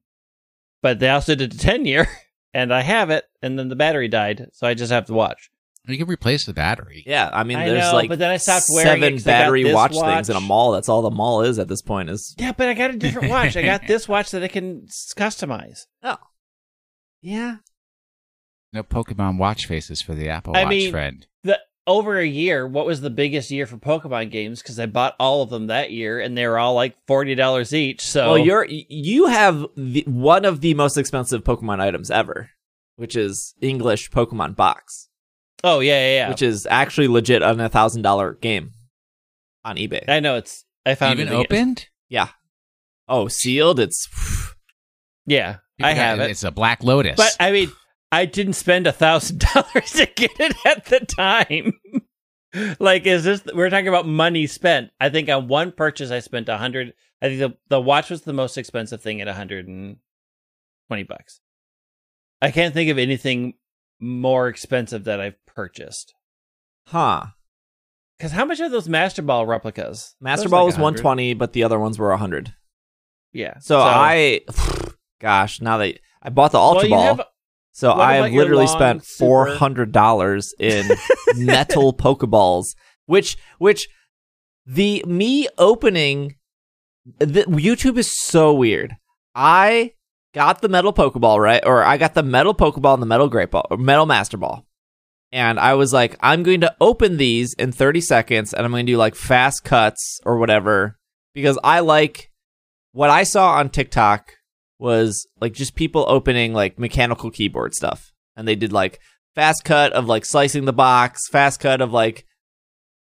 But 0.82 1.00
they 1.00 1.10
also 1.10 1.36
did 1.36 1.54
a 1.54 1.58
10 1.58 1.86
year, 1.86 2.08
and 2.54 2.74
I 2.74 2.82
have 2.84 3.10
it, 3.10 3.26
and 3.42 3.60
then 3.60 3.68
the 3.68 3.76
battery 3.76 4.08
died, 4.08 4.48
so 4.54 4.66
I 4.66 4.76
just 4.76 4.92
have 4.92 5.08
to 5.08 5.14
watch. 5.14 5.50
You 5.88 5.98
can 5.98 6.08
replace 6.08 6.46
the 6.46 6.54
battery. 6.54 7.04
Yeah, 7.06 7.30
I 7.34 7.44
mean, 7.44 7.58
I 7.58 7.68
there's 7.68 7.92
know, 7.92 7.94
like 7.94 8.10
but 8.10 8.18
then 8.18 8.32
I 8.32 8.38
stopped 8.38 8.66
wearing 8.70 8.88
it 8.88 9.02
seven 9.02 9.14
'cause 9.16 9.28
I 9.28 9.32
got 9.32 9.38
battery 9.44 9.64
this 9.64 9.76
watch, 9.76 9.92
things 9.92 10.30
in 10.30 10.36
a 10.36 10.40
mall. 10.42 10.72
That's 10.72 10.88
all 10.90 11.02
the 11.02 11.12
mall 11.12 11.42
is 11.42 11.60
at 11.60 11.68
this 11.68 11.82
point. 11.82 12.10
Is 12.10 12.34
Yeah, 12.40 12.54
but 12.54 12.70
I 12.70 12.74
got 12.74 12.92
a 12.92 12.98
different 12.98 13.30
watch. 13.30 13.56
I 13.58 13.62
got 13.62 13.82
this 13.88 14.08
watch 14.08 14.32
that 14.32 14.42
I 14.44 14.48
can 14.48 14.88
customize. 14.88 15.86
oh, 16.02 16.18
yeah. 17.22 17.58
No 18.76 18.84
Pokemon 18.84 19.38
watch 19.38 19.66
faces 19.68 20.02
for 20.02 20.14
the 20.14 20.30
Apple 20.30 20.56
I 20.56 20.64
Watch 20.64 20.70
mean- 20.70 20.92
friend. 20.92 21.26
The 21.44 21.60
over 21.88 22.18
a 22.18 22.26
year, 22.26 22.68
what 22.68 22.86
was 22.86 23.02
the 23.02 23.10
biggest 23.12 23.52
year 23.52 23.66
for 23.68 23.78
Pokemon 23.78 24.32
games? 24.32 24.62
Because 24.62 24.80
I 24.80 24.86
bought 24.88 25.16
all 25.20 25.44
of 25.44 25.50
them 25.50 25.68
that 25.68 25.92
year, 25.92 26.20
and 26.20 26.36
they 26.38 26.46
were 26.48 26.58
all 26.60 26.74
like 26.74 26.96
forty 27.08 27.36
dollars 27.36 27.74
each. 27.74 28.02
So 28.02 28.32
Well, 28.32 28.38
you're 28.38 28.66
you 28.70 29.28
have 29.28 29.66
the, 29.78 30.04
one 30.08 30.46
of 30.46 30.62
the 30.62 30.74
most 30.74 30.98
expensive 30.98 31.44
Pokemon 31.44 31.80
items 31.80 32.10
ever, 32.12 32.50
which 32.98 33.16
is 33.16 33.54
English 33.62 34.10
Pokemon 34.12 34.56
box, 34.56 35.08
oh 35.64 35.80
yeah, 35.80 35.94
yeah, 36.08 36.14
yeah. 36.16 36.30
which 36.30 36.42
is 36.42 36.66
actually 36.70 37.08
legit 37.08 37.42
on 37.44 37.60
a 37.60 37.70
thousand 37.70 38.02
dollar 38.02 38.34
game 38.34 38.72
on 39.64 39.78
eBay. 39.78 40.04
I 40.10 40.20
know 40.20 40.36
it's. 40.38 40.66
I 40.86 40.96
found 40.96 41.20
Even 41.20 41.32
it 41.34 41.36
again. 41.40 41.46
opened? 41.46 41.88
yeah, 42.10 42.30
Oh, 43.08 43.28
sealed. 43.28 43.80
It's 43.80 44.08
Yeah, 45.28 45.58
I 45.82 45.94
have 45.94 46.18
got- 46.18 46.28
it. 46.28 46.32
It's 46.32 46.44
a 46.44 46.52
Black 46.52 46.84
Lotus. 46.84 47.16
But 47.16 47.36
I 47.40 47.52
mean, 47.52 47.72
I 48.12 48.26
didn't 48.26 48.54
spend 48.54 48.88
a 48.88 48.92
thousand 48.92 49.40
dollars 49.54 49.92
to 49.94 50.06
get 50.06 50.32
it 50.40 50.56
at 50.66 50.86
the 50.86 51.00
time. 51.02 51.74
like, 52.80 53.06
is 53.06 53.24
this? 53.24 53.44
We're 53.54 53.70
talking 53.70 53.88
about 53.88 54.08
money 54.08 54.48
spent. 54.48 54.92
I 55.00 55.10
think 55.10 55.30
on 55.30 55.48
one 55.48 55.72
purchase, 55.72 56.12
I 56.12 56.20
spent 56.20 56.50
a 56.50 56.58
hundred. 56.58 56.94
I 57.22 57.28
think 57.28 57.40
the 57.40 57.58
the 57.70 57.82
watch 57.82 58.10
was 58.10 58.22
the 58.22 58.34
most 58.34 58.58
expensive 58.58 59.02
thing 59.02 59.22
at 59.22 59.28
a 59.28 59.34
hundred 59.34 59.68
and 59.68 59.98
twenty 60.88 61.04
bucks. 61.04 61.40
I 62.42 62.52
can't 62.52 62.74
think 62.74 62.90
of 62.90 62.98
anything 62.98 63.54
more 64.00 64.48
expensive 64.48 65.06
that 65.06 65.20
I've 65.22 65.44
purchased. 65.46 66.14
huh. 66.88 67.28
Because 68.18 68.32
how 68.32 68.46
much 68.46 68.62
are 68.62 68.70
those 68.70 68.88
Master 68.88 69.22
Ball 69.22 69.46
replicas? 69.46 70.16
Master 70.22 70.44
Those 70.46 70.52
Ball 70.52 70.60
like 70.62 70.66
was 70.68 70.76
100. 70.76 71.04
120, 71.04 71.34
but 71.34 71.52
the 71.52 71.64
other 71.66 71.78
ones 71.78 72.00
were 72.00 72.10
100. 72.12 72.54
Yeah. 73.34 73.60
So, 73.60 73.82
I, 73.82 74.40
gosh, 75.20 75.60
now 75.60 75.78
that 75.80 76.00
I 76.22 76.30
bought 76.30 76.54
the 76.54 76.58
Ultra 76.58 76.78
well, 76.78 76.86
you 76.90 76.96
Ball, 76.96 77.16
have 77.18 77.26
so 77.76 77.90
what 77.90 78.00
I 78.00 78.14
have 78.16 78.32
literally 78.32 78.68
spent 78.68 79.04
four 79.04 79.48
hundred 79.48 79.92
dollars 79.92 80.54
in 80.58 80.90
metal 81.36 81.94
Pokeballs, 81.94 82.68
which 83.06 83.36
which 83.58 83.90
the 84.66 85.04
me 85.06 85.50
opening 85.58 86.36
the 87.20 87.44
YouTube 87.44 87.98
is 87.98 88.18
so 88.18 88.54
weird. 88.54 88.96
I 89.36 89.92
got 90.34 90.62
the 90.62 90.70
metal 90.70 90.94
Pokeball 90.94 91.38
right, 91.38 91.62
or 91.66 91.84
I 91.84 91.98
got 91.98 92.14
the 92.14 92.24
metal 92.24 92.56
Pokeball 92.56 92.94
and 92.94 93.02
the 93.02 93.08
metal 93.08 93.28
Great 93.28 93.52
Ball, 93.52 93.68
or 93.70 93.76
metal 93.76 94.06
Master 94.06 94.38
Ball, 94.38 94.66
and 95.34 95.60
I 95.60 95.74
was 95.74 95.92
like, 95.92 96.16
I'm 96.22 96.44
going 96.44 96.62
to 96.62 96.74
open 96.80 97.18
these 97.18 97.54
in 97.56 97.74
30 97.74 98.00
seconds, 98.00 98.54
and 98.54 98.66
I'm 98.66 98.72
going 98.72 98.86
to 98.86 98.92
do 98.94 98.98
like 98.98 99.16
fast 99.16 99.66
cuts 99.66 100.22
or 100.26 100.38
whatever 100.38 100.98
because 101.34 101.60
I 101.62 101.82
like 101.82 102.32
what 102.94 103.10
I 103.10 103.24
saw 103.24 103.56
on 103.56 103.68
TikTok 103.68 104.32
was 104.80 105.28
like 105.40 105.54
just 105.54 105.76
people 105.76 106.06
opening 106.08 106.54
like 106.54 106.80
mechanical 106.80 107.32
keyboard 107.32 107.74
stuff. 107.74 108.12
And 108.36 108.48
they 108.48 108.56
did 108.56 108.74
like 108.74 109.00
fast 109.34 109.64
cut 109.64 109.94
of 109.94 110.08
like 110.08 110.26
slicing 110.26 110.66
the 110.66 110.74
box, 110.74 111.28
fast 111.30 111.60
cut 111.60 111.82
of 111.82 111.94
like 111.94 112.26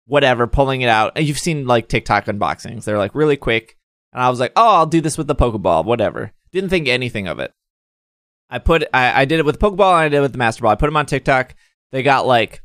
whatever, 0.05 0.47
pulling 0.47 0.81
it 0.81 0.89
out. 0.89 1.13
And 1.15 1.27
you've 1.27 1.39
seen 1.39 1.67
like 1.67 1.87
TikTok 1.87 2.25
unboxings. 2.25 2.83
They're 2.83 2.97
like 2.97 3.15
really 3.15 3.37
quick. 3.37 3.77
And 4.13 4.23
I 4.23 4.29
was 4.29 4.39
like, 4.39 4.53
oh, 4.55 4.75
I'll 4.75 4.85
do 4.85 5.01
this 5.01 5.17
with 5.17 5.27
the 5.27 5.35
Pokeball, 5.35 5.85
whatever. 5.85 6.31
Didn't 6.51 6.69
think 6.69 6.87
anything 6.87 7.27
of 7.27 7.39
it. 7.39 7.51
I 8.49 8.59
put 8.59 8.83
I, 8.93 9.21
I 9.21 9.25
did 9.25 9.39
it 9.39 9.45
with 9.45 9.59
the 9.59 9.65
Pokeball 9.65 9.93
and 9.93 10.01
I 10.01 10.09
did 10.09 10.17
it 10.17 10.21
with 10.21 10.31
the 10.31 10.37
Master 10.37 10.61
Ball. 10.61 10.71
I 10.71 10.75
put 10.75 10.87
them 10.87 10.97
on 10.97 11.05
TikTok. 11.05 11.55
They 11.91 12.03
got 12.03 12.25
like 12.25 12.61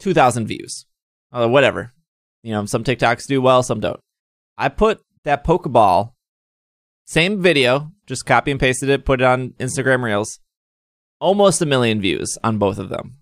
two 0.00 0.14
thousand 0.14 0.46
views. 0.48 0.86
Uh, 1.32 1.48
whatever. 1.48 1.92
You 2.42 2.52
know, 2.52 2.66
some 2.66 2.82
TikToks 2.82 3.26
do 3.26 3.40
well, 3.40 3.62
some 3.62 3.80
don't. 3.80 4.00
I 4.58 4.68
put 4.68 5.00
that 5.24 5.44
Pokeball 5.44 6.12
same 7.04 7.42
video, 7.42 7.92
just 8.06 8.26
copy 8.26 8.50
and 8.50 8.60
pasted 8.60 8.88
it, 8.88 9.04
put 9.04 9.20
it 9.20 9.24
on 9.24 9.50
Instagram 9.58 10.02
Reels. 10.02 10.38
Almost 11.20 11.62
a 11.62 11.66
million 11.66 12.00
views 12.00 12.36
on 12.42 12.58
both 12.58 12.78
of 12.78 12.88
them 12.88 13.18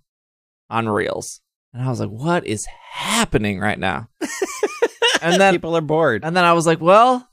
on 0.68 0.88
Reels. 0.88 1.40
And 1.72 1.82
I 1.82 1.88
was 1.88 2.00
like, 2.00 2.08
what 2.08 2.46
is 2.46 2.66
happening 2.92 3.60
right 3.60 3.78
now? 3.78 4.08
and 5.22 5.40
then 5.40 5.54
people 5.54 5.76
are 5.76 5.82
bored. 5.82 6.24
and 6.24 6.36
then 6.36 6.44
I 6.44 6.52
was 6.52 6.66
like, 6.66 6.80
well, 6.80 7.28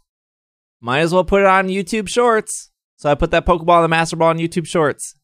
might 0.81 0.99
as 0.99 1.13
well 1.13 1.23
put 1.23 1.41
it 1.41 1.47
on 1.47 1.67
YouTube 1.67 2.07
Shorts. 2.07 2.71
So 2.97 3.09
I 3.09 3.15
put 3.15 3.31
that 3.31 3.45
Pokeball 3.45 3.77
and 3.77 3.83
the 3.85 3.89
Master 3.89 4.15
Ball 4.15 4.29
on 4.29 4.37
YouTube 4.37 4.67
Shorts. 4.67 5.15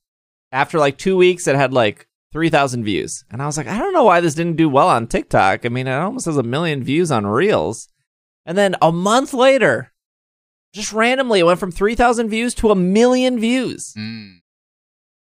After 0.51 0.77
like 0.79 0.97
two 0.97 1.17
weeks, 1.17 1.47
it 1.47 1.55
had 1.55 1.73
like 1.73 2.07
3,000 2.31 2.83
views. 2.83 3.23
And 3.31 3.41
I 3.41 3.45
was 3.45 3.57
like, 3.57 3.67
I 3.67 3.77
don't 3.77 3.93
know 3.93 4.03
why 4.03 4.21
this 4.21 4.35
didn't 4.35 4.57
do 4.57 4.69
well 4.69 4.89
on 4.89 5.07
TikTok. 5.07 5.65
I 5.65 5.69
mean, 5.69 5.87
it 5.87 5.93
almost 5.93 6.25
has 6.25 6.37
a 6.37 6.43
million 6.43 6.83
views 6.83 7.11
on 7.11 7.25
Reels. 7.25 7.89
And 8.45 8.57
then 8.57 8.75
a 8.81 8.91
month 8.91 9.33
later, 9.33 9.92
just 10.73 10.91
randomly, 10.91 11.39
it 11.39 11.45
went 11.45 11.59
from 11.59 11.71
3,000 11.71 12.29
views 12.29 12.53
to 12.55 12.71
a 12.71 12.75
million 12.75 13.39
views. 13.39 13.93
Mm. 13.97 14.39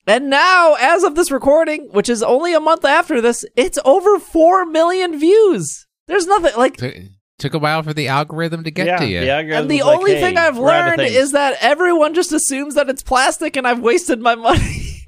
And 0.07 0.31
now, 0.31 0.77
as 0.79 1.03
of 1.03 1.15
this 1.15 1.31
recording, 1.31 1.89
which 1.93 2.09
is 2.09 2.23
only 2.23 2.55
a 2.55 2.61
month 2.61 2.85
after 2.85 3.21
this, 3.21 3.45
it's 3.57 3.79
over 3.85 4.19
4 4.19 4.67
million 4.67 5.19
views. 5.19 5.87
There's 6.07 6.27
nothing 6.27 6.53
like 6.57 6.77
Took, 6.77 6.95
took 7.39 7.55
a 7.55 7.59
while 7.59 7.83
for 7.83 7.95
the 7.95 8.09
algorithm 8.09 8.65
to 8.65 8.71
get 8.71 8.87
yeah, 8.87 8.97
to 8.99 9.07
you. 9.07 9.21
the 9.21 9.31
algorithm 9.31 9.63
and 9.63 9.71
the 9.71 9.79
was 9.79 9.87
like, 9.87 9.99
only 9.99 10.15
hey, 10.15 10.21
thing 10.21 10.37
I've 10.37 10.59
we're 10.59 10.71
out 10.71 10.93
of 10.93 10.99
learned 10.99 11.11
is 11.11 11.33
that 11.33 11.57
everyone 11.61 12.15
just 12.15 12.33
assumes 12.33 12.75
that 12.75 12.91
it's 12.91 13.03
plastic 13.03 13.57
and 13.57 13.67
I've 13.67 13.81
wasted 13.81 14.21
my 14.21 14.35
money. 14.35 14.91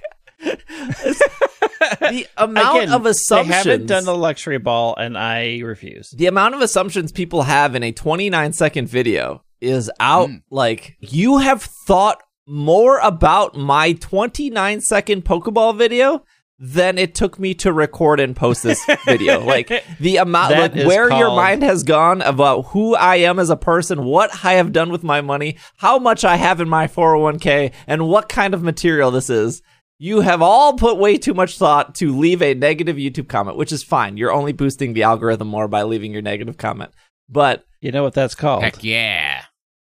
The 2.01 2.27
amount 2.37 2.79
Again, 2.79 2.93
of 2.93 3.07
assumptions 3.07 3.65
They 3.65 3.71
haven't 3.71 3.87
done 3.87 4.05
the 4.05 4.15
luxury 4.17 4.59
ball, 4.59 4.95
and 4.97 5.17
I 5.17 5.61
refuse. 5.61 6.11
the 6.11 6.27
amount 6.27 6.55
of 6.55 6.61
assumptions 6.61 7.11
people 7.13 7.43
have 7.43 7.75
in 7.75 7.83
a 7.83 7.93
29 7.93 8.53
second 8.53 8.89
video 8.89 9.43
is 9.67 9.91
out 10.01 10.29
Mm. 10.29 10.43
like 10.51 10.97
you 11.01 11.39
have 11.39 11.63
thought 11.87 12.23
more 12.47 12.99
about 13.01 13.57
my 13.57 13.93
29 13.93 14.81
second 14.81 15.25
pokeball 15.25 15.77
video 15.77 16.25
than 16.59 16.97
it 16.97 17.15
took 17.15 17.39
me 17.39 17.53
to 17.55 17.71
record 17.73 18.19
and 18.21 18.35
post 18.35 18.63
this 18.63 18.83
video 19.05 19.41
like 19.45 19.69
the 20.01 20.17
amount 20.17 20.51
That 20.51 20.61
like 20.73 20.77
is 20.77 20.87
where 20.87 21.11
your 21.13 21.29
mind 21.37 21.63
has 21.63 21.83
gone 21.83 22.23
about 22.23 22.63
who 22.69 22.95
i 22.95 23.17
am 23.17 23.39
as 23.39 23.51
a 23.51 23.57
person 23.57 24.05
what 24.05 24.31
i 24.45 24.55
have 24.55 24.73
done 24.73 24.91
with 24.91 25.03
my 25.05 25.21
money 25.21 25.57
how 25.77 25.99
much 25.99 26.25
i 26.25 26.37
have 26.37 26.61
in 26.61 26.69
my 26.69 26.87
401k 26.87 27.73
and 27.87 28.09
what 28.09 28.29
kind 28.31 28.55
of 28.55 28.63
material 28.63 29.11
this 29.11 29.29
is 29.29 29.61
you 29.99 30.21
have 30.21 30.41
all 30.41 30.75
put 30.75 30.99
way 30.99 31.17
too 31.19 31.35
much 31.35 31.59
thought 31.59 31.95
to 31.97 32.15
leave 32.15 32.43
a 32.43 32.53
negative 32.53 32.97
YouTube 32.97 33.29
comment, 33.29 33.57
which 33.57 33.73
is 33.73 33.83
fine. 33.83 34.19
You're 34.19 34.31
only 34.31 34.53
boosting 34.53 34.93
the 34.93 35.05
algorithm 35.05 35.49
more 35.49 35.69
by 35.69 35.85
leaving 35.85 36.13
your 36.13 36.21
negative 36.21 36.59
comment. 36.59 36.91
But 37.31 37.65
You 37.81 37.93
know 37.93 38.03
what 38.03 38.13
that's 38.13 38.35
called? 38.35 38.63
Heck 38.63 38.85
yeah. 38.85 39.45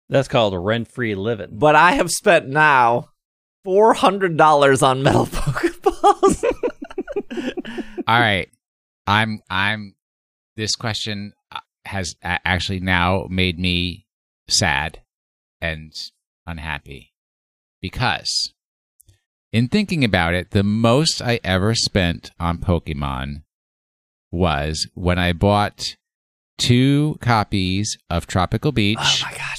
That's 0.08 0.28
called 0.28 0.54
rent-free 0.54 1.14
living. 1.14 1.50
but 1.52 1.74
I 1.76 1.92
have 1.92 2.10
spent 2.10 2.48
now 2.48 3.10
four 3.64 3.94
hundred 3.94 4.36
dollars 4.36 4.82
on 4.82 5.02
metal 5.02 5.26
Pokeballs. 5.30 6.44
All 8.06 8.20
right. 8.20 8.48
I'm 9.06 9.40
I'm 9.50 9.94
this 10.56 10.74
question 10.76 11.32
uh, 11.52 11.60
has 11.84 12.14
actually 12.22 12.80
now 12.80 13.26
made 13.30 13.58
me 13.58 14.06
sad 14.48 15.02
and 15.60 15.92
unhappy 16.46 17.12
because 17.80 18.52
in 19.52 19.68
thinking 19.68 20.04
about 20.04 20.34
it, 20.34 20.50
the 20.50 20.62
most 20.62 21.22
I 21.22 21.40
ever 21.42 21.74
spent 21.74 22.30
on 22.38 22.58
Pokemon 22.58 23.42
was 24.30 24.86
when 24.94 25.18
I 25.18 25.32
bought 25.32 25.96
two 26.58 27.16
copies 27.20 27.96
of 28.10 28.26
Tropical 28.26 28.72
Beach 28.72 28.98
oh 29.00 29.20
my 29.22 29.30
gosh, 29.32 29.57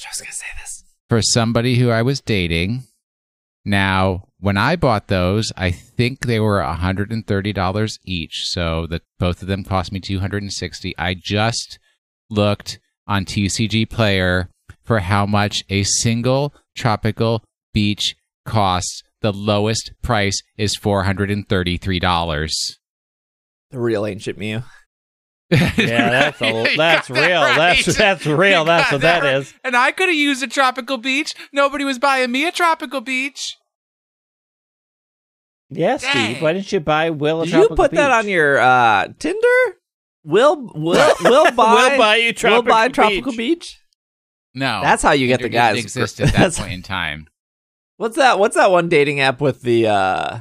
for 1.09 1.21
somebody 1.21 1.75
who 1.75 1.89
I 1.89 2.03
was 2.03 2.21
dating. 2.21 2.83
Now, 3.65 4.27
when 4.39 4.57
I 4.57 4.75
bought 4.75 5.07
those, 5.07 5.51
I 5.57 5.71
think 5.71 6.21
they 6.21 6.39
were 6.39 6.61
$130 6.61 7.99
each, 8.05 8.43
so 8.45 8.87
that 8.87 9.01
both 9.17 9.41
of 9.41 9.47
them 9.47 9.63
cost 9.63 9.91
me 9.91 9.99
260. 9.99 10.97
I 10.97 11.13
just 11.13 11.79
looked 12.29 12.79
on 13.05 13.25
TCG 13.25 13.89
Player 13.89 14.49
for 14.83 14.99
how 14.99 15.25
much 15.25 15.63
a 15.69 15.83
single 15.83 16.53
tropical 16.75 17.43
beach 17.73 18.15
costs. 18.45 19.03
The 19.21 19.33
lowest 19.33 19.91
price 20.01 20.41
is 20.57 20.77
$433. 20.77 22.77
The 23.71 23.79
real 23.79 24.05
ancient 24.05 24.37
Mew. 24.37 24.63
Yeah, 25.51 25.69
that's 25.77 26.41
a, 26.41 26.45
You 26.47 26.77
that's 26.77 27.07
that 27.07 27.27
real. 27.27 27.41
right. 27.41 27.57
That's 27.85 27.97
that's 27.97 28.25
real. 28.25 28.59
You 28.59 28.65
That's 28.65 28.91
what 28.91 29.01
that 29.01 29.23
right. 29.23 29.35
is. 29.35 29.53
And 29.63 29.75
I 29.75 29.91
could 29.91 30.09
have 30.09 30.15
used 30.17 30.43
a 30.43 30.47
tropical 30.47 30.97
beach. 30.97 31.33
Nobody 31.51 31.83
was 31.85 31.97
buying 31.99 32.31
me 32.31 32.47
a 32.47 32.51
tropical 32.51 33.01
beach. 33.01 33.57
Yeah, 35.69 35.97
Steve. 35.97 36.41
Why 36.41 36.53
didn't 36.53 36.71
you 36.71 36.79
buy 36.79 37.09
Will? 37.11 37.41
a 37.41 37.45
Did 37.45 37.51
you 37.53 37.59
Tropical 37.59 37.75
put 37.75 37.91
that 37.91 38.11
on 38.11 38.27
your 38.27 38.57
uh, 38.59 39.07
Tinder? 39.19 39.47
Will 40.23 40.71
will 40.75 41.13
will 41.23 41.51
buy 41.51 41.73
We'll 41.89 41.97
buy 41.97 42.15
you 42.17 42.27
will 42.27 42.33
Tropical 42.33 42.63
buy 42.63 42.87
Beach. 42.87 42.95
Tropical 42.95 43.33
Beach? 43.33 43.79
No. 44.53 44.81
That's 44.81 45.03
how 45.03 45.11
you 45.11 45.27
get 45.27 45.41
the 45.41 45.49
guys. 45.49 45.75
didn't 45.75 45.85
exist 45.85 46.19
at 46.21 46.33
that 46.33 46.53
point 46.53 46.73
in 46.73 46.81
time. 46.81 47.27
What's 47.97 48.15
that? 48.17 48.39
What's 48.39 48.55
that 48.55 48.71
one 48.71 48.89
dating 48.89 49.19
app 49.19 49.41
with 49.41 49.61
the 49.61 49.87
uh 49.87 50.39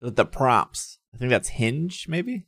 with 0.00 0.16
the 0.16 0.24
prompts? 0.24 0.98
I 1.14 1.18
think 1.18 1.30
that's 1.30 1.48
Hinge, 1.48 2.06
maybe. 2.08 2.44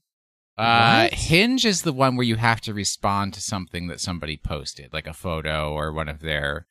Uh, 0.61 1.09
What? 1.11 1.15
Hinge 1.15 1.65
is 1.65 1.83
the 1.83 1.93
one 1.93 2.17
where 2.17 2.27
you 2.27 2.37
have 2.37 2.61
to 2.63 2.75
respond 2.75 3.35
to 3.35 3.41
something 3.41 3.87
that 3.89 4.01
somebody 4.01 4.37
posted, 4.37 4.93
like 4.93 5.07
a 5.07 5.13
photo 5.15 5.73
or 5.73 5.93
one 5.93 6.09
of 6.09 6.21
their 6.21 6.67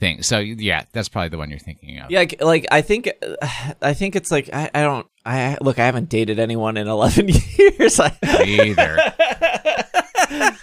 things. 0.00 0.26
So 0.26 0.38
yeah, 0.38 0.84
that's 0.92 1.08
probably 1.08 1.28
the 1.30 1.38
one 1.38 1.50
you're 1.50 1.58
thinking 1.58 1.98
of. 1.98 2.10
Yeah, 2.10 2.18
like, 2.20 2.42
like 2.42 2.66
I 2.70 2.82
think 2.82 3.10
I 3.82 3.94
think 3.94 4.16
it's 4.16 4.30
like 4.30 4.50
I, 4.52 4.70
I 4.74 4.82
don't 4.82 5.06
I 5.24 5.56
look 5.60 5.78
I 5.78 5.86
haven't 5.86 6.08
dated 6.08 6.38
anyone 6.38 6.76
in 6.76 6.88
eleven 6.98 7.28
years. 7.28 7.98
I, 8.00 8.16
Me 8.44 8.70
either. 8.70 8.96
I 10.26 10.56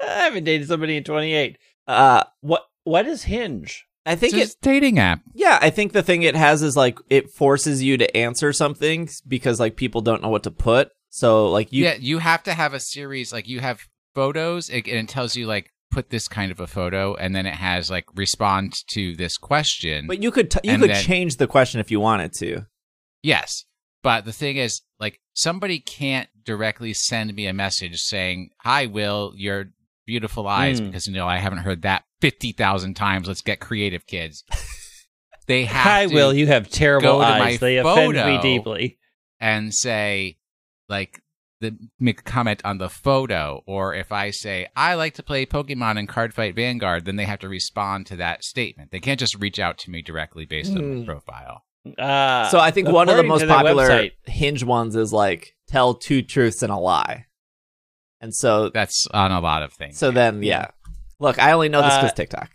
haven't 0.00 0.44
dated 0.44 0.68
somebody 0.68 0.96
in 0.96 1.04
28. 1.04 1.58
uh, 1.88 2.24
What 2.40 2.62
What 2.84 3.06
is 3.06 3.24
Hinge? 3.24 3.86
I 4.06 4.16
think 4.16 4.34
it's 4.34 4.52
it. 4.52 4.58
dating 4.60 4.98
app. 4.98 5.20
Yeah, 5.34 5.58
I 5.62 5.70
think 5.70 5.92
the 5.92 6.02
thing 6.02 6.22
it 6.24 6.36
has 6.36 6.62
is 6.62 6.76
like 6.76 6.98
it 7.08 7.30
forces 7.30 7.82
you 7.82 7.96
to 7.96 8.14
answer 8.16 8.52
something 8.52 9.08
because 9.26 9.58
like 9.58 9.76
people 9.76 10.02
don't 10.02 10.22
know 10.22 10.28
what 10.28 10.42
to 10.42 10.50
put. 10.50 10.90
So 11.14 11.48
like 11.48 11.72
you 11.72 11.84
yeah, 11.84 11.94
you 12.00 12.18
have 12.18 12.42
to 12.42 12.54
have 12.54 12.74
a 12.74 12.80
series 12.80 13.32
like 13.32 13.46
you 13.46 13.60
have 13.60 13.86
photos 14.16 14.68
and 14.68 14.84
it 14.84 15.08
tells 15.08 15.36
you 15.36 15.46
like 15.46 15.70
put 15.92 16.10
this 16.10 16.26
kind 16.26 16.50
of 16.50 16.58
a 16.58 16.66
photo, 16.66 17.14
and 17.14 17.36
then 17.36 17.46
it 17.46 17.54
has 17.54 17.88
like 17.88 18.06
respond 18.16 18.74
to 18.88 19.14
this 19.14 19.38
question. 19.38 20.08
But 20.08 20.20
you 20.20 20.32
could 20.32 20.50
t- 20.50 20.58
you 20.64 20.76
could 20.76 20.90
then- 20.90 21.04
change 21.04 21.36
the 21.36 21.46
question 21.46 21.78
if 21.78 21.92
you 21.92 22.00
wanted 22.00 22.32
to. 22.38 22.66
Yes. 23.22 23.64
But 24.02 24.24
the 24.26 24.32
thing 24.32 24.56
is, 24.56 24.82
like, 25.00 25.20
somebody 25.32 25.78
can't 25.78 26.28
directly 26.44 26.92
send 26.92 27.32
me 27.34 27.46
a 27.46 27.54
message 27.54 28.02
saying, 28.02 28.50
Hi, 28.62 28.84
Will, 28.84 29.32
your 29.36 29.70
beautiful 30.04 30.46
eyes, 30.46 30.78
Mm. 30.80 30.86
because, 30.88 31.06
you 31.06 31.14
know, 31.14 31.26
I 31.26 31.38
haven't 31.38 31.60
heard 31.60 31.82
that 31.82 32.04
50,000 32.20 32.94
times. 32.94 33.28
Let's 33.28 33.40
get 33.40 33.60
creative, 33.60 34.06
kids. 34.06 34.44
They 35.46 35.64
have 35.76 35.82
Hi, 35.84 36.06
to 36.06 36.14
Will. 36.14 36.34
You 36.34 36.48
have 36.48 36.68
terrible 36.68 37.06
go 37.06 37.12
to 37.14 37.18
my 37.20 37.40
eyes. 37.40 37.60
They 37.60 37.78
offend 37.78 38.14
me 38.14 38.38
deeply. 38.42 38.98
and 39.40 39.72
say, 39.74 40.36
like, 40.98 41.20
the 41.60 41.76
make 41.98 42.20
a 42.20 42.22
comment 42.22 42.60
on 42.64 42.78
the 42.78 42.88
photo, 42.88 43.62
or 43.66 43.94
if 43.94 44.10
I 44.12 44.30
say 44.30 44.66
I 44.76 44.94
like 44.94 45.14
to 45.14 45.22
play 45.22 45.46
Pokemon 45.46 45.98
in 45.98 46.06
Cardfight 46.06 46.54
Vanguard, 46.56 47.04
then 47.04 47.16
they 47.16 47.24
have 47.24 47.38
to 47.40 47.48
respond 47.48 48.06
to 48.08 48.16
that 48.16 48.44
statement. 48.44 48.90
They 48.90 49.00
can't 49.00 49.20
just 49.20 49.36
reach 49.40 49.58
out 49.58 49.78
to 49.78 49.90
me 49.90 50.02
directly 50.02 50.44
based 50.46 50.72
on 50.76 50.82
Hmm. 50.82 50.98
my 51.00 51.04
profile. 51.06 51.62
Uh, 51.98 52.48
so 52.48 52.58
I 52.58 52.70
think 52.70 52.88
one 52.88 53.08
of 53.08 53.16
the 53.16 53.22
most 53.22 53.46
popular 53.46 53.88
website- 53.88 54.12
hinge 54.26 54.64
ones 54.64 54.96
is 54.96 55.12
like 55.12 55.54
tell 55.68 55.94
two 55.94 56.22
truths 56.22 56.62
and 56.62 56.72
a 56.72 56.76
lie. 56.76 57.26
And 58.20 58.34
so 58.34 58.70
That's 58.70 59.06
on 59.08 59.30
a 59.32 59.40
lot 59.40 59.62
of 59.62 59.72
things. 59.72 59.98
so 59.98 60.10
then 60.10 60.42
yeah. 60.42 60.66
Look, 61.20 61.38
I 61.38 61.52
only 61.52 61.68
know 61.68 61.82
this 61.82 61.92
Uh, 61.94 62.00
because 62.02 62.12
TikTok. 62.14 62.50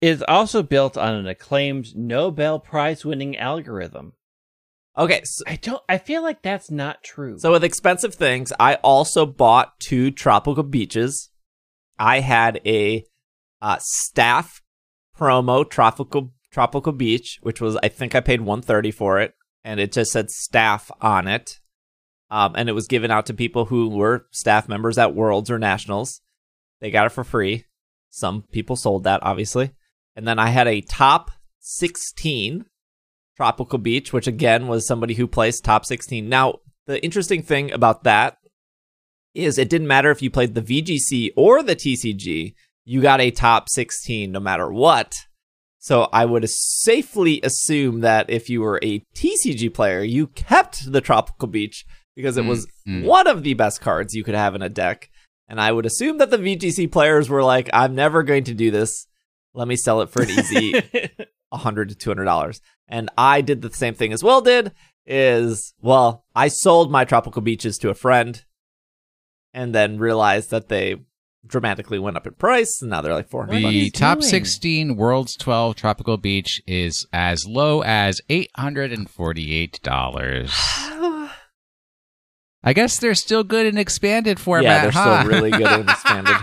is 0.00 0.22
also 0.26 0.62
built 0.62 0.96
on 0.96 1.14
an 1.14 1.26
acclaimed 1.26 1.94
Nobel 1.94 2.58
Prize 2.60 3.04
winning 3.04 3.36
algorithm. 3.36 4.14
Okay, 4.96 5.22
so, 5.24 5.42
I 5.46 5.56
don't. 5.56 5.82
I 5.88 5.98
feel 5.98 6.22
like 6.22 6.42
that's 6.42 6.70
not 6.70 7.02
true. 7.02 7.38
so 7.38 7.52
with 7.52 7.64
expensive 7.64 8.14
things, 8.14 8.52
I 8.60 8.76
also 8.76 9.26
bought 9.26 9.80
two 9.80 10.10
tropical 10.10 10.62
beaches. 10.62 11.30
I 11.98 12.20
had 12.20 12.60
a 12.64 13.04
uh, 13.60 13.78
staff 13.80 14.62
promo 15.18 15.68
tropical 15.68 16.32
tropical 16.52 16.92
beach, 16.92 17.38
which 17.42 17.60
was 17.60 17.76
I 17.82 17.88
think 17.88 18.14
I 18.14 18.20
paid 18.20 18.42
one 18.42 18.62
thirty 18.62 18.92
for 18.92 19.18
it, 19.18 19.34
and 19.64 19.80
it 19.80 19.90
just 19.90 20.12
said 20.12 20.30
staff 20.30 20.92
on 21.00 21.26
it, 21.26 21.58
um, 22.30 22.54
and 22.56 22.68
it 22.68 22.74
was 22.74 22.86
given 22.86 23.10
out 23.10 23.26
to 23.26 23.34
people 23.34 23.64
who 23.64 23.88
were 23.88 24.26
staff 24.30 24.68
members 24.68 24.96
at 24.96 25.14
Worlds 25.14 25.50
or 25.50 25.58
Nationals. 25.58 26.20
They 26.80 26.92
got 26.92 27.06
it 27.06 27.12
for 27.12 27.24
free. 27.24 27.64
Some 28.10 28.42
people 28.52 28.76
sold 28.76 29.04
that, 29.04 29.24
obviously, 29.24 29.72
and 30.14 30.28
then 30.28 30.38
I 30.38 30.50
had 30.50 30.68
a 30.68 30.82
top 30.82 31.32
sixteen 31.58 32.66
tropical 33.36 33.78
beach, 33.78 34.12
which 34.12 34.26
again 34.26 34.68
was 34.68 34.86
somebody 34.86 35.14
who 35.14 35.26
placed 35.26 35.64
top 35.64 35.84
sixteen. 35.84 36.28
Now 36.28 36.60
the 36.86 37.02
interesting 37.02 37.42
thing 37.42 37.72
about 37.72 38.04
that 38.04 38.38
is 39.34 39.58
it 39.58 39.68
didn't 39.68 39.88
matter 39.88 40.10
if 40.10 40.22
you 40.22 40.30
played 40.30 40.54
the 40.54 40.62
VGC 40.62 41.32
or 41.36 41.62
the 41.62 41.74
TCG, 41.74 42.54
you 42.84 43.02
got 43.02 43.20
a 43.20 43.30
top 43.30 43.68
16 43.68 44.30
no 44.30 44.40
matter 44.40 44.70
what. 44.72 45.14
So 45.78 46.08
I 46.12 46.24
would 46.24 46.48
safely 46.48 47.40
assume 47.42 48.00
that 48.00 48.30
if 48.30 48.48
you 48.48 48.60
were 48.60 48.80
a 48.82 49.00
TCG 49.14 49.72
player, 49.74 50.02
you 50.02 50.28
kept 50.28 50.90
the 50.90 51.00
Tropical 51.00 51.48
Beach 51.48 51.84
because 52.16 52.36
it 52.36 52.44
was 52.44 52.66
mm. 52.88 53.04
one 53.04 53.26
of 53.26 53.42
the 53.42 53.54
best 53.54 53.80
cards 53.80 54.14
you 54.14 54.24
could 54.24 54.34
have 54.34 54.54
in 54.54 54.62
a 54.62 54.68
deck. 54.68 55.10
And 55.46 55.60
I 55.60 55.72
would 55.72 55.84
assume 55.84 56.18
that 56.18 56.30
the 56.30 56.38
VGC 56.38 56.90
players 56.90 57.28
were 57.28 57.42
like, 57.42 57.68
I'm 57.72 57.94
never 57.94 58.22
going 58.22 58.44
to 58.44 58.54
do 58.54 58.70
this. 58.70 59.06
Let 59.52 59.68
me 59.68 59.76
sell 59.76 60.00
it 60.00 60.08
for 60.08 60.22
an 60.22 60.30
easy 60.30 60.72
a 61.54 61.58
hundred 61.58 61.88
to 61.88 61.94
two 61.94 62.10
hundred 62.10 62.24
dollars. 62.24 62.60
And 62.86 63.08
I 63.16 63.40
did 63.40 63.62
the 63.62 63.72
same 63.72 63.94
thing 63.94 64.12
as 64.12 64.22
Will 64.22 64.42
did. 64.42 64.72
Is 65.06 65.72
well, 65.80 66.24
I 66.34 66.48
sold 66.48 66.90
my 66.90 67.04
tropical 67.04 67.40
beaches 67.42 67.76
to 67.78 67.90
a 67.90 67.94
friend, 67.94 68.42
and 69.52 69.74
then 69.74 69.98
realized 69.98 70.50
that 70.50 70.68
they 70.68 70.96
dramatically 71.46 71.98
went 71.98 72.16
up 72.16 72.26
in 72.26 72.32
price, 72.34 72.78
and 72.80 72.90
now 72.90 73.02
they're 73.02 73.12
like 73.14 73.28
four 73.28 73.42
hundred 73.42 73.56
What 73.62 73.64
bucks. 73.64 73.74
The 73.74 73.90
top 73.90 74.20
doing? 74.20 74.30
16 74.30 74.96
World's 74.96 75.36
12 75.36 75.76
Tropical 75.76 76.16
Beach 76.16 76.62
is 76.66 77.06
as 77.12 77.44
low 77.46 77.82
as 77.82 78.22
$848. 78.30 80.50
I 82.66 82.72
guess 82.72 82.98
they're 82.98 83.14
still 83.14 83.44
good 83.44 83.66
in 83.66 83.76
expanded 83.76 84.40
format, 84.40 84.64
yeah, 84.64 84.82
they're 84.84 84.90
huh? 84.90 85.20
still 85.20 85.30
really 85.30 85.50
good 85.50 85.80
and 85.80 85.90
expanded. 85.90 86.34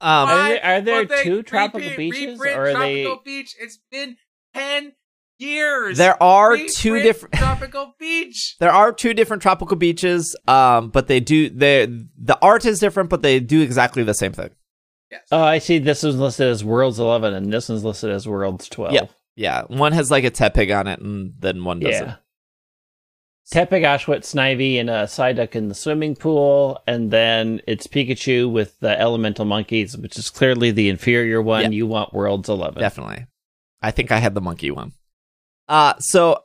Um, 0.00 0.28
Are 0.28 0.48
there- 0.48 0.64
are 0.64 0.80
there 0.80 1.00
Will 1.00 1.06
they 1.08 1.22
two 1.24 1.42
tropical 1.42 1.80
reprint- 1.80 2.12
beaches, 2.12 2.38
reprint 2.38 2.56
or 2.58 2.62
are 2.62 2.78
they- 2.78 3.02
Tropical 3.04 3.22
Beach? 3.24 3.54
It's 3.60 3.78
been 3.90 4.16
10 4.54 4.92
years. 5.38 5.98
there 5.98 6.20
are 6.22 6.52
Reprint 6.52 6.72
two 6.76 7.00
different. 7.00 7.34
Tropical 7.38 7.94
Beach. 7.98 8.56
There 8.60 8.70
are 8.72 8.92
two 8.92 9.14
different 9.14 9.42
tropical 9.42 9.76
beaches, 9.76 10.36
um, 10.46 10.90
but 10.90 11.06
they 11.08 11.20
do 11.20 11.48
they 11.50 11.86
the 12.16 12.38
art 12.42 12.64
is 12.64 12.78
different, 12.78 13.10
but 13.10 13.22
they 13.22 13.40
do 13.40 13.60
exactly 13.60 14.02
the 14.04 14.14
same 14.14 14.32
thing. 14.32 14.50
Yes. 15.10 15.22
oh, 15.32 15.42
I 15.42 15.58
see. 15.58 15.78
This 15.78 16.04
is 16.04 16.16
listed 16.16 16.48
as 16.48 16.62
Worlds 16.64 16.98
11, 17.00 17.32
and 17.34 17.52
this 17.52 17.68
one's 17.70 17.82
listed 17.84 18.10
as 18.10 18.28
Worlds 18.28 18.68
12. 18.68 18.92
Yeah. 18.92 19.06
Yeah, 19.36 19.62
one 19.68 19.92
has 19.92 20.10
like 20.10 20.24
a 20.24 20.30
tepig 20.32 20.76
on 20.76 20.86
it, 20.88 21.00
and 21.00 21.32
then 21.38 21.64
one 21.64 21.78
doesn't. 21.80 22.06
Yeah. 22.08 22.14
Tepig, 23.52 23.82
Oshawott, 23.82 24.20
Snivy, 24.20 24.78
and 24.78 24.90
a 24.90 25.04
Psyduck 25.04 25.54
in 25.54 25.68
the 25.68 25.74
swimming 25.74 26.14
pool, 26.14 26.82
and 26.86 27.10
then 27.10 27.62
it's 27.66 27.86
Pikachu 27.86 28.50
with 28.50 28.78
the 28.80 29.00
elemental 29.00 29.46
monkeys, 29.46 29.96
which 29.96 30.18
is 30.18 30.28
clearly 30.28 30.70
the 30.70 30.90
inferior 30.90 31.40
one. 31.40 31.62
Yeah. 31.62 31.70
You 31.70 31.86
want 31.86 32.12
Worlds 32.12 32.48
11. 32.48 32.78
Definitely. 32.78 33.26
I 33.80 33.90
think 33.90 34.12
I 34.12 34.18
had 34.18 34.34
the 34.34 34.40
monkey 34.40 34.70
one. 34.70 34.92
Uh 35.68 35.94
so 35.98 36.44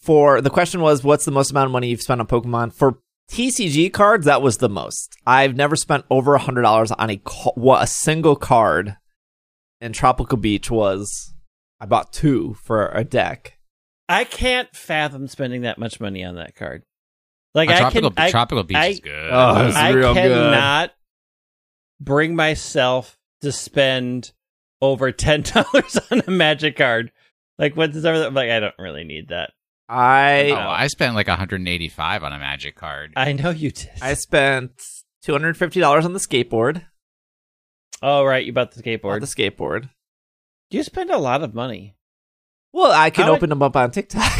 for 0.00 0.40
the 0.40 0.50
question 0.50 0.80
was 0.80 1.02
what's 1.02 1.24
the 1.24 1.30
most 1.30 1.50
amount 1.50 1.66
of 1.66 1.72
money 1.72 1.88
you've 1.88 2.02
spent 2.02 2.20
on 2.20 2.26
Pokemon? 2.26 2.74
For 2.74 2.98
TCG 3.30 3.92
cards, 3.92 4.26
that 4.26 4.42
was 4.42 4.58
the 4.58 4.68
most. 4.68 5.16
I've 5.26 5.56
never 5.56 5.76
spent 5.76 6.04
over 6.10 6.34
a 6.34 6.38
hundred 6.40 6.62
dollars 6.62 6.92
on 6.92 7.10
a 7.10 7.16
what 7.54 7.82
a 7.82 7.86
single 7.86 8.36
card. 8.36 8.96
And 9.80 9.94
Tropical 9.94 10.38
Beach 10.38 10.70
was 10.70 11.34
I 11.80 11.86
bought 11.86 12.12
two 12.12 12.54
for 12.62 12.88
a 12.88 13.04
deck. 13.04 13.53
I 14.08 14.24
can't 14.24 14.74
fathom 14.74 15.28
spending 15.28 15.62
that 15.62 15.78
much 15.78 16.00
money 16.00 16.24
on 16.24 16.36
that 16.36 16.54
card. 16.54 16.82
Like, 17.54 17.70
A 17.70 17.74
I 17.74 17.78
tropical, 17.80 18.10
can, 18.10 18.24
I, 18.24 18.30
tropical 18.30 18.62
Beach 18.64 18.76
I- 18.76 18.86
is 18.88 19.00
good. 19.00 19.30
Oh, 19.32 19.66
it's 19.66 19.76
I 19.76 19.90
real 19.90 20.12
good. 20.14 20.22
cannot 20.22 20.90
bring 22.00 22.34
myself 22.36 23.18
to 23.42 23.52
spend 23.52 24.32
over 24.82 25.12
ten 25.12 25.42
dollars 25.42 25.98
on 26.10 26.22
a 26.26 26.30
Magic 26.30 26.76
card. 26.76 27.12
Like, 27.58 27.76
what's 27.76 27.96
everything? 27.96 28.26
I'm 28.26 28.34
like, 28.34 28.50
I 28.50 28.60
don't 28.60 28.74
really 28.78 29.04
need 29.04 29.28
that. 29.28 29.52
I 29.88 30.50
oh, 30.50 30.56
I 30.70 30.86
spent 30.88 31.14
like 31.14 31.28
185 31.28 32.24
on 32.24 32.32
a 32.32 32.38
Magic 32.38 32.74
card. 32.74 33.12
I 33.16 33.32
know 33.32 33.50
you 33.50 33.70
did. 33.70 33.90
I 34.02 34.14
spent 34.14 34.82
two 35.22 35.32
hundred 35.32 35.48
and 35.48 35.56
fifty 35.56 35.78
dollars 35.80 36.04
on 36.04 36.12
the 36.14 36.18
skateboard. 36.18 36.84
oh, 38.02 38.24
right, 38.24 38.44
you 38.44 38.52
bought 38.52 38.72
the 38.72 38.78
On 38.78 38.82
skateboard. 38.82 39.20
the 39.20 39.26
skateboard. 39.26 39.90
you 40.70 40.82
spend 40.82 41.10
a 41.10 41.18
lot 41.18 41.42
of 41.42 41.54
money. 41.54 41.94
Well, 42.74 42.90
I 42.90 43.10
can 43.10 43.24
How 43.24 43.30
would- 43.30 43.36
open 43.36 43.50
them 43.50 43.62
up 43.62 43.76
on 43.76 43.92
TikTok. 43.92 44.32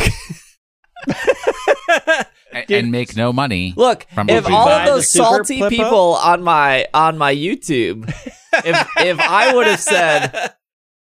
A- 2.53 2.73
and 2.73 2.91
make 2.93 3.17
no 3.17 3.33
money. 3.33 3.75
Look, 3.77 4.07
From 4.15 4.29
if 4.29 4.47
all 4.49 4.69
of 4.69 4.87
those 4.87 5.13
salty 5.13 5.61
Flippo? 5.61 5.71
people 5.71 6.15
on 6.15 6.43
my 6.43 6.87
on 6.95 7.17
my 7.19 7.35
YouTube, 7.35 8.09
if 8.53 8.89
if 8.99 9.21
I 9.21 9.55
would 9.55 9.67
have 9.67 9.81
said, 9.81 10.53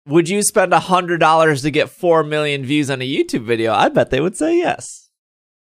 "Would 0.07 0.29
you 0.29 0.43
spend 0.43 0.73
a 0.73 0.79
hundred 0.81 1.19
dollars 1.21 1.63
to 1.63 1.71
get 1.71 1.91
four 1.91 2.23
million 2.23 2.65
views 2.65 2.91
on 2.91 3.03
a 3.03 3.09
YouTube 3.11 3.45
video?" 3.45 3.73
I 3.73 3.89
bet 3.91 4.11
they 4.11 4.21
would 4.21 4.37
say 4.37 4.57
yes. 4.59 5.06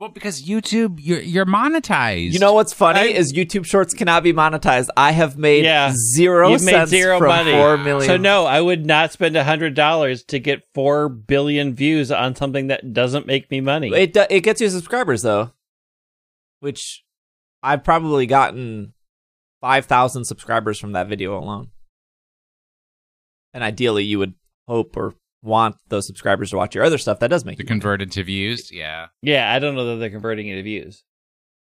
Well, 0.02 0.10
because 0.10 0.42
YouTube, 0.42 0.98
you're 1.00 1.20
you're 1.20 1.46
monetized. 1.46 2.32
You 2.32 2.40
know 2.40 2.54
what's 2.54 2.72
funny 2.72 2.98
I- 2.98 3.04
is 3.04 3.32
YouTube 3.32 3.64
Shorts 3.64 3.94
cannot 3.94 4.24
be 4.24 4.32
monetized. 4.32 4.88
I 4.96 5.12
have 5.12 5.38
made 5.38 5.64
Yeah. 5.64 5.92
zero 5.94 6.50
You've 6.50 6.64
made 6.64 6.88
zero 6.88 7.18
from 7.18 7.28
money. 7.28 7.52
four 7.52 7.78
million. 7.78 8.08
so 8.08 8.16
no, 8.16 8.44
I 8.44 8.60
would 8.60 8.84
not 8.84 9.12
spend 9.12 9.36
a 9.36 9.44
hundred 9.44 9.74
dollars 9.74 10.24
to 10.24 10.40
get 10.40 10.64
four 10.74 11.08
billion 11.08 11.72
views 11.72 12.10
on 12.10 12.34
something 12.34 12.66
that 12.66 12.92
doesn't 12.92 13.28
make 13.28 13.48
me 13.48 13.60
money. 13.60 13.90
It 13.94 14.16
it 14.28 14.40
gets 14.40 14.60
you 14.60 14.68
subscribers 14.70 15.22
though, 15.22 15.52
which 16.58 17.04
I've 17.62 17.84
probably 17.84 18.26
gotten 18.26 18.94
five 19.60 19.86
thousand 19.86 20.24
subscribers 20.24 20.80
from 20.80 20.90
that 20.94 21.06
video 21.06 21.38
alone. 21.38 21.70
And 23.54 23.62
ideally, 23.62 24.02
you 24.02 24.18
would 24.18 24.34
hope 24.66 24.96
or 24.96 25.14
want 25.42 25.76
those 25.88 26.06
subscribers 26.06 26.50
to 26.50 26.56
watch 26.56 26.74
your 26.74 26.84
other 26.84 26.98
stuff. 26.98 27.18
That 27.20 27.28
does 27.28 27.44
make 27.44 27.58
to 27.58 27.64
you 27.64 27.68
money. 27.76 28.02
into 28.04 28.22
views. 28.24 28.70
Yeah. 28.72 29.06
Yeah, 29.22 29.52
I 29.52 29.58
don't 29.58 29.74
know 29.74 29.86
that 29.86 29.96
they're 29.96 30.10
converting 30.10 30.48
into 30.48 30.62
views. 30.62 31.04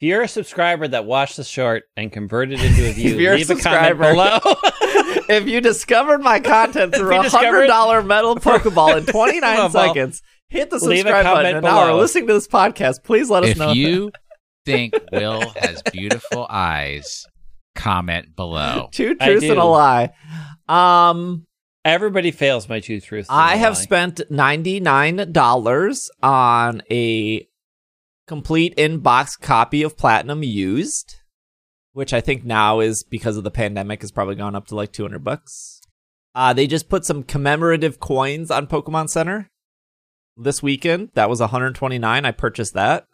If 0.01 0.09
you're 0.09 0.23
a 0.23 0.29
subscriber 0.29 0.89
that 0.89 1.05
watched 1.05 1.37
the 1.37 1.45
short 1.45 1.85
and 1.97 2.13
converted 2.13 2.61
into 2.61 2.89
a 2.89 2.93
view, 2.95 3.15
If 3.15 3.21
you're 3.21 3.35
a 3.35 3.37
leave 3.37 3.51
a 3.51 3.57
comment 3.57 3.99
below. 3.99 4.39
if 5.29 5.47
you 5.49 5.61
discovered 5.61 6.19
my 6.21 6.41
content 6.41 6.95
through 6.95 7.15
a 7.15 7.29
hundred 7.29 7.67
dollar 7.69 8.03
metal 8.03 8.37
Pokeball 8.37 8.99
in 8.99 9.07
twenty 9.07 9.41
nine 9.41 9.71
seconds, 9.71 10.23
hit 10.49 10.71
the 10.71 10.77
leave 10.77 11.07
a 11.07 11.09
subscribe 11.09 11.25
button. 11.25 11.35
comment 11.37 11.57
And 11.57 11.65
now 11.65 11.81
below. 11.85 11.95
are 11.97 12.01
listening 12.01 12.27
to 12.27 12.35
this 12.35 12.49
podcast. 12.49 13.03
Please 13.05 13.31
let 13.31 13.45
us 13.45 13.51
If 13.51 13.59
know. 13.59 13.71
If 13.71 13.77
you 13.77 14.13
think 14.67 14.95
Will 15.13 15.49
has 15.57 15.83
beautiful 15.93 16.47
eyes, 16.51 17.27
comment 17.75 18.35
below. 18.37 18.89
two 18.93 19.15
truths 19.15 19.45
and 19.49 19.59
a 19.59 19.65
lie. 19.65 20.11
Um. 20.69 21.47
Everybody 21.85 22.31
fails 22.31 22.69
my 22.69 22.81
two 22.81 23.01
truths. 23.01 23.29
and 23.29 23.39
I 23.39 23.55
a 23.55 23.59
have 23.59 23.75
lie. 23.75 23.81
spent 23.81 24.21
$99 24.31 26.09
on 26.23 26.83
a 26.91 27.47
complete 28.27 28.75
in 28.79 29.01
box 29.01 29.37
copy 29.37 29.83
of 29.83 29.97
Platinum 29.97 30.43
used. 30.43 31.17
which 31.93 32.13
I 32.13 32.21
think 32.21 32.45
now 32.45 32.81
is 32.81 33.05
because 33.05 33.37
of 33.37 33.45
the 33.45 33.51
pandemic 33.53 34.01
has 34.01 34.11
probably 34.11 34.35
gone 34.35 34.57
up 34.57 34.67
to 34.69 34.75
like 34.75 34.93
200 34.93 35.23
bucks. 35.23 35.81
Uh, 36.35 36.53
they 36.53 36.67
just 36.67 36.89
put 36.89 37.05
some 37.05 37.23
commemorative 37.23 38.01
coins 38.01 38.51
on 38.51 38.67
Pokemon 38.67 39.09
Center 39.11 39.49
this 40.37 40.61
weekend. 40.63 41.11
That 41.15 41.31
was 41.31 41.39
129. 41.41 42.25
I 42.25 42.31
purchased 42.33 42.75
that. 42.75 43.07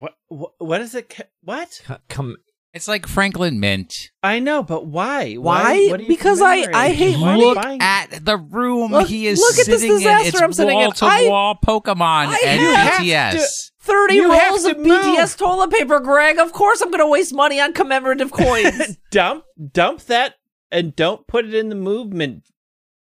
What? 0.00 0.12
What, 0.28 0.52
what 0.58 0.80
is 0.82 0.94
it? 0.94 1.30
What? 1.42 1.80
Co- 1.86 1.96
Com- 2.10 2.36
It's 2.74 2.88
like 2.88 3.06
Franklin 3.06 3.60
Mint. 3.60 4.10
I 4.24 4.40
know, 4.40 4.64
but 4.64 4.86
why? 4.86 5.34
Why? 5.34 5.86
what 5.90 6.00
you 6.00 6.08
Because 6.08 6.42
I- 6.42 6.66
I 6.74 6.90
hate 6.92 7.16
Why 7.20 7.36
Look 7.36 7.56
at 7.80 8.24
the 8.24 8.36
room 8.36 8.90
Look- 8.90 9.06
he 9.06 9.28
is 9.28 9.38
look 9.38 9.58
at 9.60 9.66
this 9.66 9.80
sitting 9.82 9.92
in. 9.92 9.98
disaster 9.98 10.28
It's 10.28 10.42
I'm 10.42 10.52
sitting 10.52 10.80
in. 10.80 10.86
wall 10.86 10.92
to 10.92 11.28
wall 11.30 11.58
Pokemon 11.64 12.26
I 12.30 12.38
and 12.44 13.04
BTS. 13.04 13.70
30 13.80 14.14
You 14.16 14.32
rolls 14.32 14.64
of 14.64 14.78
move. 14.78 14.86
BTS 15.04 15.36
toilet 15.38 15.70
paper, 15.70 16.00
Greg. 16.00 16.38
Of 16.38 16.52
course 16.52 16.80
I'm 16.80 16.88
going 16.90 16.98
to 16.98 17.06
waste 17.06 17.32
money 17.32 17.60
on 17.60 17.72
commemorative 17.74 18.32
coins. 18.32 18.96
dump 19.12 19.44
dump 19.72 20.00
that 20.06 20.34
and 20.72 20.96
don't 20.96 21.26
put 21.28 21.44
it 21.44 21.54
in 21.54 21.68
the 21.68 21.74
movement 21.76 22.42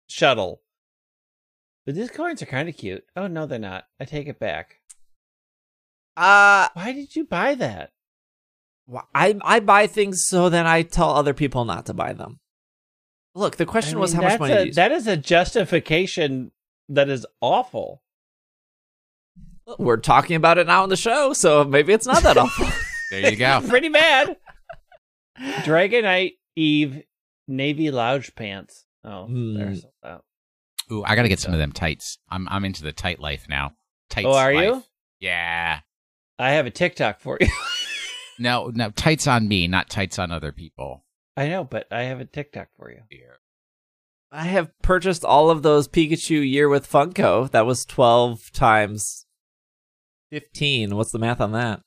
shuttle. 0.07 0.61
But 1.87 1.95
these 1.95 2.11
coins 2.11 2.41
are 2.43 2.45
kind 2.47 2.69
of 2.69 2.77
cute. 2.77 3.03
Oh 3.15 3.25
no, 3.25 3.47
they're 3.47 3.57
not. 3.57 3.85
I 3.99 4.05
take 4.05 4.27
it 4.27 4.39
back. 4.39 4.75
uh, 6.17 6.69
Why 6.73 6.93
did 6.93 7.15
you 7.15 7.25
buy 7.25 7.55
that? 7.55 7.91
Wh- 8.91 9.05
I, 9.13 9.35
I 9.43 9.59
buy 9.59 9.87
things 9.87 10.25
so 10.25 10.49
then 10.49 10.65
I 10.65 10.81
tell 10.81 11.09
other 11.09 11.33
people 11.33 11.65
not 11.65 11.85
to 11.87 11.93
buy 11.93 12.13
them. 12.13 12.39
Look, 13.33 13.57
the 13.57 13.65
question 13.65 13.97
I 13.97 14.01
was 14.01 14.13
how 14.13 14.21
much 14.21 14.31
that's 14.31 14.39
money 14.39 14.53
a- 14.53 14.65
you? 14.65 14.73
That 14.73 14.91
is 14.91 15.07
a 15.07 15.17
justification 15.17 16.51
that 16.89 17.09
is 17.09 17.25
awful. 17.41 18.01
We're 19.79 19.97
talking 19.97 20.35
about 20.35 20.57
it 20.57 20.67
now 20.67 20.83
on 20.83 20.89
the 20.89 20.95
show, 20.95 21.33
so 21.33 21.63
maybe 21.63 21.91
it's 21.91 22.05
not 22.05 22.23
that 22.23 22.37
awful. 22.37 22.67
There 23.11 23.29
you 23.29 23.37
go. 23.37 23.61
Pretty 23.67 23.89
bad. 23.89 24.35
Dragonite 25.39 26.33
Eve 26.55 27.03
Navy 27.47 27.91
Lounge 27.91 28.33
Pants. 28.35 28.85
Oh, 29.03 29.25
hmm. 29.25 29.53
they're 29.55 29.75
sold 29.75 29.93
out. 30.03 30.23
Ooh, 30.91 31.03
I 31.03 31.15
gotta 31.15 31.29
get 31.29 31.39
some 31.39 31.53
of 31.53 31.59
them 31.59 31.71
tights. 31.71 32.17
I'm 32.29 32.47
I'm 32.49 32.65
into 32.65 32.83
the 32.83 32.91
tight 32.91 33.19
life 33.19 33.45
now. 33.47 33.73
Tights. 34.09 34.27
Oh, 34.27 34.33
are 34.33 34.53
life. 34.53 34.63
you? 34.63 34.83
Yeah. 35.19 35.81
I 36.39 36.51
have 36.51 36.65
a 36.65 36.71
TikTok 36.71 37.19
for 37.19 37.37
you. 37.39 37.47
No, 38.39 38.71
no, 38.73 38.91
tights 38.91 39.27
on 39.27 39.47
me, 39.47 39.67
not 39.67 39.89
tights 39.89 40.19
on 40.19 40.31
other 40.31 40.51
people. 40.51 41.05
I 41.37 41.47
know, 41.47 41.63
but 41.63 41.87
I 41.91 42.03
have 42.03 42.19
a 42.19 42.25
TikTok 42.25 42.69
for 42.77 42.91
you. 42.91 43.01
Here. 43.09 43.39
I 44.31 44.43
have 44.43 44.71
purchased 44.81 45.23
all 45.23 45.49
of 45.49 45.63
those 45.63 45.87
Pikachu 45.87 46.49
year 46.49 46.67
with 46.67 46.89
Funko. 46.89 47.49
That 47.51 47.65
was 47.65 47.85
12 47.85 48.51
times 48.51 49.25
15. 50.31 50.95
What's 50.95 51.11
the 51.11 51.19
math 51.19 51.39
on 51.39 51.51
that? 51.53 51.81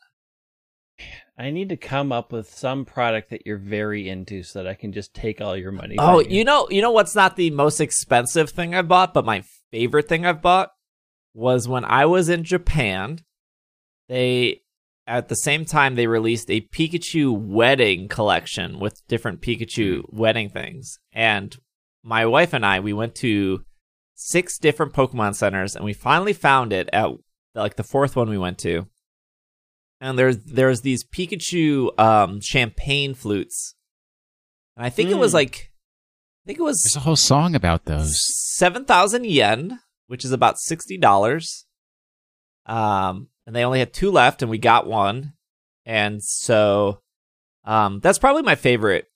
I 1.36 1.50
need 1.50 1.68
to 1.68 1.76
come 1.76 2.10
up 2.10 2.32
with 2.32 2.50
some 2.52 2.84
product 2.84 3.30
that 3.30 3.46
you're 3.46 3.58
very 3.58 4.08
into 4.08 4.42
so 4.42 4.62
that 4.62 4.68
I 4.68 4.74
can 4.74 4.92
just 4.92 5.14
take 5.14 5.40
all 5.40 5.56
your 5.56 5.70
money. 5.70 5.96
Oh, 5.98 6.22
from 6.22 6.32
you 6.32 6.42
know, 6.42 6.66
you 6.70 6.82
know 6.82 6.90
what's 6.90 7.14
not 7.14 7.36
the 7.36 7.50
most 7.50 7.80
expensive 7.80 8.50
thing 8.50 8.74
I've 8.74 8.88
bought, 8.88 9.14
but 9.14 9.24
my 9.24 9.44
favorite 9.70 10.08
thing 10.08 10.26
I've 10.26 10.42
bought 10.42 10.70
was 11.34 11.68
when 11.68 11.84
I 11.84 12.06
was 12.06 12.28
in 12.28 12.42
Japan. 12.42 13.20
They 14.08 14.62
at 15.08 15.28
the 15.28 15.34
same 15.34 15.64
time 15.64 15.94
they 15.94 16.06
released 16.06 16.50
a 16.50 16.60
Pikachu 16.60 17.36
wedding 17.36 18.06
collection 18.08 18.78
with 18.78 19.00
different 19.08 19.40
Pikachu 19.40 20.02
wedding 20.12 20.50
things. 20.50 20.98
And 21.12 21.56
my 22.04 22.26
wife 22.26 22.52
and 22.52 22.64
I 22.64 22.78
we 22.80 22.92
went 22.92 23.14
to 23.16 23.64
six 24.14 24.58
different 24.58 24.92
Pokemon 24.92 25.34
centers 25.34 25.74
and 25.74 25.84
we 25.84 25.92
finally 25.94 26.32
found 26.34 26.72
it 26.72 26.88
at 26.92 27.10
like 27.54 27.76
the 27.76 27.82
fourth 27.82 28.14
one 28.16 28.28
we 28.28 28.38
went 28.38 28.58
to. 28.58 28.86
And 30.00 30.18
there's 30.18 30.36
there's 30.44 30.82
these 30.82 31.04
Pikachu 31.04 31.98
um 31.98 32.40
champagne 32.40 33.14
flutes. 33.14 33.74
And 34.76 34.86
I 34.86 34.90
think 34.90 35.10
it 35.10 35.18
was 35.18 35.32
Mm. 35.32 35.34
like 35.34 35.72
I 36.44 36.46
think 36.46 36.58
it 36.60 36.62
was 36.62 36.82
There's 36.82 36.96
a 37.02 37.06
whole 37.06 37.16
song 37.16 37.54
about 37.54 37.86
those. 37.86 38.14
seven 38.56 38.84
thousand 38.84 39.24
yen, 39.26 39.80
which 40.06 40.24
is 40.24 40.32
about 40.32 40.58
sixty 40.58 40.96
dollars. 40.98 41.64
Um, 42.66 43.28
and 43.48 43.56
they 43.56 43.64
only 43.64 43.78
had 43.78 43.94
two 43.94 44.10
left, 44.10 44.42
and 44.42 44.50
we 44.50 44.58
got 44.58 44.86
one, 44.86 45.32
and 45.86 46.22
so, 46.22 47.00
um, 47.64 47.98
that's 48.00 48.18
probably 48.18 48.42
my 48.42 48.56
favorite 48.56 49.06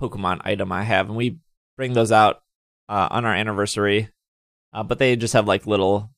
Pokemon 0.00 0.40
item 0.44 0.72
I 0.72 0.82
have, 0.82 1.06
and 1.06 1.16
we 1.16 1.38
bring 1.76 1.92
those 1.92 2.10
out 2.10 2.42
uh, 2.88 3.06
on 3.12 3.24
our 3.24 3.32
anniversary. 3.32 4.08
Uh, 4.72 4.82
but 4.82 4.98
they 4.98 5.14
just 5.14 5.34
have 5.34 5.46
like 5.46 5.68
little, 5.68 6.10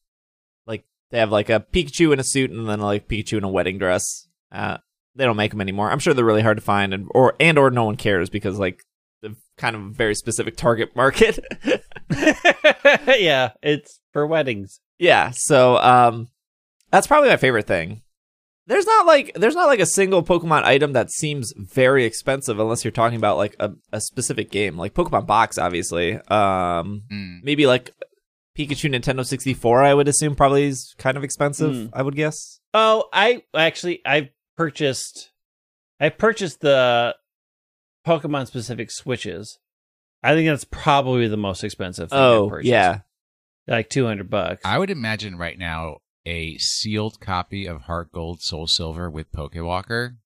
like 0.67 0.87
they 1.11 1.19
have 1.19 1.31
like 1.31 1.51
a 1.51 1.61
Pikachu 1.61 2.11
in 2.11 2.19
a 2.19 2.25
suit, 2.25 2.51
and 2.51 2.67
then 2.67 2.81
like 2.81 3.07
Pikachu 3.07 3.37
in 3.37 3.45
a 3.45 3.51
wedding 3.51 3.77
dress. 3.77 4.27
Uh, 4.51 4.79
they 5.15 5.27
don't 5.27 5.37
make 5.37 5.51
them 5.51 5.61
anymore. 5.61 5.91
I'm 5.91 5.99
sure 5.99 6.15
they're 6.15 6.25
really 6.25 6.41
hard 6.41 6.57
to 6.57 6.65
find, 6.65 6.95
and 6.95 7.07
or 7.11 7.35
and 7.39 7.59
or 7.59 7.71
no 7.71 7.85
one 7.85 7.97
cares 7.97 8.31
because 8.31 8.59
like 8.59 8.83
the 9.21 9.37
kind 9.59 9.77
of 9.77 9.83
very 9.95 10.15
specific 10.15 10.57
target 10.57 10.97
market. 10.97 11.39
yeah, 13.21 13.51
it's 13.63 14.01
for 14.15 14.27
weddings. 14.27 14.81
Yeah, 14.99 15.33
so 15.35 15.77
um 15.77 16.29
that's 16.91 17.07
probably 17.07 17.29
my 17.31 17.37
favorite 17.37 17.67
thing. 17.67 18.03
There's 18.67 18.85
not 18.87 19.07
like 19.07 19.33
there's 19.35 19.55
not 19.55 19.67
like 19.67 19.81
a 19.81 19.87
single 19.87 20.23
Pokemon 20.23 20.65
item 20.65 20.93
that 20.93 21.11
seems 21.11 21.55
very 21.57 22.05
expensive 22.05 22.59
unless 22.61 22.85
you're 22.85 22.91
talking 22.93 23.17
about 23.17 23.39
like 23.39 23.57
a, 23.59 23.73
a 23.93 24.01
specific 24.01 24.51
game. 24.51 24.77
Like 24.77 24.93
Pokemon 24.95 25.27
Box 25.27 25.57
obviously. 25.57 26.15
Um 26.29 27.03
Mm. 27.11 27.41
maybe 27.43 27.67
like 27.67 27.95
Pikachu 28.59 28.91
Nintendo 28.95 29.25
64 29.25 29.83
I 29.85 29.95
would 29.95 30.07
assume 30.09 30.35
probably 30.35 30.65
is 30.65 30.95
kind 30.99 31.17
of 31.17 31.25
expensive, 31.25 31.73
Mm. 31.73 31.91
I 31.95 32.03
would 32.03 32.15
guess. 32.17 32.61
Oh, 32.75 33.09
I 33.13 33.43
actually 33.55 34.03
I 34.05 34.31
purchased 34.57 35.31
I 35.99 36.11
purchased 36.11 36.61
the 36.61 37.15
Pokemon 38.07 38.47
specific 38.49 38.91
switches. 38.91 39.59
I 40.23 40.35
think 40.35 40.49
that's 40.49 40.65
probably 40.65 41.29
the 41.29 41.37
most 41.37 41.63
expensive 41.65 42.11
thing 42.11 42.19
I've 42.19 42.25
Oh, 42.25 42.49
purchased. 42.51 42.71
yeah. 42.71 43.01
Like 43.67 43.89
200 43.89 44.29
bucks. 44.29 44.63
I 44.65 44.79
would 44.79 44.91
imagine 44.91 45.37
right 45.37 45.59
now 45.59 45.99
a 46.29 46.59
sealed 46.59 47.21
copy 47.21 47.67
of 47.67 47.83
Heart 47.83 48.13
Gold 48.13 48.43
Soul 48.43 48.67
Silver 48.67 49.11
with 49.11 49.33
Pokewalker. 49.33 50.17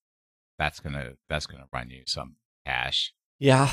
That's 0.59 0.81
gonna 0.81 1.13
that's 1.29 1.47
gonna 1.47 1.67
run 1.73 1.91
you 1.91 2.03
some 2.07 2.37
cash. 2.67 3.13
Yeah. 3.39 3.73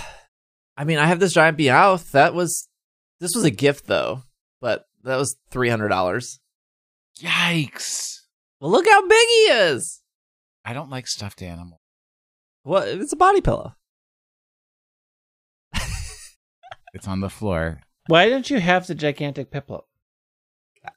I 0.77 0.83
mean, 0.83 0.99
I 0.99 1.07
have 1.07 1.19
this 1.19 1.33
giant 1.33 1.57
Meowth. 1.57 2.11
That 2.11 2.33
was 2.35 2.69
this 3.19 3.35
was 3.35 3.43
a 3.45 3.51
gift 3.51 3.87
though, 3.87 4.23
but 4.61 4.85
that 5.03 5.17
was 5.17 5.37
$300. 5.51 6.39
Yikes! 7.19 8.19
Well, 8.61 8.71
look 8.71 8.87
how 8.87 9.07
big 9.07 9.27
he 9.27 9.51
is. 9.51 10.01
I 10.63 10.73
don't 10.73 10.89
like 10.89 11.07
stuffed 11.07 11.41
animals. 11.41 11.81
What? 12.63 12.87
It's 12.87 13.13
a 13.13 13.17
body 13.17 13.41
pillow. 13.41 13.73
It's 16.91 17.07
on 17.07 17.19
the 17.21 17.29
floor. 17.29 17.81
Why 18.07 18.29
don't 18.29 18.49
you 18.49 18.59
have 18.59 18.87
the 18.87 18.95
gigantic 18.95 19.51
Piplup? 19.51 19.83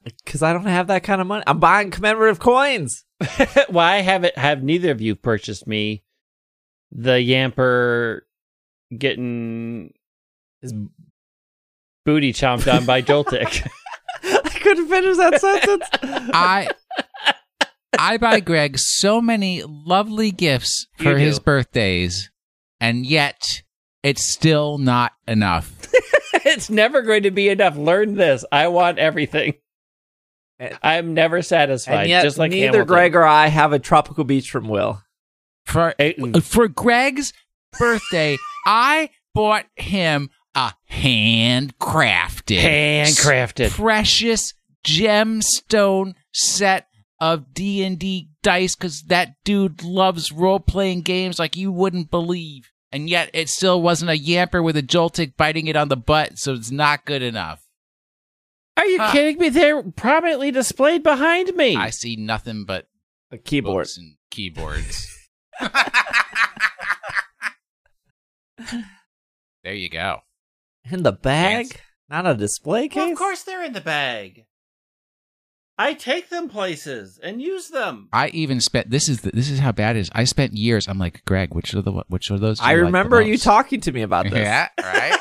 Because 0.03 0.43
I 0.43 0.53
don't 0.53 0.65
have 0.65 0.87
that 0.87 1.03
kind 1.03 1.21
of 1.21 1.27
money. 1.27 1.43
I'm 1.47 1.59
buying 1.59 1.91
commemorative 1.91 2.39
coins. 2.39 3.05
Why 3.69 4.01
haven't 4.01 4.37
have 4.37 4.63
neither 4.63 4.91
of 4.91 5.01
you 5.01 5.15
purchased 5.15 5.67
me 5.67 6.03
the 6.91 7.13
Yamper 7.13 8.21
getting 8.97 9.93
his 10.61 10.73
booty 12.05 12.33
chomped 12.33 12.71
on 12.71 12.85
by 12.85 13.01
Joltik? 13.01 13.67
I 14.23 14.49
couldn't 14.49 14.87
finish 14.87 15.17
that 15.17 15.39
sentence. 15.39 15.85
I 16.33 16.69
I 17.97 18.17
buy 18.17 18.39
Greg 18.39 18.77
so 18.77 19.21
many 19.21 19.63
lovely 19.63 20.31
gifts 20.31 20.87
You 20.97 21.03
for 21.05 21.17
his 21.17 21.39
birthdays, 21.39 22.31
and 22.79 23.05
yet 23.05 23.61
it's 24.01 24.25
still 24.31 24.77
not 24.77 25.13
enough. 25.27 25.89
it's 26.45 26.69
never 26.69 27.01
going 27.01 27.23
to 27.23 27.31
be 27.31 27.49
enough. 27.49 27.77
Learn 27.77 28.15
this. 28.15 28.43
I 28.51 28.67
want 28.67 28.99
everything. 28.99 29.55
And- 30.59 30.77
I'm 30.83 31.13
never 31.13 31.41
satisfied. 31.41 32.01
and 32.01 32.09
yet, 32.09 32.23
just 32.23 32.37
like 32.37 32.51
neither 32.51 32.65
Hamilton. 32.67 32.87
Greg 32.87 33.15
or 33.15 33.23
I 33.23 33.47
have 33.47 33.73
a 33.73 33.79
tropical 33.79 34.23
beach 34.23 34.49
from 34.51 34.67
Will. 34.67 35.01
For 35.65 35.93
Eh, 35.99 36.13
for 36.41 36.67
Greg's 36.67 37.33
birthday, 37.77 38.37
I 38.65 39.09
bought 39.33 39.65
him 39.75 40.29
a 40.55 40.73
handcrafted, 40.91 42.59
Handcrafted. 42.61 43.71
precious 43.71 44.53
gemstone 44.85 46.13
set 46.33 46.87
of 47.19 47.53
D 47.53 47.83
and 47.83 47.97
D 47.97 48.29
dice 48.41 48.75
because 48.75 49.03
that 49.03 49.35
dude 49.43 49.83
loves 49.83 50.31
role 50.31 50.59
playing 50.59 51.01
games 51.01 51.39
like 51.39 51.55
you 51.55 51.71
wouldn't 51.71 52.11
believe. 52.11 52.69
And 52.91 53.09
yet, 53.09 53.31
it 53.33 53.49
still 53.49 53.81
wasn't 53.81 54.11
a 54.11 54.13
yamper 54.19 54.63
with 54.63 54.77
a 54.77 54.83
Joltik 54.83 55.35
biting 55.35 55.65
it 55.67 55.75
on 55.75 55.87
the 55.87 55.97
butt, 55.97 56.37
so 56.37 56.53
it's 56.53 56.69
not 56.69 57.05
good 57.05 57.23
enough. 57.23 57.61
Are 58.77 58.85
you 58.85 58.99
Huh. 58.99 59.11
kidding 59.11 59.37
me? 59.39 59.49
They're 59.49 59.83
prominently 59.83 60.51
displayed 60.51 61.03
behind 61.03 61.55
me. 61.55 61.75
I 61.75 61.89
see 61.91 62.15
nothing 62.15 62.65
but 62.65 62.87
A 63.31 63.37
keyboard. 63.37 63.83
books 63.83 63.97
and 63.97 64.15
keyboards. 64.31 65.07
there 69.63 69.73
you 69.73 69.89
go. 69.89 70.19
In 70.89 71.03
the 71.03 71.11
bag? 71.11 71.67
Fancy. 71.67 71.79
Not 72.09 72.25
a 72.27 72.33
display 72.35 72.87
case? 72.87 72.97
Well, 72.97 73.11
of 73.11 73.17
course 73.17 73.43
they're 73.43 73.63
in 73.63 73.73
the 73.73 73.81
bag. 73.81 74.45
I 75.77 75.93
take 75.95 76.29
them 76.29 76.49
places 76.49 77.19
and 77.23 77.41
use 77.41 77.69
them. 77.69 78.09
I 78.13 78.27
even 78.29 78.61
spent 78.61 78.91
this 78.91 79.09
is 79.09 79.21
the, 79.21 79.31
this 79.31 79.49
is 79.49 79.59
how 79.59 79.71
bad 79.71 79.95
it 79.95 80.01
is. 80.01 80.09
I 80.13 80.23
spent 80.25 80.53
years. 80.53 80.87
I'm 80.87 80.99
like, 80.99 81.25
Greg, 81.25 81.55
which 81.55 81.73
of 81.73 81.83
the 81.85 81.91
which 82.09 82.29
of 82.29 82.41
those? 82.41 82.59
I 82.59 82.73
you 82.73 82.77
like 82.79 82.85
remember 82.85 83.21
you 83.21 83.37
talking 83.39 83.81
to 83.81 83.91
me 83.91 84.03
about 84.03 84.25
this. 84.25 84.33
Yeah, 84.37 84.67
right. 84.79 85.17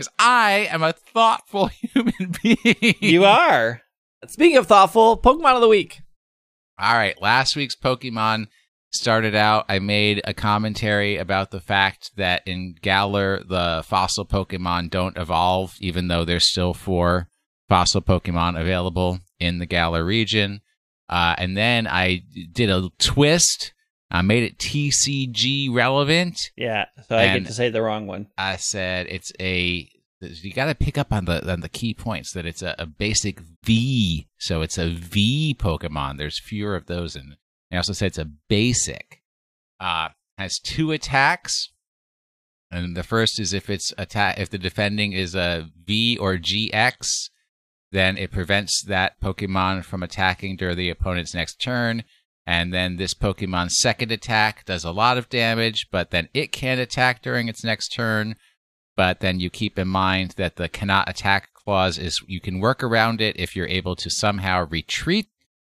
Because 0.00 0.14
I 0.18 0.66
am 0.70 0.82
a 0.82 0.94
thoughtful 0.94 1.66
human 1.92 2.34
being. 2.42 2.94
You 3.00 3.26
are. 3.26 3.82
Speaking 4.26 4.56
of 4.56 4.66
thoughtful, 4.66 5.20
Pokemon 5.20 5.56
of 5.56 5.60
the 5.60 5.68
week. 5.68 6.00
All 6.78 6.94
right, 6.94 7.20
last 7.20 7.54
week's 7.54 7.76
Pokemon 7.76 8.46
started 8.90 9.34
out. 9.34 9.66
I 9.68 9.78
made 9.78 10.22
a 10.24 10.32
commentary 10.32 11.18
about 11.18 11.50
the 11.50 11.60
fact 11.60 12.12
that 12.16 12.40
in 12.46 12.76
Galar, 12.80 13.44
the 13.44 13.84
fossil 13.86 14.24
Pokemon 14.24 14.88
don't 14.88 15.18
evolve, 15.18 15.74
even 15.80 16.08
though 16.08 16.24
there's 16.24 16.48
still 16.48 16.72
four 16.72 17.28
fossil 17.68 18.00
Pokemon 18.00 18.58
available 18.58 19.18
in 19.38 19.58
the 19.58 19.66
Galar 19.66 20.02
region. 20.02 20.62
Uh, 21.10 21.34
and 21.36 21.58
then 21.58 21.86
I 21.86 22.22
did 22.50 22.70
a 22.70 22.88
twist. 22.98 23.74
I 24.10 24.22
made 24.22 24.42
it 24.42 24.58
TCG 24.58 25.72
relevant. 25.72 26.50
Yeah. 26.56 26.86
So 27.08 27.16
I 27.16 27.38
get 27.38 27.46
to 27.46 27.52
say 27.52 27.70
the 27.70 27.82
wrong 27.82 28.06
one. 28.06 28.28
I 28.36 28.56
said 28.56 29.06
it's 29.08 29.32
a. 29.38 29.88
You 30.20 30.52
got 30.52 30.66
to 30.66 30.74
pick 30.74 30.98
up 30.98 31.12
on 31.12 31.24
the 31.24 31.50
on 31.50 31.60
the 31.60 31.68
key 31.68 31.94
points 31.94 32.32
that 32.32 32.44
it's 32.44 32.60
a, 32.60 32.74
a 32.78 32.84
basic 32.84 33.40
V, 33.64 34.28
so 34.36 34.60
it's 34.60 34.76
a 34.76 34.90
V 34.90 35.56
Pokemon. 35.58 36.18
There's 36.18 36.38
fewer 36.38 36.76
of 36.76 36.86
those, 36.86 37.16
and 37.16 37.36
I 37.72 37.76
also 37.76 37.94
said 37.94 38.06
it's 38.06 38.18
a 38.18 38.30
basic. 38.48 39.22
Uh, 39.78 40.10
has 40.36 40.58
two 40.58 40.90
attacks, 40.92 41.70
and 42.70 42.94
the 42.94 43.02
first 43.02 43.40
is 43.40 43.54
if 43.54 43.70
it's 43.70 43.94
attack 43.96 44.38
if 44.38 44.50
the 44.50 44.58
defending 44.58 45.12
is 45.12 45.34
a 45.34 45.70
V 45.86 46.18
or 46.18 46.36
GX, 46.36 47.30
then 47.92 48.18
it 48.18 48.30
prevents 48.30 48.82
that 48.82 49.20
Pokemon 49.20 49.84
from 49.84 50.02
attacking 50.02 50.56
during 50.56 50.76
the 50.76 50.90
opponent's 50.90 51.34
next 51.34 51.60
turn. 51.60 52.04
And 52.46 52.72
then 52.72 52.96
this 52.96 53.14
Pokemon's 53.14 53.78
second 53.80 54.10
attack 54.10 54.64
does 54.64 54.84
a 54.84 54.90
lot 54.90 55.18
of 55.18 55.28
damage, 55.28 55.88
but 55.92 56.10
then 56.10 56.28
it 56.34 56.52
can 56.52 56.78
attack 56.78 57.22
during 57.22 57.48
its 57.48 57.62
next 57.62 57.88
turn. 57.88 58.34
But 58.96 59.20
then 59.20 59.40
you 59.40 59.50
keep 59.50 59.78
in 59.78 59.88
mind 59.88 60.34
that 60.36 60.56
the 60.56 60.68
cannot 60.68 61.08
attack 61.08 61.52
clause 61.54 61.98
is 61.98 62.20
you 62.26 62.40
can 62.40 62.60
work 62.60 62.82
around 62.82 63.20
it 63.20 63.38
if 63.38 63.54
you're 63.54 63.68
able 63.68 63.96
to 63.96 64.10
somehow 64.10 64.66
retreat 64.68 65.28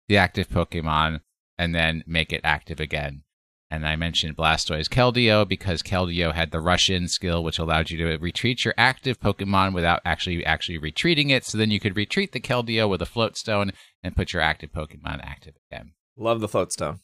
the 0.09 0.17
active 0.17 0.49
Pokemon 0.49 1.21
and 1.59 1.75
then 1.75 2.05
make 2.07 2.33
it 2.33 2.41
active 2.45 2.81
again. 2.81 3.23
And 3.71 3.87
I 3.87 3.95
mentioned 3.95 4.37
Blastoise 4.37 4.89
Keldeo 4.89 5.47
because 5.47 5.83
Keldeo 5.83 6.35
had 6.35 6.51
the 6.51 6.61
Rush 6.61 6.91
In 6.91 7.07
skill, 7.07 7.45
which 7.45 7.59
allowed 7.59 7.91
you 7.91 7.99
to 7.99 8.19
retreat 8.19 8.65
your 8.65 8.75
active 8.77 9.21
Pokemon 9.21 9.75
without 9.75 10.01
actually 10.05 10.45
actually 10.45 10.79
retreating 10.79 11.31
it. 11.31 11.45
So 11.45 11.57
then 11.57 11.71
you 11.71 11.79
could 11.79 11.97
retreat 11.97 12.33
the 12.33 12.41
Keldeo 12.41 12.89
with 12.89 13.01
a 13.01 13.07
Float 13.07 13.37
Stone 13.37 13.73
and 14.03 14.17
put 14.17 14.33
your 14.33 14.43
active 14.43 14.73
Pokemon 14.73 15.21
active 15.23 15.55
again. 15.71 15.93
Love 16.21 16.41
the 16.41 16.49
float 16.49 16.69
floatstone. 16.71 17.01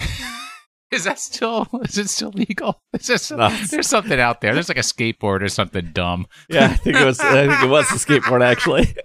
Is 0.90 1.04
that 1.04 1.18
still? 1.20 1.68
Is 1.84 1.98
it 1.98 2.08
still 2.08 2.30
legal? 2.30 2.80
Is 2.98 3.06
there 3.28 3.38
No. 3.38 3.48
there's 3.70 3.86
something 3.86 4.18
out 4.18 4.40
there. 4.40 4.54
There's 4.54 4.68
like 4.70 4.78
a 4.78 4.80
skateboard 4.80 5.42
or 5.42 5.48
something 5.48 5.90
dumb. 5.92 6.26
Yeah, 6.48 6.64
I 6.64 6.74
think 6.76 6.96
it 6.96 7.04
was. 7.04 7.20
I 7.20 7.46
think 7.46 7.62
it 7.62 7.68
was 7.68 7.86
the 7.90 7.96
skateboard 7.96 8.42
actually. 8.42 8.92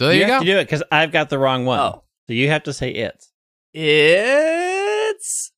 So 0.00 0.08
there 0.08 0.16
you, 0.16 0.24
have 0.24 0.40
go. 0.40 0.44
to 0.44 0.44
do 0.52 0.58
it 0.58 0.64
because 0.64 0.82
I've 0.90 1.12
got 1.12 1.30
the 1.30 1.38
wrong 1.38 1.66
one. 1.66 1.78
Oh, 1.78 2.02
So 2.26 2.32
you 2.32 2.48
have 2.48 2.64
to 2.64 2.72
say 2.72 2.90
it. 2.90 3.24
it's 3.72 5.52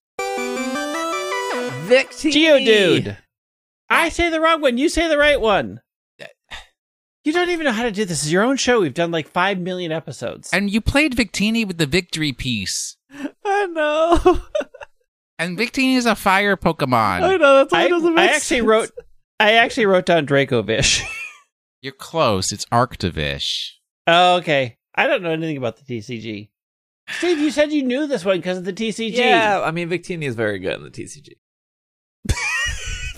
Victini. 1.89 2.33
Geodude. 2.35 3.17
I 3.89 4.11
say 4.11 4.29
the 4.29 4.39
wrong 4.43 4.61
one. 4.61 4.77
You 4.77 4.91
say 4.91 5.09
the 5.09 5.17
right 5.17 5.41
one. 5.41 5.81
You 7.27 7.33
don't 7.33 7.51
even 7.51 7.65
know 7.65 7.73
how 7.73 7.83
to 7.83 7.91
do 7.91 8.05
this. 8.05 8.21
This 8.21 8.27
is 8.27 8.33
your 8.33 8.45
own 8.45 8.57
show. 8.57 8.81
We've 8.81 8.95
done 8.95 9.11
like 9.11 9.27
five 9.27 9.59
million 9.59 9.91
episodes. 9.91 10.49
And 10.53 10.71
you 10.71 10.81
played 10.81 11.17
Victini 11.17 11.67
with 11.67 11.77
the 11.77 11.85
victory 11.85 12.33
piece. 12.33 12.97
I 13.45 13.67
know. 13.67 14.43
And 15.39 15.59
Victini 15.59 15.97
is 15.97 16.07
a 16.07 16.15
fire 16.15 16.57
Pokemon. 16.57 17.21
I 17.21 17.37
know. 17.37 17.57
That's 17.57 17.71
why 17.71 17.83
I, 17.83 17.85
it 17.85 17.89
doesn't 17.91 18.19
I 18.19 18.25
actually 18.25 18.39
sense. 18.39 18.67
wrote. 18.67 18.91
I 19.39 19.53
actually 19.53 19.85
wrote 19.85 20.07
down 20.07 20.27
Dracovish. 20.27 21.03
You're 21.83 21.93
close. 21.93 22.53
It's 22.53 22.65
Arctovish. 22.73 23.73
oh, 24.07 24.37
okay. 24.37 24.79
I 24.95 25.07
don't 25.07 25.23
know 25.23 25.33
anything 25.33 25.59
about 25.59 25.77
the 25.77 25.85
TCG. 25.85 26.49
Steve, 27.11 27.39
you 27.39 27.51
said 27.51 27.71
you 27.71 27.83
knew 27.83 28.07
this 28.07 28.25
one 28.25 28.39
because 28.39 28.57
of 28.57 28.65
the 28.65 28.73
TCG. 28.73 29.13
Yeah, 29.15 29.61
I 29.63 29.73
mean 29.73 29.91
Victini 29.91 30.25
is 30.25 30.37
very 30.37 30.59
good 30.59 30.79
in 30.79 30.85
the 30.85 30.91
TCG. 30.91 31.33
but 32.25 32.35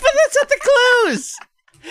that's 0.01 0.37
not 0.37 0.49
the 0.49 0.61
clues. 1.05 1.37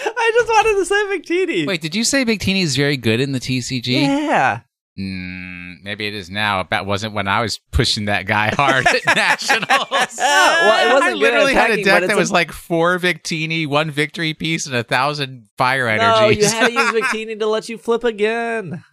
I 0.18 0.32
just 0.34 0.48
wanted 0.50 0.80
to 0.80 0.86
say 0.86 1.46
Victini. 1.46 1.68
Wait, 1.68 1.82
did 1.82 1.96
you 1.96 2.04
say 2.04 2.24
Victini 2.26 2.62
is 2.62 2.76
very 2.76 2.98
good 2.98 3.20
in 3.20 3.32
the 3.32 3.40
TCG? 3.40 3.88
Yeah. 3.88 4.62
Mm, 5.00 5.84
maybe 5.84 6.08
it 6.08 6.16
is 6.16 6.30
now. 6.30 6.64
That 6.64 6.86
wasn't 6.88 7.14
when 7.14 7.28
I 7.28 7.42
was 7.42 7.60
pushing 7.72 8.06
that 8.06 8.26
guy 8.26 8.50
hard 8.56 8.86
at 8.88 9.06
Nationals. 9.16 9.68
well, 10.18 10.90
it 10.90 10.94
wasn't 10.94 11.12
I 11.12 11.14
literally 11.14 11.54
had 11.54 11.70
a 11.72 11.84
deck 11.84 12.08
that 12.08 12.18
was 12.18 12.32
a- 12.32 12.34
like 12.34 12.52
four 12.52 12.98
Victini, 12.98 13.68
one 13.68 13.92
victory 13.92 14.34
piece, 14.34 14.66
and 14.66 14.76
a 14.76 14.84
thousand 14.84 15.50
fire 15.58 15.86
No, 15.98 16.04
energies. 16.26 16.52
you 16.52 16.58
had 16.60 16.68
to 16.68 16.74
use 16.74 16.92
Victini 17.04 17.38
to 17.40 17.46
let 17.46 17.70
you 17.70 17.78
flip 17.78 18.04
again. 18.04 18.84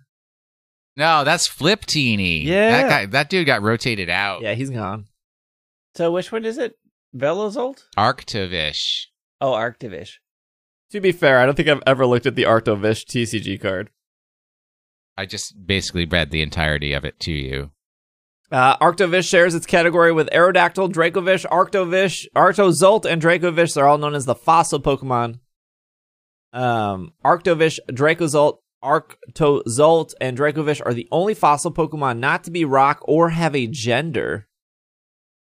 No, 0.96 1.24
that's 1.24 1.48
Fliptini. 1.48 2.44
Yeah. 2.44 2.70
that 2.82 2.88
guy, 2.90 3.06
that 3.06 3.30
dude 3.30 3.46
got 3.46 3.62
rotated 3.62 4.10
out. 4.10 4.42
Yeah, 4.42 4.54
he's 4.54 4.70
gone. 4.70 5.06
So 5.96 6.12
which 6.12 6.30
one 6.30 6.44
is 6.44 6.58
it? 6.58 6.76
Velozolt? 7.16 7.84
Arctovish. 7.96 9.06
Oh, 9.40 9.52
Arctovish. 9.52 10.18
To 10.94 11.00
be 11.00 11.10
fair, 11.10 11.40
I 11.40 11.44
don't 11.44 11.56
think 11.56 11.68
I've 11.68 11.82
ever 11.88 12.06
looked 12.06 12.24
at 12.24 12.36
the 12.36 12.44
Arctovish 12.44 13.04
TCG 13.04 13.60
card. 13.60 13.90
I 15.18 15.26
just 15.26 15.66
basically 15.66 16.06
read 16.06 16.30
the 16.30 16.40
entirety 16.40 16.92
of 16.92 17.04
it 17.04 17.18
to 17.18 17.32
you. 17.32 17.72
Uh, 18.52 18.76
Arctovish 18.76 19.28
shares 19.28 19.56
its 19.56 19.66
category 19.66 20.12
with 20.12 20.30
Aerodactyl, 20.30 20.92
Dracovish, 20.92 21.46
Arctovish, 21.46 22.26
Arctozolt, 22.36 23.04
and 23.06 23.20
Dracovish. 23.20 23.74
They're 23.74 23.88
all 23.88 23.98
known 23.98 24.14
as 24.14 24.24
the 24.24 24.36
fossil 24.36 24.78
Pokemon. 24.78 25.40
Um, 26.52 27.14
Arctovish, 27.24 27.80
Dracozolt, 27.90 28.58
Arctozolt, 28.84 30.14
and 30.20 30.38
Dracovish 30.38 30.80
are 30.86 30.94
the 30.94 31.08
only 31.10 31.34
fossil 31.34 31.72
Pokemon 31.72 32.18
not 32.18 32.44
to 32.44 32.52
be 32.52 32.64
rock 32.64 33.00
or 33.02 33.30
have 33.30 33.56
a 33.56 33.66
gender. 33.66 34.46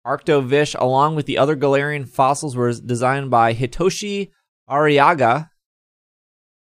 Arctovish, 0.08 0.74
along 0.80 1.18
with 1.18 1.26
the 1.26 1.38
other 1.38 1.58
Galarian 1.58 2.08
fossils, 2.08 2.56
was 2.56 2.80
designed 2.80 3.30
by 3.30 3.54
Hitoshi 3.54 4.32
Ariga. 4.70 5.50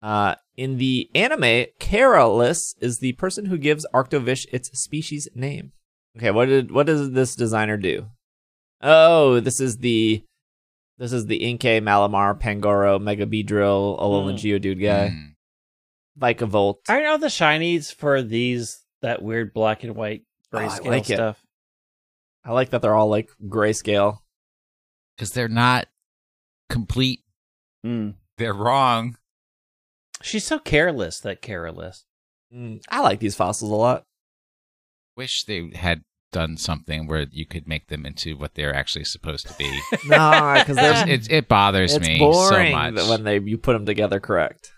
Uh, 0.02 0.36
in 0.58 0.78
the 0.78 1.10
anime, 1.16 1.66
Cara 1.80 2.28
Liss 2.30 2.76
is 2.80 3.00
the 3.00 3.14
person 3.14 3.46
who 3.46 3.58
gives 3.58 3.86
Arctovish 3.94 4.46
its 4.52 4.70
species 4.80 5.28
name. 5.34 5.72
Okay, 6.18 6.32
what 6.32 6.46
did 6.46 6.72
what 6.72 6.86
does 6.86 7.12
this 7.12 7.36
designer 7.36 7.78
do? 7.78 8.08
Oh, 8.82 9.40
this 9.40 9.60
is 9.60 9.78
the 9.78 10.24
this 11.00 11.12
is 11.14 11.26
the 11.26 11.40
Inkay, 11.40 11.82
Malamar, 11.82 12.40
Pangoro, 12.40 13.02
Mega 13.02 13.26
Beedrill, 13.26 14.00
Alolan 14.00 14.32
Hmm. 14.40 14.46
Geodude 14.46 14.82
guy, 14.82 15.10
Mm. 15.10 15.34
Vikavolt. 16.20 16.76
Aren't 16.88 17.08
all 17.08 17.18
the 17.18 17.28
shinies 17.28 17.94
for 17.94 18.22
these 18.22 18.86
that 19.02 19.22
weird 19.24 19.54
black 19.54 19.84
and 19.84 19.96
white 19.96 20.24
Oh, 20.52 20.60
I 20.60 20.68
grayscale 20.68 20.86
like 20.86 21.10
it. 21.10 21.16
stuff? 21.16 21.42
I 22.46 22.52
like 22.52 22.70
that 22.72 22.82
they're 22.84 22.94
all 22.94 23.10
like 23.10 23.30
grayscale. 23.44 24.20
Because 25.18 25.32
they're 25.32 25.48
not 25.48 25.88
complete. 26.70 27.23
Mm. 27.86 28.16
They're 28.38 28.54
wrong. 28.54 29.18
She's 30.22 30.46
so 30.46 30.60
careless. 30.60 31.20
That 31.20 31.42
careless. 31.42 32.06
Mm, 32.54 32.82
I 32.90 33.02
like 33.02 33.20
these 33.20 33.36
fossils 33.36 33.72
a 33.72 33.76
lot. 33.76 34.04
Wish 35.18 35.44
they 35.46 35.72
had 35.76 36.02
done 36.32 36.58
something 36.58 37.06
where 37.08 37.28
you 37.32 37.46
could 37.46 37.68
make 37.68 37.88
them 37.88 38.06
into 38.06 38.36
what 38.36 38.56
they're 38.56 38.74
actually 38.76 39.06
supposed 39.06 39.48
to 39.48 39.54
be. 39.56 39.80
No, 40.08 40.56
because 40.58 40.76
they're 40.76 41.08
it, 41.08 41.32
it 41.32 41.48
bothers 41.48 41.94
it's 41.96 42.08
me 42.08 42.18
so 42.20 42.32
boring 42.32 42.72
much. 42.72 42.96
that 42.96 43.08
when 43.10 43.24
they 43.24 43.40
you 43.40 43.58
put 43.58 43.74
them 43.74 43.86
together 43.86 44.20
correct. 44.20 44.72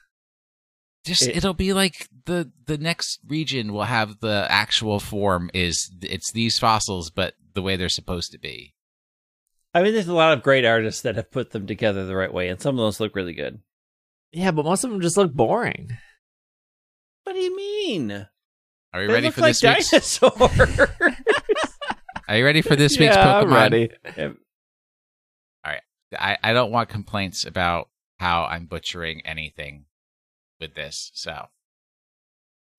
Just 1.06 1.23
It- 1.23 1.38
it'll 1.38 1.53
be 1.53 1.72
like 1.73 2.07
the 2.26 2.52
the 2.65 2.77
next 2.77 3.19
region 3.27 3.72
will 3.72 3.84
have 3.84 4.19
the 4.19 4.45
actual 4.49 4.99
form 4.99 5.49
is 5.53 5.91
it's 6.02 6.32
these 6.34 6.60
fossils, 6.60 7.10
but 7.11 7.36
the 7.53 7.61
way 7.61 7.76
they're 7.77 7.88
supposed 7.90 8.32
to 8.34 8.40
be. 8.40 8.73
I 9.76 9.84
mean, 9.84 9.93
there's 9.93 10.07
a 10.07 10.14
lot 10.14 10.31
of 10.35 10.41
great 10.41 10.64
artists 10.64 11.02
that 11.02 11.15
have 11.18 11.30
put 11.31 11.52
them 11.52 11.68
together 11.68 12.06
the 12.06 12.15
right 12.15 12.34
way, 12.34 12.47
and 12.47 12.61
some 12.61 12.76
of 12.76 12.84
those 12.84 12.99
look 13.02 13.15
really 13.15 13.34
good. 13.34 13.60
Yeah, 14.31 14.52
but 14.52 14.64
most 14.65 14.84
of 14.85 14.89
them 14.89 15.02
just 15.02 15.18
look 15.18 15.34
boring. 15.34 15.89
What 17.26 17.34
do 17.34 17.39
you 17.39 17.56
mean? 17.56 18.26
Are 18.93 19.02
you 19.02 19.07
They 19.07 19.14
ready 19.14 19.27
look 19.27 19.35
for 19.35 19.41
like 19.41 19.57
this 19.60 19.91
week's? 19.91 20.19
dinosaurs. 20.19 20.80
Are 22.27 22.38
you 22.38 22.45
ready 22.45 22.61
for 22.61 22.76
this 22.77 22.97
week's 22.99 23.15
yeah, 23.15 23.26
Pokemon? 23.26 23.43
I'm 23.43 23.53
ready. 23.53 23.89
I, 26.18 26.38
I 26.41 26.53
don't 26.53 26.72
want 26.72 26.89
complaints 26.89 27.45
about 27.45 27.89
how 28.19 28.45
I'm 28.45 28.68
butchering 28.68 29.22
anything 29.26 29.85
with 30.60 30.73
this. 30.76 31.11
So, 31.14 31.47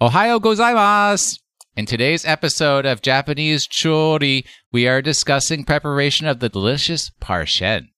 Ohio 0.01 0.39
gozaimasu! 0.39 1.39
In 1.77 1.85
today's 1.85 2.24
episode 2.24 2.86
of 2.86 3.03
Japanese 3.03 3.69
Chori, 3.69 4.47
we 4.73 4.89
are 4.89 5.03
discussing 5.03 5.62
preparation 5.62 6.27
of 6.27 6.40
the 6.40 6.48
delicious 6.48 7.11
parshen. 7.20 7.89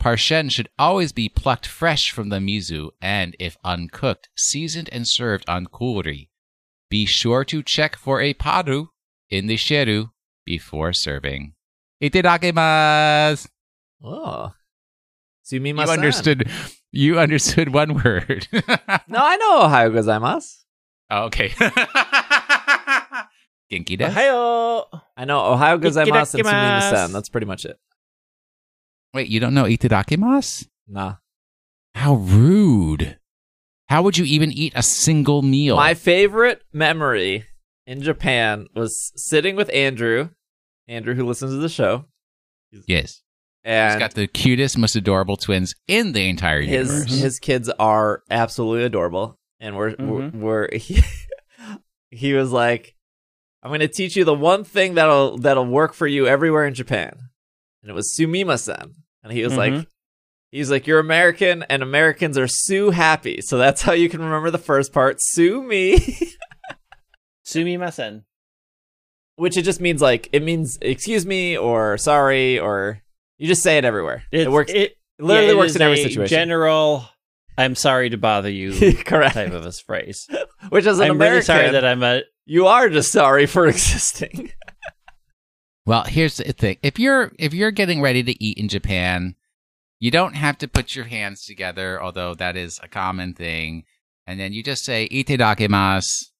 Parshen 0.00 0.52
should 0.52 0.68
always 0.78 1.10
be 1.10 1.28
plucked 1.28 1.66
fresh 1.66 2.12
from 2.12 2.28
the 2.28 2.36
mizu 2.38 2.90
and, 3.02 3.34
if 3.40 3.56
uncooked, 3.64 4.28
seasoned 4.36 4.88
and 4.92 5.08
served 5.08 5.44
on 5.48 5.66
kuri. 5.66 6.30
Be 6.90 7.06
sure 7.06 7.44
to 7.46 7.60
check 7.64 7.96
for 7.96 8.20
a 8.20 8.34
paru 8.34 8.86
in 9.28 9.48
the 9.48 9.56
shiru 9.56 10.10
before 10.44 10.92
serving. 10.92 11.54
Itadakimasu! 12.00 13.48
Oh. 14.04 14.52
Sumimasen. 15.44 15.86
You 15.86 15.92
understood. 15.92 16.50
You 16.92 17.18
understood 17.18 17.74
one 17.74 17.94
word. 18.04 18.46
No, 19.08 19.18
I 19.18 19.36
know 19.36 19.62
Ohio 19.64 19.90
gozaimasu. 19.90 20.58
Oh, 21.10 21.24
okay. 21.24 21.52
Genki 23.70 23.98
desu. 23.98 24.08
Ohio. 24.08 25.02
I 25.16 25.24
know 25.24 25.44
Ohio 25.44 25.78
gozaimasu 25.78 26.34
and 26.34 26.44
Itadakimasu. 26.44 26.92
sumimasen. 26.92 27.12
That's 27.12 27.28
pretty 27.28 27.46
much 27.46 27.64
it. 27.64 27.78
Wait, 29.14 29.28
you 29.28 29.40
don't 29.40 29.54
know 29.54 29.64
itadakimasu? 29.64 30.68
Nah. 30.86 31.16
How 31.94 32.14
rude. 32.14 33.18
How 33.88 34.02
would 34.02 34.18
you 34.18 34.24
even 34.24 34.52
eat 34.52 34.72
a 34.76 34.82
single 34.82 35.42
meal? 35.42 35.76
My 35.76 35.94
favorite 35.94 36.62
memory 36.72 37.46
in 37.86 38.02
Japan 38.02 38.66
was 38.74 39.12
sitting 39.16 39.56
with 39.56 39.70
Andrew, 39.72 40.28
Andrew 40.86 41.14
who 41.14 41.24
listens 41.26 41.52
to 41.52 41.56
the 41.58 41.70
show, 41.70 42.04
yes. 42.86 43.22
he's 43.64 43.96
got 43.96 44.12
the 44.14 44.26
cutest, 44.26 44.76
most 44.76 44.94
adorable 44.94 45.36
twins 45.38 45.74
in 45.88 46.12
the 46.12 46.28
entire 46.28 46.60
his 46.60 46.88
universe. 46.90 47.18
his 47.20 47.38
kids 47.38 47.70
are 47.78 48.22
absolutely 48.30 48.84
adorable, 48.84 49.38
and 49.58 49.74
we're 49.76 49.92
Mhm. 49.94 50.34
we're, 50.34 50.68
we're 50.68 50.76
he, 50.78 51.02
he 52.10 52.34
was 52.34 52.52
like, 52.52 52.94
"I'm 53.68 53.78
going 53.78 53.80
to 53.80 53.88
teach 53.88 54.16
you 54.16 54.24
the 54.24 54.34
one 54.34 54.64
thing 54.64 54.94
that'll 54.94 55.38
that'll 55.38 55.66
work 55.66 55.92
for 55.94 56.06
you 56.06 56.26
everywhere 56.26 56.66
in 56.66 56.74
Japan," 56.74 57.12
and 57.82 57.90
it 57.90 57.94
was 57.94 58.14
sumimasen, 58.18 58.92
and 59.22 59.32
he 59.32 59.42
was 59.44 59.56
like. 59.56 59.72
Mhm. 59.72 59.86
He's 60.50 60.70
like, 60.70 60.86
you're 60.86 60.98
American, 60.98 61.62
and 61.68 61.82
Americans 61.82 62.38
are 62.38 62.48
sue 62.48 62.88
happy. 62.88 63.42
So 63.42 63.58
that's 63.58 63.82
how 63.82 63.92
you 63.92 64.08
can 64.08 64.22
remember 64.22 64.50
the 64.50 64.56
first 64.56 64.94
part. 64.94 65.18
Sue 65.20 65.62
me. 65.62 65.98
Sumimasen. 67.46 68.24
which 69.36 69.58
it 69.58 69.62
just 69.62 69.80
means 69.80 70.00
like 70.00 70.28
it 70.32 70.42
means 70.42 70.78
excuse 70.80 71.24
me 71.26 71.56
or 71.56 71.98
sorry 71.98 72.58
or 72.58 73.02
you 73.36 73.46
just 73.46 73.62
say 73.62 73.78
it 73.78 73.84
everywhere. 73.84 74.22
It, 74.32 74.50
works. 74.50 74.72
It 74.72 74.76
It 75.18 75.22
literally 75.24 75.46
yeah, 75.48 75.52
it 75.52 75.56
works 75.58 75.76
in 75.76 75.82
every 75.82 76.00
a 76.00 76.02
situation. 76.08 76.34
General. 76.34 77.04
I'm 77.56 77.74
sorry 77.74 78.08
to 78.10 78.16
bother 78.16 78.50
you. 78.50 78.94
Correct. 79.04 79.34
type 79.34 79.52
of 79.52 79.66
a 79.66 79.72
phrase. 79.72 80.26
Which 80.70 80.86
is 80.86 80.98
an 80.98 81.06
I'm 81.06 81.10
American, 81.12 81.32
really 81.32 81.42
sorry 81.42 81.70
that 81.72 81.84
I'm 81.84 82.02
a. 82.02 82.22
you 82.48 82.66
are 82.66 82.88
just 82.88 83.12
sorry 83.12 83.46
for 83.46 83.66
existing. 83.74 84.52
Well, 85.86 86.04
here's 86.04 86.38
the 86.38 86.52
thing: 86.52 86.78
if 86.82 86.98
you're 86.98 87.32
if 87.38 87.54
you're 87.54 87.70
getting 87.70 88.00
ready 88.00 88.22
to 88.22 88.44
eat 88.44 88.58
in 88.58 88.68
Japan, 88.68 89.36
you 90.00 90.10
don't 90.10 90.34
have 90.34 90.58
to 90.58 90.68
put 90.68 90.96
your 90.96 91.04
hands 91.04 91.44
together, 91.44 92.02
although 92.02 92.34
that 92.34 92.56
is 92.56 92.80
a 92.82 92.88
common 92.88 93.34
thing. 93.34 93.84
And 94.26 94.40
then 94.40 94.52
you 94.52 94.62
just 94.62 94.84
say 94.84 95.08
"itadakimasu." 95.08 96.30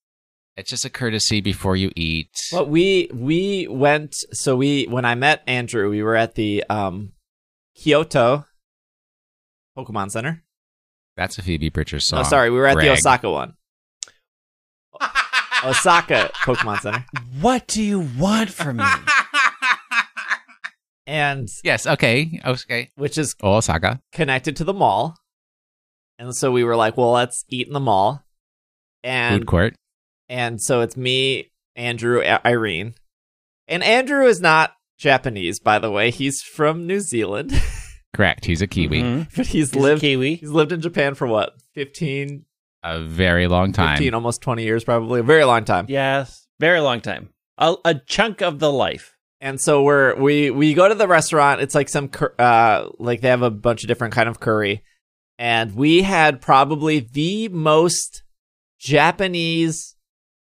It's 0.56 0.70
just 0.70 0.84
a 0.84 0.90
courtesy 0.90 1.40
before 1.40 1.76
you 1.76 1.92
eat. 1.94 2.30
But 2.50 2.68
we 2.68 3.08
we 3.14 3.68
went. 3.68 4.14
So 4.32 4.56
we 4.56 4.86
when 4.86 5.04
I 5.04 5.14
met 5.14 5.42
Andrew, 5.46 5.88
we 5.88 6.02
were 6.02 6.16
at 6.16 6.34
the 6.34 6.64
um 6.68 7.12
Kyoto 7.76 8.44
Pokemon 9.76 10.10
Center. 10.10 10.42
That's 11.16 11.38
a 11.38 11.42
Phoebe 11.42 11.68
Bridgers 11.68 12.08
song. 12.08 12.20
No, 12.20 12.22
sorry, 12.24 12.50
we 12.50 12.58
were 12.58 12.66
at 12.66 12.78
the 12.78 12.90
Osaka 12.90 13.30
one. 13.30 13.54
Osaka 15.64 16.30
Pokemon 16.34 16.80
Center, 16.80 17.04
What 17.40 17.66
do 17.66 17.82
you 17.82 18.00
want 18.18 18.50
from 18.50 18.76
me? 18.78 18.84
and 21.06 21.48
yes. 21.64 21.86
Okay. 21.86 22.40
Okay. 22.44 22.90
which 22.96 23.18
is 23.18 23.34
Osaka. 23.42 24.00
connected 24.12 24.56
to 24.56 24.64
the 24.64 24.74
mall. 24.74 25.16
And 26.18 26.34
so 26.34 26.50
we 26.50 26.64
were 26.64 26.76
like, 26.76 26.96
well, 26.96 27.12
let's 27.12 27.44
eat 27.48 27.66
in 27.68 27.72
the 27.72 27.80
mall. 27.80 28.22
And 29.04 29.40
Food 29.40 29.46
court. 29.46 29.74
and 30.28 30.60
so 30.60 30.80
it's 30.80 30.96
me, 30.96 31.50
Andrew, 31.76 32.20
I- 32.22 32.40
Irene. 32.44 32.94
And 33.68 33.82
Andrew 33.84 34.26
is 34.26 34.40
not 34.40 34.72
Japanese, 34.98 35.60
by 35.60 35.78
the 35.78 35.90
way. 35.90 36.10
He's 36.10 36.42
from 36.42 36.86
New 36.86 37.00
Zealand, 37.00 37.52
Correct. 38.16 38.46
He's 38.46 38.60
a 38.62 38.66
Kiwi. 38.66 39.02
Mhm. 39.02 39.26
but 39.36 39.46
he's 39.46 39.70
He's 39.70 39.74
a 39.74 39.78
lived 39.78 40.00
Kiwi. 40.00 40.36
he's 40.36 40.50
lived 40.50 40.72
in 40.72 40.80
Japan 40.80 41.14
for 41.14 41.26
what? 41.28 41.52
15, 41.74 42.44
A 42.94 43.00
very 43.00 43.46
long 43.48 43.72
time. 43.72 43.96
15 43.96 44.14
almost 44.14 44.40
20 44.42 44.62
years 44.62 44.84
probably. 44.84 45.20
A 45.20 45.24
very 45.24 45.44
long 45.44 45.64
time. 45.64 45.86
Yes, 45.88 46.46
very 46.58 46.80
long 46.80 47.00
time. 47.00 47.30
A, 47.58 47.76
a 47.84 47.94
chunk 47.94 48.40
of 48.40 48.58
the 48.58 48.72
life. 48.72 49.16
And 49.40 49.60
so 49.60 49.82
we're 49.82 50.16
we 50.16 50.50
we 50.50 50.74
go 50.74 50.88
to 50.88 50.94
the 50.94 51.06
restaurant. 51.06 51.60
It's 51.60 51.74
like 51.74 51.88
some 51.88 52.08
cur- 52.08 52.34
uh 52.38 52.88
like 52.98 53.20
they 53.20 53.28
have 53.28 53.42
a 53.42 53.50
bunch 53.50 53.84
of 53.84 53.88
different 53.88 54.14
kind 54.14 54.28
of 54.28 54.40
curry, 54.40 54.82
and 55.38 55.76
we 55.76 56.02
had 56.02 56.40
probably 56.40 56.98
the 57.00 57.48
most 57.48 58.24
Japanese 58.80 59.94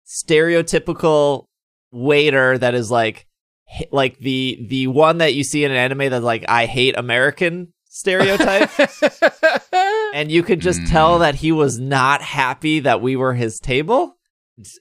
stereotypical 0.07 1.45
waiter 1.93 2.57
that 2.57 2.75
is 2.75 2.91
like 2.91 3.27
like 3.93 4.19
the 4.19 4.67
the 4.69 4.87
one 4.87 5.19
that 5.19 5.35
you 5.35 5.45
see 5.45 5.65
in 5.65 5.71
an 5.71 5.77
anime 5.77 6.11
that's 6.11 6.25
like 6.25 6.45
I 6.49 6.65
hate 6.67 6.97
American 6.97 7.75
stereotype. 7.85 8.71
and 10.19 10.33
you 10.33 10.43
could 10.43 10.61
just 10.61 10.81
Mm. 10.81 10.91
tell 10.91 11.19
that 11.21 11.37
he 11.37 11.53
was 11.53 11.79
not 11.79 12.21
happy 12.23 12.81
that 12.81 13.01
we 13.01 13.15
were 13.17 13.35
his 13.35 13.59
table. 13.61 14.17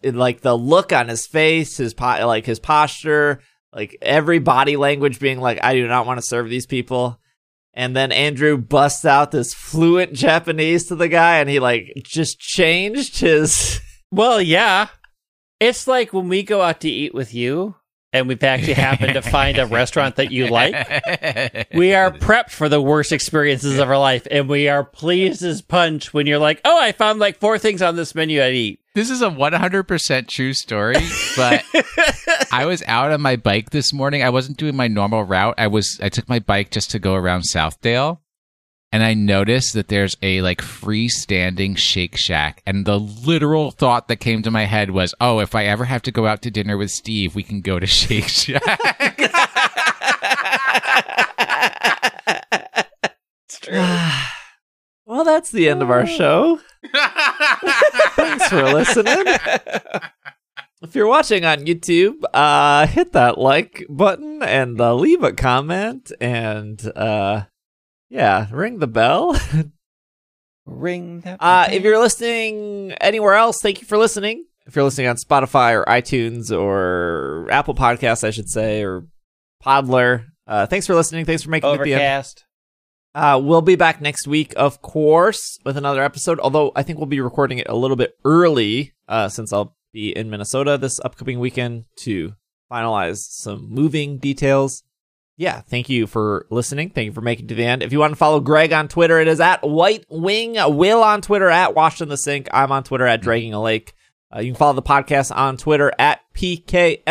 It- 0.01 0.15
like 0.15 0.41
the 0.41 0.57
look 0.57 0.91
on 0.91 1.07
his 1.07 1.27
face, 1.27 1.77
his 1.77 1.93
po- 1.93 2.25
like 2.25 2.45
his 2.45 2.59
posture, 2.59 3.39
like 3.73 3.95
every 4.01 4.39
body 4.39 4.75
language 4.77 5.19
being 5.19 5.39
like, 5.39 5.59
"I 5.63 5.75
do 5.75 5.87
not 5.87 6.07
want 6.07 6.19
to 6.19 6.25
serve 6.25 6.49
these 6.49 6.65
people." 6.65 7.19
And 7.75 7.95
then 7.95 8.11
Andrew 8.11 8.57
busts 8.57 9.05
out 9.05 9.29
this 9.29 9.53
fluent 9.53 10.13
Japanese 10.13 10.85
to 10.87 10.95
the 10.95 11.07
guy, 11.07 11.37
and 11.37 11.47
he 11.49 11.59
like 11.59 11.83
just 12.03 12.39
changed 12.39 13.19
his. 13.19 13.79
well, 14.11 14.41
yeah. 14.41 14.87
It's 15.59 15.87
like 15.87 16.11
when 16.13 16.27
we 16.29 16.41
go 16.41 16.61
out 16.63 16.81
to 16.81 16.89
eat 16.89 17.13
with 17.13 17.33
you 17.35 17.75
and 18.13 18.27
we've 18.27 18.43
actually 18.43 18.73
happened 18.73 19.13
to 19.13 19.21
find 19.21 19.57
a 19.57 19.65
restaurant 19.65 20.15
that 20.15 20.31
you 20.31 20.47
like. 20.47 20.73
We 21.73 21.93
are 21.93 22.11
prepped 22.11 22.51
for 22.51 22.69
the 22.69 22.81
worst 22.81 23.11
experiences 23.11 23.77
of 23.77 23.89
our 23.89 23.97
life, 23.97 24.27
and 24.29 24.47
we 24.49 24.67
are 24.69 24.83
pleased 24.83 25.43
as 25.43 25.61
punch 25.61 26.13
when 26.13 26.25
you're 26.25 26.39
like, 26.39 26.61
"Oh, 26.65 26.81
I 26.81 26.91
found 26.91 27.19
like 27.19 27.39
four 27.39 27.59
things 27.59 27.81
on 27.81 27.95
this 27.95 28.15
menu 28.15 28.41
I'd 28.41 28.53
eat." 28.53 28.79
This 28.95 29.09
is 29.09 29.21
a 29.21 29.29
100% 29.29 30.27
true 30.27 30.53
story, 30.53 30.95
but 31.35 31.63
I 32.51 32.65
was 32.65 32.81
out 32.87 33.11
on 33.11 33.21
my 33.21 33.35
bike 33.35 33.69
this 33.69 33.93
morning. 33.93 34.23
I 34.23 34.29
wasn't 34.31 34.57
doing 34.57 34.75
my 34.75 34.87
normal 34.87 35.23
route. 35.23 35.55
I 35.57 35.67
was 35.67 35.99
I 36.01 36.09
took 36.09 36.27
my 36.27 36.39
bike 36.39 36.71
just 36.71 36.91
to 36.91 36.99
go 36.99 37.13
around 37.13 37.41
Southdale, 37.41 38.19
and 38.91 39.03
I 39.03 39.13
noticed 39.13 39.73
that 39.73 39.89
there's 39.89 40.15
a 40.21 40.41
like 40.41 40.61
freestanding 40.61 41.77
Shake 41.77 42.17
Shack, 42.17 42.61
and 42.65 42.85
the 42.85 42.99
literal 42.99 43.71
thought 43.71 44.07
that 44.07 44.17
came 44.17 44.41
to 44.43 44.51
my 44.51 44.65
head 44.65 44.91
was, 44.91 45.13
"Oh, 45.19 45.39
if 45.39 45.55
I 45.55 45.65
ever 45.65 45.85
have 45.85 46.01
to 46.03 46.11
go 46.11 46.25
out 46.25 46.41
to 46.43 46.51
dinner 46.51 46.77
with 46.77 46.91
Steve, 46.91 47.35
we 47.35 47.43
can 47.43 47.61
go 47.61 47.79
to 47.79 47.85
Shake 47.87 48.27
Shack." 48.27 48.79
it's 53.43 53.59
true. 53.61 53.81
well, 55.05 55.23
that's 55.23 55.51
the 55.51 55.67
end 55.69 55.81
of 55.81 55.89
our 55.89 56.05
show. 56.05 56.59
Thanks 58.15 58.47
for 58.47 58.63
listening. 58.63 59.25
If 60.81 60.93
you're 60.95 61.07
watching 61.07 61.43
on 61.43 61.65
YouTube, 61.65 62.21
uh, 62.33 62.85
hit 62.87 63.11
that 63.13 63.37
like 63.37 63.85
button 63.89 64.43
and 64.43 64.79
uh, 64.79 64.93
leave 64.93 65.23
a 65.23 65.33
comment 65.33 66.11
and 66.21 66.79
uh, 66.95 67.45
yeah, 68.09 68.47
ring 68.51 68.79
the 68.79 68.87
bell. 68.87 69.39
Ring 70.65 71.21
that. 71.21 71.37
Uh, 71.41 71.67
if 71.71 71.83
you're 71.83 71.99
listening 71.99 72.91
anywhere 72.99 73.35
else, 73.35 73.59
thank 73.61 73.79
you 73.79 73.87
for 73.87 73.97
listening. 73.97 74.45
If 74.65 74.75
you're 74.75 74.83
listening 74.83 75.07
on 75.07 75.15
Spotify 75.15 75.73
or 75.73 75.85
iTunes 75.85 76.51
or 76.51 77.47
Apple 77.49 77.73
Podcasts, 77.73 78.25
I 78.25 78.31
should 78.31 78.49
say, 78.49 78.83
or 78.83 79.07
Podler, 79.63 80.25
uh, 80.45 80.65
thanks 80.65 80.85
for 80.85 80.93
listening. 80.93 81.23
Thanks 81.23 81.43
for 81.43 81.49
making 81.49 81.73
it 81.73 81.83
the 81.83 81.93
end. 81.93 82.25
Uh, 83.15 83.39
we'll 83.41 83.61
be 83.61 83.75
back 83.75 84.01
next 84.01 84.27
week, 84.27 84.53
of 84.57 84.81
course, 84.81 85.57
with 85.63 85.77
another 85.77 86.03
episode. 86.03 86.39
Although 86.39 86.73
I 86.75 86.83
think 86.83 86.99
we'll 86.99 87.07
be 87.07 87.21
recording 87.21 87.59
it 87.59 87.67
a 87.69 87.75
little 87.75 87.95
bit 87.95 88.15
early, 88.25 88.93
uh, 89.07 89.29
since 89.29 89.53
I'll 89.53 89.75
be 89.93 90.15
in 90.15 90.29
Minnesota 90.29 90.77
this 90.77 90.99
upcoming 90.99 91.39
weekend 91.39 91.85
to 92.01 92.33
finalize 92.71 93.19
some 93.19 93.69
moving 93.69 94.17
details. 94.17 94.83
Yeah, 95.39 95.61
thank 95.61 95.87
you 95.87 96.07
for 96.07 96.47
listening. 96.49 96.89
Thank 96.89 97.05
you 97.05 97.11
for 97.11 97.21
making 97.21 97.45
it 97.45 97.49
to 97.49 97.55
the 97.55 97.63
end. 97.63 97.83
If 97.83 97.91
you 97.91 97.99
want 97.99 98.11
to 98.11 98.17
follow 98.17 98.39
Greg 98.39 98.73
on 98.73 98.87
Twitter, 98.87 99.19
it 99.19 99.27
is 99.27 99.39
at 99.39 99.61
White 99.61 100.03
Wing. 100.09 100.55
Will 100.75 101.03
on 101.03 101.21
Twitter 101.21 101.47
at 101.47 101.75
Washed 101.75 102.01
in 102.01 102.09
the 102.09 102.17
Sink. 102.17 102.47
I'm 102.51 102.71
on 102.71 102.83
Twitter 102.83 103.05
at 103.05 103.21
Dragging 103.21 103.53
a 103.53 103.61
Lake. 103.61 103.93
Uh, 104.35 104.39
you 104.39 104.51
can 104.51 104.57
follow 104.57 104.73
the 104.73 104.81
podcast 104.81 105.33
on 105.35 105.55
Twitter 105.55 105.91
at 105.99 106.21
PKMNCAST. 106.35 107.05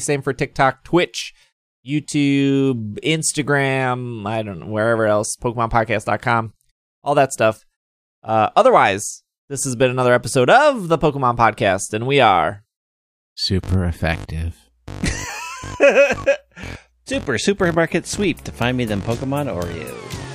Same 0.00 0.22
for 0.22 0.32
TikTok, 0.32 0.82
Twitch, 0.82 1.34
YouTube, 1.86 2.98
Instagram, 3.00 4.26
I 4.26 4.42
don't 4.42 4.60
know, 4.60 4.66
wherever 4.66 5.06
else, 5.06 5.36
PokemonPodcast.com, 5.36 6.54
all 7.04 7.14
that 7.14 7.32
stuff. 7.34 7.64
Uh, 8.24 8.48
otherwise, 8.56 9.22
this 9.48 9.62
has 9.64 9.76
been 9.76 9.90
another 9.90 10.14
episode 10.14 10.50
of 10.50 10.88
the 10.88 10.98
Pokemon 10.98 11.36
Podcast, 11.36 11.92
and 11.92 12.06
we 12.06 12.18
are. 12.18 12.64
Super 13.34 13.84
effective. 13.84 14.56
Super 17.06 17.38
Supermarket 17.38 18.06
Sweep 18.06 18.42
to 18.42 18.52
find 18.52 18.76
me 18.76 18.84
them 18.84 19.00
Pokemon 19.00 19.46
Oreos. 19.46 20.25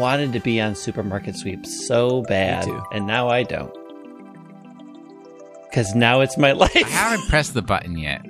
Wanted 0.00 0.32
to 0.32 0.40
be 0.40 0.60
on 0.60 0.74
Supermarket 0.74 1.36
Sweep 1.36 1.64
so 1.66 2.22
bad, 2.22 2.64
too. 2.64 2.82
and 2.92 3.06
now 3.06 3.28
I 3.28 3.42
don't. 3.44 3.72
Because 5.68 5.94
now 5.94 6.20
it's 6.20 6.36
my 6.36 6.52
life. 6.64 6.74
I 6.74 6.80
haven't 6.88 7.28
pressed 7.28 7.54
the 7.54 7.62
button 7.62 7.96
yet. 7.96 8.22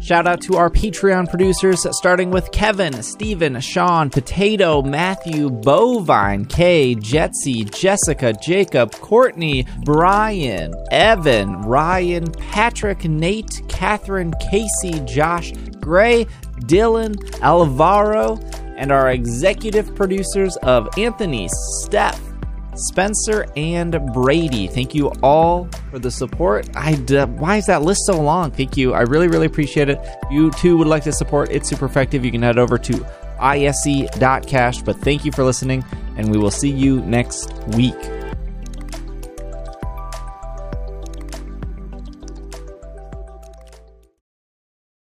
Shout 0.00 0.28
out 0.28 0.40
to 0.42 0.56
our 0.56 0.70
Patreon 0.70 1.28
producers, 1.28 1.84
starting 1.90 2.30
with 2.30 2.52
Kevin, 2.52 3.02
Steven, 3.02 3.60
Sean, 3.60 4.10
Potato, 4.10 4.80
Matthew, 4.80 5.50
Bovine, 5.50 6.44
Kay, 6.48 6.94
Jetsy, 6.94 7.64
Jessica, 7.64 8.32
Jacob, 8.32 8.92
Courtney, 8.92 9.66
Brian, 9.84 10.72
Evan, 10.92 11.62
Ryan, 11.62 12.30
Patrick, 12.32 13.04
Nate, 13.04 13.60
Catherine, 13.68 14.32
Casey, 14.50 15.00
Josh, 15.04 15.52
Gray, 15.80 16.26
Dylan, 16.60 17.16
Alvaro, 17.42 18.36
and 18.78 18.90
our 18.90 19.10
executive 19.10 19.94
producers 19.94 20.56
of 20.62 20.88
Anthony, 20.96 21.48
Steph, 21.82 22.20
Spencer 22.74 23.46
and 23.56 24.00
Brady. 24.12 24.68
Thank 24.68 24.94
you 24.94 25.08
all 25.22 25.68
for 25.90 25.98
the 25.98 26.10
support. 26.10 26.68
I 26.76 26.94
d- 26.94 27.24
why 27.24 27.56
is 27.56 27.66
that 27.66 27.82
list 27.82 28.06
so 28.06 28.20
long? 28.20 28.52
Thank 28.52 28.76
you. 28.76 28.94
I 28.94 29.02
really 29.02 29.28
really 29.28 29.46
appreciate 29.46 29.88
it. 29.88 29.98
If 30.02 30.30
you 30.30 30.50
too 30.52 30.78
would 30.78 30.86
like 30.86 31.02
to 31.04 31.12
support 31.12 31.50
It's 31.50 31.68
Super 31.68 31.86
Effective, 31.86 32.24
you 32.24 32.30
can 32.30 32.42
head 32.42 32.58
over 32.58 32.78
to 32.78 33.06
ise.cash. 33.40 34.82
But 34.82 34.96
thank 35.00 35.24
you 35.24 35.32
for 35.32 35.42
listening, 35.42 35.84
and 36.16 36.30
we 36.30 36.38
will 36.38 36.50
see 36.50 36.70
you 36.70 37.00
next 37.02 37.52
week. 37.68 37.96